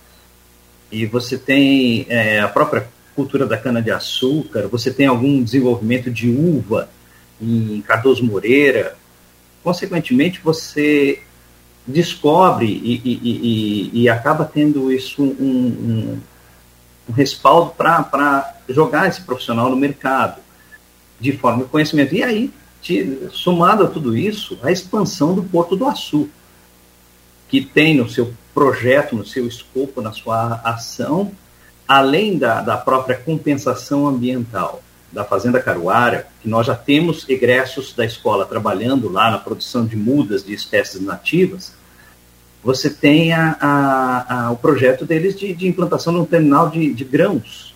E 0.92 1.06
você 1.06 1.38
tem 1.38 2.06
é, 2.08 2.40
a 2.40 2.48
própria 2.48 2.88
cultura 3.16 3.46
da 3.46 3.56
cana-de-açúcar, 3.56 4.68
você 4.68 4.92
tem 4.92 5.06
algum 5.06 5.42
desenvolvimento 5.42 6.10
de 6.10 6.28
uva 6.28 6.88
em 7.40 7.82
Cardoso 7.82 8.22
Moreira. 8.22 8.96
Consequentemente, 9.64 10.40
você 10.42 11.20
descobre 11.86 12.66
e, 12.66 13.00
e, 13.04 13.20
e, 13.22 14.02
e 14.02 14.08
acaba 14.08 14.44
tendo 14.44 14.92
isso 14.92 15.22
um, 15.22 15.26
um, 15.26 16.20
um 17.08 17.12
respaldo 17.12 17.70
para 17.70 18.54
jogar 18.68 19.08
esse 19.08 19.22
profissional 19.22 19.70
no 19.70 19.76
mercado 19.76 20.40
de 21.18 21.32
forma 21.32 21.64
de 21.64 21.70
conhecimento. 21.70 22.14
E 22.14 22.22
aí, 22.22 22.52
somado 23.32 23.84
a 23.84 23.88
tudo 23.88 24.16
isso, 24.16 24.58
a 24.62 24.70
expansão 24.70 25.34
do 25.34 25.42
Porto 25.42 25.74
do 25.74 25.86
Açu, 25.86 26.28
que 27.48 27.60
tem 27.60 27.96
no 27.96 28.08
seu 28.08 28.32
projeto, 28.54 29.16
no 29.16 29.26
seu 29.26 29.46
escopo, 29.46 30.00
na 30.00 30.12
sua 30.12 30.60
ação, 30.64 31.32
além 31.86 32.36
da, 32.36 32.60
da 32.60 32.76
própria 32.76 33.16
compensação 33.16 34.06
ambiental 34.06 34.82
da 35.10 35.24
Fazenda 35.24 35.60
Caruara, 35.60 36.28
que 36.42 36.48
nós 36.48 36.66
já 36.66 36.74
temos 36.74 37.26
egressos 37.28 37.94
da 37.94 38.04
escola 38.04 38.44
trabalhando 38.44 39.10
lá 39.10 39.30
na 39.30 39.38
produção 39.38 39.86
de 39.86 39.96
mudas 39.96 40.44
de 40.44 40.52
espécies 40.52 41.00
nativas, 41.00 41.72
você 42.62 42.90
tem 42.90 43.32
a, 43.32 43.56
a, 43.60 44.46
a, 44.46 44.50
o 44.50 44.56
projeto 44.56 45.06
deles 45.06 45.38
de, 45.38 45.54
de 45.54 45.66
implantação 45.66 46.12
de 46.12 46.20
um 46.20 46.24
terminal 46.24 46.68
de, 46.68 46.92
de 46.92 47.04
grãos 47.04 47.74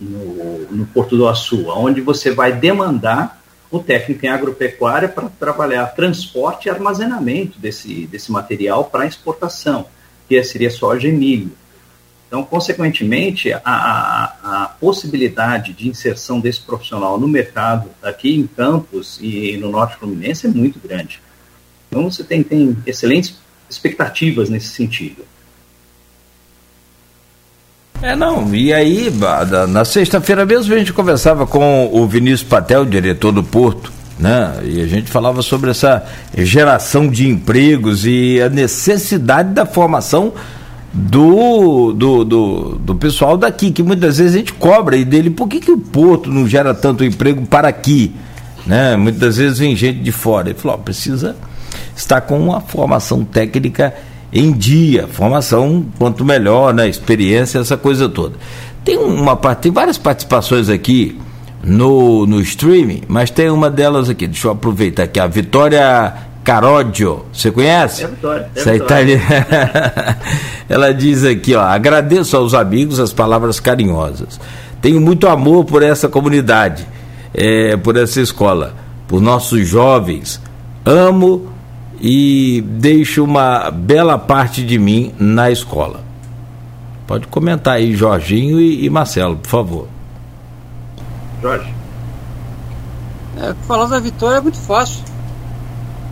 no, 0.00 0.58
no, 0.70 0.86
Porto 0.86 1.16
do 1.16 1.28
Açu, 1.28 1.66
onde 1.68 2.00
você 2.00 2.30
vai 2.30 2.52
demandar 2.52 3.42
o 3.76 3.82
técnico 3.82 4.24
em 4.24 4.28
agropecuária 4.28 5.08
para 5.08 5.28
trabalhar 5.28 5.86
transporte 5.86 6.66
e 6.66 6.70
armazenamento 6.70 7.58
desse, 7.58 8.06
desse 8.06 8.30
material 8.30 8.84
para 8.84 9.06
exportação, 9.06 9.86
que 10.28 10.42
seria 10.44 10.70
soja 10.70 11.08
e 11.08 11.12
milho. 11.12 11.52
Então, 12.26 12.42
consequentemente, 12.42 13.52
a, 13.52 13.60
a, 13.64 14.62
a, 14.64 14.66
possibilidade 14.80 15.72
de 15.72 15.88
inserção 15.88 16.40
desse 16.40 16.60
profissional 16.60 17.18
no 17.18 17.28
mercado 17.28 17.90
aqui 18.02 18.34
em 18.34 18.46
Campos 18.46 19.18
e 19.20 19.56
no 19.56 19.70
Norte 19.70 19.96
Fluminense 19.96 20.46
é 20.46 20.50
muito 20.50 20.80
grande. 20.80 21.20
Então, 21.88 22.10
você 22.10 22.24
tem, 22.24 22.42
tem 22.42 22.76
excelentes 22.86 23.38
expectativas 23.70 24.48
nesse 24.48 24.68
sentido. 24.68 25.24
É, 28.02 28.14
não, 28.14 28.54
e 28.54 28.72
aí, 28.72 29.12
na 29.68 29.84
sexta-feira 29.84 30.44
mesmo 30.44 30.74
a 30.74 30.78
gente 30.78 30.92
conversava 30.92 31.46
com 31.46 31.88
o 31.92 32.06
Vinícius 32.06 32.42
Patel, 32.42 32.84
diretor 32.84 33.32
do 33.32 33.42
Porto, 33.42 33.92
né? 34.18 34.60
E 34.62 34.82
a 34.82 34.86
gente 34.86 35.10
falava 35.10 35.40
sobre 35.40 35.70
essa 35.70 36.04
geração 36.36 37.08
de 37.08 37.28
empregos 37.28 38.04
e 38.04 38.40
a 38.42 38.48
necessidade 38.48 39.54
da 39.54 39.64
formação 39.64 40.34
do, 40.92 41.92
do, 41.92 42.24
do, 42.24 42.78
do, 42.78 42.94
pessoal 42.94 43.36
daqui, 43.36 43.70
que 43.72 43.82
muitas 43.82 44.18
vezes 44.18 44.34
a 44.34 44.38
gente 44.38 44.52
cobra 44.52 44.96
e 44.96 45.04
dele, 45.04 45.30
por 45.30 45.48
que, 45.48 45.58
que 45.58 45.70
o 45.70 45.78
Porto 45.78 46.30
não 46.30 46.46
gera 46.46 46.74
tanto 46.74 47.04
emprego 47.04 47.46
para 47.46 47.68
aqui? 47.68 48.14
Né? 48.66 48.96
Muitas 48.96 49.38
vezes 49.38 49.58
vem 49.58 49.74
gente 49.74 50.00
de 50.00 50.12
fora. 50.12 50.50
Ele 50.50 50.58
falou, 50.58 50.78
precisa 50.78 51.34
está 51.96 52.20
com 52.20 52.38
uma 52.38 52.60
formação 52.60 53.24
técnica 53.24 53.94
em 54.34 54.52
dia, 54.52 55.06
formação 55.06 55.86
quanto 55.96 56.24
melhor, 56.24 56.74
né, 56.74 56.88
experiência, 56.88 57.60
essa 57.60 57.76
coisa 57.76 58.08
toda. 58.08 58.34
Tem 58.84 58.98
uma 58.98 59.36
tem 59.54 59.70
várias 59.70 59.96
participações 59.96 60.68
aqui 60.68 61.16
no, 61.62 62.26
no 62.26 62.40
streaming, 62.40 63.02
mas 63.06 63.30
tem 63.30 63.48
uma 63.48 63.70
delas 63.70 64.10
aqui, 64.10 64.26
deixa 64.26 64.48
eu 64.48 64.52
aproveitar 64.52 65.04
aqui, 65.04 65.20
a 65.20 65.28
Vitória 65.28 66.12
Carodio, 66.42 67.24
você 67.32 67.52
conhece? 67.52 68.02
É 68.02 68.08
Vitória. 68.08 68.50
É 68.54 68.60
Essa 68.60 68.72
Vitória. 68.72 69.20
Ela 70.68 70.92
diz 70.92 71.24
aqui, 71.24 71.54
ó, 71.54 71.62
agradeço 71.62 72.36
aos 72.36 72.54
amigos 72.54 72.98
as 72.98 73.12
palavras 73.12 73.60
carinhosas. 73.60 74.40
Tenho 74.82 75.00
muito 75.00 75.28
amor 75.28 75.64
por 75.64 75.82
essa 75.82 76.08
comunidade, 76.08 76.84
é, 77.32 77.76
por 77.76 77.96
essa 77.96 78.20
escola, 78.20 78.74
por 79.06 79.22
nossos 79.22 79.66
jovens. 79.66 80.40
Amo 80.84 81.53
e 82.06 82.60
deixo 82.60 83.24
uma 83.24 83.70
bela 83.70 84.18
parte 84.18 84.62
de 84.62 84.78
mim 84.78 85.14
na 85.18 85.50
escola. 85.50 86.04
Pode 87.06 87.26
comentar 87.28 87.76
aí, 87.76 87.96
Jorginho 87.96 88.60
e, 88.60 88.84
e 88.84 88.90
Marcelo, 88.90 89.38
por 89.38 89.48
favor. 89.48 89.88
Jorge. 91.40 91.74
É, 93.38 93.54
falar 93.66 93.86
da 93.86 93.98
Vitória 93.98 94.36
é 94.36 94.40
muito 94.42 94.58
fácil. 94.58 95.02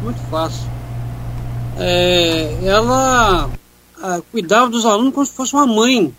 Muito 0.03 0.18
fácil. 0.30 0.66
É, 1.76 2.59
ela 2.64 3.51
a, 4.03 4.22
cuidava 4.32 4.70
dos 4.70 4.86
alunos 4.86 5.12
como 5.12 5.26
se 5.26 5.32
fosse 5.32 5.53
uma 5.53 5.66
mãe. 5.66 6.11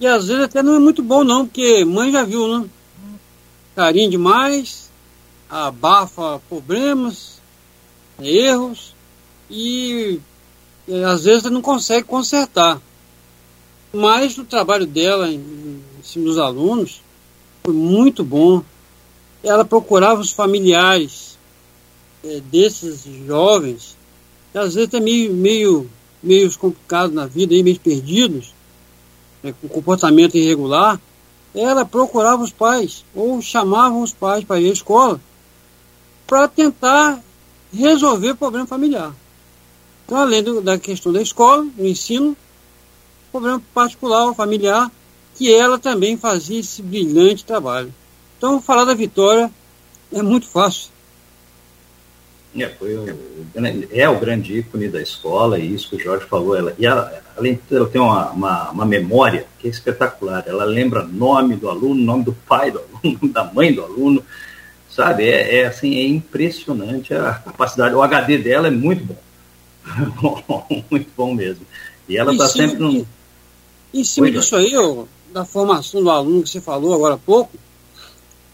E 0.00 0.06
às 0.06 0.28
vezes 0.28 0.42
até 0.42 0.62
não 0.62 0.76
é 0.76 0.78
muito 0.78 1.02
bom 1.02 1.22
não, 1.22 1.44
porque 1.44 1.84
mãe 1.84 2.10
já 2.10 2.24
viu, 2.24 2.48
né? 2.48 2.66
Carinho 3.76 4.10
demais, 4.10 4.90
abafa 5.50 6.40
problemas, 6.48 7.33
erros 8.20 8.94
e, 9.50 10.20
e 10.86 11.04
às 11.04 11.24
vezes 11.24 11.50
não 11.50 11.62
consegue 11.62 12.06
consertar. 12.06 12.80
Mas 13.92 14.36
o 14.38 14.44
trabalho 14.44 14.86
dela 14.86 15.30
em, 15.30 15.38
em 15.38 16.02
cima 16.02 16.24
dos 16.24 16.38
alunos 16.38 17.00
foi 17.64 17.74
muito 17.74 18.24
bom. 18.24 18.62
Ela 19.42 19.64
procurava 19.64 20.20
os 20.20 20.30
familiares 20.30 21.38
é, 22.24 22.40
desses 22.40 23.04
jovens, 23.26 23.96
que 24.52 24.58
às 24.58 24.74
vezes 24.74 24.92
é 24.94 25.00
meio, 25.00 25.32
meio, 25.32 25.90
meio 26.22 26.58
complicados 26.58 27.14
na 27.14 27.26
vida, 27.26 27.54
meio 27.62 27.78
perdidos, 27.78 28.54
é, 29.42 29.52
com 29.52 29.68
comportamento 29.68 30.36
irregular. 30.36 31.00
Ela 31.54 31.84
procurava 31.84 32.42
os 32.42 32.50
pais, 32.50 33.04
ou 33.14 33.40
chamavam 33.40 34.02
os 34.02 34.12
pais 34.12 34.44
para 34.44 34.60
ir 34.60 34.70
à 34.70 34.72
escola, 34.72 35.20
para 36.26 36.48
tentar 36.48 37.22
resolver 37.74 38.34
problema 38.34 38.66
familiar. 38.66 39.12
Então, 40.04 40.18
além 40.18 40.42
do, 40.42 40.60
da 40.60 40.78
questão 40.78 41.12
da 41.12 41.22
escola, 41.22 41.64
do 41.64 41.86
ensino, 41.86 42.36
problema 43.32 43.60
particular, 43.72 44.34
familiar, 44.34 44.90
que 45.34 45.52
ela 45.52 45.78
também 45.78 46.16
fazia 46.16 46.60
esse 46.60 46.82
brilhante 46.82 47.44
trabalho. 47.44 47.92
Então, 48.38 48.60
falar 48.60 48.84
da 48.84 48.94
Vitória 48.94 49.50
é 50.12 50.22
muito 50.22 50.46
fácil. 50.46 50.94
É, 52.56 52.68
foi 52.68 52.94
o, 52.94 53.04
é 53.90 54.08
o 54.08 54.20
grande 54.20 54.58
ícone 54.58 54.88
da 54.88 55.02
escola, 55.02 55.58
e 55.58 55.74
isso 55.74 55.90
que 55.90 55.96
o 55.96 56.00
Jorge 56.00 56.26
falou. 56.26 56.54
Ela, 56.54 56.72
e 56.78 56.86
ela, 56.86 57.20
além 57.36 57.54
de 57.54 57.60
tudo, 57.62 57.76
ela 57.78 57.88
tem 57.88 58.00
uma, 58.00 58.30
uma, 58.30 58.70
uma, 58.70 58.86
memória 58.86 59.44
que 59.58 59.66
é 59.66 59.70
espetacular. 59.70 60.44
Ela 60.46 60.64
lembra 60.64 61.02
nome 61.02 61.56
do 61.56 61.68
aluno, 61.68 62.00
nome 62.00 62.22
do 62.22 62.32
pai 62.32 62.70
do 62.70 62.78
aluno, 62.78 63.18
da 63.32 63.42
mãe 63.42 63.72
do 63.72 63.82
aluno 63.82 64.24
sabe? 64.94 65.24
É, 65.24 65.56
é, 65.60 65.66
assim, 65.66 65.96
é 65.96 66.06
impressionante 66.06 67.12
a 67.12 67.34
capacidade. 67.34 67.94
O 67.94 68.02
HD 68.02 68.38
dela 68.38 68.68
é 68.68 68.70
muito 68.70 69.04
bom. 70.20 70.66
muito 70.90 71.10
bom 71.16 71.34
mesmo. 71.34 71.66
E 72.08 72.16
ela 72.16 72.32
está 72.32 72.48
sempre 72.48 72.78
no. 72.78 73.06
Em 73.92 74.04
cima 74.04 74.26
Oi, 74.26 74.32
disso 74.32 74.56
aí, 74.56 74.76
ó, 74.76 75.04
da 75.32 75.44
formação 75.44 76.02
do 76.02 76.10
aluno 76.10 76.42
que 76.42 76.48
você 76.48 76.60
falou 76.60 76.94
agora 76.94 77.14
há 77.14 77.18
pouco, 77.18 77.52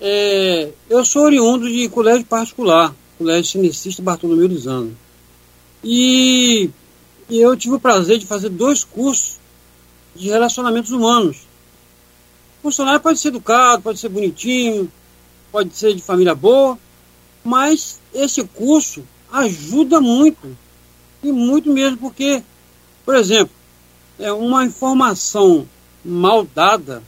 é, 0.00 0.70
eu 0.88 1.04
sou 1.04 1.24
oriundo 1.24 1.68
de 1.68 1.88
colégio 1.88 2.26
particular, 2.26 2.94
colégio 3.18 3.50
cinicista 3.50 4.02
Bartolomeu 4.02 4.46
Lizano. 4.46 4.96
E, 5.82 6.68
e 7.28 7.40
eu 7.40 7.56
tive 7.56 7.74
o 7.74 7.80
prazer 7.80 8.18
de 8.18 8.26
fazer 8.26 8.50
dois 8.50 8.84
cursos 8.84 9.38
de 10.14 10.28
relacionamentos 10.28 10.90
humanos. 10.90 11.38
O 12.58 12.62
funcionário 12.64 13.00
pode 13.00 13.18
ser 13.18 13.28
educado, 13.28 13.82
pode 13.82 13.98
ser 13.98 14.10
bonitinho, 14.10 14.90
pode 15.50 15.74
ser 15.76 15.94
de 15.94 16.02
família 16.02 16.34
boa, 16.34 16.78
mas 17.44 18.00
esse 18.12 18.42
curso 18.44 19.04
ajuda 19.32 20.00
muito, 20.00 20.56
e 21.22 21.30
muito 21.30 21.70
mesmo, 21.70 21.98
porque, 21.98 22.42
por 23.04 23.14
exemplo, 23.14 23.54
é 24.18 24.32
uma 24.32 24.64
informação 24.64 25.66
mal 26.04 26.46
dada 26.54 27.02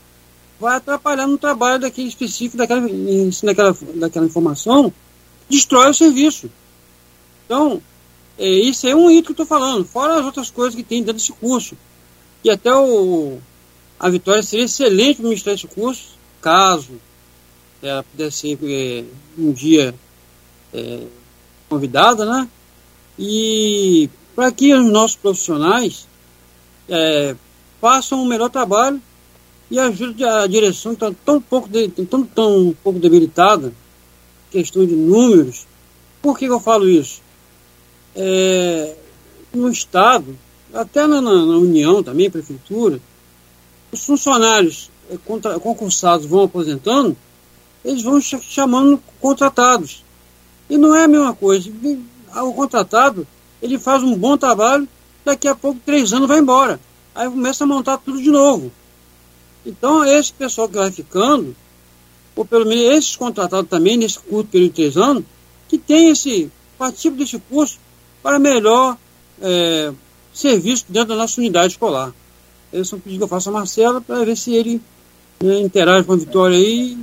vai 0.59 0.77
atrapalhar 0.77 1.27
no 1.27 1.37
trabalho 1.37 1.81
daquele 1.81 2.07
específico 2.07 2.55
daquela, 2.55 2.87
daquela, 3.43 3.77
daquela 3.95 4.25
informação 4.25 4.93
destrói 5.49 5.89
o 5.89 5.93
serviço. 5.93 6.49
Então, 7.45 7.81
é, 8.37 8.47
isso 8.47 8.87
é 8.87 8.95
um 8.95 9.09
item 9.11 9.23
que 9.23 9.31
eu 9.31 9.43
estou 9.43 9.45
falando, 9.45 9.85
fora 9.85 10.19
as 10.19 10.25
outras 10.25 10.49
coisas 10.49 10.73
que 10.73 10.83
tem 10.83 10.99
dentro 10.99 11.15
desse 11.15 11.33
curso. 11.33 11.77
E 12.43 12.49
até 12.49 12.73
o, 12.73 13.39
a 13.99 14.09
Vitória 14.09 14.41
seria 14.41 14.65
excelente 14.65 15.17
para 15.17 15.25
ministrar 15.25 15.55
esse 15.55 15.67
curso, 15.67 16.17
caso 16.41 16.93
ela 17.83 18.03
pudesse 18.03 18.37
ser 18.37 18.57
é, 18.63 19.03
um 19.37 19.51
dia 19.51 19.93
é, 20.73 21.03
convidada, 21.69 22.25
né? 22.25 22.47
E 23.19 24.09
para 24.35 24.51
que 24.51 24.73
os 24.73 24.85
nossos 24.85 25.15
profissionais 25.15 26.07
é, 26.89 27.35
façam 27.79 28.21
um 28.21 28.25
melhor 28.25 28.49
trabalho 28.49 29.01
e 29.69 29.79
ajude 29.79 30.23
a 30.23 30.47
direção 30.47 30.95
que 30.95 31.03
está 31.03 31.15
tão 31.25 31.41
pouco, 31.41 31.67
de, 31.67 31.87
tão, 31.89 32.23
tão 32.23 32.75
pouco 32.83 32.99
debilitada, 32.99 33.73
questão 34.51 34.85
de 34.85 34.95
números. 34.95 35.65
Por 36.21 36.37
que, 36.37 36.45
que 36.45 36.51
eu 36.51 36.59
falo 36.59 36.87
isso? 36.87 37.21
É, 38.15 38.95
no 39.53 39.69
Estado, 39.69 40.37
até 40.73 41.05
na, 41.05 41.21
na, 41.21 41.31
União 41.33 42.01
também, 42.01 42.29
prefeitura, 42.29 42.99
os 43.91 44.05
funcionários 44.05 44.89
é, 45.11 45.17
contra, 45.17 45.59
concursados 45.59 46.25
vão 46.25 46.43
aposentando, 46.43 47.15
eles 47.83 48.01
vão 48.01 48.19
chamando 48.21 49.01
contratados. 49.19 50.03
E 50.69 50.77
não 50.77 50.95
é 50.95 51.03
a 51.03 51.07
mesma 51.07 51.33
coisa. 51.33 51.69
O 52.35 52.53
contratado, 52.53 53.27
ele 53.61 53.77
faz 53.77 54.01
um 54.01 54.15
bom 54.15 54.37
trabalho, 54.37 54.87
daqui 55.23 55.47
a 55.47 55.55
pouco, 55.55 55.79
três 55.85 56.13
anos, 56.13 56.27
vai 56.27 56.39
embora. 56.39 56.79
Aí 57.13 57.29
começa 57.29 57.63
a 57.63 57.67
montar 57.67 57.97
tudo 57.97 58.21
de 58.21 58.29
novo. 58.29 58.71
Então, 59.65 60.03
esse 60.05 60.33
pessoal 60.33 60.67
que 60.67 60.75
vai 60.75 60.91
ficando, 60.91 61.55
ou 62.35 62.45
pelo 62.45 62.65
menos 62.65 62.83
esses 62.85 63.15
contratados 63.15 63.69
também, 63.69 63.97
nesse 63.97 64.19
curto 64.19 64.49
período 64.49 64.71
de 64.71 64.75
três 64.75 64.97
anos, 64.97 65.23
que 65.67 65.77
tem 65.77 66.09
esse, 66.09 66.51
participe 66.77 67.17
desse 67.17 67.39
curso 67.49 67.79
para 68.21 68.39
melhor 68.39 68.97
é, 69.41 69.93
serviço 70.33 70.85
dentro 70.89 71.09
da 71.09 71.15
nossa 71.15 71.39
unidade 71.39 71.73
escolar. 71.73 72.13
Esse 72.71 72.93
é 72.93 72.97
um 72.97 72.99
pedido 72.99 73.19
que 73.19 73.23
eu 73.25 73.27
faço 73.27 73.49
a 73.49 73.51
Marcela 73.51 74.01
para 74.01 74.25
ver 74.25 74.35
se 74.35 74.53
ele 74.53 74.81
né, 75.41 75.61
interage 75.61 76.05
com 76.05 76.13
a 76.13 76.17
Vitória 76.17 76.57
aí 76.57 76.97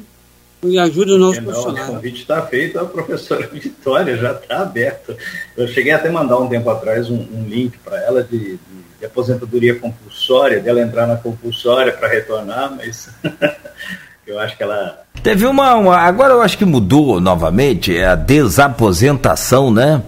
e 0.62 0.78
ajuda 0.78 1.14
o 1.14 1.18
nosso 1.18 1.42
profissional. 1.42 1.90
O 1.90 1.94
convite 1.94 2.20
está 2.20 2.42
feito, 2.42 2.78
a 2.78 2.84
professora 2.84 3.46
Vitória 3.52 4.16
já 4.16 4.32
está 4.32 4.62
aberta. 4.62 5.16
Eu 5.56 5.66
cheguei 5.68 5.92
até 5.92 6.08
a 6.08 6.12
mandar 6.12 6.38
um 6.38 6.48
tempo 6.48 6.68
atrás 6.70 7.08
um, 7.08 7.16
um 7.16 7.46
link 7.48 7.78
para 7.78 7.98
ela 8.00 8.22
de, 8.22 8.38
de 8.38 8.80
de 9.00 9.06
aposentadoria 9.06 9.74
compulsória, 9.74 10.61
dela 10.61 10.80
entrar 10.80 11.06
na 11.06 11.16
compulsória 11.16 11.92
para 11.92 12.06
retornar, 12.06 12.70
mas 12.76 13.08
eu 14.26 14.38
acho 14.38 14.56
que 14.56 14.62
ela. 14.62 15.00
Teve 15.22 15.46
uma, 15.46 15.74
uma, 15.74 15.96
Agora 15.96 16.34
eu 16.34 16.42
acho 16.42 16.58
que 16.58 16.66
mudou 16.66 17.18
novamente, 17.18 17.96
é 17.96 18.06
a 18.06 18.14
desaposentação, 18.14 19.72
né? 19.72 20.02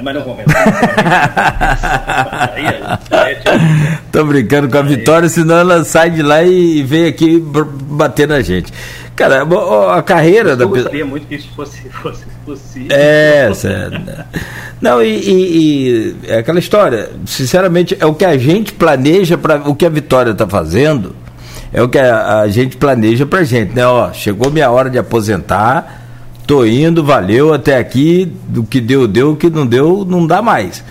É, 0.00 0.02
mas 0.02 0.14
não 0.14 0.22
vou 0.22 0.36
Tô 4.10 4.24
brincando 4.24 4.68
com 4.68 4.78
a 4.78 4.82
Vitória, 4.82 5.28
senão 5.28 5.58
ela 5.58 5.84
sai 5.84 6.08
de 6.10 6.22
lá 6.22 6.42
e 6.42 6.82
vem 6.82 7.06
aqui 7.06 7.38
bater 7.38 8.26
na 8.26 8.40
gente. 8.40 8.72
Cara, 9.14 9.46
a 9.94 10.02
carreira 10.02 10.52
eu 10.52 10.56
da 10.56 10.64
pessoa. 10.64 10.78
Eu 10.78 10.82
gostaria 10.84 11.04
muito 11.04 11.26
que 11.26 11.34
isso 11.34 11.50
fosse, 11.54 11.86
fosse 11.90 12.24
possível. 12.46 12.96
É, 12.96 13.52
certo. 13.52 14.00
Não, 14.80 15.02
e, 15.02 15.18
e, 15.18 15.34
e, 15.34 16.16
é 16.26 16.38
aquela 16.38 16.58
história. 16.58 17.10
Sinceramente, 17.26 17.94
é 18.00 18.06
o 18.06 18.14
que 18.14 18.24
a 18.24 18.38
gente 18.38 18.72
planeja 18.72 19.36
para 19.36 19.68
o 19.68 19.74
que 19.74 19.84
a 19.84 19.90
Vitória 19.90 20.30
está 20.30 20.46
fazendo. 20.46 21.14
É 21.72 21.82
o 21.82 21.88
que 21.88 21.98
a, 21.98 22.40
a 22.40 22.48
gente 22.48 22.78
planeja 22.78 23.26
para 23.26 23.44
gente, 23.44 23.74
né? 23.74 23.86
Ó, 23.86 24.10
chegou 24.12 24.50
minha 24.50 24.70
hora 24.70 24.88
de 24.88 24.96
aposentar, 24.96 25.99
tô 26.50 26.64
indo, 26.64 27.04
valeu 27.04 27.54
até 27.54 27.78
aqui, 27.78 28.28
do 28.48 28.64
que 28.64 28.80
deu, 28.80 29.06
deu, 29.06 29.30
o 29.30 29.36
que 29.36 29.48
não 29.48 29.64
deu, 29.64 30.04
não 30.04 30.26
dá 30.26 30.42
mais. 30.42 30.82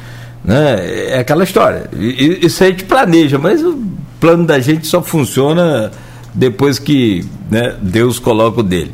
Né? 0.42 1.10
É 1.10 1.20
aquela 1.20 1.44
história. 1.44 1.90
Isso 2.00 2.64
a 2.64 2.68
gente 2.68 2.86
planeja, 2.86 3.38
mas 3.38 3.62
o 3.62 3.78
plano 4.22 4.46
da 4.46 4.58
gente 4.62 4.88
só 4.88 5.02
funciona 5.02 5.92
depois 6.34 6.80
que 6.80 7.26
né, 7.52 7.76
Deus 7.82 8.20
coloca 8.20 8.62
o 8.62 8.64
dele. 8.64 8.94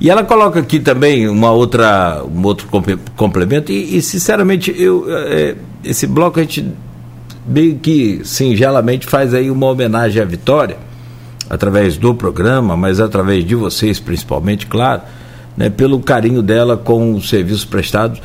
E 0.00 0.10
ela 0.10 0.24
coloca 0.24 0.58
aqui 0.58 0.80
também 0.80 1.28
uma 1.28 1.52
outra, 1.52 2.24
um 2.24 2.44
outro 2.44 2.66
complemento, 3.14 3.70
e, 3.70 3.96
e 3.96 4.02
sinceramente, 4.02 4.74
eu, 4.76 5.06
é, 5.08 5.54
esse 5.84 6.08
bloco 6.08 6.40
a 6.40 6.42
gente 6.42 6.72
meio 7.46 7.78
que 7.78 8.20
singelamente 8.24 9.06
faz 9.06 9.32
aí 9.32 9.48
uma 9.48 9.66
homenagem 9.66 10.20
à 10.20 10.24
Vitória, 10.24 10.76
através 11.48 11.96
do 11.96 12.12
programa, 12.16 12.76
mas 12.76 12.98
através 12.98 13.44
de 13.44 13.54
vocês 13.54 14.00
principalmente, 14.00 14.66
claro, 14.66 15.02
né, 15.60 15.68
pelo 15.68 16.00
carinho 16.00 16.40
dela 16.40 16.74
com 16.74 17.12
os 17.12 17.28
serviços 17.28 17.66
prestados 17.66 18.18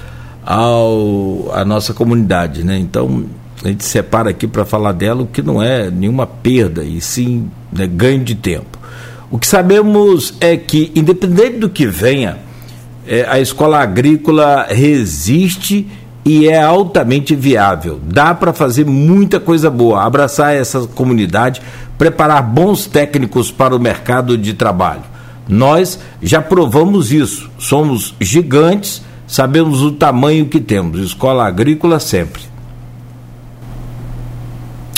ao, 0.45 1.51
à 1.53 1.65
nossa 1.65 1.93
comunidade. 1.93 2.63
Né? 2.63 2.79
Então, 2.79 3.25
a 3.61 3.67
gente 3.67 3.83
separa 3.83 4.29
aqui 4.29 4.47
para 4.47 4.63
falar 4.63 4.93
dela 4.93 5.23
o 5.23 5.27
que 5.27 5.41
não 5.41 5.61
é 5.61 5.91
nenhuma 5.91 6.25
perda, 6.25 6.81
e 6.81 7.01
sim 7.01 7.51
né, 7.73 7.85
ganho 7.87 8.23
de 8.23 8.35
tempo. 8.35 8.79
O 9.29 9.37
que 9.37 9.45
sabemos 9.45 10.33
é 10.39 10.55
que, 10.55 10.93
independente 10.95 11.57
do 11.57 11.69
que 11.69 11.85
venha, 11.85 12.37
é, 13.05 13.25
a 13.27 13.37
escola 13.37 13.79
agrícola 13.79 14.67
resiste 14.69 15.85
e 16.23 16.47
é 16.47 16.61
altamente 16.61 17.35
viável. 17.35 17.99
Dá 18.01 18.33
para 18.33 18.53
fazer 18.53 18.85
muita 18.85 19.41
coisa 19.41 19.69
boa, 19.69 20.05
abraçar 20.05 20.55
essa 20.55 20.87
comunidade, 20.87 21.61
preparar 21.97 22.41
bons 22.41 22.85
técnicos 22.85 23.51
para 23.51 23.75
o 23.75 23.79
mercado 23.79 24.37
de 24.37 24.53
trabalho. 24.53 25.14
Nós 25.47 25.99
já 26.21 26.41
provamos 26.41 27.11
isso, 27.11 27.49
somos 27.59 28.15
gigantes, 28.19 29.01
sabemos 29.27 29.81
o 29.81 29.91
tamanho 29.91 30.47
que 30.47 30.59
temos. 30.59 30.99
Escola 30.99 31.45
agrícola 31.45 31.99
sempre. 31.99 32.41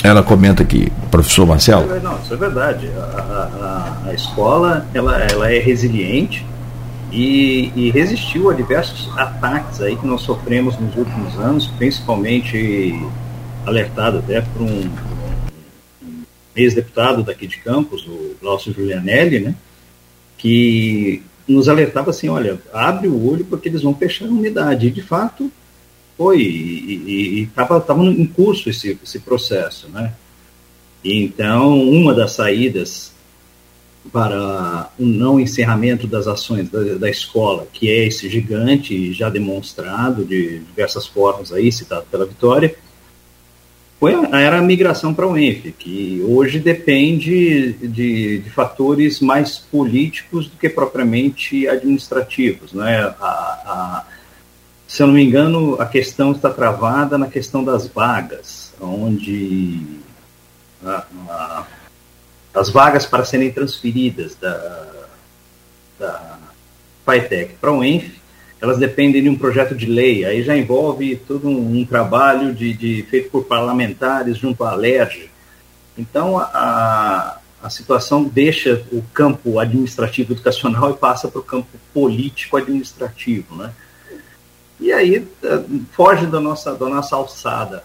Ela 0.02 0.22
comenta 0.22 0.62
aqui, 0.62 0.90
professor 1.10 1.46
Marcelo. 1.46 1.92
É, 1.92 2.00
não, 2.00 2.18
isso 2.18 2.32
é 2.32 2.36
verdade. 2.36 2.88
A, 2.96 4.02
a, 4.04 4.10
a 4.10 4.14
escola 4.14 4.86
ela, 4.94 5.18
ela 5.18 5.52
é 5.52 5.58
resiliente 5.58 6.46
e, 7.10 7.72
e, 7.74 7.90
resistiu 7.90 8.50
a 8.50 8.54
diversos 8.54 9.10
ataques 9.18 9.80
aí 9.80 9.96
que 9.96 10.06
nós 10.06 10.22
sofremos 10.22 10.78
nos 10.78 10.94
últimos 10.96 11.34
anos, 11.38 11.66
principalmente 11.78 12.98
alertado 13.66 14.18
até 14.18 14.40
por 14.40 14.62
um, 14.62 14.88
um 16.02 16.22
ex-deputado 16.54 17.22
daqui 17.22 17.46
de 17.46 17.58
Campos, 17.58 18.06
o 18.06 18.36
Glaucio 18.40 18.72
Giulianelli, 18.72 19.40
né, 19.40 19.54
que 20.38 21.22
nos 21.46 21.68
alertava 21.68 22.10
assim, 22.10 22.28
olha, 22.28 22.58
abre 22.72 23.08
o 23.08 23.30
olho 23.30 23.44
porque 23.44 23.68
eles 23.68 23.82
vão 23.82 23.94
fechar 23.94 24.26
a 24.26 24.30
unidade. 24.30 24.86
E 24.86 24.90
de 24.90 25.02
fato 25.02 25.50
foi 26.16 26.40
e 26.40 27.48
estava 27.54 28.04
em 28.04 28.26
curso 28.26 28.70
esse, 28.70 28.98
esse 29.02 29.18
processo, 29.20 29.88
né? 29.88 30.14
Então, 31.04 31.80
uma 31.80 32.12
das 32.14 32.32
saídas 32.32 33.12
para 34.12 34.90
o 34.98 35.04
não 35.04 35.38
encerramento 35.38 36.06
das 36.06 36.26
ações 36.26 36.68
da, 36.70 36.94
da, 36.94 37.10
escola, 37.10 37.66
que 37.72 37.90
é 37.90 38.06
esse 38.06 38.28
gigante 38.28 39.12
já 39.12 39.28
demonstrado 39.28 40.24
de 40.24 40.60
diversas 40.60 41.06
formas 41.06 41.52
aí, 41.52 41.70
citado 41.70 42.06
pela 42.10 42.26
Vitória, 42.26 42.74
foi 43.98 44.14
a, 44.14 44.40
era 44.40 44.58
a 44.58 44.62
migração 44.62 45.12
para 45.12 45.26
o 45.26 45.36
ENF, 45.36 45.72
que 45.72 46.24
hoje 46.26 46.60
depende 46.60 47.72
de, 47.72 48.38
de, 48.38 48.50
fatores 48.50 49.20
mais 49.20 49.58
políticos 49.58 50.46
do 50.46 50.56
que 50.56 50.68
propriamente 50.68 51.66
administrativos, 51.68 52.72
né? 52.72 53.12
A, 53.20 53.26
a, 53.26 54.04
se 54.86 55.02
eu 55.02 55.08
não 55.08 55.14
me 55.14 55.24
engano, 55.24 55.80
a 55.80 55.86
questão 55.86 56.32
está 56.32 56.48
travada 56.48 57.18
na 57.18 57.26
questão 57.26 57.64
das 57.64 57.88
vagas, 57.88 58.72
onde 58.80 59.80
a, 60.84 61.66
as 62.54 62.70
vagas 62.70 63.04
para 63.04 63.24
serem 63.24 63.50
transferidas 63.50 64.36
da, 64.36 64.86
da 65.98 66.38
FITEC 67.04 67.54
para 67.60 67.72
o 67.72 67.82
ENF, 67.82 68.17
elas 68.60 68.78
dependem 68.78 69.22
de 69.22 69.28
um 69.28 69.36
projeto 69.36 69.74
de 69.74 69.86
lei, 69.86 70.24
aí 70.24 70.42
já 70.42 70.56
envolve 70.56 71.16
todo 71.16 71.48
um, 71.48 71.80
um 71.80 71.84
trabalho 71.84 72.52
de, 72.52 72.72
de, 72.72 73.02
feito 73.04 73.30
por 73.30 73.44
parlamentares 73.44 74.36
junto 74.36 74.64
à 74.64 74.74
LERJ. 74.74 75.30
Então, 75.96 76.38
a, 76.38 77.38
a 77.62 77.70
situação 77.70 78.24
deixa 78.24 78.84
o 78.92 79.02
campo 79.14 79.58
administrativo 79.58 80.32
educacional 80.32 80.90
e 80.90 80.94
passa 80.94 81.28
para 81.28 81.40
o 81.40 81.44
campo 81.44 81.68
político 81.94 82.56
administrativo, 82.56 83.54
né? 83.56 83.72
E 84.80 84.92
aí 84.92 85.26
eh, 85.42 85.64
foge 85.92 86.26
da 86.26 86.40
nossa, 86.40 86.74
da 86.74 86.88
nossa 86.88 87.16
alçada. 87.16 87.82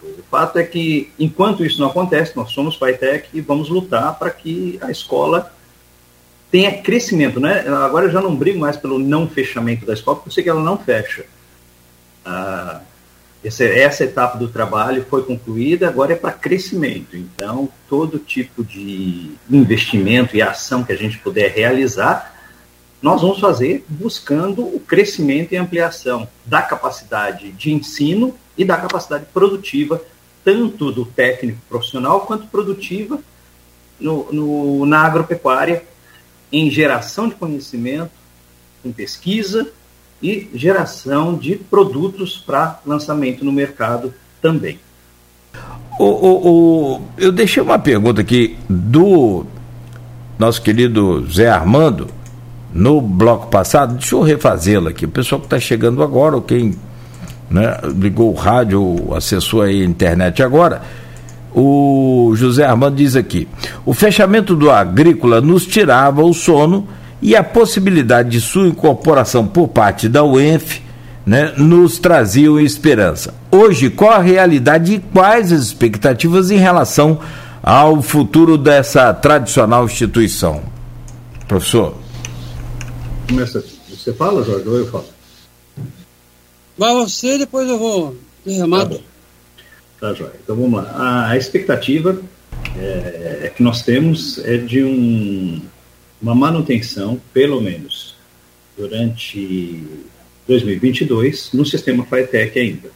O 0.00 0.22
fato 0.30 0.58
é 0.58 0.62
que, 0.62 1.12
enquanto 1.18 1.64
isso 1.64 1.80
não 1.80 1.88
acontece, 1.88 2.36
nós 2.36 2.50
somos 2.52 2.76
FITEC 2.76 3.28
e 3.34 3.40
vamos 3.40 3.68
lutar 3.68 4.18
para 4.18 4.30
que 4.30 4.78
a 4.80 4.90
escola 4.90 5.52
tenha 6.50 6.82
crescimento. 6.82 7.40
Né? 7.40 7.64
Agora 7.68 8.06
eu 8.06 8.10
já 8.10 8.20
não 8.20 8.34
brigo 8.34 8.58
mais 8.58 8.76
pelo 8.76 8.98
não 8.98 9.28
fechamento 9.28 9.86
da 9.86 9.94
escola, 9.94 10.16
porque 10.16 10.28
eu 10.28 10.32
sei 10.32 10.42
que 10.42 10.50
ela 10.50 10.62
não 10.62 10.78
fecha. 10.78 11.24
Ah, 12.24 12.80
essa, 13.44 13.64
essa 13.64 14.04
etapa 14.04 14.36
do 14.36 14.48
trabalho 14.48 15.06
foi 15.08 15.22
concluída, 15.22 15.88
agora 15.88 16.12
é 16.12 16.16
para 16.16 16.32
crescimento. 16.32 17.16
Então, 17.16 17.68
todo 17.88 18.18
tipo 18.18 18.64
de 18.64 19.32
investimento 19.50 20.36
e 20.36 20.42
ação 20.42 20.82
que 20.82 20.92
a 20.92 20.96
gente 20.96 21.18
puder 21.18 21.52
realizar 21.52 22.38
nós 23.00 23.22
vamos 23.22 23.38
fazer 23.38 23.84
buscando 23.88 24.62
o 24.62 24.80
crescimento 24.80 25.52
e 25.52 25.56
ampliação 25.56 26.28
da 26.44 26.60
capacidade 26.60 27.52
de 27.52 27.72
ensino 27.72 28.34
e 28.56 28.64
da 28.64 28.76
capacidade 28.76 29.26
produtiva, 29.32 30.02
tanto 30.44 30.90
do 30.90 31.04
técnico 31.04 31.60
profissional 31.68 32.22
quanto 32.22 32.48
produtiva 32.48 33.20
no, 34.00 34.32
no, 34.32 34.86
na 34.86 35.02
agropecuária, 35.02 35.84
em 36.52 36.70
geração 36.70 37.28
de 37.28 37.34
conhecimento, 37.34 38.10
em 38.84 38.92
pesquisa 38.92 39.68
e 40.22 40.48
geração 40.54 41.36
de 41.36 41.56
produtos 41.56 42.36
para 42.38 42.80
lançamento 42.84 43.44
no 43.44 43.52
mercado 43.52 44.12
também. 44.40 44.78
O, 45.98 46.04
o, 46.04 46.48
o, 46.48 47.02
eu 47.16 47.32
deixei 47.32 47.62
uma 47.62 47.78
pergunta 47.78 48.20
aqui 48.20 48.56
do 48.68 49.44
nosso 50.38 50.62
querido 50.62 51.26
Zé 51.30 51.48
Armando 51.48 52.08
no 52.72 53.00
bloco 53.00 53.48
passado. 53.48 53.94
Deixa 53.94 54.14
eu 54.14 54.22
refazê-la 54.22 54.90
aqui. 54.90 55.06
O 55.06 55.08
pessoal 55.10 55.40
que 55.40 55.46
está 55.46 55.58
chegando 55.58 56.02
agora, 56.02 56.36
ou 56.36 56.42
quem 56.42 56.76
né, 57.50 57.78
ligou 57.96 58.30
o 58.30 58.36
rádio, 58.36 59.12
acessou 59.14 59.62
a 59.62 59.72
internet 59.72 60.42
agora. 60.42 60.82
O 61.54 62.32
José 62.36 62.64
Armando 62.64 62.96
diz 62.96 63.16
aqui: 63.16 63.48
o 63.84 63.94
fechamento 63.94 64.54
do 64.54 64.70
agrícola 64.70 65.40
nos 65.40 65.66
tirava 65.66 66.22
o 66.22 66.34
sono 66.34 66.86
e 67.20 67.34
a 67.34 67.42
possibilidade 67.42 68.30
de 68.30 68.40
sua 68.40 68.68
incorporação 68.68 69.46
por 69.46 69.68
parte 69.68 70.08
da 70.08 70.24
UENF 70.24 70.80
né, 71.26 71.52
nos 71.56 71.98
traziam 71.98 72.58
esperança. 72.58 73.34
Hoje, 73.50 73.90
qual 73.90 74.12
a 74.12 74.18
realidade 74.18 74.94
e 74.94 74.98
quais 74.98 75.52
as 75.52 75.62
expectativas 75.62 76.50
em 76.50 76.56
relação 76.56 77.20
ao 77.62 78.00
futuro 78.00 78.56
dessa 78.56 79.12
tradicional 79.12 79.84
instituição? 79.84 80.62
Professor. 81.46 81.94
Começa, 83.28 83.62
você 83.90 84.12
fala, 84.12 84.42
Jorge, 84.42 84.68
ou 84.68 84.76
eu 84.76 84.86
falo? 84.90 85.04
Vai 86.78 86.94
você, 86.94 87.36
depois 87.36 87.68
eu 87.68 87.78
vou 87.78 88.16
remar. 88.46 88.86
Tá, 88.86 88.96
tá 90.00 90.14
joia. 90.14 90.32
Então 90.42 90.56
vamos 90.56 90.82
lá. 90.82 90.90
A, 90.90 91.30
a 91.30 91.36
expectativa 91.36 92.20
é, 92.76 93.40
é, 93.44 93.52
que 93.54 93.62
nós 93.62 93.82
temos 93.82 94.38
é 94.44 94.56
de 94.56 94.82
um, 94.82 95.60
uma 96.20 96.34
manutenção, 96.34 97.20
pelo 97.32 97.60
menos, 97.60 98.16
durante 98.76 99.84
2022 100.46 101.52
no 101.52 101.64
sistema 101.64 102.04
FITEC 102.04 102.58
ainda. 102.58 102.90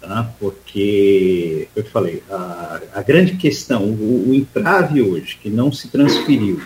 Tá? 0.00 0.32
Porque, 0.40 1.68
eu 1.76 1.82
te 1.82 1.90
falei, 1.90 2.22
a, 2.30 2.80
a 2.94 3.02
grande 3.02 3.36
questão, 3.36 3.84
o, 3.84 4.30
o 4.30 4.34
entrave 4.34 5.02
hoje, 5.02 5.38
que 5.42 5.50
não 5.50 5.70
se 5.70 5.88
transferiu 5.88 6.62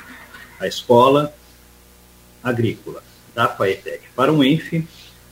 à 0.61 0.69
escola 0.69 1.35
agrícola 2.43 3.03
da 3.35 3.49
FAETEC 3.49 4.03
para 4.15 4.33
o 4.33 4.45
ENF, 4.45 4.87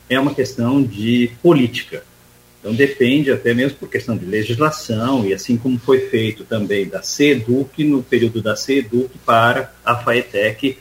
é 0.09 0.19
uma 0.19 0.35
questão 0.35 0.83
de 0.83 1.31
política. 1.43 2.03
Então 2.63 2.73
depende 2.73 3.33
até 3.33 3.53
mesmo 3.53 3.77
por 3.77 3.89
questão 3.89 4.17
de 4.17 4.25
legislação, 4.25 5.27
e 5.27 5.35
assim 5.35 5.57
como 5.57 5.81
foi 5.81 5.99
feito 6.09 6.45
também 6.45 6.87
da 6.87 7.03
CEDUC, 7.03 7.83
no 7.83 8.05
período 8.05 8.41
da 8.41 8.55
CEDUC 8.55 9.19
para 9.27 9.75
a 9.85 9.97
FAETEC 9.97 10.79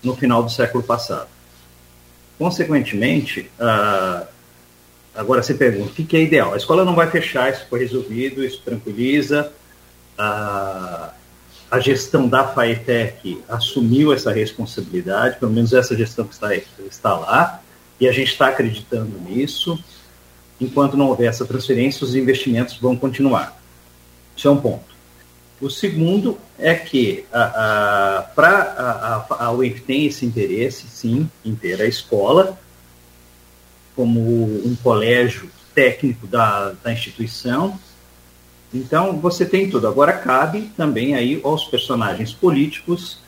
no 0.00 0.14
final 0.14 0.44
do 0.44 0.50
século 0.50 0.84
passado. 0.84 1.26
Consequentemente, 2.38 3.50
ah, 3.58 4.28
agora 5.12 5.42
você 5.42 5.54
pergunta, 5.54 5.90
o 5.90 5.94
que, 5.94 6.16
é 6.16 6.22
ideal? 6.22 6.54
A 6.54 6.56
escola 6.56 6.84
não 6.84 6.94
vai 6.94 7.10
fechar, 7.10 7.52
isso 7.52 7.66
foi 7.68 7.80
resolvido, 7.80 8.44
isso 8.44 8.62
tranquiliza. 8.64 9.52
Ah, 10.16 11.14
a 11.68 11.80
gestão 11.80 12.28
da 12.28 12.46
FAETEC 12.46 13.42
assumiu 13.48 14.12
essa 14.12 14.30
responsabilidade, 14.30 15.40
pelo 15.40 15.50
menos 15.50 15.72
essa 15.72 15.96
gestão 15.96 16.24
que 16.24 16.34
está, 16.34 16.54
está 16.54 17.18
lá, 17.18 17.60
e 17.98 18.06
a 18.06 18.12
gente 18.12 18.28
está 18.28 18.46
acreditando 18.46 19.18
nisso. 19.18 19.82
Enquanto 20.60 20.96
não 20.96 21.08
houver 21.08 21.28
essa 21.28 21.44
transferência, 21.44 22.04
os 22.04 22.14
investimentos 22.14 22.76
vão 22.76 22.96
continuar. 22.96 23.60
Isso 24.36 24.48
é 24.48 24.50
um 24.50 24.56
ponto. 24.56 24.94
O 25.60 25.70
segundo 25.70 26.38
é 26.58 26.74
que 26.74 27.24
a, 27.32 28.26
a, 28.36 29.46
a 29.46 29.52
UENF 29.52 29.80
tem 29.82 30.06
esse 30.06 30.26
interesse, 30.26 30.86
sim, 30.88 31.28
em 31.44 31.54
ter 31.54 31.80
a 31.80 31.86
escola 31.86 32.58
como 33.94 34.20
um 34.20 34.76
colégio 34.82 35.48
técnico 35.74 36.26
da, 36.26 36.72
da 36.82 36.92
instituição. 36.92 37.78
Então, 38.72 39.18
você 39.20 39.46
tem 39.46 39.70
tudo. 39.70 39.86
Agora, 39.86 40.12
cabe 40.12 40.72
também 40.76 41.14
aí 41.14 41.40
aos 41.44 41.64
personagens 41.64 42.32
políticos 42.32 43.23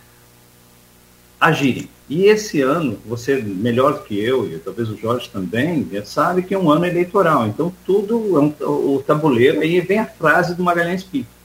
agirem. 1.41 1.89
E 2.09 2.27
esse 2.27 2.61
ano, 2.63 2.99
você 3.05 3.37
melhor 3.37 4.05
que 4.05 4.19
eu, 4.19 4.47
e 4.47 4.59
talvez 4.59 4.89
o 4.89 4.97
Jorge 4.97 5.29
também, 5.29 5.87
sabe 6.05 6.43
que 6.43 6.55
é 6.55 6.59
um 6.59 6.71
ano 6.71 6.87
eleitoral. 6.87 7.47
Então, 7.47 7.73
tudo, 7.85 8.37
é 8.37 8.41
um, 8.41 8.95
o 8.95 9.03
tabuleiro, 9.05 9.61
aí 9.61 9.81
vem 9.81 9.99
a 9.99 10.07
frase 10.07 10.55
do 10.55 10.63
Magalhães 10.63 11.03
Pinto 11.03 11.37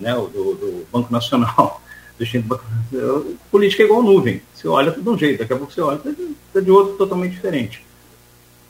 né, 0.00 0.14
do, 0.14 0.28
do 0.28 0.86
Banco 0.92 1.12
Nacional, 1.12 1.80
do 2.18 2.60
política 3.50 3.82
é 3.82 3.86
igual 3.86 4.02
nuvem. 4.02 4.40
Você 4.54 4.68
olha 4.68 4.90
de 4.90 5.08
um 5.08 5.18
jeito, 5.18 5.38
daqui 5.40 5.52
a 5.52 5.56
pouco 5.56 5.72
você 5.72 5.80
olha 5.80 6.00
tá 6.52 6.60
de 6.60 6.70
outro 6.70 6.96
totalmente 6.96 7.32
diferente. 7.32 7.84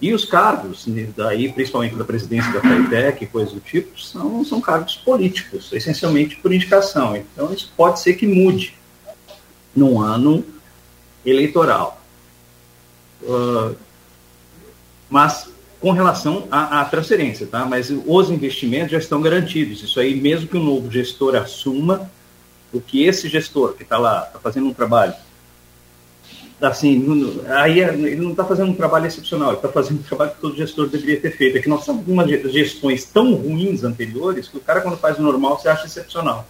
E 0.00 0.12
os 0.12 0.26
cargos, 0.26 0.86
daí, 1.16 1.50
principalmente 1.50 1.94
da 1.94 2.04
presidência 2.04 2.52
da 2.52 2.60
FAITEC 2.60 3.24
e 3.24 3.26
coisas 3.26 3.54
do 3.54 3.60
tipo, 3.60 3.98
são, 3.98 4.44
são 4.44 4.60
cargos 4.60 4.96
políticos, 4.96 5.72
essencialmente 5.72 6.36
por 6.36 6.52
indicação. 6.52 7.16
Então, 7.16 7.52
isso 7.52 7.72
pode 7.74 8.00
ser 8.00 8.14
que 8.14 8.26
mude 8.26 8.74
num 9.74 10.00
ano 10.00 10.44
eleitoral. 11.26 12.00
Uh, 13.22 13.74
mas 15.10 15.50
com 15.80 15.90
relação 15.90 16.48
à, 16.50 16.80
à, 16.80 16.84
transferência, 16.84 17.46
tá? 17.46 17.64
Mas 17.64 17.90
os 17.90 18.30
investimentos 18.30 18.92
já 18.92 18.98
estão 18.98 19.20
garantidos. 19.20 19.82
Isso 19.82 20.00
aí, 20.00 20.14
mesmo 20.14 20.48
que 20.48 20.56
o 20.56 20.62
novo 20.62 20.90
gestor 20.90 21.36
assuma, 21.36 22.10
o 22.72 22.80
que 22.80 23.04
esse 23.04 23.28
gestor 23.28 23.74
que 23.74 23.82
está 23.82 23.98
lá, 23.98 24.24
está 24.26 24.38
fazendo 24.38 24.66
um 24.66 24.72
trabalho, 24.72 25.14
assim, 26.60 27.04
aí 27.48 27.82
é, 27.82 27.92
ele 27.92 28.16
não 28.16 28.30
está 28.30 28.44
fazendo 28.44 28.70
um 28.70 28.74
trabalho 28.74 29.06
excepcional, 29.06 29.50
ele 29.50 29.56
está 29.58 29.68
fazendo 29.68 30.00
um 30.00 30.02
trabalho 30.02 30.30
que 30.32 30.40
todo 30.40 30.56
gestor 30.56 30.88
deveria 30.88 31.20
ter 31.20 31.36
feito. 31.36 31.58
É 31.58 31.60
que 31.60 31.68
nós 31.68 31.84
temos 31.84 32.00
algumas 32.00 32.28
gestões 32.52 33.04
tão 33.04 33.34
ruins 33.34 33.84
anteriores 33.84 34.48
que 34.48 34.56
o 34.56 34.60
cara, 34.60 34.80
quando 34.80 34.96
faz 34.96 35.18
o 35.18 35.22
normal, 35.22 35.58
você 35.58 35.68
acha 35.68 35.86
excepcional. 35.86 36.46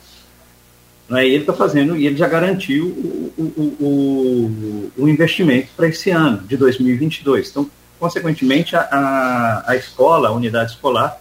Não 1.08 1.18
é? 1.18 1.26
ele 1.26 1.38
está 1.38 1.52
fazendo, 1.52 1.96
e 1.96 2.06
ele 2.06 2.16
já 2.16 2.26
garantiu 2.26 2.86
o, 2.86 3.42
o, 3.42 3.76
o, 3.80 4.92
o 4.96 5.08
investimento 5.08 5.68
para 5.76 5.88
esse 5.88 6.10
ano, 6.10 6.38
de 6.38 6.56
2022. 6.56 7.50
Então, 7.50 7.70
consequentemente, 7.98 8.74
a, 8.74 8.80
a, 8.80 9.70
a 9.70 9.76
escola, 9.76 10.28
a 10.28 10.32
unidade 10.32 10.72
escolar, 10.72 11.20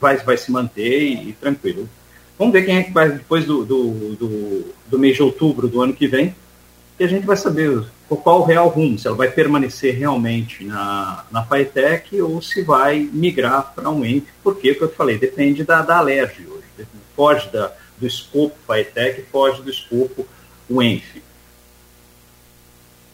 vai, 0.00 0.16
vai 0.18 0.36
se 0.36 0.50
manter 0.50 1.02
e, 1.02 1.30
e 1.30 1.32
tranquilo. 1.34 1.88
Vamos 2.38 2.52
ver 2.52 2.64
quem 2.64 2.76
é 2.76 2.82
que 2.84 2.92
vai, 2.92 3.10
depois 3.10 3.44
do, 3.44 3.64
do, 3.64 3.90
do, 4.14 4.74
do, 4.86 4.98
mês 4.98 5.16
de 5.16 5.22
outubro 5.22 5.68
do 5.68 5.82
ano 5.82 5.92
que 5.92 6.06
vem, 6.06 6.34
que 6.96 7.04
a 7.04 7.08
gente 7.08 7.26
vai 7.26 7.36
saber 7.36 7.84
qual 8.08 8.40
o 8.40 8.44
real 8.44 8.68
rumo, 8.68 8.98
se 8.98 9.06
ela 9.06 9.16
vai 9.16 9.30
permanecer 9.30 9.96
realmente 9.96 10.64
na, 10.64 11.24
na 11.30 11.44
FAETEC 11.44 12.20
ou 12.22 12.40
se 12.40 12.62
vai 12.62 13.08
migrar 13.12 13.72
para 13.74 13.90
um 13.90 14.04
ENF, 14.04 14.26
porque, 14.42 14.74
como 14.74 14.90
eu 14.90 14.94
falei, 14.94 15.18
depende 15.18 15.64
da, 15.64 15.82
da 15.82 15.98
alergia 15.98 16.46
hoje, 16.48 16.86
foge 17.14 17.48
da, 17.50 17.72
do 18.00 18.06
escopo 18.06 18.56
FAETEC, 18.66 19.26
foge 19.30 19.62
do 19.62 19.70
escopo 19.70 20.26
UENF. 20.68 21.22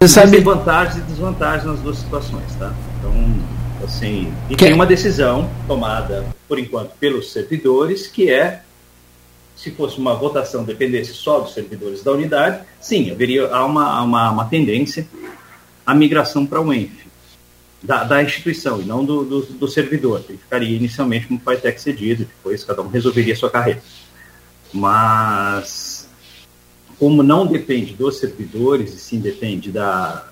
Você 0.01 0.09
sabe... 0.09 0.33
Tem 0.33 0.41
vantagens 0.43 0.97
e 0.99 1.01
desvantagens 1.01 1.65
nas 1.65 1.81
duas 1.81 1.99
situações, 1.99 2.55
tá? 2.57 2.75
Então, 2.99 3.85
assim, 3.85 4.33
e 4.51 4.55
que... 4.55 4.65
tem 4.65 4.75
uma 4.75 4.87
decisão 4.87 5.51
tomada, 5.67 6.27
por 6.47 6.59
enquanto, 6.59 6.91
pelos 6.99 7.33
servidores, 7.33 8.07
que 8.07 8.31
é, 8.31 8.63
se 9.57 9.71
fosse 9.71 9.99
uma 9.99 10.15
votação 10.15 10.65
dependesse 10.65 11.15
só 11.15 11.41
dos 11.41 11.55
servidores 11.55 12.03
da 12.03 12.13
unidade, 12.13 12.65
sim, 12.81 13.11
haveria 13.11 13.47
há 13.49 13.65
uma, 13.65 14.03
uma, 14.03 14.31
uma 14.31 14.45
tendência 14.45 15.09
à 15.87 15.95
migração 15.95 16.45
para 16.45 16.61
o 16.61 16.73
ENF, 16.73 17.05
da, 17.83 18.05
da 18.05 18.23
instituição, 18.23 18.81
e 18.81 18.85
não 18.85 19.05
do, 19.05 19.25
do, 19.25 19.43
do 19.43 19.69
servidor. 19.69 20.23
Ele 20.29 20.39
ficaria 20.39 20.77
inicialmente 20.77 21.29
como 21.29 21.41
FITEC 21.41 21.81
cedido, 21.81 22.25
depois 22.25 22.65
cada 22.65 22.83
um 22.83 22.89
resolveria 22.89 23.37
sua 23.37 23.51
carreira. 23.51 23.83
Mas 24.75 26.09
como 26.99 27.23
não 27.23 27.47
depende 27.47 27.95
dos 27.95 28.19
servidores, 28.19 28.93
e 28.93 28.99
sim 28.99 29.21
depende 29.21 29.71
da, 29.71 30.27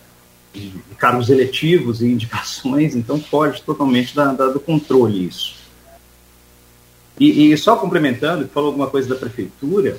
de 0.52 0.72
cargos 0.98 1.30
eletivos 1.30 2.02
e 2.02 2.06
indicações, 2.06 2.96
então 2.96 3.20
foge 3.20 3.62
totalmente 3.62 4.14
da, 4.14 4.32
da, 4.32 4.48
do 4.48 4.60
controle 4.60 5.26
isso. 5.26 5.54
E, 7.18 7.52
e, 7.52 7.56
só 7.56 7.76
complementando, 7.76 8.48
falou 8.48 8.68
alguma 8.68 8.88
coisa 8.88 9.08
da 9.08 9.16
prefeitura, 9.16 9.98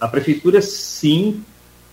a 0.00 0.06
prefeitura 0.06 0.60
sim, 0.60 1.42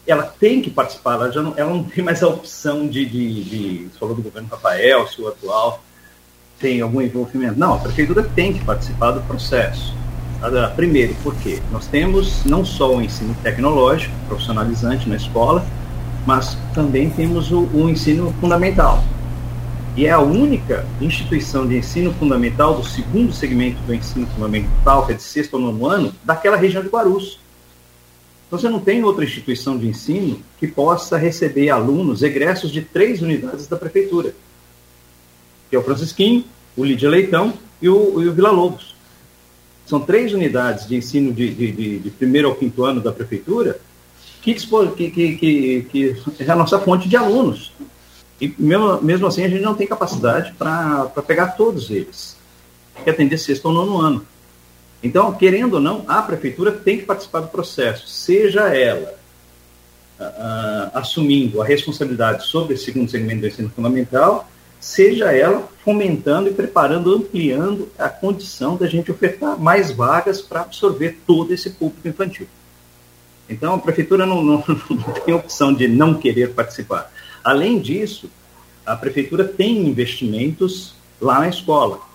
ela 0.06 0.24
tem 0.24 0.62
que 0.62 0.70
participar, 0.70 1.14
ela, 1.14 1.32
já 1.32 1.42
não, 1.42 1.54
ela 1.56 1.70
não 1.70 1.84
tem 1.84 2.04
mais 2.04 2.22
a 2.22 2.28
opção 2.28 2.88
de, 2.88 3.06
de, 3.06 3.44
de 3.44 3.90
você 3.90 4.00
falou 4.00 4.16
do 4.16 4.22
governo 4.22 4.50
Rafael, 4.50 5.08
se 5.08 5.22
o 5.22 5.28
atual 5.28 5.84
tem 6.60 6.82
algum 6.82 7.02
envolvimento. 7.02 7.58
Não, 7.58 7.76
a 7.76 7.80
prefeitura 7.80 8.24
tem 8.24 8.54
que 8.54 8.64
participar 8.66 9.12
do 9.12 9.22
processo. 9.22 9.96
Primeiro, 10.76 11.16
porque 11.22 11.60
nós 11.72 11.86
temos 11.88 12.46
não 12.46 12.64
só 12.64 12.96
o 12.96 13.02
ensino 13.02 13.36
tecnológico, 13.44 14.14
profissionalizante 14.28 15.10
na 15.10 15.18
escola, 15.18 15.66
mas 16.26 16.58
também 16.74 17.10
temos 17.10 17.52
o, 17.52 17.64
o 17.74 17.90
ensino 17.90 18.34
fundamental. 18.40 19.04
E 19.98 20.06
é 20.06 20.12
a 20.12 20.20
única 20.20 20.86
instituição 21.02 21.68
de 21.68 21.78
ensino 21.78 22.14
fundamental 22.14 22.76
do 22.76 22.88
segundo 22.88 23.34
segmento 23.34 23.82
do 23.82 23.94
ensino 23.94 24.26
fundamental, 24.28 25.06
que 25.06 25.12
é 25.12 25.16
de 25.16 25.24
sexto 25.24 25.56
ou 25.56 25.60
nono 25.60 25.86
ano, 25.86 26.16
daquela 26.24 26.56
região 26.56 26.82
de 26.82 26.90
Guarulhos. 26.90 27.40
Então, 28.48 28.58
você 28.58 28.70
não 28.70 28.80
tem 28.80 29.04
outra 29.04 29.26
instituição 29.26 29.78
de 29.78 29.88
ensino 29.88 30.40
que 30.58 30.68
possa 30.68 31.18
receber 31.18 31.70
alunos 31.70 32.24
egressos 32.24 32.72
de 32.72 32.82
três 32.82 33.22
unidades 33.22 33.68
da 33.68 33.76
prefeitura, 33.76 34.34
que 35.70 35.76
é 35.76 35.80
o 35.80 35.84
Francisquinho, 35.84 36.46
o 36.78 36.86
Lídia 36.86 37.10
Leitão 37.10 37.54
e 37.82 37.90
o, 37.90 38.22
e 38.22 38.28
o 38.28 38.34
Vila 38.34 38.52
Lobos. 38.52 38.96
São 39.90 40.00
três 40.00 40.32
unidades 40.34 40.88
de 40.88 40.96
ensino 40.96 41.34
de, 41.34 41.52
de, 41.52 42.00
de, 42.00 42.10
primeiro 42.12 42.48
ao 42.48 42.54
quinto 42.54 42.86
ano 42.86 43.02
da 43.02 43.12
prefeitura 43.12 43.80
que, 44.40 44.54
que, 44.54 45.10
que, 45.10 45.82
que, 45.90 46.16
é 46.38 46.52
a 46.52 46.56
nossa 46.56 46.78
fonte 46.78 47.10
de 47.10 47.18
alunos. 47.18 47.74
E 48.40 48.54
mesmo, 48.60 49.02
mesmo 49.02 49.26
assim, 49.26 49.44
a 49.44 49.50
gente 49.50 49.64
não 49.64 49.74
tem 49.74 49.88
capacidade 49.88 50.54
para 50.54 51.08
pegar 51.26 51.48
todos 51.58 51.90
eles, 51.90 52.38
que 53.04 53.10
atender 53.10 53.40
sexto 53.40 53.66
ou 53.66 53.74
nono 53.74 54.00
ano. 54.00 54.26
Então, 55.02 55.34
querendo 55.34 55.74
ou 55.74 55.80
não, 55.80 56.06
a 56.08 56.22
prefeitura 56.22 56.72
tem 56.72 57.00
que 57.00 57.06
participar 57.06 57.40
do 57.40 57.48
processo, 57.48 58.08
seja 58.08 58.68
ela 58.68 59.16
uh, 60.20 60.92
assumindo 60.94 61.64
a 61.64 61.66
responsabilidade 61.66 62.46
sobre 62.46 62.76
o 62.76 62.78
segundo 62.78 63.10
segmento 63.10 63.42
do 63.42 63.48
ensino 63.48 63.72
fundamental, 63.76 64.48
seja 64.80 65.32
ela 65.32 65.68
fomentando 65.84 66.50
e 66.50 66.54
preparando, 66.54 67.14
ampliando 67.14 67.90
a 67.98 68.10
condição 68.10 68.76
da 68.76 68.88
gente 68.88 69.12
ofertar 69.12 69.60
mais 69.60 69.92
vagas 69.92 70.42
para 70.42 70.62
absorver 70.62 71.20
todo 71.26 71.54
esse 71.54 71.72
público 71.72 72.08
infantil. 72.08 72.48
Então, 73.50 73.74
a 73.74 73.80
prefeitura 73.80 74.26
não, 74.26 74.44
não, 74.44 74.64
não 74.90 75.14
tem 75.26 75.34
opção 75.34 75.74
de 75.74 75.88
não 75.88 76.14
querer 76.14 76.54
participar. 76.54 77.12
Além 77.44 77.80
disso, 77.80 78.30
a 78.86 78.96
prefeitura 78.96 79.44
tem 79.44 79.88
investimentos 79.88 80.96
lá 81.20 81.40
na 81.40 81.50
escola 81.50 82.10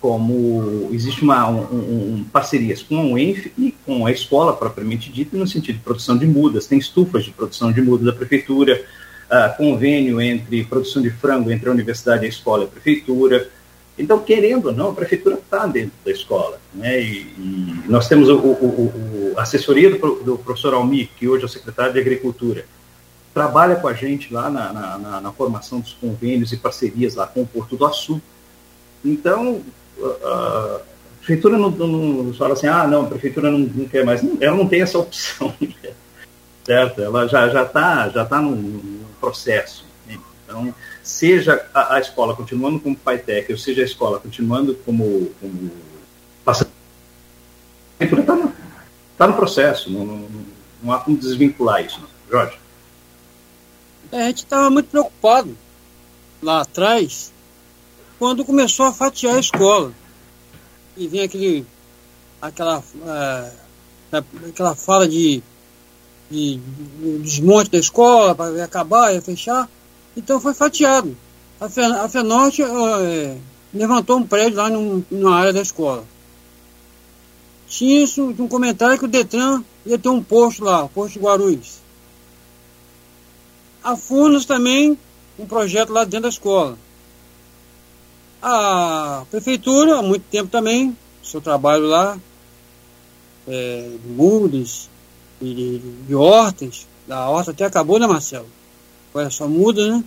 como 0.00 0.88
existe 0.92 1.22
uma 1.22 1.48
um, 1.48 2.16
um, 2.18 2.24
parcerias 2.32 2.82
com 2.82 2.98
a 2.98 3.04
UENF 3.04 3.52
e 3.58 3.74
com 3.84 4.06
a 4.06 4.12
escola 4.12 4.52
propriamente 4.52 5.10
dita, 5.10 5.36
no 5.36 5.46
sentido 5.46 5.76
de 5.76 5.82
produção 5.82 6.16
de 6.16 6.26
mudas, 6.26 6.66
tem 6.66 6.78
estufas 6.78 7.24
de 7.24 7.32
produção 7.32 7.72
de 7.72 7.80
mudas 7.82 8.06
da 8.06 8.12
prefeitura, 8.12 8.84
uh, 9.30 9.56
convênio 9.56 10.20
entre 10.20 10.64
produção 10.64 11.02
de 11.02 11.10
frango 11.10 11.50
entre 11.50 11.68
a 11.68 11.72
universidade, 11.72 12.24
a 12.24 12.28
escola 12.28 12.64
e 12.64 12.66
a 12.66 12.70
prefeitura. 12.70 13.48
Então, 13.98 14.18
querendo 14.20 14.66
ou 14.66 14.72
não, 14.72 14.90
a 14.90 14.94
prefeitura 14.94 15.36
está 15.36 15.66
dentro 15.66 15.92
da 16.04 16.10
escola. 16.10 16.60
Né? 16.72 17.00
E, 17.00 17.16
e 17.36 17.82
nós 17.88 18.08
temos 18.08 18.28
o, 18.28 19.34
a 19.36 19.42
assessoria 19.42 19.90
do, 19.90 20.14
do, 20.22 20.38
professor 20.38 20.74
Almi, 20.74 21.10
que 21.16 21.28
hoje 21.28 21.42
é 21.42 21.46
o 21.46 21.48
secretário 21.48 21.92
de 21.92 22.00
Agricultura, 22.00 22.64
trabalha 23.34 23.76
com 23.76 23.88
a 23.88 23.92
gente 23.92 24.32
lá 24.32 24.48
na, 24.50 24.72
na, 24.72 24.98
na, 24.98 25.20
na 25.20 25.32
formação 25.32 25.80
dos 25.80 25.92
convênios 25.94 26.52
e 26.52 26.56
parcerias 26.56 27.14
lá 27.16 27.26
com 27.26 27.42
o 27.42 27.46
Porto 27.46 27.76
do 27.76 27.84
Açu. 27.84 28.20
Então, 29.04 29.62
a 30.00 30.80
prefeitura 31.18 31.58
não, 31.58 31.70
não, 31.70 32.34
fala 32.34 32.54
assim, 32.54 32.68
ah, 32.68 32.86
não, 32.86 33.02
a 33.02 33.08
prefeitura 33.08 33.50
não, 33.50 33.58
não 33.58 33.86
quer 33.86 34.04
mais. 34.04 34.22
ela 34.40 34.56
não 34.56 34.66
tem 34.66 34.80
essa 34.80 34.98
opção, 34.98 35.52
certo? 36.64 37.02
Ela 37.02 37.26
já 37.26 37.46
está 37.46 37.52
já 37.52 37.64
tá, 37.64 38.08
já 38.08 38.24
tá 38.24 38.40
no, 38.40 38.54
no 38.54 39.07
processo. 39.20 39.84
Né? 40.06 40.18
Então, 40.44 40.74
seja 41.02 41.66
a, 41.74 41.96
a, 41.96 42.00
escola 42.00 42.34
continuando 42.34 42.80
como 42.80 42.96
PAITEC, 42.96 43.52
ou 43.52 43.58
seja 43.58 43.82
a 43.82 43.84
escola 43.84 44.18
continuando 44.18 44.74
como, 44.84 45.30
como 45.40 45.70
passando, 46.44 46.70
está 48.00 48.34
no, 48.34 48.52
tá 49.16 49.26
no 49.26 49.34
processo, 49.34 49.90
não, 49.90 50.04
não, 50.04 50.28
não 50.82 50.92
há 50.92 51.00
como 51.00 51.16
desvincular 51.16 51.84
isso, 51.84 52.00
não. 52.00 52.08
Jorge. 52.30 52.58
É, 54.12 54.22
a 54.22 54.26
gente 54.28 54.44
estava 54.44 54.70
muito 54.70 54.90
preocupado 54.90 55.56
lá 56.42 56.62
atrás 56.62 57.32
quando 58.18 58.44
começou 58.44 58.86
a 58.86 58.92
fatiar 58.92 59.36
a 59.36 59.40
escola. 59.40 59.92
E 60.96 61.06
vem 61.06 61.22
aquele, 61.22 61.66
aquela, 62.42 62.82
é, 63.06 63.52
aquela 64.48 64.74
fala 64.74 65.06
de, 65.06 65.42
de, 66.30 66.56
de 66.56 67.18
desmonte 67.18 67.70
da 67.70 67.78
escola 67.78 68.34
para 68.34 68.64
acabar 68.64 69.14
e 69.14 69.20
fechar. 69.20 69.68
Então 70.16 70.40
foi 70.40 70.54
fatiado. 70.54 71.16
A, 71.60 71.68
Fe, 71.68 71.80
a 71.80 72.08
FENORTE 72.08 72.62
é, 72.62 73.36
levantou 73.74 74.18
um 74.18 74.26
prédio 74.26 74.58
lá 74.58 74.70
no, 74.70 75.04
na 75.10 75.34
área 75.34 75.52
da 75.52 75.60
escola. 75.60 76.04
Tinha 77.66 78.02
isso, 78.02 78.22
um 78.22 78.48
comentário 78.48 78.98
que 78.98 79.04
o 79.04 79.08
Detran 79.08 79.62
ia 79.84 79.98
ter 79.98 80.08
um 80.08 80.22
posto 80.22 80.64
lá, 80.64 80.84
o 80.84 80.88
posto 80.88 81.14
de 81.14 81.24
Guarulhos. 81.24 81.78
A 83.82 83.96
FUNAS 83.96 84.44
também, 84.44 84.98
um 85.38 85.46
projeto 85.46 85.92
lá 85.92 86.04
dentro 86.04 86.22
da 86.22 86.28
escola. 86.28 86.78
A 88.40 89.24
prefeitura, 89.30 89.98
há 89.98 90.02
muito 90.02 90.24
tempo 90.30 90.48
também, 90.48 90.96
seu 91.22 91.40
trabalho 91.40 91.86
lá, 91.86 92.18
é, 93.46 93.90
de, 95.40 95.78
de, 95.78 96.14
hortas, 96.14 96.86
a 97.08 97.28
horta 97.30 97.50
até 97.50 97.64
acabou, 97.64 97.98
né, 97.98 98.06
Marcelo? 98.06 98.46
Agora 99.10 99.30
só 99.30 99.48
muda, 99.48 99.86
né? 99.86 100.04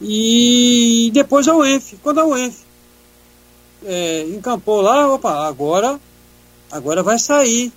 E 0.00 1.10
depois 1.12 1.46
a 1.48 1.56
UENF. 1.56 1.96
Quando 2.02 2.20
a 2.20 2.26
UENF 2.26 2.64
é, 3.84 4.22
encampou 4.28 4.80
lá, 4.80 5.12
opa, 5.12 5.46
agora, 5.46 6.00
agora 6.70 7.02
vai 7.02 7.18
sair 7.18 7.72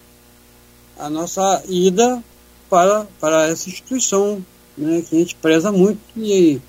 a 0.98 1.10
nossa 1.10 1.64
ida 1.68 2.24
para, 2.70 3.08
para 3.20 3.48
essa 3.48 3.70
instituição, 3.70 4.44
né, 4.78 5.02
que 5.02 5.16
a 5.16 5.20
gente 5.20 5.36
preza 5.36 5.72
muito 5.72 6.00
e 6.16 6.60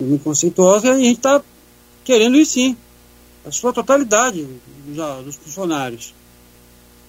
muito 0.00 0.24
conceituosa, 0.24 0.88
e 0.88 0.90
a 0.90 0.98
gente 0.98 1.18
está 1.18 1.42
querendo 2.04 2.36
ir 2.36 2.46
sim, 2.46 2.76
a 3.44 3.50
sua 3.50 3.72
totalidade 3.72 4.46
dos, 4.86 5.24
dos 5.24 5.36
funcionários. 5.36 6.14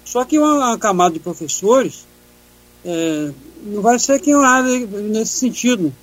Só 0.05 0.25
que 0.25 0.37
uma, 0.37 0.77
camada 0.77 1.13
de 1.13 1.19
professores 1.19 2.05
é, 2.85 3.31
não 3.63 3.81
vai 3.81 3.97
ser 3.99 4.19
quem 4.19 4.33
nesse 5.09 5.33
sentido. 5.33 5.93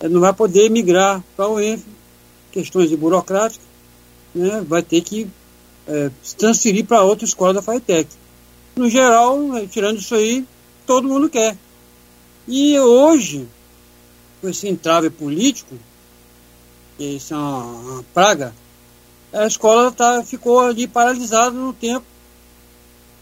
É, 0.00 0.08
não 0.08 0.20
vai 0.20 0.32
poder 0.32 0.70
migrar 0.70 1.22
para 1.36 1.48
o 1.48 1.60
ENF, 1.60 1.84
questões 2.52 2.88
de 2.88 2.96
burocrática, 2.96 3.64
né, 4.34 4.64
vai 4.66 4.82
ter 4.82 5.00
que 5.00 5.28
é, 5.86 6.10
se 6.22 6.36
transferir 6.36 6.84
para 6.84 7.02
outra 7.02 7.24
escola 7.24 7.54
da 7.54 7.62
FATEC. 7.62 8.08
No 8.74 8.88
geral, 8.88 9.56
é, 9.56 9.66
tirando 9.66 9.98
isso 9.98 10.14
aí, 10.14 10.44
todo 10.86 11.08
mundo 11.08 11.28
quer. 11.28 11.56
E 12.46 12.78
hoje, 12.78 13.48
com 14.40 14.48
esse 14.48 14.68
entrave 14.68 15.10
político, 15.10 15.74
isso 16.98 17.34
é 17.34 17.36
uma, 17.36 17.64
uma 17.64 18.02
praga, 18.14 18.54
a 19.32 19.46
escola 19.46 19.92
tá, 19.92 20.22
ficou 20.22 20.60
ali 20.60 20.86
paralisada 20.86 21.50
no 21.50 21.72
tempo. 21.72 22.06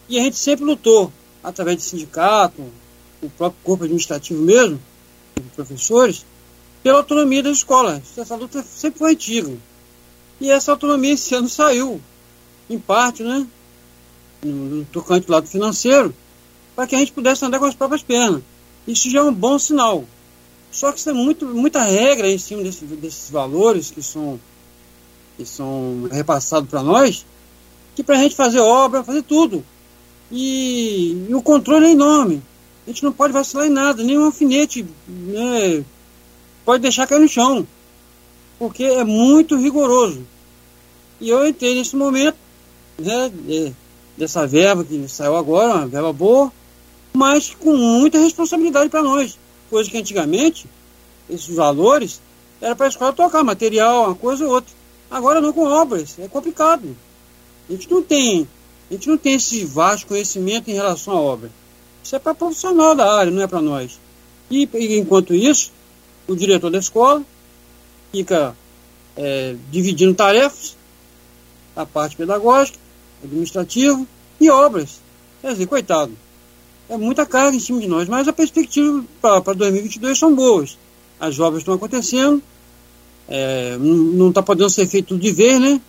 E 0.08 0.18
a 0.18 0.22
gente 0.22 0.36
sempre 0.36 0.64
lutou, 0.64 1.12
através 1.42 1.78
de 1.78 1.82
sindicato, 1.82 2.62
o 3.26 3.30
próprio 3.30 3.60
corpo 3.62 3.84
administrativo 3.84 4.40
mesmo, 4.42 4.80
professores, 5.54 6.24
pela 6.82 6.98
autonomia 6.98 7.42
da 7.42 7.50
escola. 7.50 8.02
Essa 8.16 8.36
luta 8.36 8.62
sempre 8.62 8.98
foi 8.98 9.12
antiga. 9.12 9.52
E 10.40 10.50
essa 10.50 10.72
autonomia 10.72 11.12
esse 11.12 11.34
ano 11.34 11.48
saiu, 11.48 12.00
em 12.68 12.78
parte, 12.78 13.22
né? 13.22 13.46
No, 14.44 14.84
tocante 14.86 15.26
do 15.26 15.32
lado 15.32 15.46
financeiro, 15.46 16.14
para 16.76 16.86
que 16.86 16.94
a 16.94 16.98
gente 16.98 17.12
pudesse 17.12 17.44
andar 17.44 17.58
com 17.58 17.64
as 17.64 17.74
próprias 17.74 18.02
pernas. 18.02 18.42
Isso 18.86 19.10
já 19.10 19.20
é 19.20 19.22
um 19.22 19.32
bom 19.32 19.58
sinal. 19.58 20.04
Só 20.70 20.92
que 20.92 20.98
isso 20.98 21.08
é 21.08 21.12
muito, 21.12 21.46
muita 21.46 21.82
regra 21.82 22.28
em 22.28 22.36
cima 22.36 22.62
desse, 22.62 22.84
desses 22.84 23.30
valores 23.30 23.90
que 23.90 24.02
são, 24.02 24.38
que 25.36 25.46
são 25.46 26.08
repassados 26.10 26.68
para 26.68 26.82
nós, 26.82 27.24
que 27.94 28.02
para 28.02 28.16
a 28.16 28.18
gente 28.18 28.34
fazer 28.34 28.58
obra, 28.58 29.04
fazer 29.04 29.22
tudo. 29.22 29.64
E, 30.30 31.26
e, 31.28 31.34
o 31.34 31.40
controle 31.40 31.86
é 31.86 31.90
enorme. 31.92 32.42
A 32.86 32.90
gente 32.90 33.02
não 33.02 33.12
pode 33.12 33.32
vacilar 33.32 33.66
em 33.66 33.70
nada, 33.70 34.02
nem 34.02 34.18
um 34.18 34.26
alfinete 34.26 34.86
né, 35.08 35.84
pode 36.64 36.82
deixar 36.82 37.06
cair 37.06 37.20
no 37.20 37.28
chão, 37.28 37.66
porque 38.58 38.84
é 38.84 39.04
muito 39.04 39.56
rigoroso. 39.56 40.24
E 41.20 41.30
eu 41.30 41.46
entrei 41.46 41.74
nesse 41.74 41.96
momento 41.96 42.36
né, 42.98 43.30
de, 43.32 43.72
dessa 44.16 44.46
verba 44.46 44.84
que 44.84 45.08
saiu 45.08 45.36
agora, 45.36 45.74
uma 45.74 45.86
verba 45.86 46.12
boa, 46.12 46.52
mas 47.14 47.54
com 47.54 47.74
muita 47.76 48.18
responsabilidade 48.18 48.90
para 48.90 49.02
nós 49.02 49.38
coisa 49.74 49.90
que 49.90 49.98
antigamente, 49.98 50.66
esses 51.28 51.52
valores, 51.52 52.20
era 52.60 52.76
para 52.76 52.86
a 52.86 52.88
escola 52.88 53.12
tocar 53.12 53.42
material, 53.42 54.04
uma 54.04 54.14
coisa 54.14 54.44
ou 54.44 54.52
outra. 54.52 54.72
Agora 55.10 55.40
não 55.40 55.52
com 55.52 55.64
obras, 55.64 56.16
é 56.18 56.28
complicado. 56.28 56.96
A 57.68 57.72
gente 57.72 57.90
não 57.90 58.00
tem, 58.00 58.48
a 58.88 58.94
gente 58.94 59.08
não 59.08 59.18
tem 59.18 59.34
esse 59.34 59.64
vasto 59.64 60.06
conhecimento 60.06 60.70
em 60.70 60.74
relação 60.74 61.14
à 61.14 61.20
obra. 61.20 61.50
Isso 62.04 62.14
é 62.14 62.18
para 62.18 62.34
profissional 62.34 62.94
da 62.94 63.10
área, 63.18 63.32
não 63.32 63.40
é 63.40 63.46
para 63.46 63.62
nós. 63.62 63.98
E, 64.50 64.68
enquanto 64.98 65.32
isso, 65.32 65.72
o 66.28 66.36
diretor 66.36 66.70
da 66.70 66.78
escola 66.78 67.22
fica 68.12 68.54
é, 69.16 69.56
dividindo 69.70 70.12
tarefas, 70.12 70.76
a 71.74 71.86
parte 71.86 72.14
pedagógica, 72.14 72.78
administrativa 73.22 74.06
e 74.38 74.50
obras. 74.50 75.00
Quer 75.40 75.52
dizer, 75.52 75.66
coitado. 75.66 76.12
é 76.90 76.96
muita 76.98 77.24
carga 77.24 77.56
em 77.56 77.60
cima 77.60 77.80
de 77.80 77.88
nós, 77.88 78.06
mas 78.06 78.28
a 78.28 78.34
perspectiva 78.34 79.02
para 79.22 79.54
2022 79.54 80.18
são 80.18 80.34
boas. 80.34 80.76
As 81.18 81.38
obras 81.38 81.62
estão 81.62 81.72
acontecendo, 81.72 82.42
é, 83.26 83.78
não 83.78 84.28
está 84.28 84.42
podendo 84.42 84.68
ser 84.68 84.86
feito 84.86 85.08
tudo 85.08 85.20
de 85.20 85.32
vez, 85.32 85.58
né? 85.58 85.80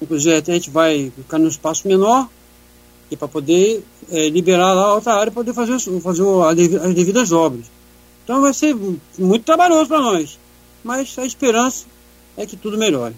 Inclusive 0.00 0.34
a 0.34 0.54
gente 0.54 0.70
vai 0.70 1.12
ficar 1.16 1.38
num 1.38 1.46
espaço 1.46 1.86
menor 1.86 2.28
e 3.12 3.16
para 3.16 3.28
poder 3.28 3.84
é, 4.10 4.30
liberar 4.30 4.72
lá 4.72 4.94
outra 4.94 5.12
área 5.12 5.30
para 5.30 5.44
poder 5.44 5.52
fazer, 5.52 5.78
fazer 6.00 6.22
as 6.80 6.94
devidas 6.94 7.30
obras. 7.30 7.66
Então 8.24 8.40
vai 8.40 8.54
ser 8.54 8.74
muito 9.18 9.44
trabalhoso 9.44 9.86
para 9.86 10.00
nós, 10.00 10.38
mas 10.82 11.14
a 11.18 11.26
esperança 11.26 11.84
é 12.36 12.46
que 12.46 12.56
tudo 12.56 12.78
melhore. 12.78 13.14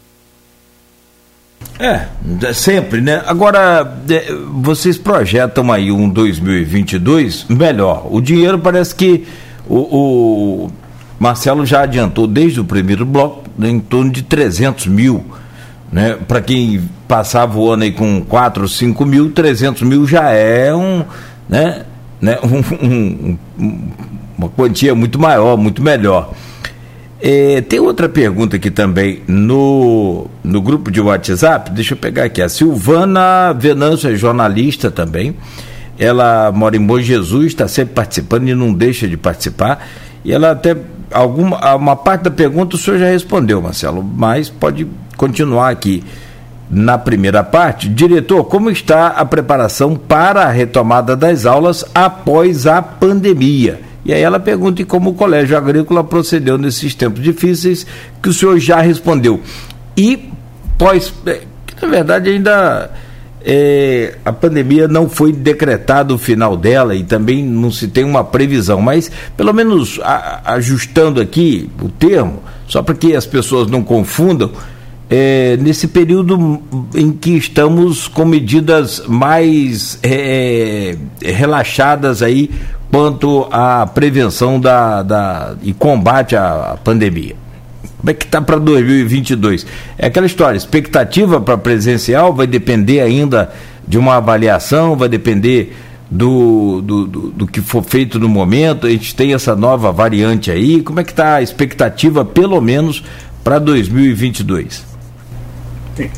É, 1.78 2.08
é, 2.42 2.52
sempre, 2.52 3.00
né? 3.00 3.22
Agora, 3.24 4.00
é, 4.08 4.32
vocês 4.60 4.98
projetam 4.98 5.72
aí 5.72 5.92
um 5.92 6.08
2022 6.08 7.46
melhor. 7.48 8.06
O 8.10 8.20
dinheiro 8.20 8.58
parece 8.58 8.94
que 8.94 9.24
o, 9.68 9.78
o 10.64 10.72
Marcelo 11.18 11.64
já 11.64 11.82
adiantou 11.82 12.26
desde 12.26 12.60
o 12.60 12.64
primeiro 12.64 13.06
bloco 13.06 13.44
em 13.60 13.78
torno 13.78 14.10
de 14.10 14.22
300 14.22 14.86
mil. 14.88 15.24
Né? 15.94 16.18
Para 16.26 16.40
quem 16.40 16.90
passava 17.06 17.56
o 17.56 17.70
ano 17.70 17.84
aí 17.84 17.92
com 17.92 18.20
4, 18.24 18.68
5 18.68 19.06
mil, 19.06 19.30
300 19.30 19.82
mil 19.82 20.04
já 20.08 20.28
é 20.28 20.74
um, 20.74 21.04
né? 21.48 21.84
Né? 22.20 22.36
Um, 22.82 23.38
um, 23.56 23.88
uma 24.36 24.48
quantia 24.48 24.92
muito 24.92 25.20
maior, 25.20 25.56
muito 25.56 25.80
melhor. 25.80 26.32
É, 27.22 27.60
tem 27.60 27.78
outra 27.78 28.08
pergunta 28.08 28.56
aqui 28.56 28.72
também 28.72 29.22
no, 29.28 30.26
no 30.42 30.60
grupo 30.60 30.90
de 30.90 31.00
WhatsApp. 31.00 31.70
Deixa 31.70 31.94
eu 31.94 31.98
pegar 31.98 32.24
aqui. 32.24 32.42
A 32.42 32.48
Silvana 32.48 33.52
Venâncio 33.52 34.10
é 34.10 34.16
jornalista 34.16 34.90
também. 34.90 35.36
Ela 35.96 36.50
mora 36.50 36.76
em 36.76 36.84
Bom 36.84 36.98
Jesus, 36.98 37.46
está 37.46 37.68
sempre 37.68 37.94
participando 37.94 38.48
e 38.48 38.54
não 38.54 38.74
deixa 38.74 39.06
de 39.06 39.16
participar. 39.16 39.86
E 40.24 40.32
ela 40.32 40.50
até. 40.50 40.76
Alguma, 41.14 41.76
uma 41.76 41.94
parte 41.94 42.22
da 42.22 42.30
pergunta 42.30 42.74
o 42.74 42.78
senhor 42.78 42.98
já 42.98 43.06
respondeu, 43.06 43.62
Marcelo, 43.62 44.02
mas 44.02 44.50
pode 44.50 44.86
continuar 45.16 45.70
aqui. 45.70 46.02
Na 46.68 46.98
primeira 46.98 47.44
parte, 47.44 47.88
diretor, 47.88 48.42
como 48.44 48.68
está 48.68 49.08
a 49.08 49.24
preparação 49.24 49.94
para 49.94 50.44
a 50.44 50.50
retomada 50.50 51.14
das 51.14 51.46
aulas 51.46 51.84
após 51.94 52.66
a 52.66 52.82
pandemia? 52.82 53.80
E 54.04 54.12
aí 54.12 54.20
ela 54.20 54.40
pergunta 54.40 54.82
e 54.82 54.84
como 54.84 55.10
o 55.10 55.14
Colégio 55.14 55.56
Agrícola 55.56 56.02
procedeu 56.02 56.58
nesses 56.58 56.94
tempos 56.94 57.22
difíceis, 57.22 57.86
que 58.20 58.28
o 58.28 58.32
senhor 58.32 58.58
já 58.58 58.80
respondeu. 58.80 59.40
E 59.96 60.30
pós, 60.76 61.12
é, 61.26 61.42
na 61.80 61.88
verdade 61.88 62.30
ainda 62.30 62.90
é, 63.44 64.14
a 64.24 64.32
pandemia 64.32 64.88
não 64.88 65.08
foi 65.08 65.30
decretado 65.30 66.14
o 66.14 66.18
final 66.18 66.56
dela 66.56 66.94
e 66.94 67.04
também 67.04 67.44
não 67.44 67.70
se 67.70 67.88
tem 67.88 68.02
uma 68.02 68.24
previsão, 68.24 68.80
mas 68.80 69.10
pelo 69.36 69.52
menos 69.52 70.00
a, 70.02 70.54
ajustando 70.54 71.20
aqui 71.20 71.68
o 71.82 71.88
termo, 71.90 72.42
só 72.66 72.82
para 72.82 72.94
que 72.94 73.14
as 73.14 73.26
pessoas 73.26 73.70
não 73.70 73.82
confundam, 73.82 74.50
é, 75.10 75.58
nesse 75.58 75.88
período 75.88 76.62
em 76.94 77.12
que 77.12 77.36
estamos 77.36 78.08
com 78.08 78.24
medidas 78.24 79.02
mais 79.06 79.98
é, 80.02 80.96
relaxadas 81.22 82.22
aí 82.22 82.50
quanto 82.90 83.46
à 83.50 83.86
prevenção 83.86 84.58
da, 84.58 85.02
da, 85.02 85.56
e 85.62 85.74
combate 85.74 86.34
à 86.34 86.78
pandemia. 86.82 87.43
Como 88.04 88.10
é 88.10 88.14
que 88.14 88.26
está 88.26 88.42
para 88.42 88.58
2022? 88.58 89.66
É 89.96 90.08
aquela 90.08 90.26
história, 90.26 90.58
expectativa 90.58 91.40
para 91.40 91.56
presencial 91.56 92.34
vai 92.34 92.46
depender 92.46 93.00
ainda 93.00 93.50
de 93.88 93.96
uma 93.96 94.16
avaliação, 94.16 94.94
vai 94.94 95.08
depender 95.08 95.74
do, 96.10 96.82
do, 96.82 97.06
do, 97.06 97.30
do, 97.30 97.46
que 97.46 97.62
for 97.62 97.82
feito 97.82 98.18
no 98.18 98.28
momento. 98.28 98.86
A 98.86 98.90
gente 98.90 99.14
tem 99.14 99.32
essa 99.32 99.56
nova 99.56 99.90
variante 99.90 100.50
aí. 100.50 100.82
Como 100.82 101.00
é 101.00 101.04
que 101.04 101.12
está 101.12 101.36
a 101.36 101.42
expectativa, 101.42 102.26
pelo 102.26 102.60
menos, 102.60 103.02
para 103.42 103.58
2022? 103.58 104.84
Sim. 105.96 106.10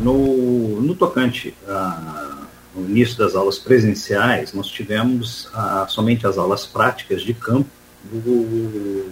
No, 0.00 0.82
no 0.82 0.94
tocante 0.94 1.54
a 1.66 2.28
no 2.74 2.88
início 2.88 3.16
das 3.18 3.34
aulas 3.34 3.58
presenciais, 3.58 4.52
nós 4.52 4.66
tivemos 4.66 5.48
ah, 5.54 5.86
somente 5.88 6.26
as 6.26 6.38
aulas 6.38 6.64
práticas 6.66 7.22
de 7.22 7.34
campo 7.34 7.68
do, 8.04 9.10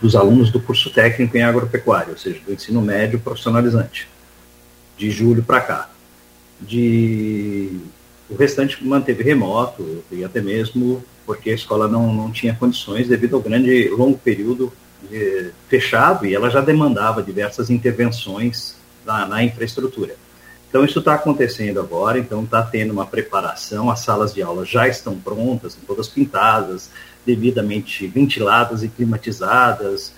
dos 0.00 0.16
alunos 0.16 0.50
do 0.50 0.60
curso 0.60 0.90
técnico 0.90 1.36
em 1.36 1.42
agropecuária, 1.42 2.12
ou 2.12 2.18
seja, 2.18 2.40
do 2.44 2.52
ensino 2.52 2.80
médio 2.80 3.18
profissionalizante, 3.18 4.08
de 4.96 5.10
julho 5.10 5.42
para 5.42 5.60
cá. 5.60 5.90
De, 6.60 7.78
o 8.28 8.34
restante 8.34 8.84
manteve 8.84 9.22
remoto 9.22 10.02
e 10.10 10.24
até 10.24 10.40
mesmo 10.40 11.04
porque 11.24 11.50
a 11.50 11.54
escola 11.54 11.86
não, 11.86 12.12
não 12.12 12.32
tinha 12.32 12.54
condições 12.54 13.06
devido 13.06 13.36
ao 13.36 13.42
grande 13.42 13.88
longo 13.90 14.18
período 14.18 14.72
de, 15.08 15.50
fechado 15.68 16.26
e 16.26 16.34
ela 16.34 16.50
já 16.50 16.60
demandava 16.60 17.22
diversas 17.22 17.70
intervenções 17.70 18.76
na, 19.04 19.26
na 19.26 19.44
infraestrutura. 19.44 20.14
Então, 20.68 20.84
isso 20.84 20.98
está 20.98 21.14
acontecendo 21.14 21.80
agora, 21.80 22.18
então 22.18 22.44
está 22.44 22.62
tendo 22.62 22.92
uma 22.92 23.06
preparação, 23.06 23.90
as 23.90 24.00
salas 24.00 24.34
de 24.34 24.42
aula 24.42 24.66
já 24.66 24.86
estão 24.86 25.18
prontas, 25.18 25.78
todas 25.86 26.08
pintadas, 26.08 26.90
devidamente 27.24 28.06
ventiladas 28.06 28.82
e 28.82 28.88
climatizadas, 28.88 30.14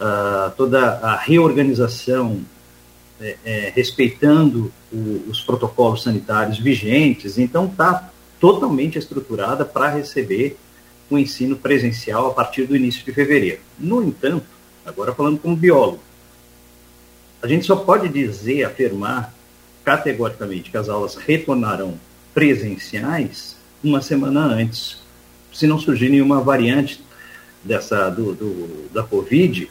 uh, 0.00 0.50
toda 0.56 0.98
a 0.98 1.16
reorganização 1.16 2.40
é, 3.20 3.36
é, 3.44 3.72
respeitando 3.74 4.72
o, 4.92 5.24
os 5.28 5.40
protocolos 5.40 6.02
sanitários 6.02 6.58
vigentes, 6.58 7.38
então 7.38 7.66
está 7.66 8.10
totalmente 8.38 8.98
estruturada 8.98 9.64
para 9.64 9.88
receber 9.88 10.56
o 11.08 11.16
ensino 11.16 11.56
presencial 11.56 12.28
a 12.28 12.34
partir 12.34 12.66
do 12.66 12.76
início 12.76 13.04
de 13.04 13.12
fevereiro. 13.12 13.60
No 13.78 14.02
entanto, 14.02 14.44
agora 14.84 15.14
falando 15.14 15.38
como 15.38 15.56
biólogo, 15.56 16.00
a 17.42 17.46
gente 17.46 17.64
só 17.64 17.76
pode 17.76 18.08
dizer, 18.08 18.64
afirmar 18.64 19.32
categoricamente 19.84 20.70
que 20.70 20.76
as 20.76 20.88
aulas 20.88 21.14
retornarão 21.14 21.98
presenciais 22.34 23.56
uma 23.82 24.02
semana 24.02 24.40
antes, 24.40 24.98
se 25.56 25.66
não 25.66 25.78
surgir 25.78 26.08
nenhuma 26.10 26.40
variante 26.40 27.02
dessa 27.64 28.10
do, 28.10 28.34
do, 28.34 28.88
da 28.92 29.02
Covid 29.02 29.70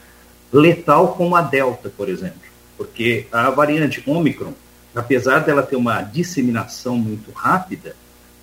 letal 0.52 1.14
como 1.14 1.36
a 1.36 1.42
Delta, 1.42 1.92
por 1.96 2.10
exemplo. 2.10 2.40
Porque 2.78 3.28
a 3.32 3.50
variante 3.50 4.04
Omicron, 4.06 4.54
apesar 4.96 5.40
dela 5.40 5.64
ter 5.64 5.76
uma 5.76 6.02
disseminação 6.02 6.98
muito 6.98 7.32
rápida, 7.32 7.96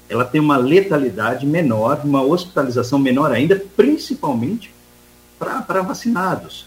ela 0.09 0.25
tem 0.25 0.41
uma 0.41 0.57
letalidade 0.57 1.47
menor, 1.47 2.03
uma 2.05 2.23
hospitalização 2.23 2.99
menor 2.99 3.33
ainda, 3.33 3.63
principalmente 3.77 4.73
para 5.39 5.83
vacinados. 5.83 6.67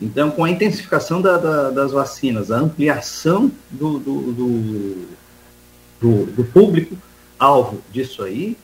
Então, 0.00 0.30
com 0.30 0.44
a 0.44 0.50
intensificação 0.50 1.20
da, 1.20 1.38
da, 1.38 1.70
das 1.70 1.92
vacinas, 1.92 2.50
a 2.50 2.56
ampliação 2.56 3.50
do, 3.70 3.98
do, 3.98 4.32
do, 4.32 5.08
do, 6.00 6.26
do 6.26 6.44
público 6.44 6.96
alvo 7.38 7.80
disso 7.90 8.22
aí, 8.22 8.56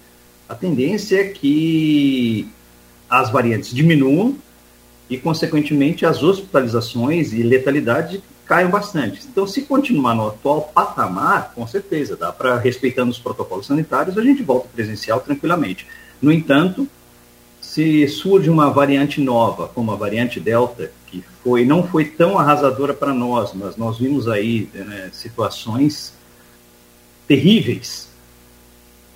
a 0.51 0.55
tendência 0.57 1.21
é 1.21 1.25
que 1.29 2.49
as 3.09 3.31
variantes 3.31 3.73
diminuam 3.73 4.37
e, 5.09 5.17
consequentemente, 5.17 6.05
as 6.05 6.25
hospitalizações 6.25 7.33
e 7.33 7.41
letalidade 7.41 8.21
caiam 8.45 8.69
bastante. 8.69 9.25
Então, 9.31 9.47
se 9.47 9.63
continuar 9.63 10.13
no 10.17 10.27
atual 10.27 10.73
patamar, 10.75 11.53
com 11.55 11.65
certeza, 11.69 12.17
dá 12.17 12.33
para, 12.33 12.59
respeitando 12.59 13.13
os 13.13 13.19
protocolos 13.21 13.67
sanitários, 13.67 14.19
a 14.19 14.23
gente 14.23 14.43
volta 14.43 14.69
presencial 14.75 15.21
tranquilamente. 15.21 15.87
No 16.21 16.33
entanto, 16.33 16.89
se 17.61 18.09
surge 18.09 18.51
uma 18.51 18.71
variante 18.71 19.21
nova, 19.21 19.69
como 19.69 19.93
a 19.93 19.97
variante 19.97 20.41
Delta, 20.41 20.91
que 21.07 21.23
foi 21.45 21.65
não 21.65 21.87
foi 21.87 22.07
tão 22.07 22.37
arrasadora 22.37 22.93
para 22.93 23.15
nós, 23.15 23.53
mas 23.55 23.77
nós 23.77 23.99
vimos 23.99 24.27
aí 24.27 24.69
né, 24.75 25.11
situações 25.13 26.13
terríveis 27.29 28.09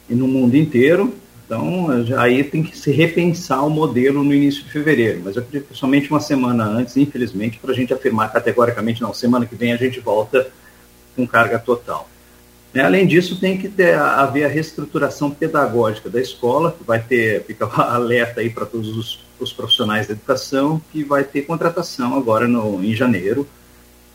e 0.09 0.15
no 0.15 0.28
mundo 0.28 0.56
inteiro. 0.56 1.24
Então, 1.45 1.89
aí 2.19 2.43
tem 2.43 2.62
que 2.62 2.77
se 2.77 2.91
repensar 2.91 3.65
o 3.66 3.71
modelo 3.71 4.25
no 4.25 4.33
início 4.33 4.65
de 4.65 4.71
fevereiro. 4.71 5.21
Mas 5.25 5.37
eu 5.37 5.43
acredito 5.43 5.69
que 5.69 5.77
somente 5.77 6.11
uma 6.11 6.21
semana 6.21 6.65
antes, 6.65 6.97
infelizmente, 6.97 7.59
para 7.59 7.73
a 7.73 7.75
gente 7.75 7.93
afirmar 7.93 8.33
categoricamente, 8.33 9.03
não, 9.03 9.12
semana 9.12 9.45
que 9.45 9.55
vem 9.55 9.73
a 9.73 9.77
gente 9.77 10.01
volta 10.01 10.49
com 11.15 11.27
carga 11.27 11.59
total. 11.59 12.09
Né? 12.73 12.83
Além 12.83 13.07
disso, 13.07 13.39
tem 13.39 13.57
que 13.57 13.69
ter, 13.69 13.95
haver 13.95 14.45
a 14.45 14.49
reestruturação 14.49 15.31
pedagógica 15.31 16.11
da 16.11 16.21
escola, 16.21 16.73
que 16.73 16.83
vai 16.83 17.01
ter, 17.01 17.45
fica 17.45 17.66
alerta 17.66 18.41
aí 18.41 18.51
para 18.51 18.66
todos 18.66 18.97
os, 18.97 19.21
os, 19.39 19.53
profissionais 19.53 20.09
da 20.09 20.15
educação, 20.15 20.83
que 20.91 21.05
vai 21.05 21.23
ter 21.23 21.43
contratação 21.43 22.16
agora 22.16 22.49
no, 22.49 22.83
em 22.83 22.95
janeiro, 22.95 23.47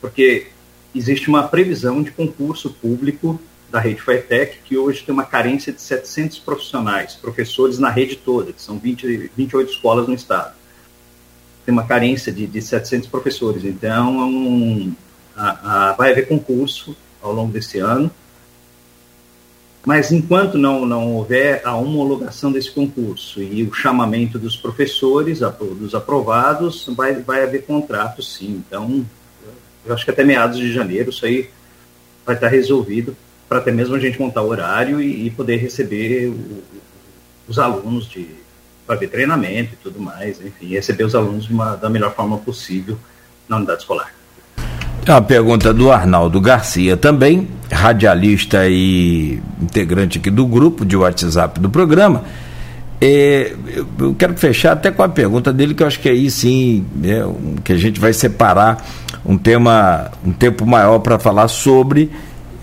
porque 0.01 0.47
existe 0.93 1.29
uma 1.29 1.47
previsão 1.47 2.01
de 2.01 2.11
concurso 2.11 2.71
público 2.71 3.39
da 3.71 3.79
rede 3.79 4.01
FITEC, 4.01 4.59
que 4.63 4.77
hoje 4.77 5.03
tem 5.03 5.13
uma 5.13 5.25
carência 5.25 5.71
de 5.71 5.81
700 5.81 6.39
profissionais, 6.39 7.15
professores 7.15 7.77
na 7.77 7.89
rede 7.89 8.15
toda, 8.15 8.51
que 8.51 8.61
são 8.61 8.77
20, 8.77 9.31
28 9.35 9.71
escolas 9.71 10.07
no 10.07 10.13
estado. 10.13 10.53
Tem 11.65 11.73
uma 11.73 11.85
carência 11.85 12.31
de, 12.31 12.47
de 12.47 12.61
700 12.61 13.07
professores, 13.07 13.63
então 13.63 14.17
um, 14.17 14.93
a, 15.35 15.89
a, 15.89 15.93
vai 15.93 16.11
haver 16.11 16.27
concurso 16.27 16.95
ao 17.21 17.31
longo 17.31 17.51
desse 17.51 17.79
ano, 17.79 18.09
Mas 19.85 20.11
enquanto 20.11 20.57
não, 20.57 20.85
não 20.85 21.15
houver 21.15 21.61
a 21.65 21.75
homologação 21.75 22.51
desse 22.51 22.71
concurso 22.71 23.41
e 23.41 23.63
o 23.63 23.73
chamamento 23.73 24.39
dos 24.39 24.55
professores, 24.55 25.39
dos 25.39 25.93
aprovados, 25.93 26.87
vai, 26.95 27.15
vai 27.15 27.43
haver 27.43 27.65
contrato 27.65 28.21
sim. 28.21 28.63
Então, 28.65 29.05
eu 29.85 29.93
acho 29.93 30.05
que 30.05 30.11
até 30.11 30.23
meados 30.23 30.57
de 30.57 30.73
janeiro 30.73 31.09
isso 31.09 31.25
aí 31.25 31.49
vai 32.25 32.35
estar 32.35 32.47
resolvido 32.47 33.15
para 33.49 33.57
até 33.57 33.71
mesmo 33.71 33.95
a 33.95 33.99
gente 33.99 34.19
montar 34.19 34.43
o 34.43 34.47
horário 34.47 35.01
e, 35.01 35.25
e 35.25 35.31
poder 35.31 35.57
receber 35.57 36.27
o, 36.27 36.63
os 37.47 37.57
alunos 37.57 38.07
de 38.07 38.27
ver 38.87 39.09
treinamento 39.09 39.73
e 39.73 39.77
tudo 39.83 39.99
mais, 39.99 40.39
enfim, 40.39 40.67
receber 40.69 41.03
os 41.03 41.13
alunos 41.13 41.49
uma, 41.49 41.75
da 41.75 41.89
melhor 41.89 42.13
forma 42.15 42.37
possível 42.37 42.97
na 43.47 43.57
unidade 43.57 43.81
escolar. 43.81 44.11
Uma 45.07 45.21
pergunta 45.21 45.73
do 45.73 45.91
Arnaldo 45.91 46.39
Garcia 46.39 46.95
também, 46.95 47.47
radialista 47.71 48.67
e 48.67 49.41
integrante 49.59 50.19
aqui 50.19 50.29
do 50.29 50.45
grupo 50.45 50.85
de 50.85 50.95
WhatsApp 50.95 51.59
do 51.59 51.69
programa. 51.69 52.23
É, 53.01 53.55
eu 53.97 54.13
quero 54.13 54.35
fechar 54.37 54.73
até 54.73 54.91
com 54.91 55.01
a 55.01 55.09
pergunta 55.09 55.53
dele, 55.53 55.73
que 55.73 55.81
eu 55.81 55.87
acho 55.87 55.99
que 55.99 56.09
aí 56.09 56.29
sim, 56.29 56.85
é, 57.03 57.23
que 57.63 57.73
a 57.73 57.77
gente 57.77 57.99
vai 57.99 58.11
separar 58.11 58.85
um 59.25 59.37
tema, 59.37 60.11
um 60.23 60.31
tempo 60.31 60.65
maior 60.65 60.99
para 60.99 61.17
falar 61.17 61.47
sobre. 61.47 62.11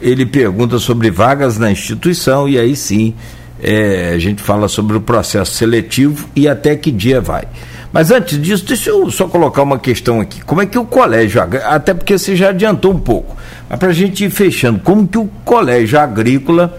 Ele 0.01 0.27
pergunta 0.27 0.79
sobre 0.79 1.11
vagas 1.11 1.59
na 1.59 1.71
instituição, 1.71 2.49
e 2.49 2.59
aí 2.59 2.77
sim 2.77 3.15
é, 3.63 4.13
a 4.15 4.19
gente 4.19 4.43
fala 4.43 4.69
sobre 4.69 4.97
o 4.97 5.01
processo 5.01 5.55
seletivo 5.55 6.29
e 6.37 6.49
até 6.49 6.77
que 6.77 6.91
dia 6.91 7.21
vai. 7.21 7.45
Mas 7.93 8.11
antes 8.11 8.41
disso, 8.41 8.67
deixa 8.67 8.91
eu 8.91 9.11
só 9.11 9.27
colocar 9.27 9.63
uma 9.63 9.79
questão 9.79 10.21
aqui. 10.21 10.43
Como 10.43 10.61
é 10.61 10.67
que 10.67 10.79
o 10.79 10.85
colégio, 10.85 11.41
até 11.65 11.95
porque 11.95 12.19
você 12.19 12.37
já 12.37 12.51
adiantou 12.51 12.93
um 12.93 12.99
pouco, 12.99 13.37
mas 13.69 13.79
para 13.79 13.89
a 13.89 13.93
gente 13.93 14.25
ir 14.25 14.31
fechando, 14.31 14.81
como 14.81 15.07
que 15.07 15.17
o 15.17 15.27
colégio 15.45 15.99
agrícola 15.99 16.77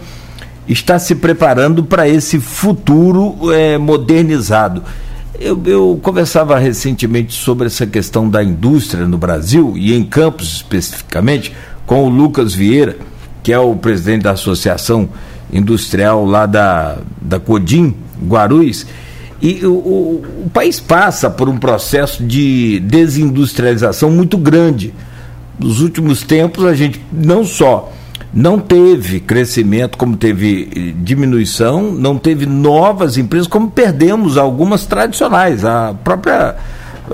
está 0.68 0.98
se 0.98 1.14
preparando 1.14 1.82
para 1.82 2.08
esse 2.08 2.38
futuro 2.38 3.52
é, 3.52 3.76
modernizado? 3.78 4.82
Eu, 5.40 5.60
eu, 5.66 6.00
conversava 6.02 6.58
recentemente 6.58 7.32
sobre 7.32 7.68
essa 7.68 7.86
questão 7.86 8.28
da 8.28 8.42
indústria 8.42 9.06
no 9.06 9.16
Brasil 9.16 9.74
e 9.76 9.94
em 9.94 10.04
Campos 10.04 10.56
especificamente 10.56 11.52
com 11.88 12.04
o 12.04 12.08
Lucas 12.10 12.54
Vieira, 12.54 12.96
que 13.42 13.50
é 13.50 13.58
o 13.58 13.74
presidente 13.74 14.22
da 14.22 14.32
Associação 14.32 15.08
industrial 15.50 16.24
lá 16.24 16.44
da, 16.44 16.98
da 17.20 17.40
Codim, 17.40 17.94
Guarulhos, 18.22 18.86
e 19.40 19.64
o, 19.64 19.72
o, 19.72 20.44
o, 20.44 20.50
país 20.50 20.78
passa 20.78 21.30
por 21.30 21.48
um 21.48 21.56
processo 21.56 22.22
de 22.22 22.78
desindustrialização 22.80 24.10
muito 24.10 24.36
grande. 24.36 24.92
Nos 25.58 25.80
últimos 25.80 26.22
tempos, 26.22 26.66
a 26.66 26.74
gente 26.74 27.00
não 27.10 27.42
só 27.42 27.90
não 28.34 28.58
teve 28.58 29.20
crescimento, 29.20 29.96
como 29.96 30.16
teve 30.16 30.68
eh, 30.76 30.94
diminuição, 31.02 31.90
não 31.90 32.18
teve 32.18 32.44
novas 32.44 33.16
empresas, 33.16 33.48
como 33.48 33.70
perdemos 33.70 34.36
algumas 34.36 34.84
tradicionais. 34.84 35.64
A 35.64 35.94
própria 36.04 36.56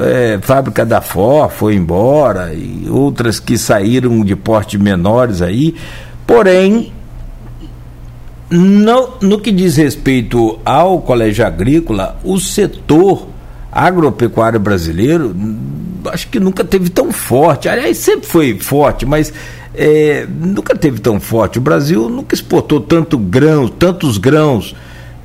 é, 0.00 0.38
fábrica 0.40 0.84
da 0.84 1.00
Ford 1.00 1.52
foi 1.52 1.74
embora 1.74 2.52
e 2.54 2.86
outras 2.88 3.38
que 3.38 3.56
saíram 3.58 4.24
de 4.24 4.34
porte 4.34 4.78
menores 4.78 5.42
aí. 5.42 5.74
Porém, 6.26 6.92
no, 8.50 9.10
no 9.20 9.40
que 9.40 9.50
diz 9.50 9.76
respeito 9.76 10.58
ao 10.64 11.00
colégio 11.00 11.46
agrícola, 11.46 12.18
o 12.24 12.38
setor 12.38 13.28
agropecuário 13.70 14.60
brasileiro 14.60 15.34
acho 16.06 16.28
que 16.28 16.38
nunca 16.38 16.64
teve 16.64 16.90
tão 16.90 17.12
forte. 17.12 17.68
Aliás, 17.68 17.96
sempre 17.98 18.26
foi 18.26 18.58
forte, 18.58 19.06
mas 19.06 19.32
é, 19.74 20.26
nunca 20.28 20.76
teve 20.76 21.00
tão 21.00 21.18
forte. 21.18 21.58
O 21.58 21.62
Brasil 21.62 22.08
nunca 22.08 22.34
exportou 22.34 22.80
tanto 22.80 23.18
grãos, 23.18 23.72
tantos 23.78 24.18
grãos 24.18 24.74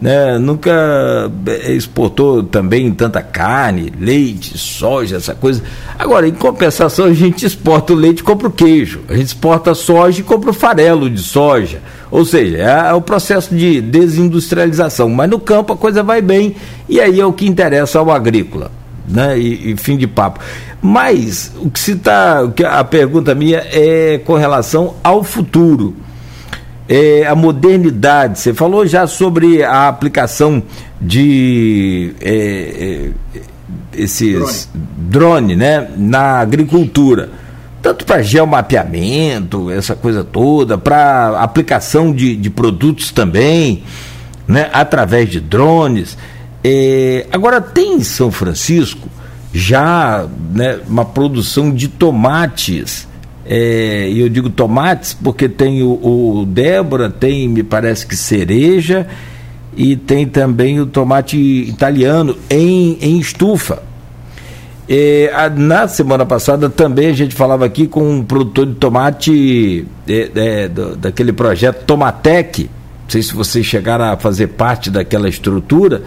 né? 0.01 0.37
nunca 0.37 1.31
exportou 1.67 2.43
também 2.43 2.91
tanta 2.91 3.21
carne, 3.21 3.91
leite, 3.99 4.57
soja, 4.57 5.17
essa 5.17 5.35
coisa. 5.35 5.61
Agora, 5.97 6.27
em 6.27 6.33
compensação, 6.33 7.05
a 7.05 7.13
gente 7.13 7.45
exporta 7.45 7.93
o 7.93 7.95
leite 7.95 8.19
e 8.19 8.23
compra 8.23 8.47
o 8.47 8.51
queijo, 8.51 9.01
a 9.09 9.15
gente 9.15 9.27
exporta 9.27 9.73
soja 9.73 10.21
e 10.21 10.23
compra 10.23 10.51
o 10.51 10.53
farelo 10.53 11.09
de 11.09 11.21
soja. 11.21 11.81
Ou 12.11 12.25
seja, 12.25 12.57
é, 12.57 12.89
é 12.89 12.93
o 12.93 13.01
processo 13.01 13.53
de 13.53 13.81
desindustrialização. 13.81 15.09
Mas 15.09 15.29
no 15.29 15.39
campo 15.39 15.73
a 15.73 15.77
coisa 15.77 16.01
vai 16.01 16.21
bem 16.21 16.55
e 16.87 16.99
aí 16.99 17.19
é 17.19 17.25
o 17.25 17.33
que 17.33 17.47
interessa 17.47 17.99
ao 17.99 18.09
agrícola. 18.09 18.71
Né? 19.07 19.37
E, 19.37 19.71
e 19.71 19.77
fim 19.77 19.97
de 19.97 20.07
papo. 20.07 20.39
Mas 20.81 21.51
o 21.59 21.69
que 21.69 21.79
se 21.79 21.91
está. 21.91 22.49
A 22.69 22.83
pergunta 22.83 23.35
minha 23.35 23.63
é 23.71 24.19
com 24.23 24.35
relação 24.35 24.95
ao 25.03 25.23
futuro 25.23 25.95
é, 26.89 27.27
a 27.27 27.35
modernidade. 27.35 28.39
Você 28.39 28.51
falou 28.51 28.85
já 28.87 29.05
sobre 29.05 29.63
a 29.63 29.87
aplicação 29.87 30.63
de 30.99 32.15
é, 32.19 33.11
é, 33.35 33.41
esses 33.93 34.67
drone. 34.73 35.53
drone, 35.53 35.55
né, 35.55 35.87
na 35.95 36.39
agricultura. 36.39 37.29
Tanto 37.81 38.05
para 38.05 38.21
geomapeamento, 38.21 39.71
essa 39.71 39.95
coisa 39.95 40.23
toda, 40.23 40.77
para 40.77 41.39
aplicação 41.41 42.11
de, 42.11 42.35
de 42.35 42.49
produtos 42.49 43.11
também, 43.11 43.83
né, 44.47 44.69
através 44.73 45.29
de 45.29 45.39
drones. 45.39 46.17
É, 46.61 47.27
agora, 47.31 47.61
tem 47.61 47.97
em 47.97 48.03
São 48.03 48.31
Francisco 48.31 49.07
já 49.53 50.27
né, 50.53 50.79
uma 50.87 51.05
produção 51.05 51.71
de 51.71 51.87
tomates 51.87 53.07
é, 53.51 54.07
eu 54.15 54.29
digo 54.29 54.47
tomates 54.47 55.15
porque 55.15 55.49
tem 55.49 55.81
o, 55.81 55.89
o 55.89 56.45
Débora, 56.45 57.09
tem, 57.09 57.49
me 57.49 57.63
parece 57.63 58.05
que 58.05 58.15
cereja, 58.15 59.07
e 59.75 59.95
tem 59.95 60.27
também 60.27 60.79
o 60.79 60.85
tomate 60.85 61.35
italiano 61.35 62.37
em, 62.47 62.99
em 63.01 63.17
estufa. 63.17 63.81
É, 64.87 65.31
a, 65.33 65.49
na 65.49 65.87
semana 65.87 66.27
passada 66.27 66.69
também 66.69 67.07
a 67.07 67.13
gente 67.13 67.33
falava 67.33 67.65
aqui 67.65 67.87
com 67.87 68.17
um 68.17 68.23
produtor 68.23 68.67
de 68.67 68.75
tomate 68.75 69.85
é, 70.07 70.31
é, 70.35 70.67
do, 70.67 70.95
daquele 70.95 71.33
projeto 71.33 71.85
Tomatec. 71.85 72.63
Não 72.63 73.09
sei 73.09 73.23
se 73.23 73.33
vocês 73.33 73.65
chegaram 73.65 74.05
a 74.05 74.17
fazer 74.17 74.47
parte 74.47 74.91
daquela 74.91 75.27
estrutura. 75.27 76.03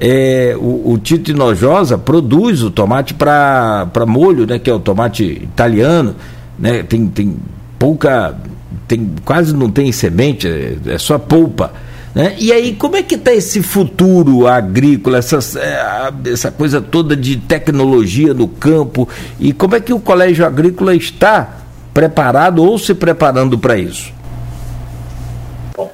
É, 0.00 0.56
o, 0.58 0.92
o 0.92 0.98
Tito 0.98 1.32
Inojosa 1.32 1.98
produz 1.98 2.62
o 2.62 2.70
tomate 2.70 3.12
para 3.12 4.06
molho, 4.06 4.46
né, 4.46 4.58
que 4.58 4.70
é 4.70 4.72
o 4.72 4.80
tomate 4.80 5.24
italiano 5.24 6.14
né? 6.58 6.82
Tem, 6.82 7.06
tem 7.06 7.36
pouca, 7.78 8.36
tem, 8.86 9.14
quase 9.24 9.54
não 9.54 9.70
tem 9.70 9.92
semente, 9.92 10.48
é, 10.48 10.76
é 10.86 10.98
só 10.98 11.18
polpa. 11.18 11.72
Né? 12.14 12.34
E 12.38 12.52
aí, 12.52 12.74
como 12.74 12.96
é 12.96 13.02
que 13.02 13.14
está 13.14 13.32
esse 13.32 13.62
futuro 13.62 14.46
agrícola, 14.46 15.18
essa, 15.18 15.38
é, 15.60 16.30
essa 16.32 16.50
coisa 16.50 16.80
toda 16.80 17.14
de 17.14 17.36
tecnologia 17.36 18.34
no 18.34 18.48
campo? 18.48 19.08
E 19.38 19.52
como 19.52 19.76
é 19.76 19.80
que 19.80 19.92
o 19.92 20.00
colégio 20.00 20.44
agrícola 20.44 20.94
está 20.94 21.58
preparado 21.94 22.62
ou 22.62 22.78
se 22.78 22.94
preparando 22.94 23.58
para 23.58 23.78
isso? 23.78 24.12
Bom, 25.76 25.92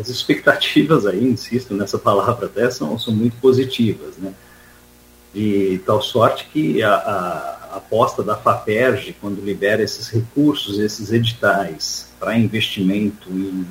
as 0.00 0.08
expectativas 0.08 1.06
aí, 1.06 1.24
insisto 1.24 1.74
nessa 1.74 1.98
palavra 1.98 2.46
até, 2.46 2.68
são, 2.70 2.98
são 2.98 3.14
muito 3.14 3.36
positivas, 3.36 4.16
né? 4.18 4.32
De 5.34 5.80
tal 5.84 6.00
sorte 6.00 6.48
que 6.50 6.82
a 6.82 7.65
aposta 7.76 8.22
da 8.22 8.36
FAPERJ, 8.36 9.16
quando 9.20 9.44
libera 9.44 9.82
esses 9.82 10.08
recursos, 10.08 10.78
esses 10.78 11.12
editais 11.12 12.08
para 12.18 12.36
investimento 12.36 13.28
em, 13.30 13.66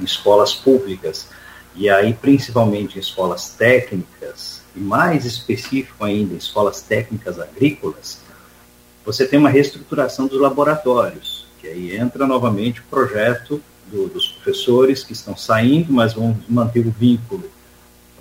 em 0.00 0.04
escolas 0.04 0.54
públicas, 0.54 1.28
e 1.74 1.88
aí 1.88 2.14
principalmente 2.14 2.96
em 2.96 3.00
escolas 3.00 3.50
técnicas, 3.50 4.62
e 4.74 4.80
mais 4.80 5.24
específico 5.24 6.04
ainda 6.04 6.34
em 6.34 6.38
escolas 6.38 6.82
técnicas 6.82 7.38
agrícolas, 7.38 8.20
você 9.04 9.26
tem 9.26 9.38
uma 9.38 9.48
reestruturação 9.48 10.26
dos 10.26 10.40
laboratórios, 10.40 11.46
que 11.60 11.68
aí 11.68 11.96
entra 11.96 12.26
novamente 12.26 12.80
o 12.80 12.84
projeto 12.84 13.62
do, 13.86 14.08
dos 14.08 14.28
professores 14.28 15.04
que 15.04 15.12
estão 15.12 15.36
saindo, 15.36 15.92
mas 15.92 16.12
vão 16.12 16.36
manter 16.48 16.80
o 16.86 16.90
vínculo 16.90 17.48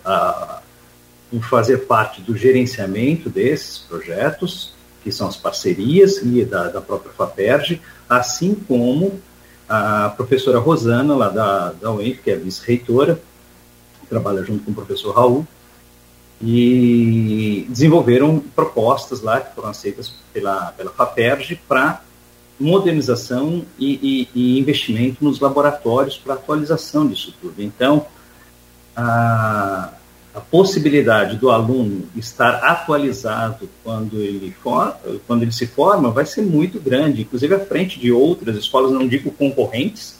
a, 0.06 0.62
em 1.34 1.42
fazer 1.42 1.80
parte 1.88 2.22
do 2.22 2.38
gerenciamento 2.38 3.30
desses 3.30 3.80
projetos, 3.80 4.75
que 5.06 5.12
são 5.12 5.28
as 5.28 5.38
parcerias 5.38 6.18
e 6.18 6.44
da, 6.44 6.68
da 6.68 6.82
própria 6.82 7.14
FAPERJ, 7.14 7.80
assim 8.10 8.56
como 8.56 9.22
a 9.70 10.10
professora 10.10 10.58
Rosana, 10.58 11.16
lá 11.16 11.30
da, 11.30 11.74
da 11.74 11.92
UENF, 11.92 12.24
que 12.24 12.32
é 12.32 12.36
vice-reitora, 12.36 13.22
trabalha 14.10 14.44
junto 14.44 14.66
com 14.66 14.72
o 14.72 14.74
professor 14.74 15.14
Raul, 15.14 15.48
e 16.42 17.68
desenvolveram 17.70 18.40
propostas 18.56 19.22
lá 19.22 19.40
que 19.40 19.54
foram 19.54 19.70
aceitas 19.70 20.12
pela, 20.34 20.72
pela 20.72 20.90
FAPERJ 20.90 21.62
para 21.68 22.02
modernização 22.60 23.64
e, 23.78 24.28
e, 24.34 24.56
e, 24.56 24.60
investimento 24.60 25.24
nos 25.24 25.40
laboratórios 25.40 26.18
para 26.18 26.34
atualização 26.34 27.08
disso 27.08 27.32
tudo. 27.40 27.62
Então, 27.62 28.08
a, 28.96 29.94
a 30.36 30.42
possibilidade 30.42 31.38
do 31.38 31.50
aluno 31.50 32.10
estar 32.16 32.56
atualizado 32.56 33.70
quando 33.82 34.20
ele, 34.20 34.54
for, 34.62 34.96
quando 35.26 35.44
ele 35.44 35.52
se 35.54 35.66
forma 35.66 36.12
vai 36.12 36.26
ser 36.26 36.42
muito 36.42 36.78
grande, 36.78 37.22
inclusive 37.22 37.56
à 37.56 37.60
frente 37.60 37.98
de 37.98 38.12
outras 38.12 38.58
escolas, 38.58 38.92
não 38.92 39.08
digo 39.08 39.32
concorrentes, 39.32 40.20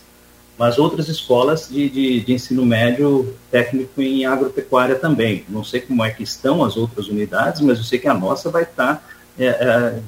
mas 0.58 0.80
outras 0.80 1.10
escolas 1.10 1.68
de, 1.70 1.90
de, 1.90 2.22
de, 2.22 2.34
ensino 2.34 2.66
médio 2.66 3.36
técnico 3.52 4.02
em 4.02 4.26
agropecuária 4.26 4.96
também. 4.96 5.44
Não 5.50 5.66
sei 5.66 5.82
como 5.82 6.02
é 6.02 6.10
que 6.12 6.24
estão 6.24 6.64
as 6.64 6.78
outras 6.78 7.08
unidades, 7.10 7.60
mas 7.60 7.78
eu 7.78 7.84
sei 7.84 8.00
que 8.00 8.08
a 8.08 8.14
nossa 8.14 8.50
vai 8.50 8.64
estar 8.64 9.06
é, 9.38 9.48
é, 9.48 10.00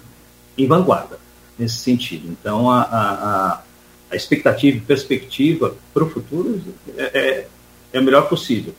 em 0.57 0.65
vanguarda 0.65 1.19
nesse 1.59 1.79
sentido. 1.79 2.29
Então, 2.29 2.71
a, 2.71 2.81
a, 2.81 3.61
a 4.09 4.15
expectativa 4.15 4.77
e 4.77 4.79
perspectiva 4.79 5.75
para 5.93 6.05
o 6.05 6.09
futuro 6.09 6.61
é, 6.97 7.03
é, 7.03 7.47
é, 7.91 7.99
o 7.99 8.03
melhor 8.03 8.29
possível. 8.29 8.73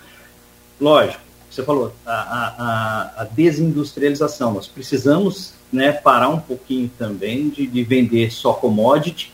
Lógico, 0.81 1.21
você 1.51 1.63
falou, 1.63 1.93
a, 2.07 2.13
a, 2.13 3.23
a 3.23 3.25
desindustrialização. 3.25 4.53
Nós 4.53 4.67
precisamos 4.67 5.55
né, 5.73 5.93
parar 5.93 6.29
um 6.29 6.39
pouquinho 6.39 6.91
também 6.99 7.49
de, 7.49 7.67
de 7.67 7.83
vender 7.83 8.31
só 8.31 8.53
commodity 8.53 9.33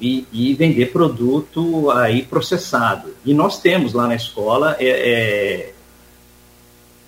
e, 0.00 0.26
e, 0.32 0.54
vender 0.54 0.92
produto 0.92 1.90
aí 1.90 2.22
processado. 2.22 3.14
E 3.24 3.32
nós 3.32 3.60
temos 3.60 3.92
lá 3.92 4.06
na 4.06 4.14
escola 4.14 4.76
é, 4.78 4.88
é, 4.88 5.74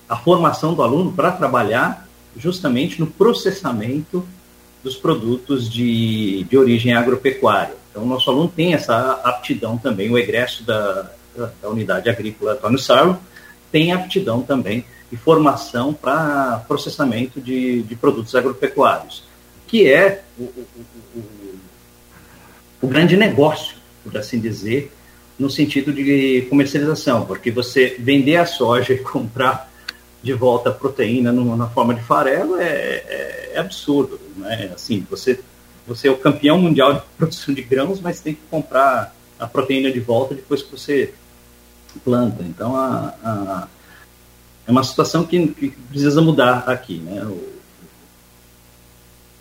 a 0.09 0.17
formação 0.17 0.75
do 0.75 0.83
aluno 0.83 1.13
para 1.13 1.31
trabalhar 1.33 2.09
justamente 2.37 3.01
no 3.01 3.07
processamento 3.07 4.27
dos 4.83 4.97
produtos 4.97 5.71
de, 5.71 6.45
de 6.45 6.57
origem 6.57 6.95
agropecuária. 6.95 7.75
Então, 7.91 8.03
o 8.03 8.07
nosso 8.07 8.31
aluno 8.31 8.49
tem 8.49 8.73
essa 8.73 9.21
aptidão 9.25 9.77
também, 9.77 10.11
o 10.11 10.19
egresso 10.19 10.65
da, 10.65 11.11
da, 11.37 11.51
da 11.63 11.69
unidade 11.69 12.09
agrícola 12.09 12.53
Antônio 12.53 12.79
Sarlo 12.79 13.19
tem 13.71 13.93
aptidão 13.93 14.43
também 14.43 14.85
e 15.13 15.17
formação 15.17 15.93
para 15.93 16.65
processamento 16.69 17.41
de, 17.41 17.83
de 17.83 17.97
produtos 17.97 18.35
agropecuários, 18.35 19.25
que 19.67 19.91
é 19.91 20.23
o, 20.39 20.43
o, 20.43 20.67
o, 21.17 21.25
o 22.83 22.87
grande 22.87 23.17
negócio, 23.17 23.77
por 24.05 24.17
assim 24.17 24.39
dizer, 24.39 24.93
no 25.39 25.49
sentido 25.49 25.93
de 25.93 26.47
comercialização, 26.49 27.25
porque 27.25 27.51
você 27.51 27.97
vender 27.99 28.37
a 28.37 28.47
soja 28.47 28.93
e 28.95 28.99
comprar 28.99 29.71
de 30.23 30.33
volta 30.35 30.69
a 30.69 30.73
proteína 30.73 31.33
no, 31.33 31.57
na 31.57 31.69
forma 31.69 31.95
de 31.95 32.03
farelo 32.03 32.59
é, 32.59 32.67
é, 32.67 33.53
é, 33.55 33.59
absurdo, 33.59 34.21
né? 34.37 34.71
Assim, 34.75 35.07
você 35.09 35.41
você 35.87 36.07
é 36.07 36.11
o 36.11 36.19
campeão 36.19 36.59
mundial 36.59 36.93
de 36.95 37.01
produção 37.17 37.55
de 37.55 37.63
grãos, 37.63 38.01
mas 38.01 38.21
tem 38.21 38.35
que 38.35 38.43
comprar 38.51 39.17
a 39.39 39.47
proteína 39.47 39.91
de 39.91 39.99
volta 39.99 40.35
depois 40.35 40.63
que 40.63 40.71
você 40.71 41.15
planta. 41.99 42.43
Então, 42.43 42.77
a, 42.77 43.15
a 43.25 43.69
é 44.67 44.71
uma 44.71 44.85
situação 44.85 45.25
que, 45.25 45.49
que, 45.49 45.71
precisa 45.71 46.23
mudar 46.23 46.59
aqui, 46.69 46.99
né? 46.99 47.23
O, 47.25 47.61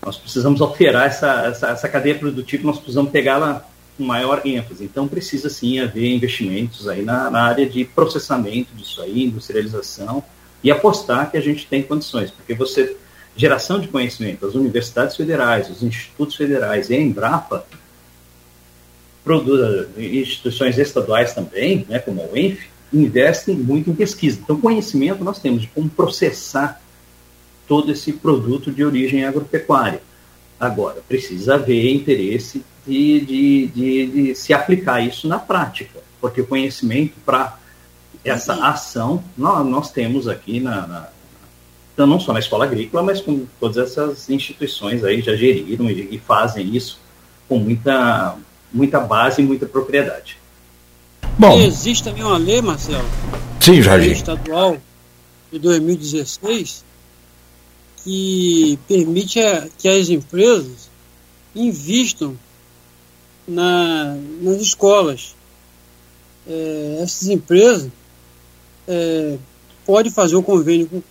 nós 0.04 0.18
precisamos 0.18 0.60
alterar 0.60 1.06
essa, 1.06 1.46
essa, 1.46 1.68
essa 1.70 1.88
cadeia 1.88 2.18
produtiva, 2.18 2.66
nós 2.66 2.78
precisamos 2.78 3.12
pegá-la 3.12 3.64
com 3.96 4.04
maior 4.04 4.42
ênfase. 4.44 4.86
Então, 4.86 5.08
precisa 5.08 5.50
sim 5.50 5.80
haver 5.80 6.16
investimentos 6.16 6.88
aí 6.88 7.04
na, 7.04 7.30
na, 7.30 7.44
área 7.44 7.70
de 7.70 7.86
processamento 7.86 8.74
disso 8.74 9.02
aí, 9.02 9.26
industrialização, 9.26 10.24
e 10.64 10.72
apostar 10.72 11.30
que 11.30 11.38
a 11.38 11.42
gente 11.42 11.68
tem 11.68 11.84
condições, 11.84 12.32
porque 12.32 12.54
você, 12.54 12.98
geração 13.36 13.80
de 13.80 13.88
conhecimento, 13.88 14.46
as 14.46 14.56
universidades 14.56 15.16
federais, 15.16 15.70
os 15.70 15.84
institutos 15.84 16.36
federais 16.36 16.90
e 16.90 16.96
a 16.96 17.00
Embrapa, 17.00 17.66
instituições 19.98 20.78
estaduais 20.78 21.34
também, 21.34 21.86
né, 21.88 22.00
como 22.00 22.22
a 22.22 22.26
UENF, 22.26 22.68
investem 22.92 23.56
muito 23.56 23.90
em 23.90 23.96
pesquisa. 23.96 24.40
Então, 24.42 24.60
conhecimento 24.60 25.24
nós 25.24 25.40
temos 25.40 25.62
de 25.62 25.68
como 25.68 25.90
processar 25.90 26.82
todo 27.68 27.92
esse 27.92 28.14
produto 28.14 28.72
de 28.72 28.84
origem 28.84 29.26
agropecuária. 29.26 30.02
Agora, 30.60 31.02
precisa 31.08 31.56
haver 31.56 31.94
interesse 31.94 32.64
de, 32.86 33.20
de, 33.22 33.68
de, 33.68 34.08
de 34.08 34.36
se 34.36 34.54
aplicar 34.54 35.02
isso 35.02 35.28
na 35.28 35.38
prática, 35.38 36.00
porque 36.20 36.42
o 36.42 36.48
conhecimento 36.48 37.14
para 37.26 37.60
essa 38.26 38.54
ação 38.66 39.24
nós, 39.38 39.66
nós 39.66 39.92
temos 39.92 40.28
aqui 40.28 40.60
na, 40.60 40.88
na, 40.88 41.10
então, 42.00 42.08
não 42.08 42.18
só 42.18 42.32
na 42.32 42.40
escola 42.40 42.64
agrícola, 42.64 43.04
mas 43.04 43.20
com 43.20 43.46
todas 43.60 43.78
essas 43.78 44.30
instituições 44.30 45.04
aí 45.04 45.22
já 45.22 45.36
geriram 45.36 45.90
e, 45.90 46.16
e 46.16 46.18
fazem 46.18 46.74
isso 46.74 46.98
com 47.46 47.60
muita, 47.60 48.38
muita 48.72 49.00
base 49.00 49.42
e 49.42 49.46
muita 49.46 49.66
propriedade. 49.66 50.38
Bom. 51.38 51.58
E 51.58 51.66
existe 51.66 52.04
também 52.04 52.24
uma 52.24 52.38
lei, 52.38 52.62
Marcelo. 52.62 53.08
Sim, 53.60 53.82
Jardim. 53.82 54.12
estadual 54.12 54.78
de 55.52 55.60
2016 55.60 56.84
que 58.04 58.80
permite 58.88 59.40
a, 59.40 59.68
que 59.78 59.88
as 59.88 60.10
empresas 60.10 60.90
invistam 61.56 62.38
na, 63.48 64.16
nas 64.42 64.62
escolas. 64.62 65.36
É, 66.48 67.00
essas 67.02 67.28
empresas 67.28 67.90
é, 68.88 69.38
podem 69.86 70.12
fazer 70.12 70.36
o 70.36 70.44
convênio 70.44 71.04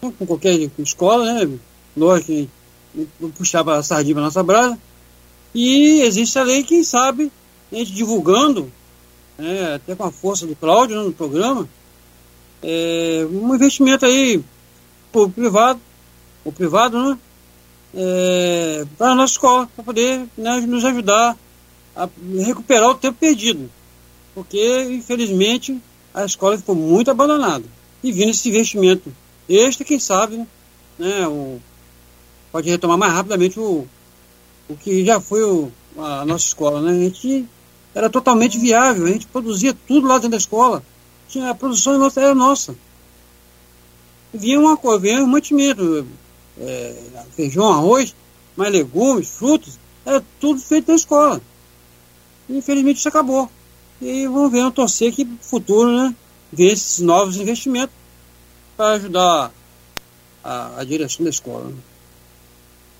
com, 0.00 0.10
com 0.12 0.26
qualquer 0.26 0.58
escola, 0.78 1.32
né? 1.32 1.58
Lógico 1.96 2.26
que 2.26 2.48
puxar 3.36 3.68
a 3.68 3.82
sardinha 3.82 4.14
para 4.14 4.24
nossa 4.24 4.42
brasa. 4.42 4.78
E 5.58 6.02
existe 6.02 6.38
a 6.38 6.42
lei, 6.42 6.62
quem 6.62 6.84
sabe, 6.84 7.32
a 7.72 7.76
gente 7.76 7.90
divulgando 7.90 8.70
é, 9.38 9.76
até 9.76 9.94
com 9.94 10.04
a 10.04 10.12
força 10.12 10.46
do 10.46 10.54
Cláudio 10.54 10.98
né, 10.98 11.02
no 11.02 11.14
programa, 11.14 11.66
é, 12.62 13.26
um 13.30 13.54
investimento 13.54 14.04
aí 14.04 14.44
por 15.10 15.30
privado, 15.30 15.80
o 16.44 16.52
privado, 16.52 17.02
né? 17.02 17.18
É, 17.94 18.84
para 18.98 19.12
a 19.12 19.14
nossa 19.14 19.32
escola, 19.32 19.66
para 19.74 19.82
poder 19.82 20.26
né, 20.36 20.60
nos 20.60 20.84
ajudar 20.84 21.34
a 21.96 22.06
recuperar 22.44 22.90
o 22.90 22.94
tempo 22.94 23.16
perdido. 23.18 23.70
Porque, 24.34 24.84
infelizmente, 24.90 25.80
a 26.12 26.26
escola 26.26 26.58
ficou 26.58 26.74
muito 26.74 27.10
abandonada. 27.10 27.64
E 28.04 28.12
vindo 28.12 28.30
esse 28.30 28.46
investimento 28.50 29.10
extra, 29.48 29.86
quem 29.86 29.98
sabe, 29.98 30.46
né, 30.98 31.26
o, 31.26 31.58
pode 32.52 32.68
retomar 32.68 32.98
mais 32.98 33.14
rapidamente 33.14 33.58
o, 33.58 33.88
o 34.68 34.76
que 34.76 35.04
já 35.04 35.20
foi 35.20 35.42
o, 35.42 35.70
a 35.96 36.24
nossa 36.24 36.46
escola. 36.46 36.80
Né? 36.80 36.90
A 36.90 37.02
gente 37.04 37.46
era 37.94 38.10
totalmente 38.10 38.58
viável, 38.58 39.06
a 39.06 39.10
gente 39.10 39.26
produzia 39.26 39.76
tudo 39.86 40.06
lá 40.06 40.14
dentro 40.14 40.30
da 40.30 40.36
escola. 40.36 40.82
Tinha, 41.28 41.50
a 41.50 41.54
produção 41.54 41.98
nossa 41.98 42.20
era 42.20 42.34
nossa. 42.34 42.76
Vinha 44.32 44.60
uma 44.60 44.76
coisa, 44.76 45.00
vinha 45.00 45.22
um 45.22 45.26
mantimento, 45.26 46.06
é, 46.60 46.94
feijão, 47.34 47.72
arroz, 47.72 48.14
mais 48.54 48.72
legumes, 48.72 49.28
frutos, 49.30 49.78
era 50.04 50.22
tudo 50.40 50.60
feito 50.60 50.88
na 50.88 50.96
escola. 50.96 51.40
Infelizmente 52.48 52.98
isso 52.98 53.08
acabou. 53.08 53.50
E 54.00 54.26
vamos 54.26 54.52
ver, 54.52 54.58
vamos 54.58 54.74
torcer 54.74 55.12
que 55.12 55.24
no 55.24 55.38
futuro, 55.40 55.90
né, 55.90 56.14
ver 56.52 56.72
esses 56.72 57.00
novos 57.00 57.36
investimentos 57.36 57.94
para 58.76 58.92
ajudar 58.92 59.52
a, 60.44 60.80
a 60.80 60.84
direção 60.84 61.24
da 61.24 61.30
escola. 61.30 61.64
Né? 61.64 61.74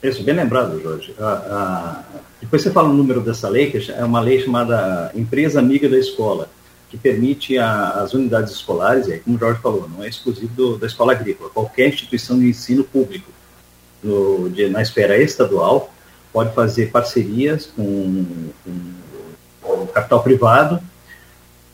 Isso, 0.08 0.22
bem 0.22 0.34
lembrado, 0.36 0.80
Jorge. 0.80 1.14
Ah, 1.18 1.42
ah, 1.50 2.20
depois 2.40 2.62
você 2.62 2.70
fala 2.70 2.88
o 2.88 2.92
número 2.92 3.20
dessa 3.20 3.48
lei, 3.48 3.70
que 3.70 3.90
é 3.90 4.04
uma 4.04 4.20
lei 4.20 4.40
chamada 4.40 5.10
Empresa 5.14 5.58
Amiga 5.58 5.88
da 5.88 5.98
Escola, 5.98 6.48
que 6.88 6.96
permite 6.96 7.58
às 7.58 8.14
unidades 8.14 8.52
escolares, 8.52 9.08
e 9.08 9.18
como 9.18 9.36
o 9.36 9.40
Jorge 9.40 9.60
falou, 9.60 9.88
não 9.88 10.04
é 10.04 10.08
exclusivo 10.08 10.54
do, 10.54 10.78
da 10.78 10.86
escola 10.86 11.12
agrícola, 11.12 11.50
qualquer 11.50 11.88
instituição 11.88 12.38
de 12.38 12.48
ensino 12.48 12.84
público 12.84 13.30
no, 14.00 14.48
de, 14.48 14.68
na 14.68 14.80
esfera 14.80 15.18
estadual 15.18 15.92
pode 16.32 16.54
fazer 16.54 16.90
parcerias 16.92 17.66
com, 17.66 18.24
com 19.60 19.82
o 19.82 19.86
capital 19.88 20.22
privado 20.22 20.80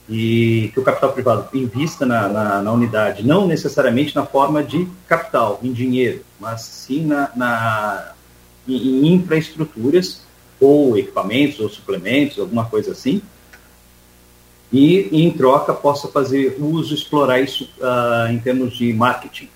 e 0.09 0.71
que 0.73 0.81
o 0.81 0.83
capital 0.83 1.13
privado 1.13 1.49
invista 1.53 2.07
na, 2.07 2.29
na, 2.29 2.63
na, 2.63 2.73
unidade, 2.73 3.27
não 3.27 3.47
necessariamente 3.47 4.15
na 4.15 4.25
forma 4.25 4.63
de 4.63 4.89
capital, 5.07 5.61
em 5.63 5.73
dinheiro, 5.73 6.25
mas 6.41 6.63
sim 6.63 7.05
na, 7.05 7.31
na 7.37 8.13
em, 8.67 9.07
em 9.07 9.15
infraestruturas 9.15 10.23
ou 10.61 10.97
equipamentos 10.97 11.59
ou 11.61 11.69
suplementos, 11.69 12.39
alguma 12.39 12.65
coisa 12.67 12.93
assim, 12.93 13.21
e, 14.73 15.09
em 15.13 15.31
troca 15.31 15.75
possa 15.75 16.09
fazer 16.09 16.57
uso, 16.59 16.95
explorar 16.95 17.41
isso 17.41 17.69
uh, 17.79 18.33
em 18.33 18.39
termos 18.39 18.75
de 18.75 18.93
marketing, 18.93 19.49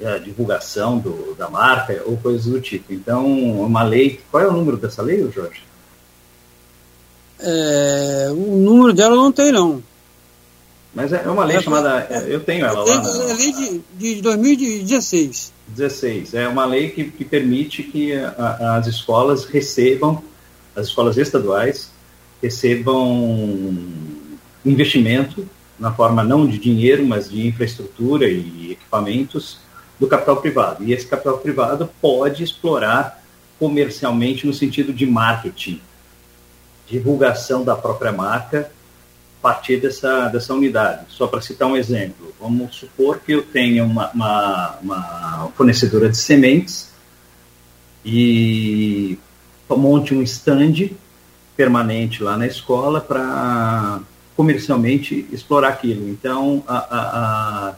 uh, 0.00 0.20
divulgação 0.20 0.98
do, 0.98 1.34
da 1.34 1.50
marca 1.50 2.02
ou 2.06 2.16
coisas 2.16 2.46
do 2.46 2.60
tipo. 2.60 2.92
Então, 2.92 3.26
uma 3.26 3.82
lei. 3.82 4.20
Qual 4.30 4.42
é 4.42 4.46
o 4.46 4.52
número 4.52 4.76
dessa 4.76 5.02
lei, 5.02 5.28
Jorge? 5.32 5.62
É, 7.40 8.28
o 8.30 8.56
número 8.58 8.92
dela 8.92 9.16
não 9.16 9.32
tem, 9.32 9.50
não. 9.52 9.82
Mas 10.94 11.12
é 11.12 11.28
uma 11.28 11.44
lei 11.44 11.56
é, 11.58 11.62
chamada. 11.62 12.06
É, 12.10 12.26
eu 12.28 12.40
tenho 12.40 12.64
ela 12.64 12.82
lá. 12.82 12.92
É 12.92 13.30
a 13.30 13.34
lei 13.34 13.52
de, 13.52 13.80
de 14.14 14.22
2016. 14.22 15.52
16. 15.68 16.34
É 16.34 16.48
uma 16.48 16.64
lei 16.64 16.90
que, 16.90 17.04
que 17.04 17.24
permite 17.24 17.82
que 17.82 18.14
a, 18.14 18.76
as 18.76 18.86
escolas 18.86 19.44
recebam, 19.44 20.22
as 20.74 20.86
escolas 20.86 21.16
estaduais, 21.16 21.90
recebam 22.42 23.76
investimento 24.64 25.48
na 25.78 25.92
forma 25.92 26.24
não 26.24 26.46
de 26.46 26.58
dinheiro, 26.58 27.06
mas 27.06 27.30
de 27.30 27.46
infraestrutura 27.46 28.28
e 28.28 28.72
equipamentos 28.72 29.58
do 30.00 30.06
capital 30.06 30.38
privado. 30.38 30.84
E 30.84 30.92
esse 30.92 31.06
capital 31.06 31.38
privado 31.38 31.88
pode 32.00 32.42
explorar 32.42 33.22
comercialmente 33.58 34.46
no 34.46 34.54
sentido 34.54 34.92
de 34.92 35.04
marketing 35.04 35.80
divulgação 36.88 37.62
da 37.62 37.76
própria 37.76 38.10
marca 38.10 38.70
partir 39.40 39.78
dessa, 39.78 40.28
dessa 40.28 40.54
unidade. 40.54 41.06
Só 41.08 41.26
para 41.26 41.40
citar 41.40 41.68
um 41.68 41.76
exemplo, 41.76 42.34
vamos 42.40 42.74
supor 42.76 43.20
que 43.20 43.32
eu 43.32 43.42
tenha 43.42 43.84
uma, 43.84 44.10
uma, 44.10 44.78
uma 44.82 45.52
fornecedora 45.56 46.08
de 46.08 46.16
sementes 46.16 46.90
e 48.04 49.18
monte 49.76 50.14
um 50.14 50.22
stand 50.22 50.90
permanente 51.56 52.22
lá 52.22 52.36
na 52.36 52.46
escola 52.46 53.00
para 53.00 54.00
comercialmente 54.36 55.26
explorar 55.32 55.68
aquilo. 55.68 56.08
Então, 56.08 56.62
a, 56.66 56.76
a, 56.76 57.68
a 57.68 57.74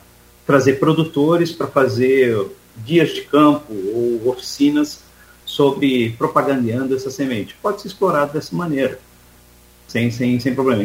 trazer 0.47 0.75
produtores 0.75 1.53
para 1.53 1.67
fazer 1.67 2.37
dias 2.77 3.11
de 3.11 3.23
campo 3.23 3.73
ou 3.73 4.29
oficinas 4.29 5.01
sobre 5.45 6.11
propagandeando 6.19 6.95
essa 6.95 7.11
semente. 7.11 7.57
Pode 7.61 7.81
ser 7.83 7.89
explorado 7.89 8.33
dessa 8.33 8.55
maneira, 8.55 8.99
sem, 9.89 10.11
sem, 10.11 10.39
sem 10.39 10.55
problema. 10.55 10.83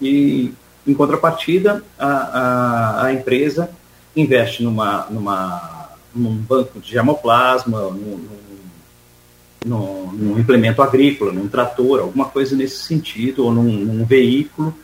E, 0.00 0.52
em 0.86 0.94
contrapartida, 0.94 1.82
a, 1.98 2.06
a, 2.06 3.04
a 3.06 3.12
empresa 3.12 3.70
investe 4.14 4.62
numa, 4.62 5.06
numa, 5.10 5.90
num 6.14 6.36
banco 6.36 6.80
de 6.80 6.90
germoplasma, 6.90 7.80
num, 7.90 8.28
num, 9.64 10.12
num, 10.12 10.38
implemento 10.38 10.82
agrícola, 10.82 11.32
num 11.32 11.48
trator, 11.48 12.00
alguma 12.00 12.26
coisa 12.26 12.54
nesse 12.56 12.84
sentido, 12.84 13.44
ou 13.44 13.52
num, 13.52 13.64
num 13.64 14.04
veículo 14.04 14.74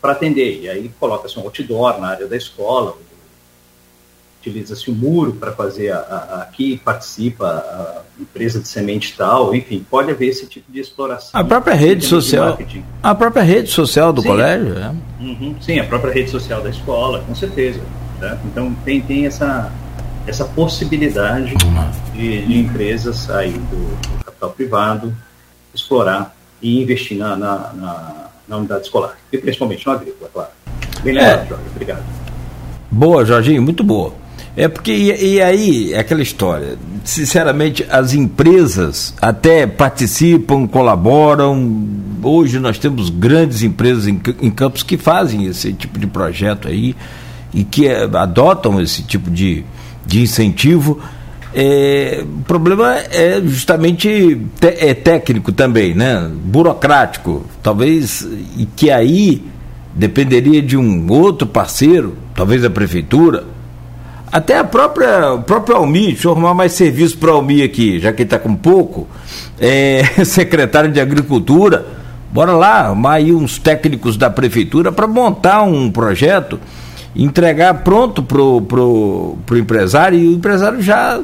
para 0.00 0.12
atender. 0.12 0.62
E 0.62 0.68
aí 0.68 0.90
coloca-se 1.00 1.38
um 1.38 1.42
outdoor 1.42 2.00
na 2.00 2.08
área 2.08 2.26
da 2.26 2.36
escola, 2.36 2.96
utiliza-se 4.42 4.90
o 4.90 4.94
muro 4.94 5.32
para 5.34 5.52
fazer 5.52 5.92
a, 5.92 5.98
a, 5.98 6.42
aqui 6.42 6.80
participa 6.84 7.46
a 7.46 8.02
empresa 8.20 8.60
de 8.60 8.66
semente 8.66 9.14
tal, 9.16 9.54
enfim, 9.54 9.86
pode 9.88 10.10
haver 10.10 10.28
esse 10.28 10.46
tipo 10.46 10.70
de 10.70 10.80
exploração. 10.80 11.30
A 11.32 11.44
própria 11.44 11.74
rede 11.74 12.04
social, 12.04 12.58
a 13.02 13.14
própria 13.14 13.42
rede 13.42 13.70
social 13.70 14.12
do 14.12 14.20
sim, 14.20 14.28
colégio, 14.28 14.76
é? 14.76 14.94
Uhum, 15.20 15.54
sim, 15.60 15.78
a 15.78 15.84
própria 15.84 16.12
rede 16.12 16.30
social 16.30 16.60
da 16.60 16.70
escola, 16.70 17.22
com 17.26 17.34
certeza. 17.34 17.80
Tá? 18.18 18.38
Então 18.44 18.74
tem, 18.84 19.00
tem 19.00 19.26
essa, 19.26 19.72
essa 20.26 20.44
possibilidade 20.44 21.54
de, 22.12 22.46
de 22.46 22.58
empresas 22.58 23.16
sair 23.16 23.52
do, 23.52 24.18
do, 24.18 24.24
capital 24.24 24.50
privado, 24.50 25.16
explorar 25.72 26.34
e 26.60 26.82
investir 26.82 27.16
na, 27.16 27.36
na, 27.36 27.72
na, 27.72 28.26
na 28.48 28.56
unidade 28.56 28.82
escolar, 28.82 29.16
e 29.32 29.38
principalmente 29.38 29.86
no 29.86 29.92
agrícola, 29.92 30.30
claro. 30.32 30.50
Bem 31.02 31.14
lembrado, 31.14 31.44
é. 31.44 31.46
Jorge, 31.46 31.64
obrigado. 31.70 32.04
Boa, 32.90 33.24
Jorginho, 33.24 33.62
muito 33.62 33.82
boa. 33.82 34.21
É 34.56 34.68
porque, 34.68 34.92
e, 34.92 35.34
e, 35.34 35.42
aí, 35.42 35.94
é 35.94 35.98
aquela 35.98 36.22
história. 36.22 36.76
Sinceramente, 37.04 37.86
as 37.88 38.12
empresas 38.12 39.14
até 39.20 39.66
participam, 39.66 40.66
colaboram. 40.66 41.88
Hoje 42.22 42.58
nós 42.58 42.78
temos 42.78 43.08
grandes 43.08 43.62
empresas 43.62 44.06
em, 44.06 44.20
em 44.40 44.50
campos 44.50 44.82
que 44.82 44.96
fazem 44.98 45.46
esse 45.46 45.72
tipo 45.72 45.98
de 45.98 46.06
projeto 46.06 46.68
aí 46.68 46.94
e 47.52 47.64
que 47.64 47.86
é, 47.86 48.04
adotam 48.04 48.80
esse 48.80 49.02
tipo 49.02 49.30
de, 49.30 49.64
de 50.06 50.20
incentivo. 50.20 51.00
É, 51.54 52.22
o 52.22 52.44
problema 52.44 52.96
é 53.10 53.40
justamente 53.44 54.38
te, 54.60 54.66
é 54.66 54.92
técnico 54.92 55.50
também, 55.50 55.94
né? 55.94 56.30
burocrático. 56.44 57.46
Talvez, 57.62 58.26
e 58.56 58.66
que 58.66 58.90
aí 58.90 59.42
dependeria 59.94 60.60
de 60.60 60.76
um 60.76 61.10
outro 61.10 61.46
parceiro, 61.46 62.16
talvez 62.34 62.64
a 62.64 62.70
prefeitura 62.70 63.51
até 64.32 64.58
a 64.58 64.64
própria, 64.64 65.34
o 65.34 65.42
próprio 65.42 65.76
Almi, 65.76 66.06
deixa 66.06 66.26
eu 66.26 66.32
arrumar 66.32 66.54
mais 66.54 66.72
serviço 66.72 67.18
para 67.18 67.30
o 67.30 67.34
Almi 67.34 67.62
aqui, 67.62 68.00
já 68.00 68.14
que 68.14 68.22
ele 68.22 68.26
está 68.26 68.38
com 68.38 68.54
pouco, 68.56 69.06
é, 69.60 70.02
secretário 70.24 70.90
de 70.90 70.98
Agricultura, 70.98 71.84
bora 72.32 72.52
lá, 72.52 72.86
arrumar 72.86 73.14
aí 73.14 73.30
uns 73.30 73.58
técnicos 73.58 74.16
da 74.16 74.30
prefeitura 74.30 74.90
para 74.90 75.06
montar 75.06 75.62
um 75.64 75.90
projeto, 75.90 76.58
entregar 77.14 77.74
pronto 77.84 78.22
pro, 78.22 78.62
pro, 78.62 79.36
pro 79.44 79.58
empresário, 79.58 80.18
e 80.18 80.28
o 80.28 80.32
empresário 80.32 80.80
já. 80.80 81.20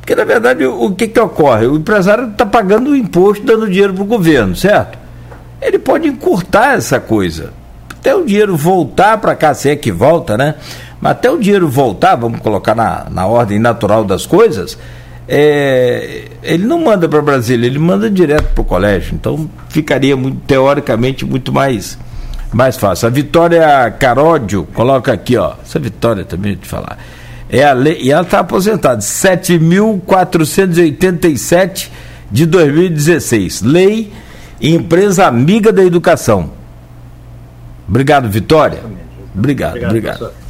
Porque 0.00 0.16
na 0.16 0.24
verdade 0.24 0.66
o 0.66 0.90
que, 0.90 1.06
que 1.06 1.20
ocorre? 1.20 1.66
O 1.66 1.76
empresário 1.76 2.28
está 2.30 2.44
pagando 2.44 2.90
o 2.90 2.96
imposto, 2.96 3.46
dando 3.46 3.68
dinheiro 3.68 3.94
para 3.94 4.02
o 4.02 4.06
governo, 4.06 4.56
certo? 4.56 4.98
Ele 5.62 5.78
pode 5.78 6.08
encurtar 6.08 6.76
essa 6.76 6.98
coisa. 6.98 7.52
Até 7.90 8.14
o 8.14 8.24
dinheiro 8.24 8.56
voltar 8.56 9.18
para 9.18 9.36
cá, 9.36 9.54
se 9.54 9.70
é 9.70 9.76
que 9.76 9.92
volta, 9.92 10.36
né? 10.36 10.54
Mas 11.00 11.12
até 11.12 11.30
o 11.30 11.38
dinheiro 11.38 11.68
voltar, 11.68 12.16
vamos 12.16 12.40
colocar 12.40 12.74
na, 12.74 13.06
na 13.10 13.26
ordem 13.26 13.58
natural 13.58 14.04
das 14.04 14.26
coisas, 14.26 14.76
é, 15.28 16.24
ele 16.42 16.66
não 16.66 16.82
manda 16.82 17.08
para 17.08 17.20
Brasília, 17.20 17.66
ele 17.66 17.78
manda 17.78 18.10
direto 18.10 18.54
para 18.54 18.62
o 18.62 18.64
colégio. 18.64 19.14
Então 19.14 19.48
ficaria 19.68 20.16
muito, 20.16 20.40
teoricamente 20.46 21.24
muito 21.24 21.52
mais, 21.52 21.96
mais 22.52 22.76
fácil. 22.76 23.06
A 23.06 23.10
Vitória 23.10 23.88
Caródio, 23.98 24.66
coloca 24.74 25.12
aqui, 25.12 25.36
ó. 25.36 25.52
Essa 25.62 25.78
Vitória 25.78 26.24
também 26.24 26.56
te 26.56 26.66
falar. 26.66 26.98
É 27.50 27.64
a 27.64 27.72
lei, 27.72 27.98
e 28.00 28.10
ela 28.10 28.22
está 28.22 28.40
aposentada, 28.40 29.00
7.487 29.00 31.88
de 32.30 32.44
2016. 32.46 33.62
Lei 33.62 34.12
Empresa 34.60 35.26
Amiga 35.26 35.72
da 35.72 35.84
Educação. 35.84 36.50
Obrigado, 37.88 38.28
Vitória. 38.28 38.80
Obrigado, 39.34 39.76
obrigado. 39.76 39.90
obrigado. 39.90 40.47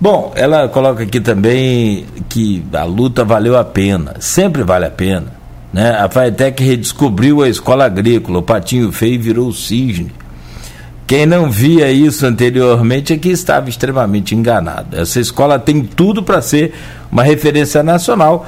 Bom, 0.00 0.32
ela 0.36 0.68
coloca 0.68 1.02
aqui 1.02 1.20
também 1.20 2.06
que 2.28 2.62
a 2.72 2.84
luta 2.84 3.24
valeu 3.24 3.58
a 3.58 3.64
pena, 3.64 4.14
sempre 4.20 4.62
vale 4.62 4.86
a 4.86 4.90
pena. 4.90 5.26
Né? 5.72 5.90
A 5.90 6.08
FAETEC 6.08 6.62
redescobriu 6.62 7.42
a 7.42 7.48
escola 7.48 7.84
agrícola, 7.84 8.38
o 8.38 8.42
patinho 8.42 8.92
feio 8.92 9.20
virou 9.20 9.48
o 9.48 9.52
cisne. 9.52 10.12
Quem 11.04 11.26
não 11.26 11.50
via 11.50 11.90
isso 11.90 12.24
anteriormente 12.24 13.12
é 13.12 13.18
que 13.18 13.28
estava 13.28 13.68
extremamente 13.68 14.36
enganado. 14.36 14.96
Essa 14.96 15.18
escola 15.18 15.58
tem 15.58 15.82
tudo 15.82 16.22
para 16.22 16.40
ser 16.40 16.74
uma 17.10 17.24
referência 17.24 17.82
nacional 17.82 18.46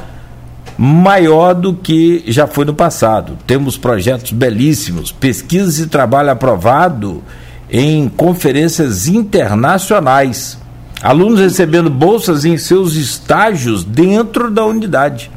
maior 0.79 1.53
do 1.53 1.75
que 1.75 2.23
já 2.29 2.47
foi 2.47 2.65
no 2.65 2.75
passado. 2.75 3.37
Temos 3.45 3.77
projetos 3.77 4.31
belíssimos, 4.31 5.11
pesquisas 5.11 5.81
e 5.81 5.89
trabalho 5.89 6.31
aprovado 6.31 7.25
em 7.69 8.09
conferências 8.09 9.09
internacionais 9.09 10.61
Alunos 11.03 11.41
recebendo 11.41 11.89
bolsas 11.89 12.45
em 12.45 12.59
seus 12.59 12.95
estágios 12.95 13.85
dentro 13.85 14.51
da 14.51 14.65
unidade. 14.65 15.31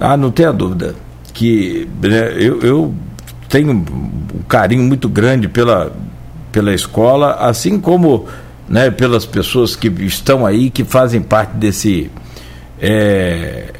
Ah, 0.00 0.16
não 0.16 0.30
tenha 0.30 0.52
dúvida 0.52 0.94
que 1.32 1.88
né, 2.00 2.32
eu, 2.36 2.60
eu 2.60 2.94
tenho 3.48 3.72
um 3.72 4.42
carinho 4.48 4.82
muito 4.82 5.08
grande 5.08 5.48
pela, 5.48 5.92
pela 6.50 6.72
escola, 6.72 7.34
assim 7.34 7.80
como 7.80 8.26
né, 8.68 8.90
pelas 8.90 9.26
pessoas 9.26 9.74
que 9.74 9.88
estão 10.04 10.46
aí, 10.46 10.70
que 10.70 10.84
fazem 10.84 11.20
parte 11.20 11.56
desse. 11.56 12.10
É, 12.80 13.72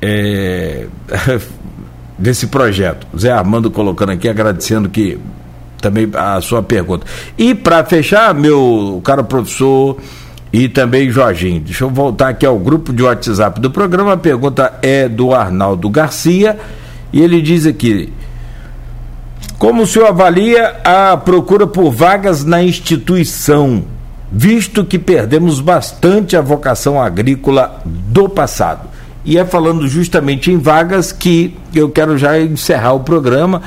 é, 0.00 0.86
desse 2.18 2.46
projeto. 2.46 3.06
Zé 3.16 3.30
Armando 3.30 3.70
colocando 3.70 4.12
aqui, 4.12 4.28
agradecendo 4.28 4.88
que 4.88 5.18
também 5.80 6.08
a 6.14 6.40
sua 6.40 6.62
pergunta. 6.62 7.06
E 7.36 7.54
para 7.54 7.84
fechar, 7.84 8.34
meu 8.34 9.00
caro 9.04 9.24
professor 9.24 9.96
e 10.52 10.68
também 10.68 11.10
Jorginho, 11.10 11.60
deixa 11.60 11.84
eu 11.84 11.90
voltar 11.90 12.28
aqui 12.28 12.46
ao 12.46 12.58
grupo 12.58 12.92
de 12.92 13.02
WhatsApp 13.02 13.60
do 13.60 13.70
programa. 13.70 14.14
A 14.14 14.16
pergunta 14.16 14.72
é 14.80 15.08
do 15.08 15.34
Arnaldo 15.34 15.90
Garcia 15.90 16.58
e 17.12 17.20
ele 17.20 17.42
diz 17.42 17.66
aqui: 17.66 18.12
Como 19.58 19.82
o 19.82 19.86
senhor 19.86 20.08
avalia 20.08 20.76
a 20.84 21.16
procura 21.16 21.66
por 21.66 21.90
vagas 21.90 22.44
na 22.44 22.62
instituição, 22.62 23.84
visto 24.30 24.84
que 24.84 24.98
perdemos 24.98 25.60
bastante 25.60 26.36
a 26.36 26.40
vocação 26.40 27.00
agrícola 27.00 27.80
do 27.84 28.28
passado? 28.28 28.88
E 29.24 29.36
é 29.36 29.44
falando 29.44 29.88
justamente 29.88 30.52
em 30.52 30.56
vagas 30.56 31.10
que 31.10 31.56
eu 31.74 31.90
quero 31.90 32.16
já 32.16 32.40
encerrar 32.40 32.92
o 32.92 33.00
programa 33.00 33.60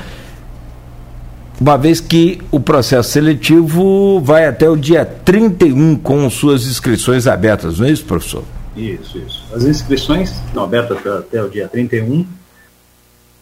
uma 1.60 1.77
vez 1.77 1.99
que 1.99 2.41
o 2.52 2.60
processo 2.60 3.11
seletivo 3.11 4.22
vai 4.22 4.48
até 4.48 4.69
o 4.69 4.77
dia 4.77 5.06
31 5.06 5.98
com 5.98 6.30
suas 6.30 6.65
inscrições 6.65 7.27
abertas, 7.27 7.80
não 7.80 7.88
é 7.88 7.91
isso, 7.91 8.06
professor? 8.06 8.44
Isso, 8.76 9.18
isso. 9.18 9.44
As 9.53 9.64
inscrições 9.64 10.31
estão 10.48 10.64
abertas 10.64 11.06
até 11.06 11.44
o 11.44 11.49
dia 11.49 11.68
31. 11.68 12.26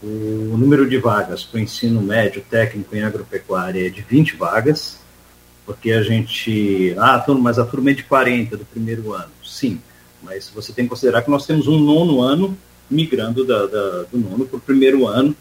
O 0.02 0.57
número 0.57 0.89
de 0.89 0.98
vagas 0.98 1.44
para 1.44 1.57
o 1.57 1.61
ensino 1.61 2.02
médio 2.02 2.44
técnico 2.49 2.95
em 2.95 3.03
agropecuária 3.03 3.85
é 3.85 3.89
de 3.89 4.02
20 4.02 4.35
vagas, 4.35 4.99
porque 5.65 5.91
a 5.91 6.02
gente. 6.02 6.95
Ah, 6.98 7.23
mas 7.39 7.60
a 7.60 7.65
turma 7.65 7.91
é 7.91 7.94
de 7.94 8.03
40 8.03 8.57
do 8.57 8.65
primeiro 8.65 9.14
ano. 9.14 9.31
Sim, 9.44 9.80
mas 10.23 10.52
você 10.53 10.72
tem 10.72 10.85
que 10.85 10.89
considerar 10.89 11.22
que 11.22 11.31
nós 11.31 11.45
temos 11.45 11.68
um 11.68 11.80
nono 11.80 12.22
ano 12.22 12.57
migrando 12.89 13.45
da, 13.45 13.65
da 13.65 14.03
do 14.03 14.18
nono 14.18 14.45
para 14.45 14.57
o 14.57 14.61
primeiro 14.61 15.07
ano 15.07 15.35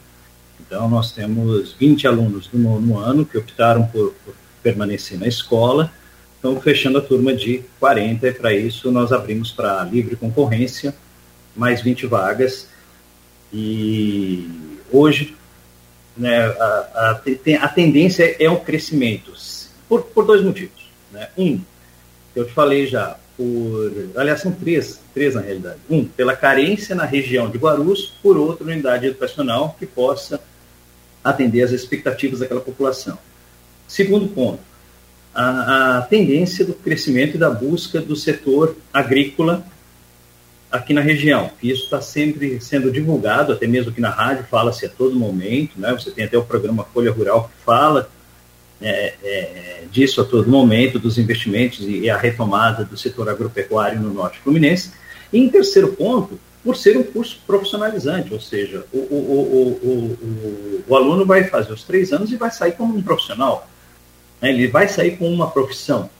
então, 0.60 0.88
nós 0.88 1.12
temos 1.12 1.72
20 1.72 2.06
alunos 2.06 2.48
do 2.48 2.58
nono 2.58 2.98
ano 2.98 3.24
que 3.24 3.38
optaram 3.38 3.86
por, 3.86 4.12
por 4.24 4.34
permanecer 4.62 5.18
na 5.18 5.26
escola, 5.26 5.92
então 6.38 6.60
fechando 6.60 6.98
a 6.98 7.00
turma 7.00 7.32
de 7.32 7.62
40, 7.78 8.28
e 8.28 8.32
para 8.32 8.52
isso 8.52 8.90
nós 8.90 9.12
abrimos 9.12 9.52
para 9.52 9.84
livre 9.84 10.16
concorrência, 10.16 10.94
mais 11.56 11.80
20 11.80 12.06
vagas, 12.06 12.68
e 13.52 14.48
hoje, 14.90 15.36
né, 16.16 16.46
a, 16.46 16.88
a, 16.94 17.20
a, 17.62 17.68
tendência 17.68 18.36
é 18.38 18.50
o 18.50 18.60
crescimento, 18.60 19.32
por, 19.88 20.02
por 20.02 20.26
dois 20.26 20.42
motivos. 20.42 20.90
Né? 21.12 21.28
Um, 21.38 21.60
eu 22.34 22.44
te 22.44 22.52
falei 22.52 22.86
já, 22.86 23.16
por. 23.36 23.92
Aliás, 24.16 24.40
são 24.40 24.52
três, 24.52 25.00
três 25.14 25.34
na 25.34 25.40
realidade. 25.40 25.78
Um, 25.88 26.04
pela 26.04 26.36
carência 26.36 26.94
na 26.94 27.04
região 27.04 27.50
de 27.50 27.58
Guarus, 27.58 28.12
por 28.22 28.36
outra, 28.36 28.64
unidade 28.64 29.06
educacional 29.06 29.76
que 29.78 29.86
possa 29.86 30.40
atender 31.22 31.62
às 31.62 31.72
expectativas 31.72 32.40
daquela 32.40 32.60
população. 32.60 33.18
Segundo 33.86 34.28
ponto, 34.28 34.60
a, 35.34 35.98
a 35.98 36.02
tendência 36.02 36.64
do 36.64 36.74
crescimento 36.74 37.34
e 37.34 37.38
da 37.38 37.50
busca 37.50 38.00
do 38.00 38.16
setor 38.16 38.76
agrícola 38.92 39.64
aqui 40.70 40.92
na 40.92 41.00
região. 41.00 41.50
Isso 41.62 41.84
está 41.84 42.00
sempre 42.00 42.60
sendo 42.60 42.90
divulgado, 42.90 43.52
até 43.52 43.66
mesmo 43.66 43.90
aqui 43.90 44.00
na 44.00 44.10
rádio, 44.10 44.44
fala-se 44.50 44.86
a 44.86 44.88
todo 44.88 45.14
momento, 45.14 45.78
né? 45.78 45.92
Você 45.92 46.10
tem 46.10 46.24
até 46.24 46.36
o 46.36 46.44
programa 46.44 46.84
Folha 46.84 47.12
Rural 47.12 47.48
que 47.48 47.64
fala 47.64 48.10
é, 48.80 49.14
é, 49.22 49.84
disso 49.90 50.20
a 50.20 50.24
todo 50.24 50.48
momento, 50.48 50.98
dos 50.98 51.18
investimentos 51.18 51.80
e 51.80 52.08
a 52.10 52.16
retomada 52.16 52.84
do 52.84 52.96
setor 52.96 53.28
agropecuário 53.28 54.00
no 54.00 54.12
norte 54.12 54.38
fluminense. 54.38 54.92
E 55.32 55.38
em 55.38 55.48
terceiro 55.48 55.88
ponto, 55.88 56.38
por 56.62 56.76
ser 56.76 56.96
um 56.96 57.02
curso 57.02 57.40
profissionalizante, 57.46 58.32
ou 58.34 58.40
seja, 58.40 58.84
o, 58.92 58.98
o, 58.98 59.78
o, 59.82 60.84
o, 60.88 60.96
aluno 60.96 61.24
vai 61.24 61.44
fazer 61.44 61.72
os 61.72 61.84
três 61.84 62.12
anos 62.12 62.32
e 62.32 62.36
vai 62.36 62.50
sair 62.50 62.72
como 62.72 62.96
um 62.96 63.02
profissional. 63.02 63.68
Né? 64.40 64.50
Ele 64.50 64.66
vai 64.68 64.88
sair 64.88 65.16
com 65.16 65.32
uma 65.32 65.50
profissão. 65.50 66.10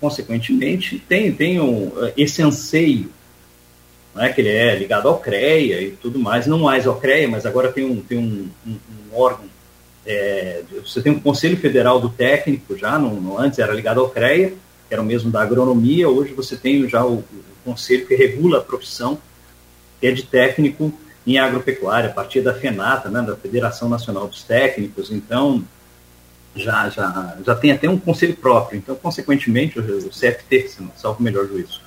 Consequentemente, 0.00 1.02
tem, 1.08 1.32
tem 1.32 1.60
um, 1.60 1.90
esse 2.16 2.40
anseio 2.40 3.10
né, 4.14 4.32
que 4.32 4.40
ele 4.40 4.50
é 4.50 4.76
ligado 4.76 5.08
ao 5.08 5.18
CREA 5.18 5.82
e 5.82 5.90
tudo 5.90 6.20
mais, 6.20 6.46
não 6.46 6.60
mais 6.60 6.86
ao 6.86 7.00
CREA, 7.00 7.28
mas 7.28 7.44
agora 7.44 7.72
tem 7.72 7.84
um, 7.84 8.00
tem 8.00 8.16
um, 8.16 8.48
um, 8.64 8.70
um 9.12 9.18
órgão 9.18 9.46
é, 10.10 10.62
você 10.82 11.02
tem 11.02 11.12
um 11.12 11.20
Conselho 11.20 11.58
Federal 11.58 12.00
do 12.00 12.08
Técnico 12.08 12.74
já, 12.74 12.96
antes 13.38 13.58
era 13.58 13.74
ligado 13.74 14.00
ao 14.00 14.08
CREA, 14.08 14.54
que 14.88 14.94
era 14.94 15.02
o 15.02 15.04
mesmo 15.04 15.30
da 15.30 15.42
agronomia, 15.42 16.08
hoje 16.08 16.32
você 16.32 16.56
tem 16.56 16.88
já 16.88 17.04
o, 17.04 17.18
o 17.18 17.24
Conselho 17.62 18.06
que 18.06 18.14
regula 18.14 18.58
a 18.58 18.62
profissão, 18.62 19.18
que 20.00 20.06
é 20.06 20.10
de 20.10 20.22
técnico 20.22 20.90
em 21.26 21.38
agropecuária, 21.38 22.08
a 22.08 22.12
partir 22.12 22.40
da 22.40 22.54
FENATA, 22.54 23.10
né, 23.10 23.20
da 23.20 23.36
Federação 23.36 23.86
Nacional 23.86 24.26
dos 24.26 24.42
Técnicos, 24.42 25.10
então 25.12 25.62
já, 26.56 26.88
já, 26.88 27.36
já 27.44 27.54
tem 27.54 27.72
até 27.72 27.86
um 27.86 27.98
conselho 27.98 28.34
próprio, 28.34 28.78
então, 28.78 28.96
consequentemente, 28.96 29.78
o, 29.78 29.82
o 29.82 30.08
CFT, 30.08 30.68
se 30.68 30.82
não 30.82 30.90
salvo 30.96 31.20
o 31.20 31.22
melhor 31.22 31.46
juízo. 31.46 31.82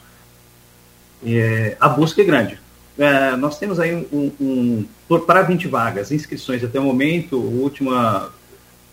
É, 1.26 1.76
a 1.80 1.90
busca 1.90 2.22
é 2.22 2.26
grande. 2.26 2.60
É, 3.00 3.36
nós 3.36 3.58
temos 3.58 3.80
aí 3.80 3.96
um, 3.96 4.32
um, 4.40 4.86
um, 5.16 5.20
para 5.20 5.42
20 5.42 5.68
vagas, 5.68 6.12
inscrições 6.12 6.64
até 6.64 6.80
o 6.80 6.84
momento, 6.84 7.36
a 7.36 7.40
última 7.40 8.32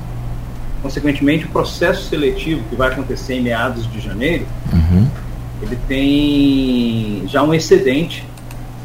Consequentemente, 0.87 1.47
o 1.47 1.49
processo 1.49 2.09
seletivo 2.09 2.63
que 2.71 2.77
vai 2.77 2.93
acontecer 2.93 3.35
em 3.35 3.41
meados 3.41 3.91
de 3.91 4.01
janeiro, 4.01 4.47
uhum. 4.73 5.09
ele 5.61 5.77
tem 5.89 7.27
já 7.27 7.43
um 7.43 7.53
excedente 7.53 8.25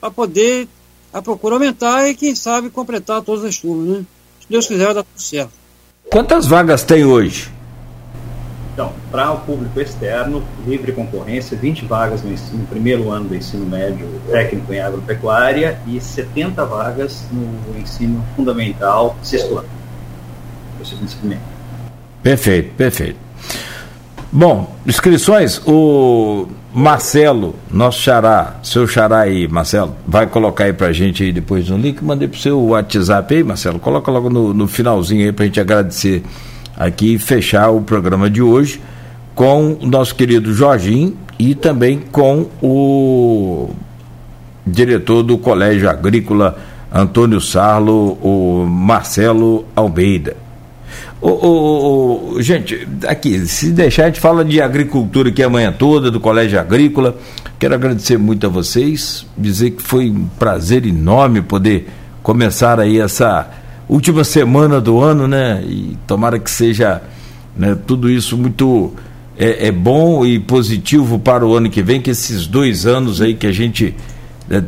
para 0.00 0.10
poder 0.10 0.68
a 1.12 1.22
procura 1.22 1.56
aumentar 1.56 2.08
e 2.08 2.14
quem 2.14 2.34
sabe 2.34 2.70
completar 2.70 3.22
todas 3.22 3.44
as 3.44 3.58
turmas, 3.58 3.98
né? 3.98 4.04
Se 4.40 4.46
Deus 4.48 4.66
quiser, 4.66 4.84
vai 4.86 4.94
dar 4.94 5.02
tudo 5.02 5.20
certo. 5.20 5.52
Quantas 6.10 6.46
vagas 6.46 6.82
tem 6.82 7.04
hoje? 7.04 7.50
Então, 8.72 8.92
para 9.10 9.32
o 9.32 9.40
público 9.40 9.80
externo, 9.80 10.42
livre 10.64 10.92
concorrência, 10.92 11.56
20 11.56 11.84
vagas 11.86 12.22
no, 12.22 12.32
ensino, 12.32 12.58
no 12.58 12.66
primeiro 12.66 13.10
ano 13.10 13.28
do 13.28 13.34
ensino 13.34 13.66
médio 13.66 14.08
técnico 14.30 14.72
em 14.72 14.80
agropecuária 14.80 15.80
e 15.86 16.00
70 16.00 16.64
vagas 16.64 17.24
no 17.32 17.76
ensino 17.80 18.24
fundamental, 18.36 19.16
sexto 19.20 19.58
ano. 19.58 19.68
Perfeito, 22.22 22.72
perfeito. 22.76 23.18
Bom, 24.30 24.72
inscrições, 24.86 25.60
o 25.66 26.46
Marcelo, 26.78 27.56
nosso 27.68 28.00
xará, 28.02 28.60
seu 28.62 28.86
xará 28.86 29.22
aí, 29.22 29.48
Marcelo, 29.48 29.96
vai 30.06 30.28
colocar 30.28 30.62
aí 30.62 30.72
pra 30.72 30.92
gente 30.92 31.24
aí 31.24 31.32
depois 31.32 31.68
no 31.68 31.76
link, 31.76 32.04
mandei 32.04 32.28
pro 32.28 32.38
seu 32.38 32.56
WhatsApp 32.66 33.34
aí, 33.34 33.42
Marcelo, 33.42 33.80
coloca 33.80 34.12
logo 34.12 34.30
no, 34.30 34.54
no 34.54 34.68
finalzinho 34.68 35.24
aí 35.24 35.32
pra 35.32 35.44
gente 35.44 35.58
agradecer 35.58 36.22
aqui 36.76 37.18
fechar 37.18 37.70
o 37.70 37.82
programa 37.82 38.30
de 38.30 38.40
hoje 38.40 38.80
com 39.34 39.76
o 39.82 39.86
nosso 39.88 40.14
querido 40.14 40.54
Jorginho 40.54 41.16
e 41.36 41.52
também 41.52 41.98
com 41.98 42.46
o 42.62 43.70
diretor 44.64 45.24
do 45.24 45.36
Colégio 45.36 45.90
Agrícola 45.90 46.56
Antônio 46.92 47.40
Sarlo, 47.40 48.12
o 48.22 48.64
Marcelo 48.68 49.64
Almeida. 49.74 50.36
O, 51.20 51.28
o, 51.28 52.34
o, 52.34 52.42
gente, 52.42 52.86
aqui, 53.06 53.40
se 53.46 53.72
deixar, 53.72 54.04
a 54.04 54.06
gente 54.06 54.20
fala 54.20 54.44
de 54.44 54.60
agricultura 54.60 55.30
aqui 55.30 55.42
amanhã 55.42 55.72
toda, 55.72 56.10
do 56.10 56.20
Colégio 56.20 56.60
Agrícola. 56.60 57.16
Quero 57.58 57.74
agradecer 57.74 58.16
muito 58.16 58.46
a 58.46 58.50
vocês, 58.50 59.26
dizer 59.36 59.72
que 59.72 59.82
foi 59.82 60.08
um 60.10 60.28
prazer 60.38 60.86
enorme 60.86 61.42
poder 61.42 61.88
começar 62.22 62.78
aí 62.78 63.00
essa 63.00 63.50
última 63.88 64.22
semana 64.22 64.80
do 64.80 65.00
ano, 65.00 65.26
né? 65.26 65.60
E 65.66 65.98
tomara 66.06 66.38
que 66.38 66.50
seja 66.50 67.02
né, 67.56 67.76
tudo 67.86 68.08
isso 68.08 68.36
muito 68.38 68.92
é, 69.36 69.66
é, 69.66 69.72
bom 69.72 70.24
e 70.24 70.38
positivo 70.38 71.18
para 71.18 71.44
o 71.44 71.54
ano 71.54 71.68
que 71.68 71.82
vem, 71.82 72.00
que 72.00 72.10
esses 72.10 72.46
dois 72.46 72.86
anos 72.86 73.20
aí 73.20 73.34
que 73.34 73.46
a 73.46 73.52
gente 73.52 73.94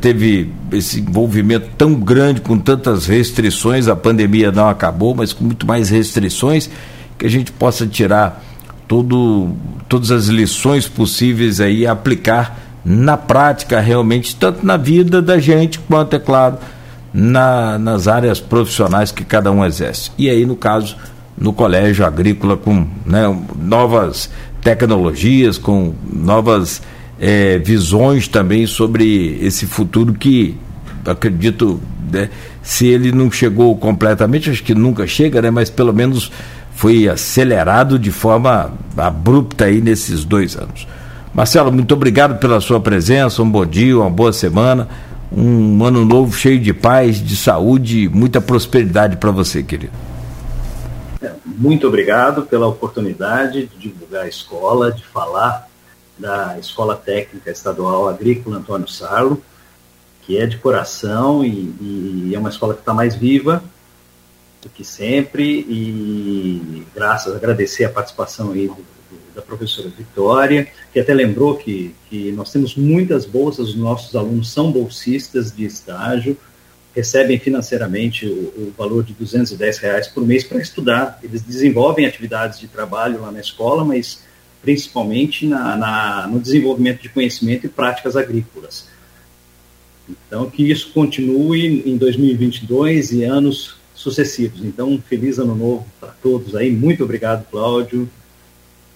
teve 0.00 0.52
esse 0.72 1.00
envolvimento 1.00 1.68
tão 1.76 1.94
grande, 1.94 2.40
com 2.40 2.58
tantas 2.58 3.06
restrições, 3.06 3.88
a 3.88 3.96
pandemia 3.96 4.52
não 4.52 4.68
acabou, 4.68 5.14
mas 5.14 5.32
com 5.32 5.44
muito 5.44 5.66
mais 5.66 5.88
restrições, 5.88 6.68
que 7.18 7.24
a 7.24 7.30
gente 7.30 7.50
possa 7.50 7.86
tirar 7.86 8.42
todo, 8.86 9.54
todas 9.88 10.10
as 10.10 10.26
lições 10.26 10.86
possíveis 10.86 11.60
aí 11.60 11.86
aplicar 11.86 12.58
na 12.84 13.16
prática 13.16 13.80
realmente, 13.80 14.36
tanto 14.36 14.64
na 14.64 14.76
vida 14.76 15.22
da 15.22 15.38
gente 15.38 15.78
quanto, 15.78 16.16
é 16.16 16.18
claro, 16.18 16.58
na, 17.12 17.78
nas 17.78 18.06
áreas 18.06 18.40
profissionais 18.40 19.10
que 19.10 19.24
cada 19.24 19.50
um 19.50 19.64
exerce. 19.64 20.10
E 20.18 20.28
aí, 20.28 20.44
no 20.44 20.56
caso, 20.56 20.96
no 21.36 21.52
colégio 21.52 22.04
agrícola 22.04 22.56
com 22.56 22.86
né, 23.04 23.34
novas 23.56 24.30
tecnologias, 24.60 25.56
com 25.56 25.94
novas 26.12 26.82
é, 27.20 27.58
visões 27.58 28.26
também 28.26 28.66
sobre 28.66 29.38
esse 29.42 29.66
futuro 29.66 30.14
que 30.14 30.56
acredito, 31.04 31.80
né, 32.10 32.30
se 32.62 32.86
ele 32.86 33.12
não 33.12 33.30
chegou 33.30 33.76
completamente, 33.76 34.50
acho 34.50 34.62
que 34.62 34.74
nunca 34.74 35.06
chega, 35.06 35.42
né, 35.42 35.50
mas 35.50 35.68
pelo 35.68 35.92
menos 35.92 36.32
foi 36.74 37.08
acelerado 37.08 37.98
de 37.98 38.10
forma 38.10 38.72
abrupta 38.96 39.66
aí 39.66 39.80
nesses 39.82 40.24
dois 40.24 40.56
anos. 40.56 40.86
Marcelo, 41.34 41.70
muito 41.70 41.92
obrigado 41.94 42.38
pela 42.38 42.60
sua 42.60 42.80
presença, 42.80 43.42
um 43.42 43.50
bom 43.50 43.66
dia, 43.66 43.96
uma 43.98 44.10
boa 44.10 44.32
semana, 44.32 44.88
um 45.30 45.84
ano 45.84 46.04
novo 46.04 46.36
cheio 46.36 46.58
de 46.58 46.72
paz, 46.72 47.24
de 47.24 47.36
saúde, 47.36 48.08
muita 48.08 48.40
prosperidade 48.40 49.16
para 49.16 49.30
você, 49.30 49.62
querido. 49.62 49.92
Muito 51.44 51.86
obrigado 51.86 52.42
pela 52.42 52.66
oportunidade 52.66 53.66
de 53.66 53.90
divulgar 53.90 54.24
a 54.24 54.28
escola, 54.28 54.90
de 54.90 55.04
falar 55.04 55.69
da 56.20 56.58
Escola 56.58 56.94
Técnica 56.94 57.50
Estadual 57.50 58.08
Agrícola 58.08 58.58
Antônio 58.58 58.86
Sarlo, 58.86 59.42
que 60.22 60.38
é 60.38 60.46
de 60.46 60.58
coração 60.58 61.44
e, 61.44 61.74
e 61.80 62.32
é 62.34 62.38
uma 62.38 62.50
escola 62.50 62.74
que 62.74 62.80
está 62.80 62.92
mais 62.92 63.16
viva 63.16 63.64
do 64.62 64.68
que 64.68 64.84
sempre 64.84 65.64
e 65.68 66.86
graças, 66.94 67.34
agradecer 67.34 67.84
a 67.84 67.88
participação 67.88 68.52
aí 68.52 68.68
do, 68.68 68.76
da 69.34 69.40
professora 69.40 69.88
Vitória, 69.88 70.68
que 70.92 71.00
até 71.00 71.14
lembrou 71.14 71.56
que, 71.56 71.94
que 72.08 72.30
nós 72.32 72.52
temos 72.52 72.76
muitas 72.76 73.24
bolsas, 73.24 73.70
os 73.70 73.76
nossos 73.76 74.14
alunos 74.14 74.52
são 74.52 74.70
bolsistas 74.70 75.50
de 75.50 75.64
estágio, 75.64 76.36
recebem 76.94 77.38
financeiramente 77.38 78.26
o, 78.26 78.30
o 78.30 78.74
valor 78.76 79.02
de 79.02 79.14
210 79.14 79.78
reais 79.78 80.08
por 80.08 80.26
mês 80.26 80.44
para 80.44 80.60
estudar. 80.60 81.18
Eles 81.22 81.40
desenvolvem 81.40 82.04
atividades 82.04 82.58
de 82.58 82.68
trabalho 82.68 83.22
lá 83.22 83.30
na 83.30 83.40
escola, 83.40 83.84
mas 83.84 84.22
principalmente 84.62 85.46
na, 85.46 85.76
na, 85.76 86.26
no 86.26 86.38
desenvolvimento 86.38 87.02
de 87.02 87.08
conhecimento 87.08 87.66
e 87.66 87.68
práticas 87.68 88.16
agrícolas. 88.16 88.88
Então, 90.08 90.50
que 90.50 90.70
isso 90.70 90.90
continue 90.92 91.82
em 91.86 91.96
2022 91.96 93.12
e 93.12 93.24
anos 93.24 93.76
sucessivos. 93.94 94.64
Então, 94.64 94.90
um 94.90 95.00
feliz 95.00 95.38
ano 95.38 95.54
novo 95.54 95.86
para 96.00 96.10
todos 96.22 96.54
aí. 96.54 96.70
Muito 96.70 97.04
obrigado, 97.04 97.44
Cláudio. 97.50 98.08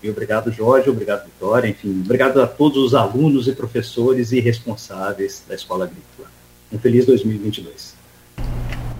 E 0.02 0.10
obrigado, 0.10 0.52
Jorge. 0.52 0.90
Obrigado, 0.90 1.24
Vitória. 1.24 1.68
Enfim, 1.68 2.02
obrigado 2.04 2.40
a 2.40 2.46
todos 2.46 2.78
os 2.78 2.94
alunos 2.94 3.48
e 3.48 3.52
professores 3.52 4.32
e 4.32 4.40
responsáveis 4.40 5.42
da 5.48 5.54
Escola 5.54 5.84
Agrícola. 5.84 6.28
Um 6.72 6.78
feliz 6.78 7.06
2022. 7.06 7.93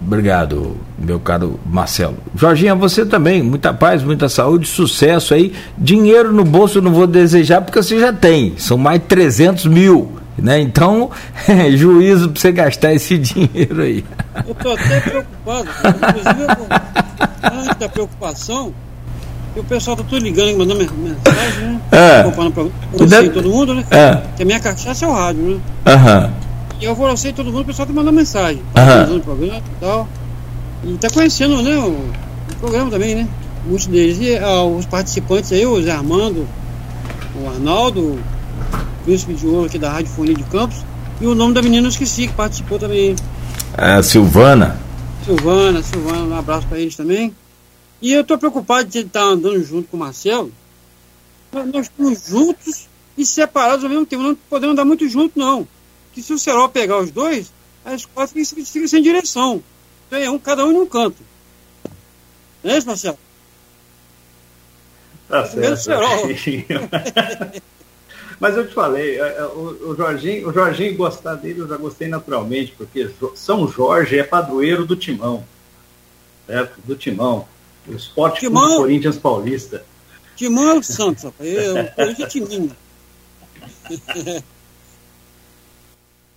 Obrigado, 0.05 0.77
meu 0.99 1.19
caro 1.19 1.59
Marcelo. 1.65 2.17
Jorginha, 2.35 2.75
você 2.75 3.03
também, 3.03 3.41
muita 3.41 3.73
paz, 3.73 4.03
muita 4.03 4.29
saúde, 4.29 4.67
sucesso 4.67 5.33
aí. 5.33 5.51
Dinheiro 5.75 6.31
no 6.31 6.45
bolso 6.45 6.77
eu 6.77 6.81
não 6.83 6.93
vou 6.93 7.07
desejar 7.07 7.61
porque 7.61 7.81
você 7.81 7.99
já 7.99 8.13
tem, 8.13 8.53
são 8.57 8.77
mais 8.77 8.99
de 9.01 9.07
300 9.07 9.65
mil. 9.65 10.11
Né? 10.37 10.59
Então, 10.59 11.09
é, 11.47 11.71
juízo 11.71 12.29
para 12.29 12.39
você 12.39 12.51
gastar 12.51 12.93
esse 12.93 13.17
dinheiro 13.17 13.81
aí. 13.81 14.05
Eu 14.45 14.51
estou 14.51 14.73
até 14.73 14.99
preocupado. 14.99 15.69
Inclusive, 15.87 17.75
da 17.79 17.89
preocupação, 17.89 18.73
o 19.55 19.63
pessoal 19.63 19.95
está 19.95 20.07
tudo 20.07 20.23
ligando, 20.23 20.57
mandando 20.57 20.93
mensagem, 20.93 21.63
né? 21.63 21.81
É. 21.91 22.19
Acompanhando 22.19 22.53
para 22.53 23.29
todo 23.29 23.49
mundo, 23.49 23.73
né? 23.73 23.85
É. 23.89 24.21
Que 24.35 24.43
a 24.43 24.45
minha 24.45 24.59
cachaça 24.59 25.05
é 25.05 25.07
o 25.07 25.13
rádio, 25.13 25.41
né? 25.41 25.59
Aham. 25.87 26.29
E 26.29 26.45
eu 26.81 26.95
vou 26.95 27.09
você 27.09 27.31
todo 27.31 27.51
mundo, 27.51 27.61
o 27.61 27.65
pessoal 27.65 27.87
está 27.87 27.93
mandando 27.95 28.17
mensagem. 28.17 28.61
Tá 28.73 29.07
o 29.09 29.19
programa 29.21 29.57
e 29.57 29.79
tal. 29.79 30.07
E 30.83 30.93
está 30.93 31.09
conhecendo, 31.09 31.61
né? 31.61 31.77
O, 31.77 31.89
o, 31.89 32.55
programa 32.59 32.91
também, 32.91 33.15
né? 33.15 33.27
Muitos 33.65 33.87
deles. 33.87 34.17
E 34.19 34.37
ah, 34.37 34.63
os 34.63 34.85
participantes 34.85 35.51
aí, 35.51 35.65
o 35.65 35.81
Zé 35.81 35.91
Armando, 35.91 36.47
o 37.41 37.47
Arnaldo, 37.47 38.19
Príncipe 39.03 39.33
de 39.33 39.47
Ouro 39.47 39.65
aqui 39.65 39.79
da 39.79 39.91
Rádio 39.91 40.11
Fonia 40.11 40.35
de 40.35 40.43
Campos. 40.43 40.77
E 41.21 41.25
o 41.25 41.33
nome 41.33 41.53
da 41.53 41.61
menina 41.61 41.87
eu 41.87 41.89
esqueci, 41.89 42.27
que 42.27 42.33
participou 42.33 42.77
também. 42.77 43.15
É, 43.77 44.01
Silvana. 44.01 44.77
Silvana, 45.23 45.81
Silvana, 45.81 46.35
um 46.35 46.37
abraço 46.37 46.67
para 46.67 46.79
eles 46.79 46.95
também. 46.95 47.33
E 48.01 48.13
eu 48.13 48.21
estou 48.21 48.37
preocupado 48.37 48.89
de 48.89 48.99
estar 48.99 49.23
andando 49.23 49.63
junto 49.63 49.87
com 49.87 49.97
o 49.97 49.99
Marcelo. 49.99 50.51
Nós 51.51 51.87
estamos 51.87 52.27
juntos 52.27 52.87
e 53.17 53.25
separados 53.25 53.83
ao 53.83 53.89
mesmo 53.89 54.05
tempo. 54.05 54.23
Não 54.23 54.35
podemos 54.49 54.73
andar 54.73 54.85
muito 54.85 55.07
juntos, 55.07 55.31
não. 55.35 55.65
Que 56.15 56.23
se 56.23 56.33
o 56.33 56.39
Serol 56.39 56.69
pegar 56.69 56.97
os 56.97 57.11
dois, 57.11 57.51
a 57.83 57.93
escola 57.93 58.25
fica, 58.25 58.65
fica 58.65 58.87
sem 58.87 59.03
direção. 59.03 59.61
Então 60.07 60.17
é 60.17 60.29
um, 60.29 60.39
cada 60.39 60.65
um 60.65 60.71
em 60.71 60.77
um 60.77 60.85
canto. 60.85 61.17
Não 62.63 62.71
é 62.71 62.77
isso, 62.77 62.87
Marcelo? 62.87 63.19
Tá 65.27 65.45
certo. 65.45 65.89
Mas 68.39 68.55
eu 68.55 68.65
te 68.67 68.73
falei, 68.73 69.19
é, 69.19 69.37
é, 69.39 69.43
o, 69.45 69.93
Jorginho, 69.95 70.47
o 70.49 70.53
Jorginho 70.53 70.95
gostar 70.95 71.35
dele, 71.35 71.59
eu 71.59 71.67
já 71.67 71.75
gostei 71.77 72.07
naturalmente, 72.07 72.73
porque 72.77 73.09
São 73.35 73.67
Jorge 73.67 74.17
é 74.17 74.23
padroeiro 74.23 74.85
do 74.85 74.95
Timão. 74.95 75.45
Certo? 76.47 76.79
Do 76.85 76.95
Timão. 76.95 77.45
O 77.87 77.93
esporte 77.93 78.39
timão, 78.39 78.69
do 78.69 78.77
Corinthians 78.77 79.17
Paulista. 79.17 79.85
Timão 80.35 80.69
é 80.71 80.73
o 80.75 80.83
Santos, 80.83 81.23
rapaz. 81.23 81.49
Eu, 81.49 81.75
o 81.75 81.91
Corinthians 81.91 82.19
é 82.19 82.29
Timinho. 82.29 82.75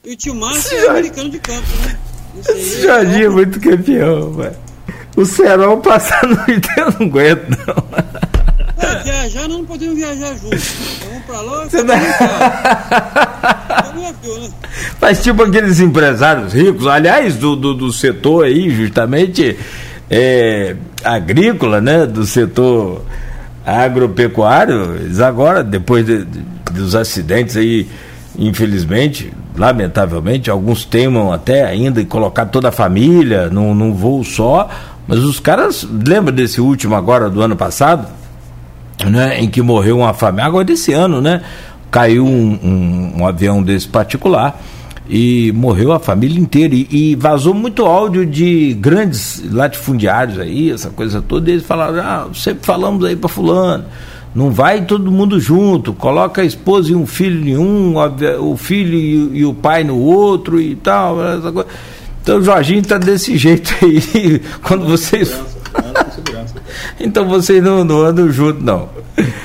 e 0.08 0.12
o 0.12 0.16
Tilmar 0.16 0.54
é 0.72 0.88
americano 0.88 1.28
de 1.28 1.38
campo, 1.38 1.66
né? 1.84 1.98
Esse 2.48 2.82
Jorginho 2.82 3.26
é 3.26 3.28
muito 3.28 3.60
campeão, 3.60 4.32
velho. 4.32 4.56
O 5.14 5.24
Serol 5.26 5.78
passar 5.78 6.26
no 6.26 6.36
eu 6.48 6.92
não 6.98 7.06
aguento, 7.08 7.50
não. 7.50 7.84
É, 8.78 9.02
viajar 9.02 9.48
nós 9.48 9.58
não 9.58 9.64
podemos 9.66 9.96
viajar 9.96 10.34
juntos. 10.36 11.00
Vamos 11.04 11.24
pra 11.24 11.40
lá 11.42 11.66
e 11.70 11.76
não... 11.76 11.84
né? 11.84 12.14
Mas 14.98 15.22
tipo 15.22 15.42
aqueles 15.42 15.78
empresários 15.78 16.54
ricos, 16.54 16.86
aliás, 16.86 17.36
do, 17.36 17.54
do, 17.54 17.74
do 17.74 17.92
setor 17.92 18.46
aí, 18.46 18.70
justamente 18.70 19.58
é, 20.08 20.74
agrícola, 21.04 21.82
né? 21.82 22.06
Do 22.06 22.24
setor 22.24 23.04
agropecuário, 23.66 24.94
eles 24.94 25.20
agora, 25.20 25.62
depois 25.62 26.06
de, 26.06 26.24
de, 26.24 26.40
dos 26.72 26.94
acidentes 26.94 27.58
aí, 27.58 27.86
infelizmente, 28.38 29.30
lamentavelmente, 29.58 30.50
alguns 30.50 30.84
temam 30.84 31.32
até 31.32 31.64
ainda 31.64 32.00
em 32.00 32.06
colocar 32.06 32.46
toda 32.46 32.68
a 32.68 32.72
família 32.72 33.50
num, 33.50 33.74
num 33.74 33.92
voo 33.92 34.24
só, 34.24 34.68
mas 35.06 35.18
os 35.18 35.40
caras, 35.40 35.86
lembra 36.06 36.32
desse 36.32 36.60
último 36.60 36.94
agora 36.94 37.28
do 37.28 37.42
ano 37.42 37.56
passado? 37.56 38.06
né, 39.06 39.40
em 39.40 39.48
que 39.48 39.62
morreu 39.62 39.98
uma 39.98 40.12
família, 40.12 40.46
agora 40.46 40.64
desse 40.64 40.92
ano, 40.92 41.20
né? 41.20 41.42
Caiu 41.90 42.26
um, 42.26 42.58
um, 42.62 43.12
um, 43.18 43.26
avião 43.26 43.62
desse 43.62 43.88
particular 43.88 44.60
e 45.08 45.52
morreu 45.52 45.92
a 45.92 45.98
família 45.98 46.38
inteira. 46.38 46.74
E, 46.74 46.86
e, 46.90 47.14
vazou 47.14 47.54
muito 47.54 47.84
áudio 47.86 48.26
de 48.26 48.74
grandes 48.74 49.42
latifundiários 49.50 50.38
aí, 50.38 50.70
essa 50.70 50.90
coisa 50.90 51.22
toda. 51.22 51.48
E 51.48 51.54
eles 51.54 51.64
falaram: 51.64 52.00
ah, 52.00 52.28
sempre 52.34 52.66
falamos 52.66 53.04
aí 53.04 53.16
para 53.16 53.28
Fulano. 53.28 53.84
Não 54.34 54.50
vai 54.50 54.84
todo 54.84 55.10
mundo 55.10 55.40
junto, 55.40 55.92
coloca 55.92 56.42
a 56.42 56.44
esposa 56.44 56.92
e 56.92 56.94
um 56.94 57.06
filho 57.06 57.48
em 57.48 57.56
um, 57.56 57.94
o 58.40 58.56
filho 58.56 59.34
e, 59.34 59.44
o 59.44 59.54
pai 59.54 59.82
no 59.84 59.98
outro 59.98 60.60
e 60.60 60.76
tal. 60.76 61.16
Então 62.22 62.38
o 62.38 62.42
Jorginho 62.42 62.82
tá 62.82 62.98
desse 62.98 63.36
jeito 63.36 63.74
aí. 63.82 64.40
Quando 64.62 64.86
vocês. 64.86 65.40
Então 67.00 67.26
vocês 67.26 67.62
não, 67.62 67.84
não 67.84 68.02
andam 68.02 68.30
juntos, 68.30 68.62
não. 68.62 68.88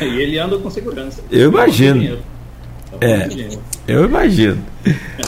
E 0.01 0.05
ele 0.05 0.37
anda 0.37 0.57
com 0.57 0.69
segurança. 0.69 1.21
Eu 1.31 1.49
imagino. 1.49 2.17
É, 2.99 3.27
eu 3.87 4.05
imagino. 4.05 4.57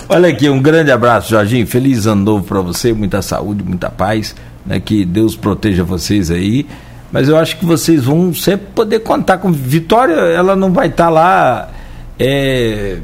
Olha 0.07 0.29
aqui, 0.29 0.49
um 0.49 0.61
grande 0.61 0.91
abraço, 0.91 1.29
Jorginho. 1.29 1.65
Feliz 1.65 2.05
ano 2.05 2.23
novo 2.23 2.43
para 2.43 2.61
você, 2.61 2.93
muita 2.93 3.21
saúde, 3.21 3.63
muita 3.63 3.89
paz. 3.89 4.35
Né, 4.65 4.79
que 4.79 5.05
Deus 5.05 5.35
proteja 5.35 5.83
vocês 5.83 6.31
aí. 6.31 6.65
Mas 7.15 7.29
eu 7.29 7.37
acho 7.37 7.55
que 7.55 7.65
vocês 7.65 8.03
vão 8.03 8.33
sempre 8.33 8.67
poder 8.75 8.99
contar 8.99 9.37
com 9.37 9.49
Vitória. 9.49 10.15
Ela 10.15 10.53
não 10.53 10.73
vai 10.73 10.87
estar 10.87 11.05
tá 11.05 11.09
lá 11.09 11.69
é, 12.19 12.97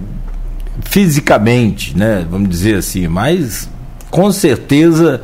fisicamente, 0.81 1.97
né? 1.97 2.27
Vamos 2.29 2.49
dizer 2.49 2.75
assim, 2.75 3.07
mas 3.07 3.69
com 4.09 4.29
certeza 4.29 5.21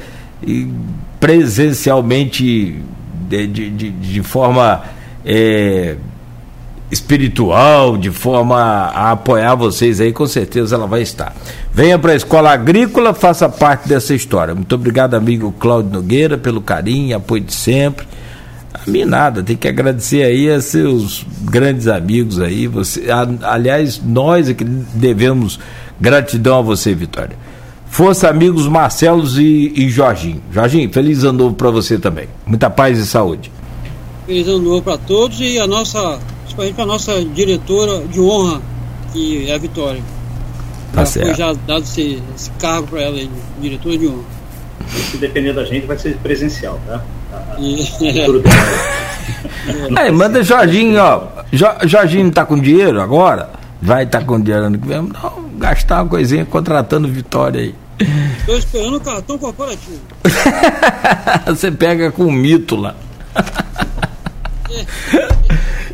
presencialmente 1.19 2.81
de, 3.27 3.47
de, 3.47 3.91
de, 3.91 4.23
forma 4.23 4.84
é, 5.26 5.97
espiritual, 6.89 7.97
de 7.97 8.09
forma 8.09 8.55
a 8.57 9.11
apoiar 9.11 9.55
vocês 9.55 9.99
aí, 9.99 10.14
com 10.14 10.27
certeza 10.27 10.77
ela 10.77 10.88
vai 10.88 11.01
estar. 11.01 11.35
Venha 11.73 11.99
para 11.99 12.14
a 12.14 12.15
Escola 12.15 12.53
Agrícola, 12.53 13.14
faça 13.14 13.49
parte 13.49 13.89
dessa 13.89 14.15
história. 14.15 14.55
Muito 14.55 14.73
obrigado, 14.73 15.14
amigo 15.14 15.53
Cláudio 15.59 15.91
Nogueira, 15.91 16.38
pelo 16.38 16.61
carinho, 16.61 17.18
apoio 17.18 17.43
de 17.43 17.53
sempre. 17.53 18.07
A 18.88 18.89
mim 18.89 19.03
nada, 19.03 19.43
tem 19.43 19.57
que 19.57 19.68
agradecer 19.68 20.23
aí 20.23 20.49
a 20.49 20.61
seus 20.61 21.26
grandes 21.43 21.88
amigos 21.88 22.39
aí. 22.39 22.68
Você, 22.68 23.11
a, 23.11 23.51
aliás, 23.51 24.01
nós 24.03 24.49
é 24.49 24.53
que 24.53 24.64
devemos 24.64 25.59
gratidão 25.99 26.59
a 26.59 26.61
você, 26.61 26.95
Vitória. 26.95 27.38
Força, 27.89 28.30
amigos 28.30 28.68
Marcelos 28.68 29.38
e, 29.38 29.73
e 29.76 29.89
Jorginho. 29.89 30.41
Jorginho, 30.51 30.91
feliz 30.91 31.23
ano 31.23 31.39
novo 31.39 31.55
para 31.55 31.69
você 31.69 31.97
também. 31.97 32.27
Muita 32.45 32.69
paz 32.69 32.97
e 32.97 33.05
saúde. 33.05 33.51
Feliz 34.26 34.47
ano 34.47 34.59
novo 34.59 34.81
para 34.81 34.97
todos 34.97 35.39
e 35.41 35.59
a 35.59 35.68
nossa, 35.68 36.19
principalmente 36.43 36.76
para 36.76 36.84
a 36.84 36.88
nossa 36.88 37.26
diretora 37.26 38.07
de 38.07 38.22
honra, 38.22 38.61
que 39.11 39.49
é 39.49 39.55
a 39.55 39.57
Vitória. 39.57 40.01
Tá 40.93 41.01
já 41.01 41.05
certo. 41.05 41.26
foi 41.27 41.35
já 41.35 41.53
dado 41.53 41.84
esse, 41.84 42.22
esse 42.35 42.49
cargo 42.51 42.88
para 42.88 43.01
ela, 43.01 43.19
diretora 43.59 43.97
de 43.97 44.07
honra. 44.07 44.23
Se 45.11 45.18
depender 45.18 45.53
da 45.53 45.65
gente, 45.65 45.85
vai 45.85 45.97
ser 45.97 46.15
presencial, 46.18 46.80
tá? 46.88 47.03
E. 47.60 47.88
Aí, 49.98 50.12
manda 50.14 50.44
Jorginho, 50.44 51.02
ó. 51.02 51.24
Jo- 51.52 51.88
Jorginho 51.88 52.32
tá 52.32 52.45
com 52.45 52.60
dinheiro 52.60 53.02
agora? 53.02 53.49
Vai 53.82 54.04
estar 54.04 54.20
tá 54.20 54.26
com 54.26 54.40
dinheiro 54.40 54.66
ano 54.66 54.78
que 54.78 54.88
vem? 54.88 55.02
Não, 55.02 55.49
gastar 55.58 56.04
uma 56.04 56.10
coisinha 56.10 56.45
contratando 56.45 57.08
Vitória 57.08 57.62
aí. 57.62 57.76
Estou 58.40 58.58
esperando 58.58 58.98
o 58.98 58.99
cartão 58.99 59.38
corporativo. 59.38 59.99
Você 61.48 61.72
pega 61.72 62.12
com 62.12 62.26
o 62.26 62.32
mito 62.32 62.76
lá. 62.76 62.95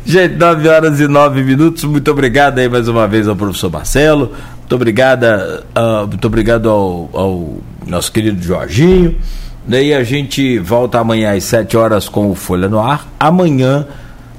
Gente, 0.06 0.34
9 0.36 0.68
horas 0.68 1.00
e 1.00 1.08
9 1.08 1.42
minutos. 1.42 1.84
Muito 1.84 2.10
obrigado 2.10 2.58
aí 2.58 2.68
mais 2.68 2.88
uma 2.88 3.08
vez 3.08 3.26
ao 3.26 3.34
professor 3.34 3.70
Marcelo. 3.70 4.34
Muito 4.58 4.74
obrigada, 4.74 5.64
ah, 5.74 6.04
muito 6.06 6.26
obrigado 6.26 6.68
ao, 6.68 7.08
ao 7.12 7.56
nosso 7.86 8.12
querido 8.12 8.42
Jorginho. 8.42 9.16
Daí 9.66 9.94
a 9.94 10.04
gente 10.04 10.58
volta 10.58 10.98
amanhã 10.98 11.34
às 11.34 11.44
7 11.44 11.76
horas 11.76 12.06
com 12.06 12.30
o 12.30 12.34
Folha 12.34 12.68
no 12.68 12.78
Ar. 12.78 13.06
Amanhã, 13.18 13.86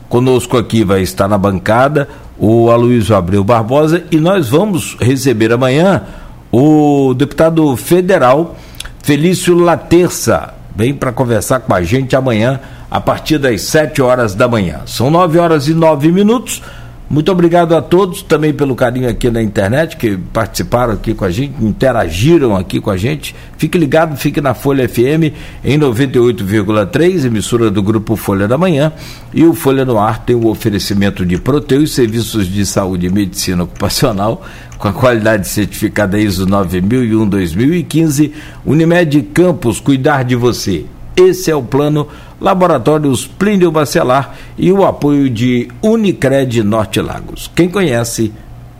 conosco 0.07 0.56
aqui 0.56 0.84
vai 0.84 1.02
estar 1.02 1.27
na 1.27 1.38
bancada 1.38 2.07
o 2.38 2.69
Aloysio 2.69 3.15
Abreu 3.15 3.43
Barbosa 3.43 4.03
e 4.11 4.18
nós 4.18 4.49
vamos 4.49 4.95
receber 4.99 5.52
amanhã 5.52 6.03
o 6.52 7.14
deputado 7.14 7.76
federal 7.76 8.56
Felício 9.02 9.56
Laterça. 9.56 10.53
Vem 10.76 10.93
para 10.93 11.11
conversar 11.11 11.61
com 11.61 11.73
a 11.73 11.81
gente 11.81 12.15
amanhã 12.15 12.60
a 12.91 13.02
partir 13.02 13.38
das 13.38 13.61
7 13.61 14.02
horas 14.02 14.35
da 14.35 14.47
manhã. 14.47 14.81
São 14.85 15.10
9 15.10 15.39
horas 15.39 15.68
e 15.68 15.73
9 15.73 16.11
minutos. 16.11 16.61
Muito 17.07 17.32
obrigado 17.32 17.76
a 17.76 17.82
todos 17.84 18.23
também 18.23 18.52
pelo 18.52 18.76
carinho 18.76 19.07
aqui 19.07 19.30
na 19.30 19.41
internet, 19.41 19.95
que 19.95 20.18
participaram 20.18 20.94
aqui 20.94 21.14
com 21.14 21.23
a 21.23 21.30
gente, 21.30 21.53
interagiram 21.64 22.56
aqui 22.56 22.82
com 22.82 22.90
a 22.90 22.98
gente. 22.98 23.36
Fique 23.57 23.77
ligado, 23.77 24.18
fique 24.18 24.41
na 24.41 24.56
Folha 24.56 24.90
FM 24.90 25.32
em 25.64 25.77
98,3, 25.77 27.26
emissora 27.26 27.69
do 27.69 27.84
grupo 27.84 28.15
Folha 28.15 28.48
da 28.48 28.57
Manhã. 28.57 28.91
E 29.32 29.45
o 29.45 29.53
Folha 29.53 29.86
no 29.86 29.99
Ar 29.99 30.26
tem 30.26 30.36
o 30.36 30.48
oferecimento 30.48 31.23
de 31.23 31.38
Proteus, 31.38 31.94
serviços 31.94 32.48
de 32.48 32.65
saúde 32.65 33.06
e 33.06 33.11
medicina 33.11 33.64
ocupacional, 33.64 34.44
com 34.80 34.88
a 34.88 34.94
qualidade 34.94 35.48
certificada 35.48 36.19
ISO 36.19 36.48
9001-2015. 36.48 38.32
Unimed 38.65 39.22
Campos, 39.32 39.80
cuidar 39.80 40.23
de 40.23 40.36
você. 40.36 40.86
Esse 41.15 41.49
é 41.49 41.56
o 41.56 41.64
plano 41.64 42.07
Laboratórios 42.40 43.26
Plínio 43.26 43.72
Bacelar 43.72 44.36
e 44.57 44.72
o 44.72 44.86
apoio 44.86 45.30
de 45.30 45.68
Unicred 45.82 46.64
Norte 46.64 47.02
Lagos. 47.02 47.49
Quem 47.56 47.70
conhece, 47.70 48.34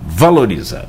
valoriza. 0.06 0.86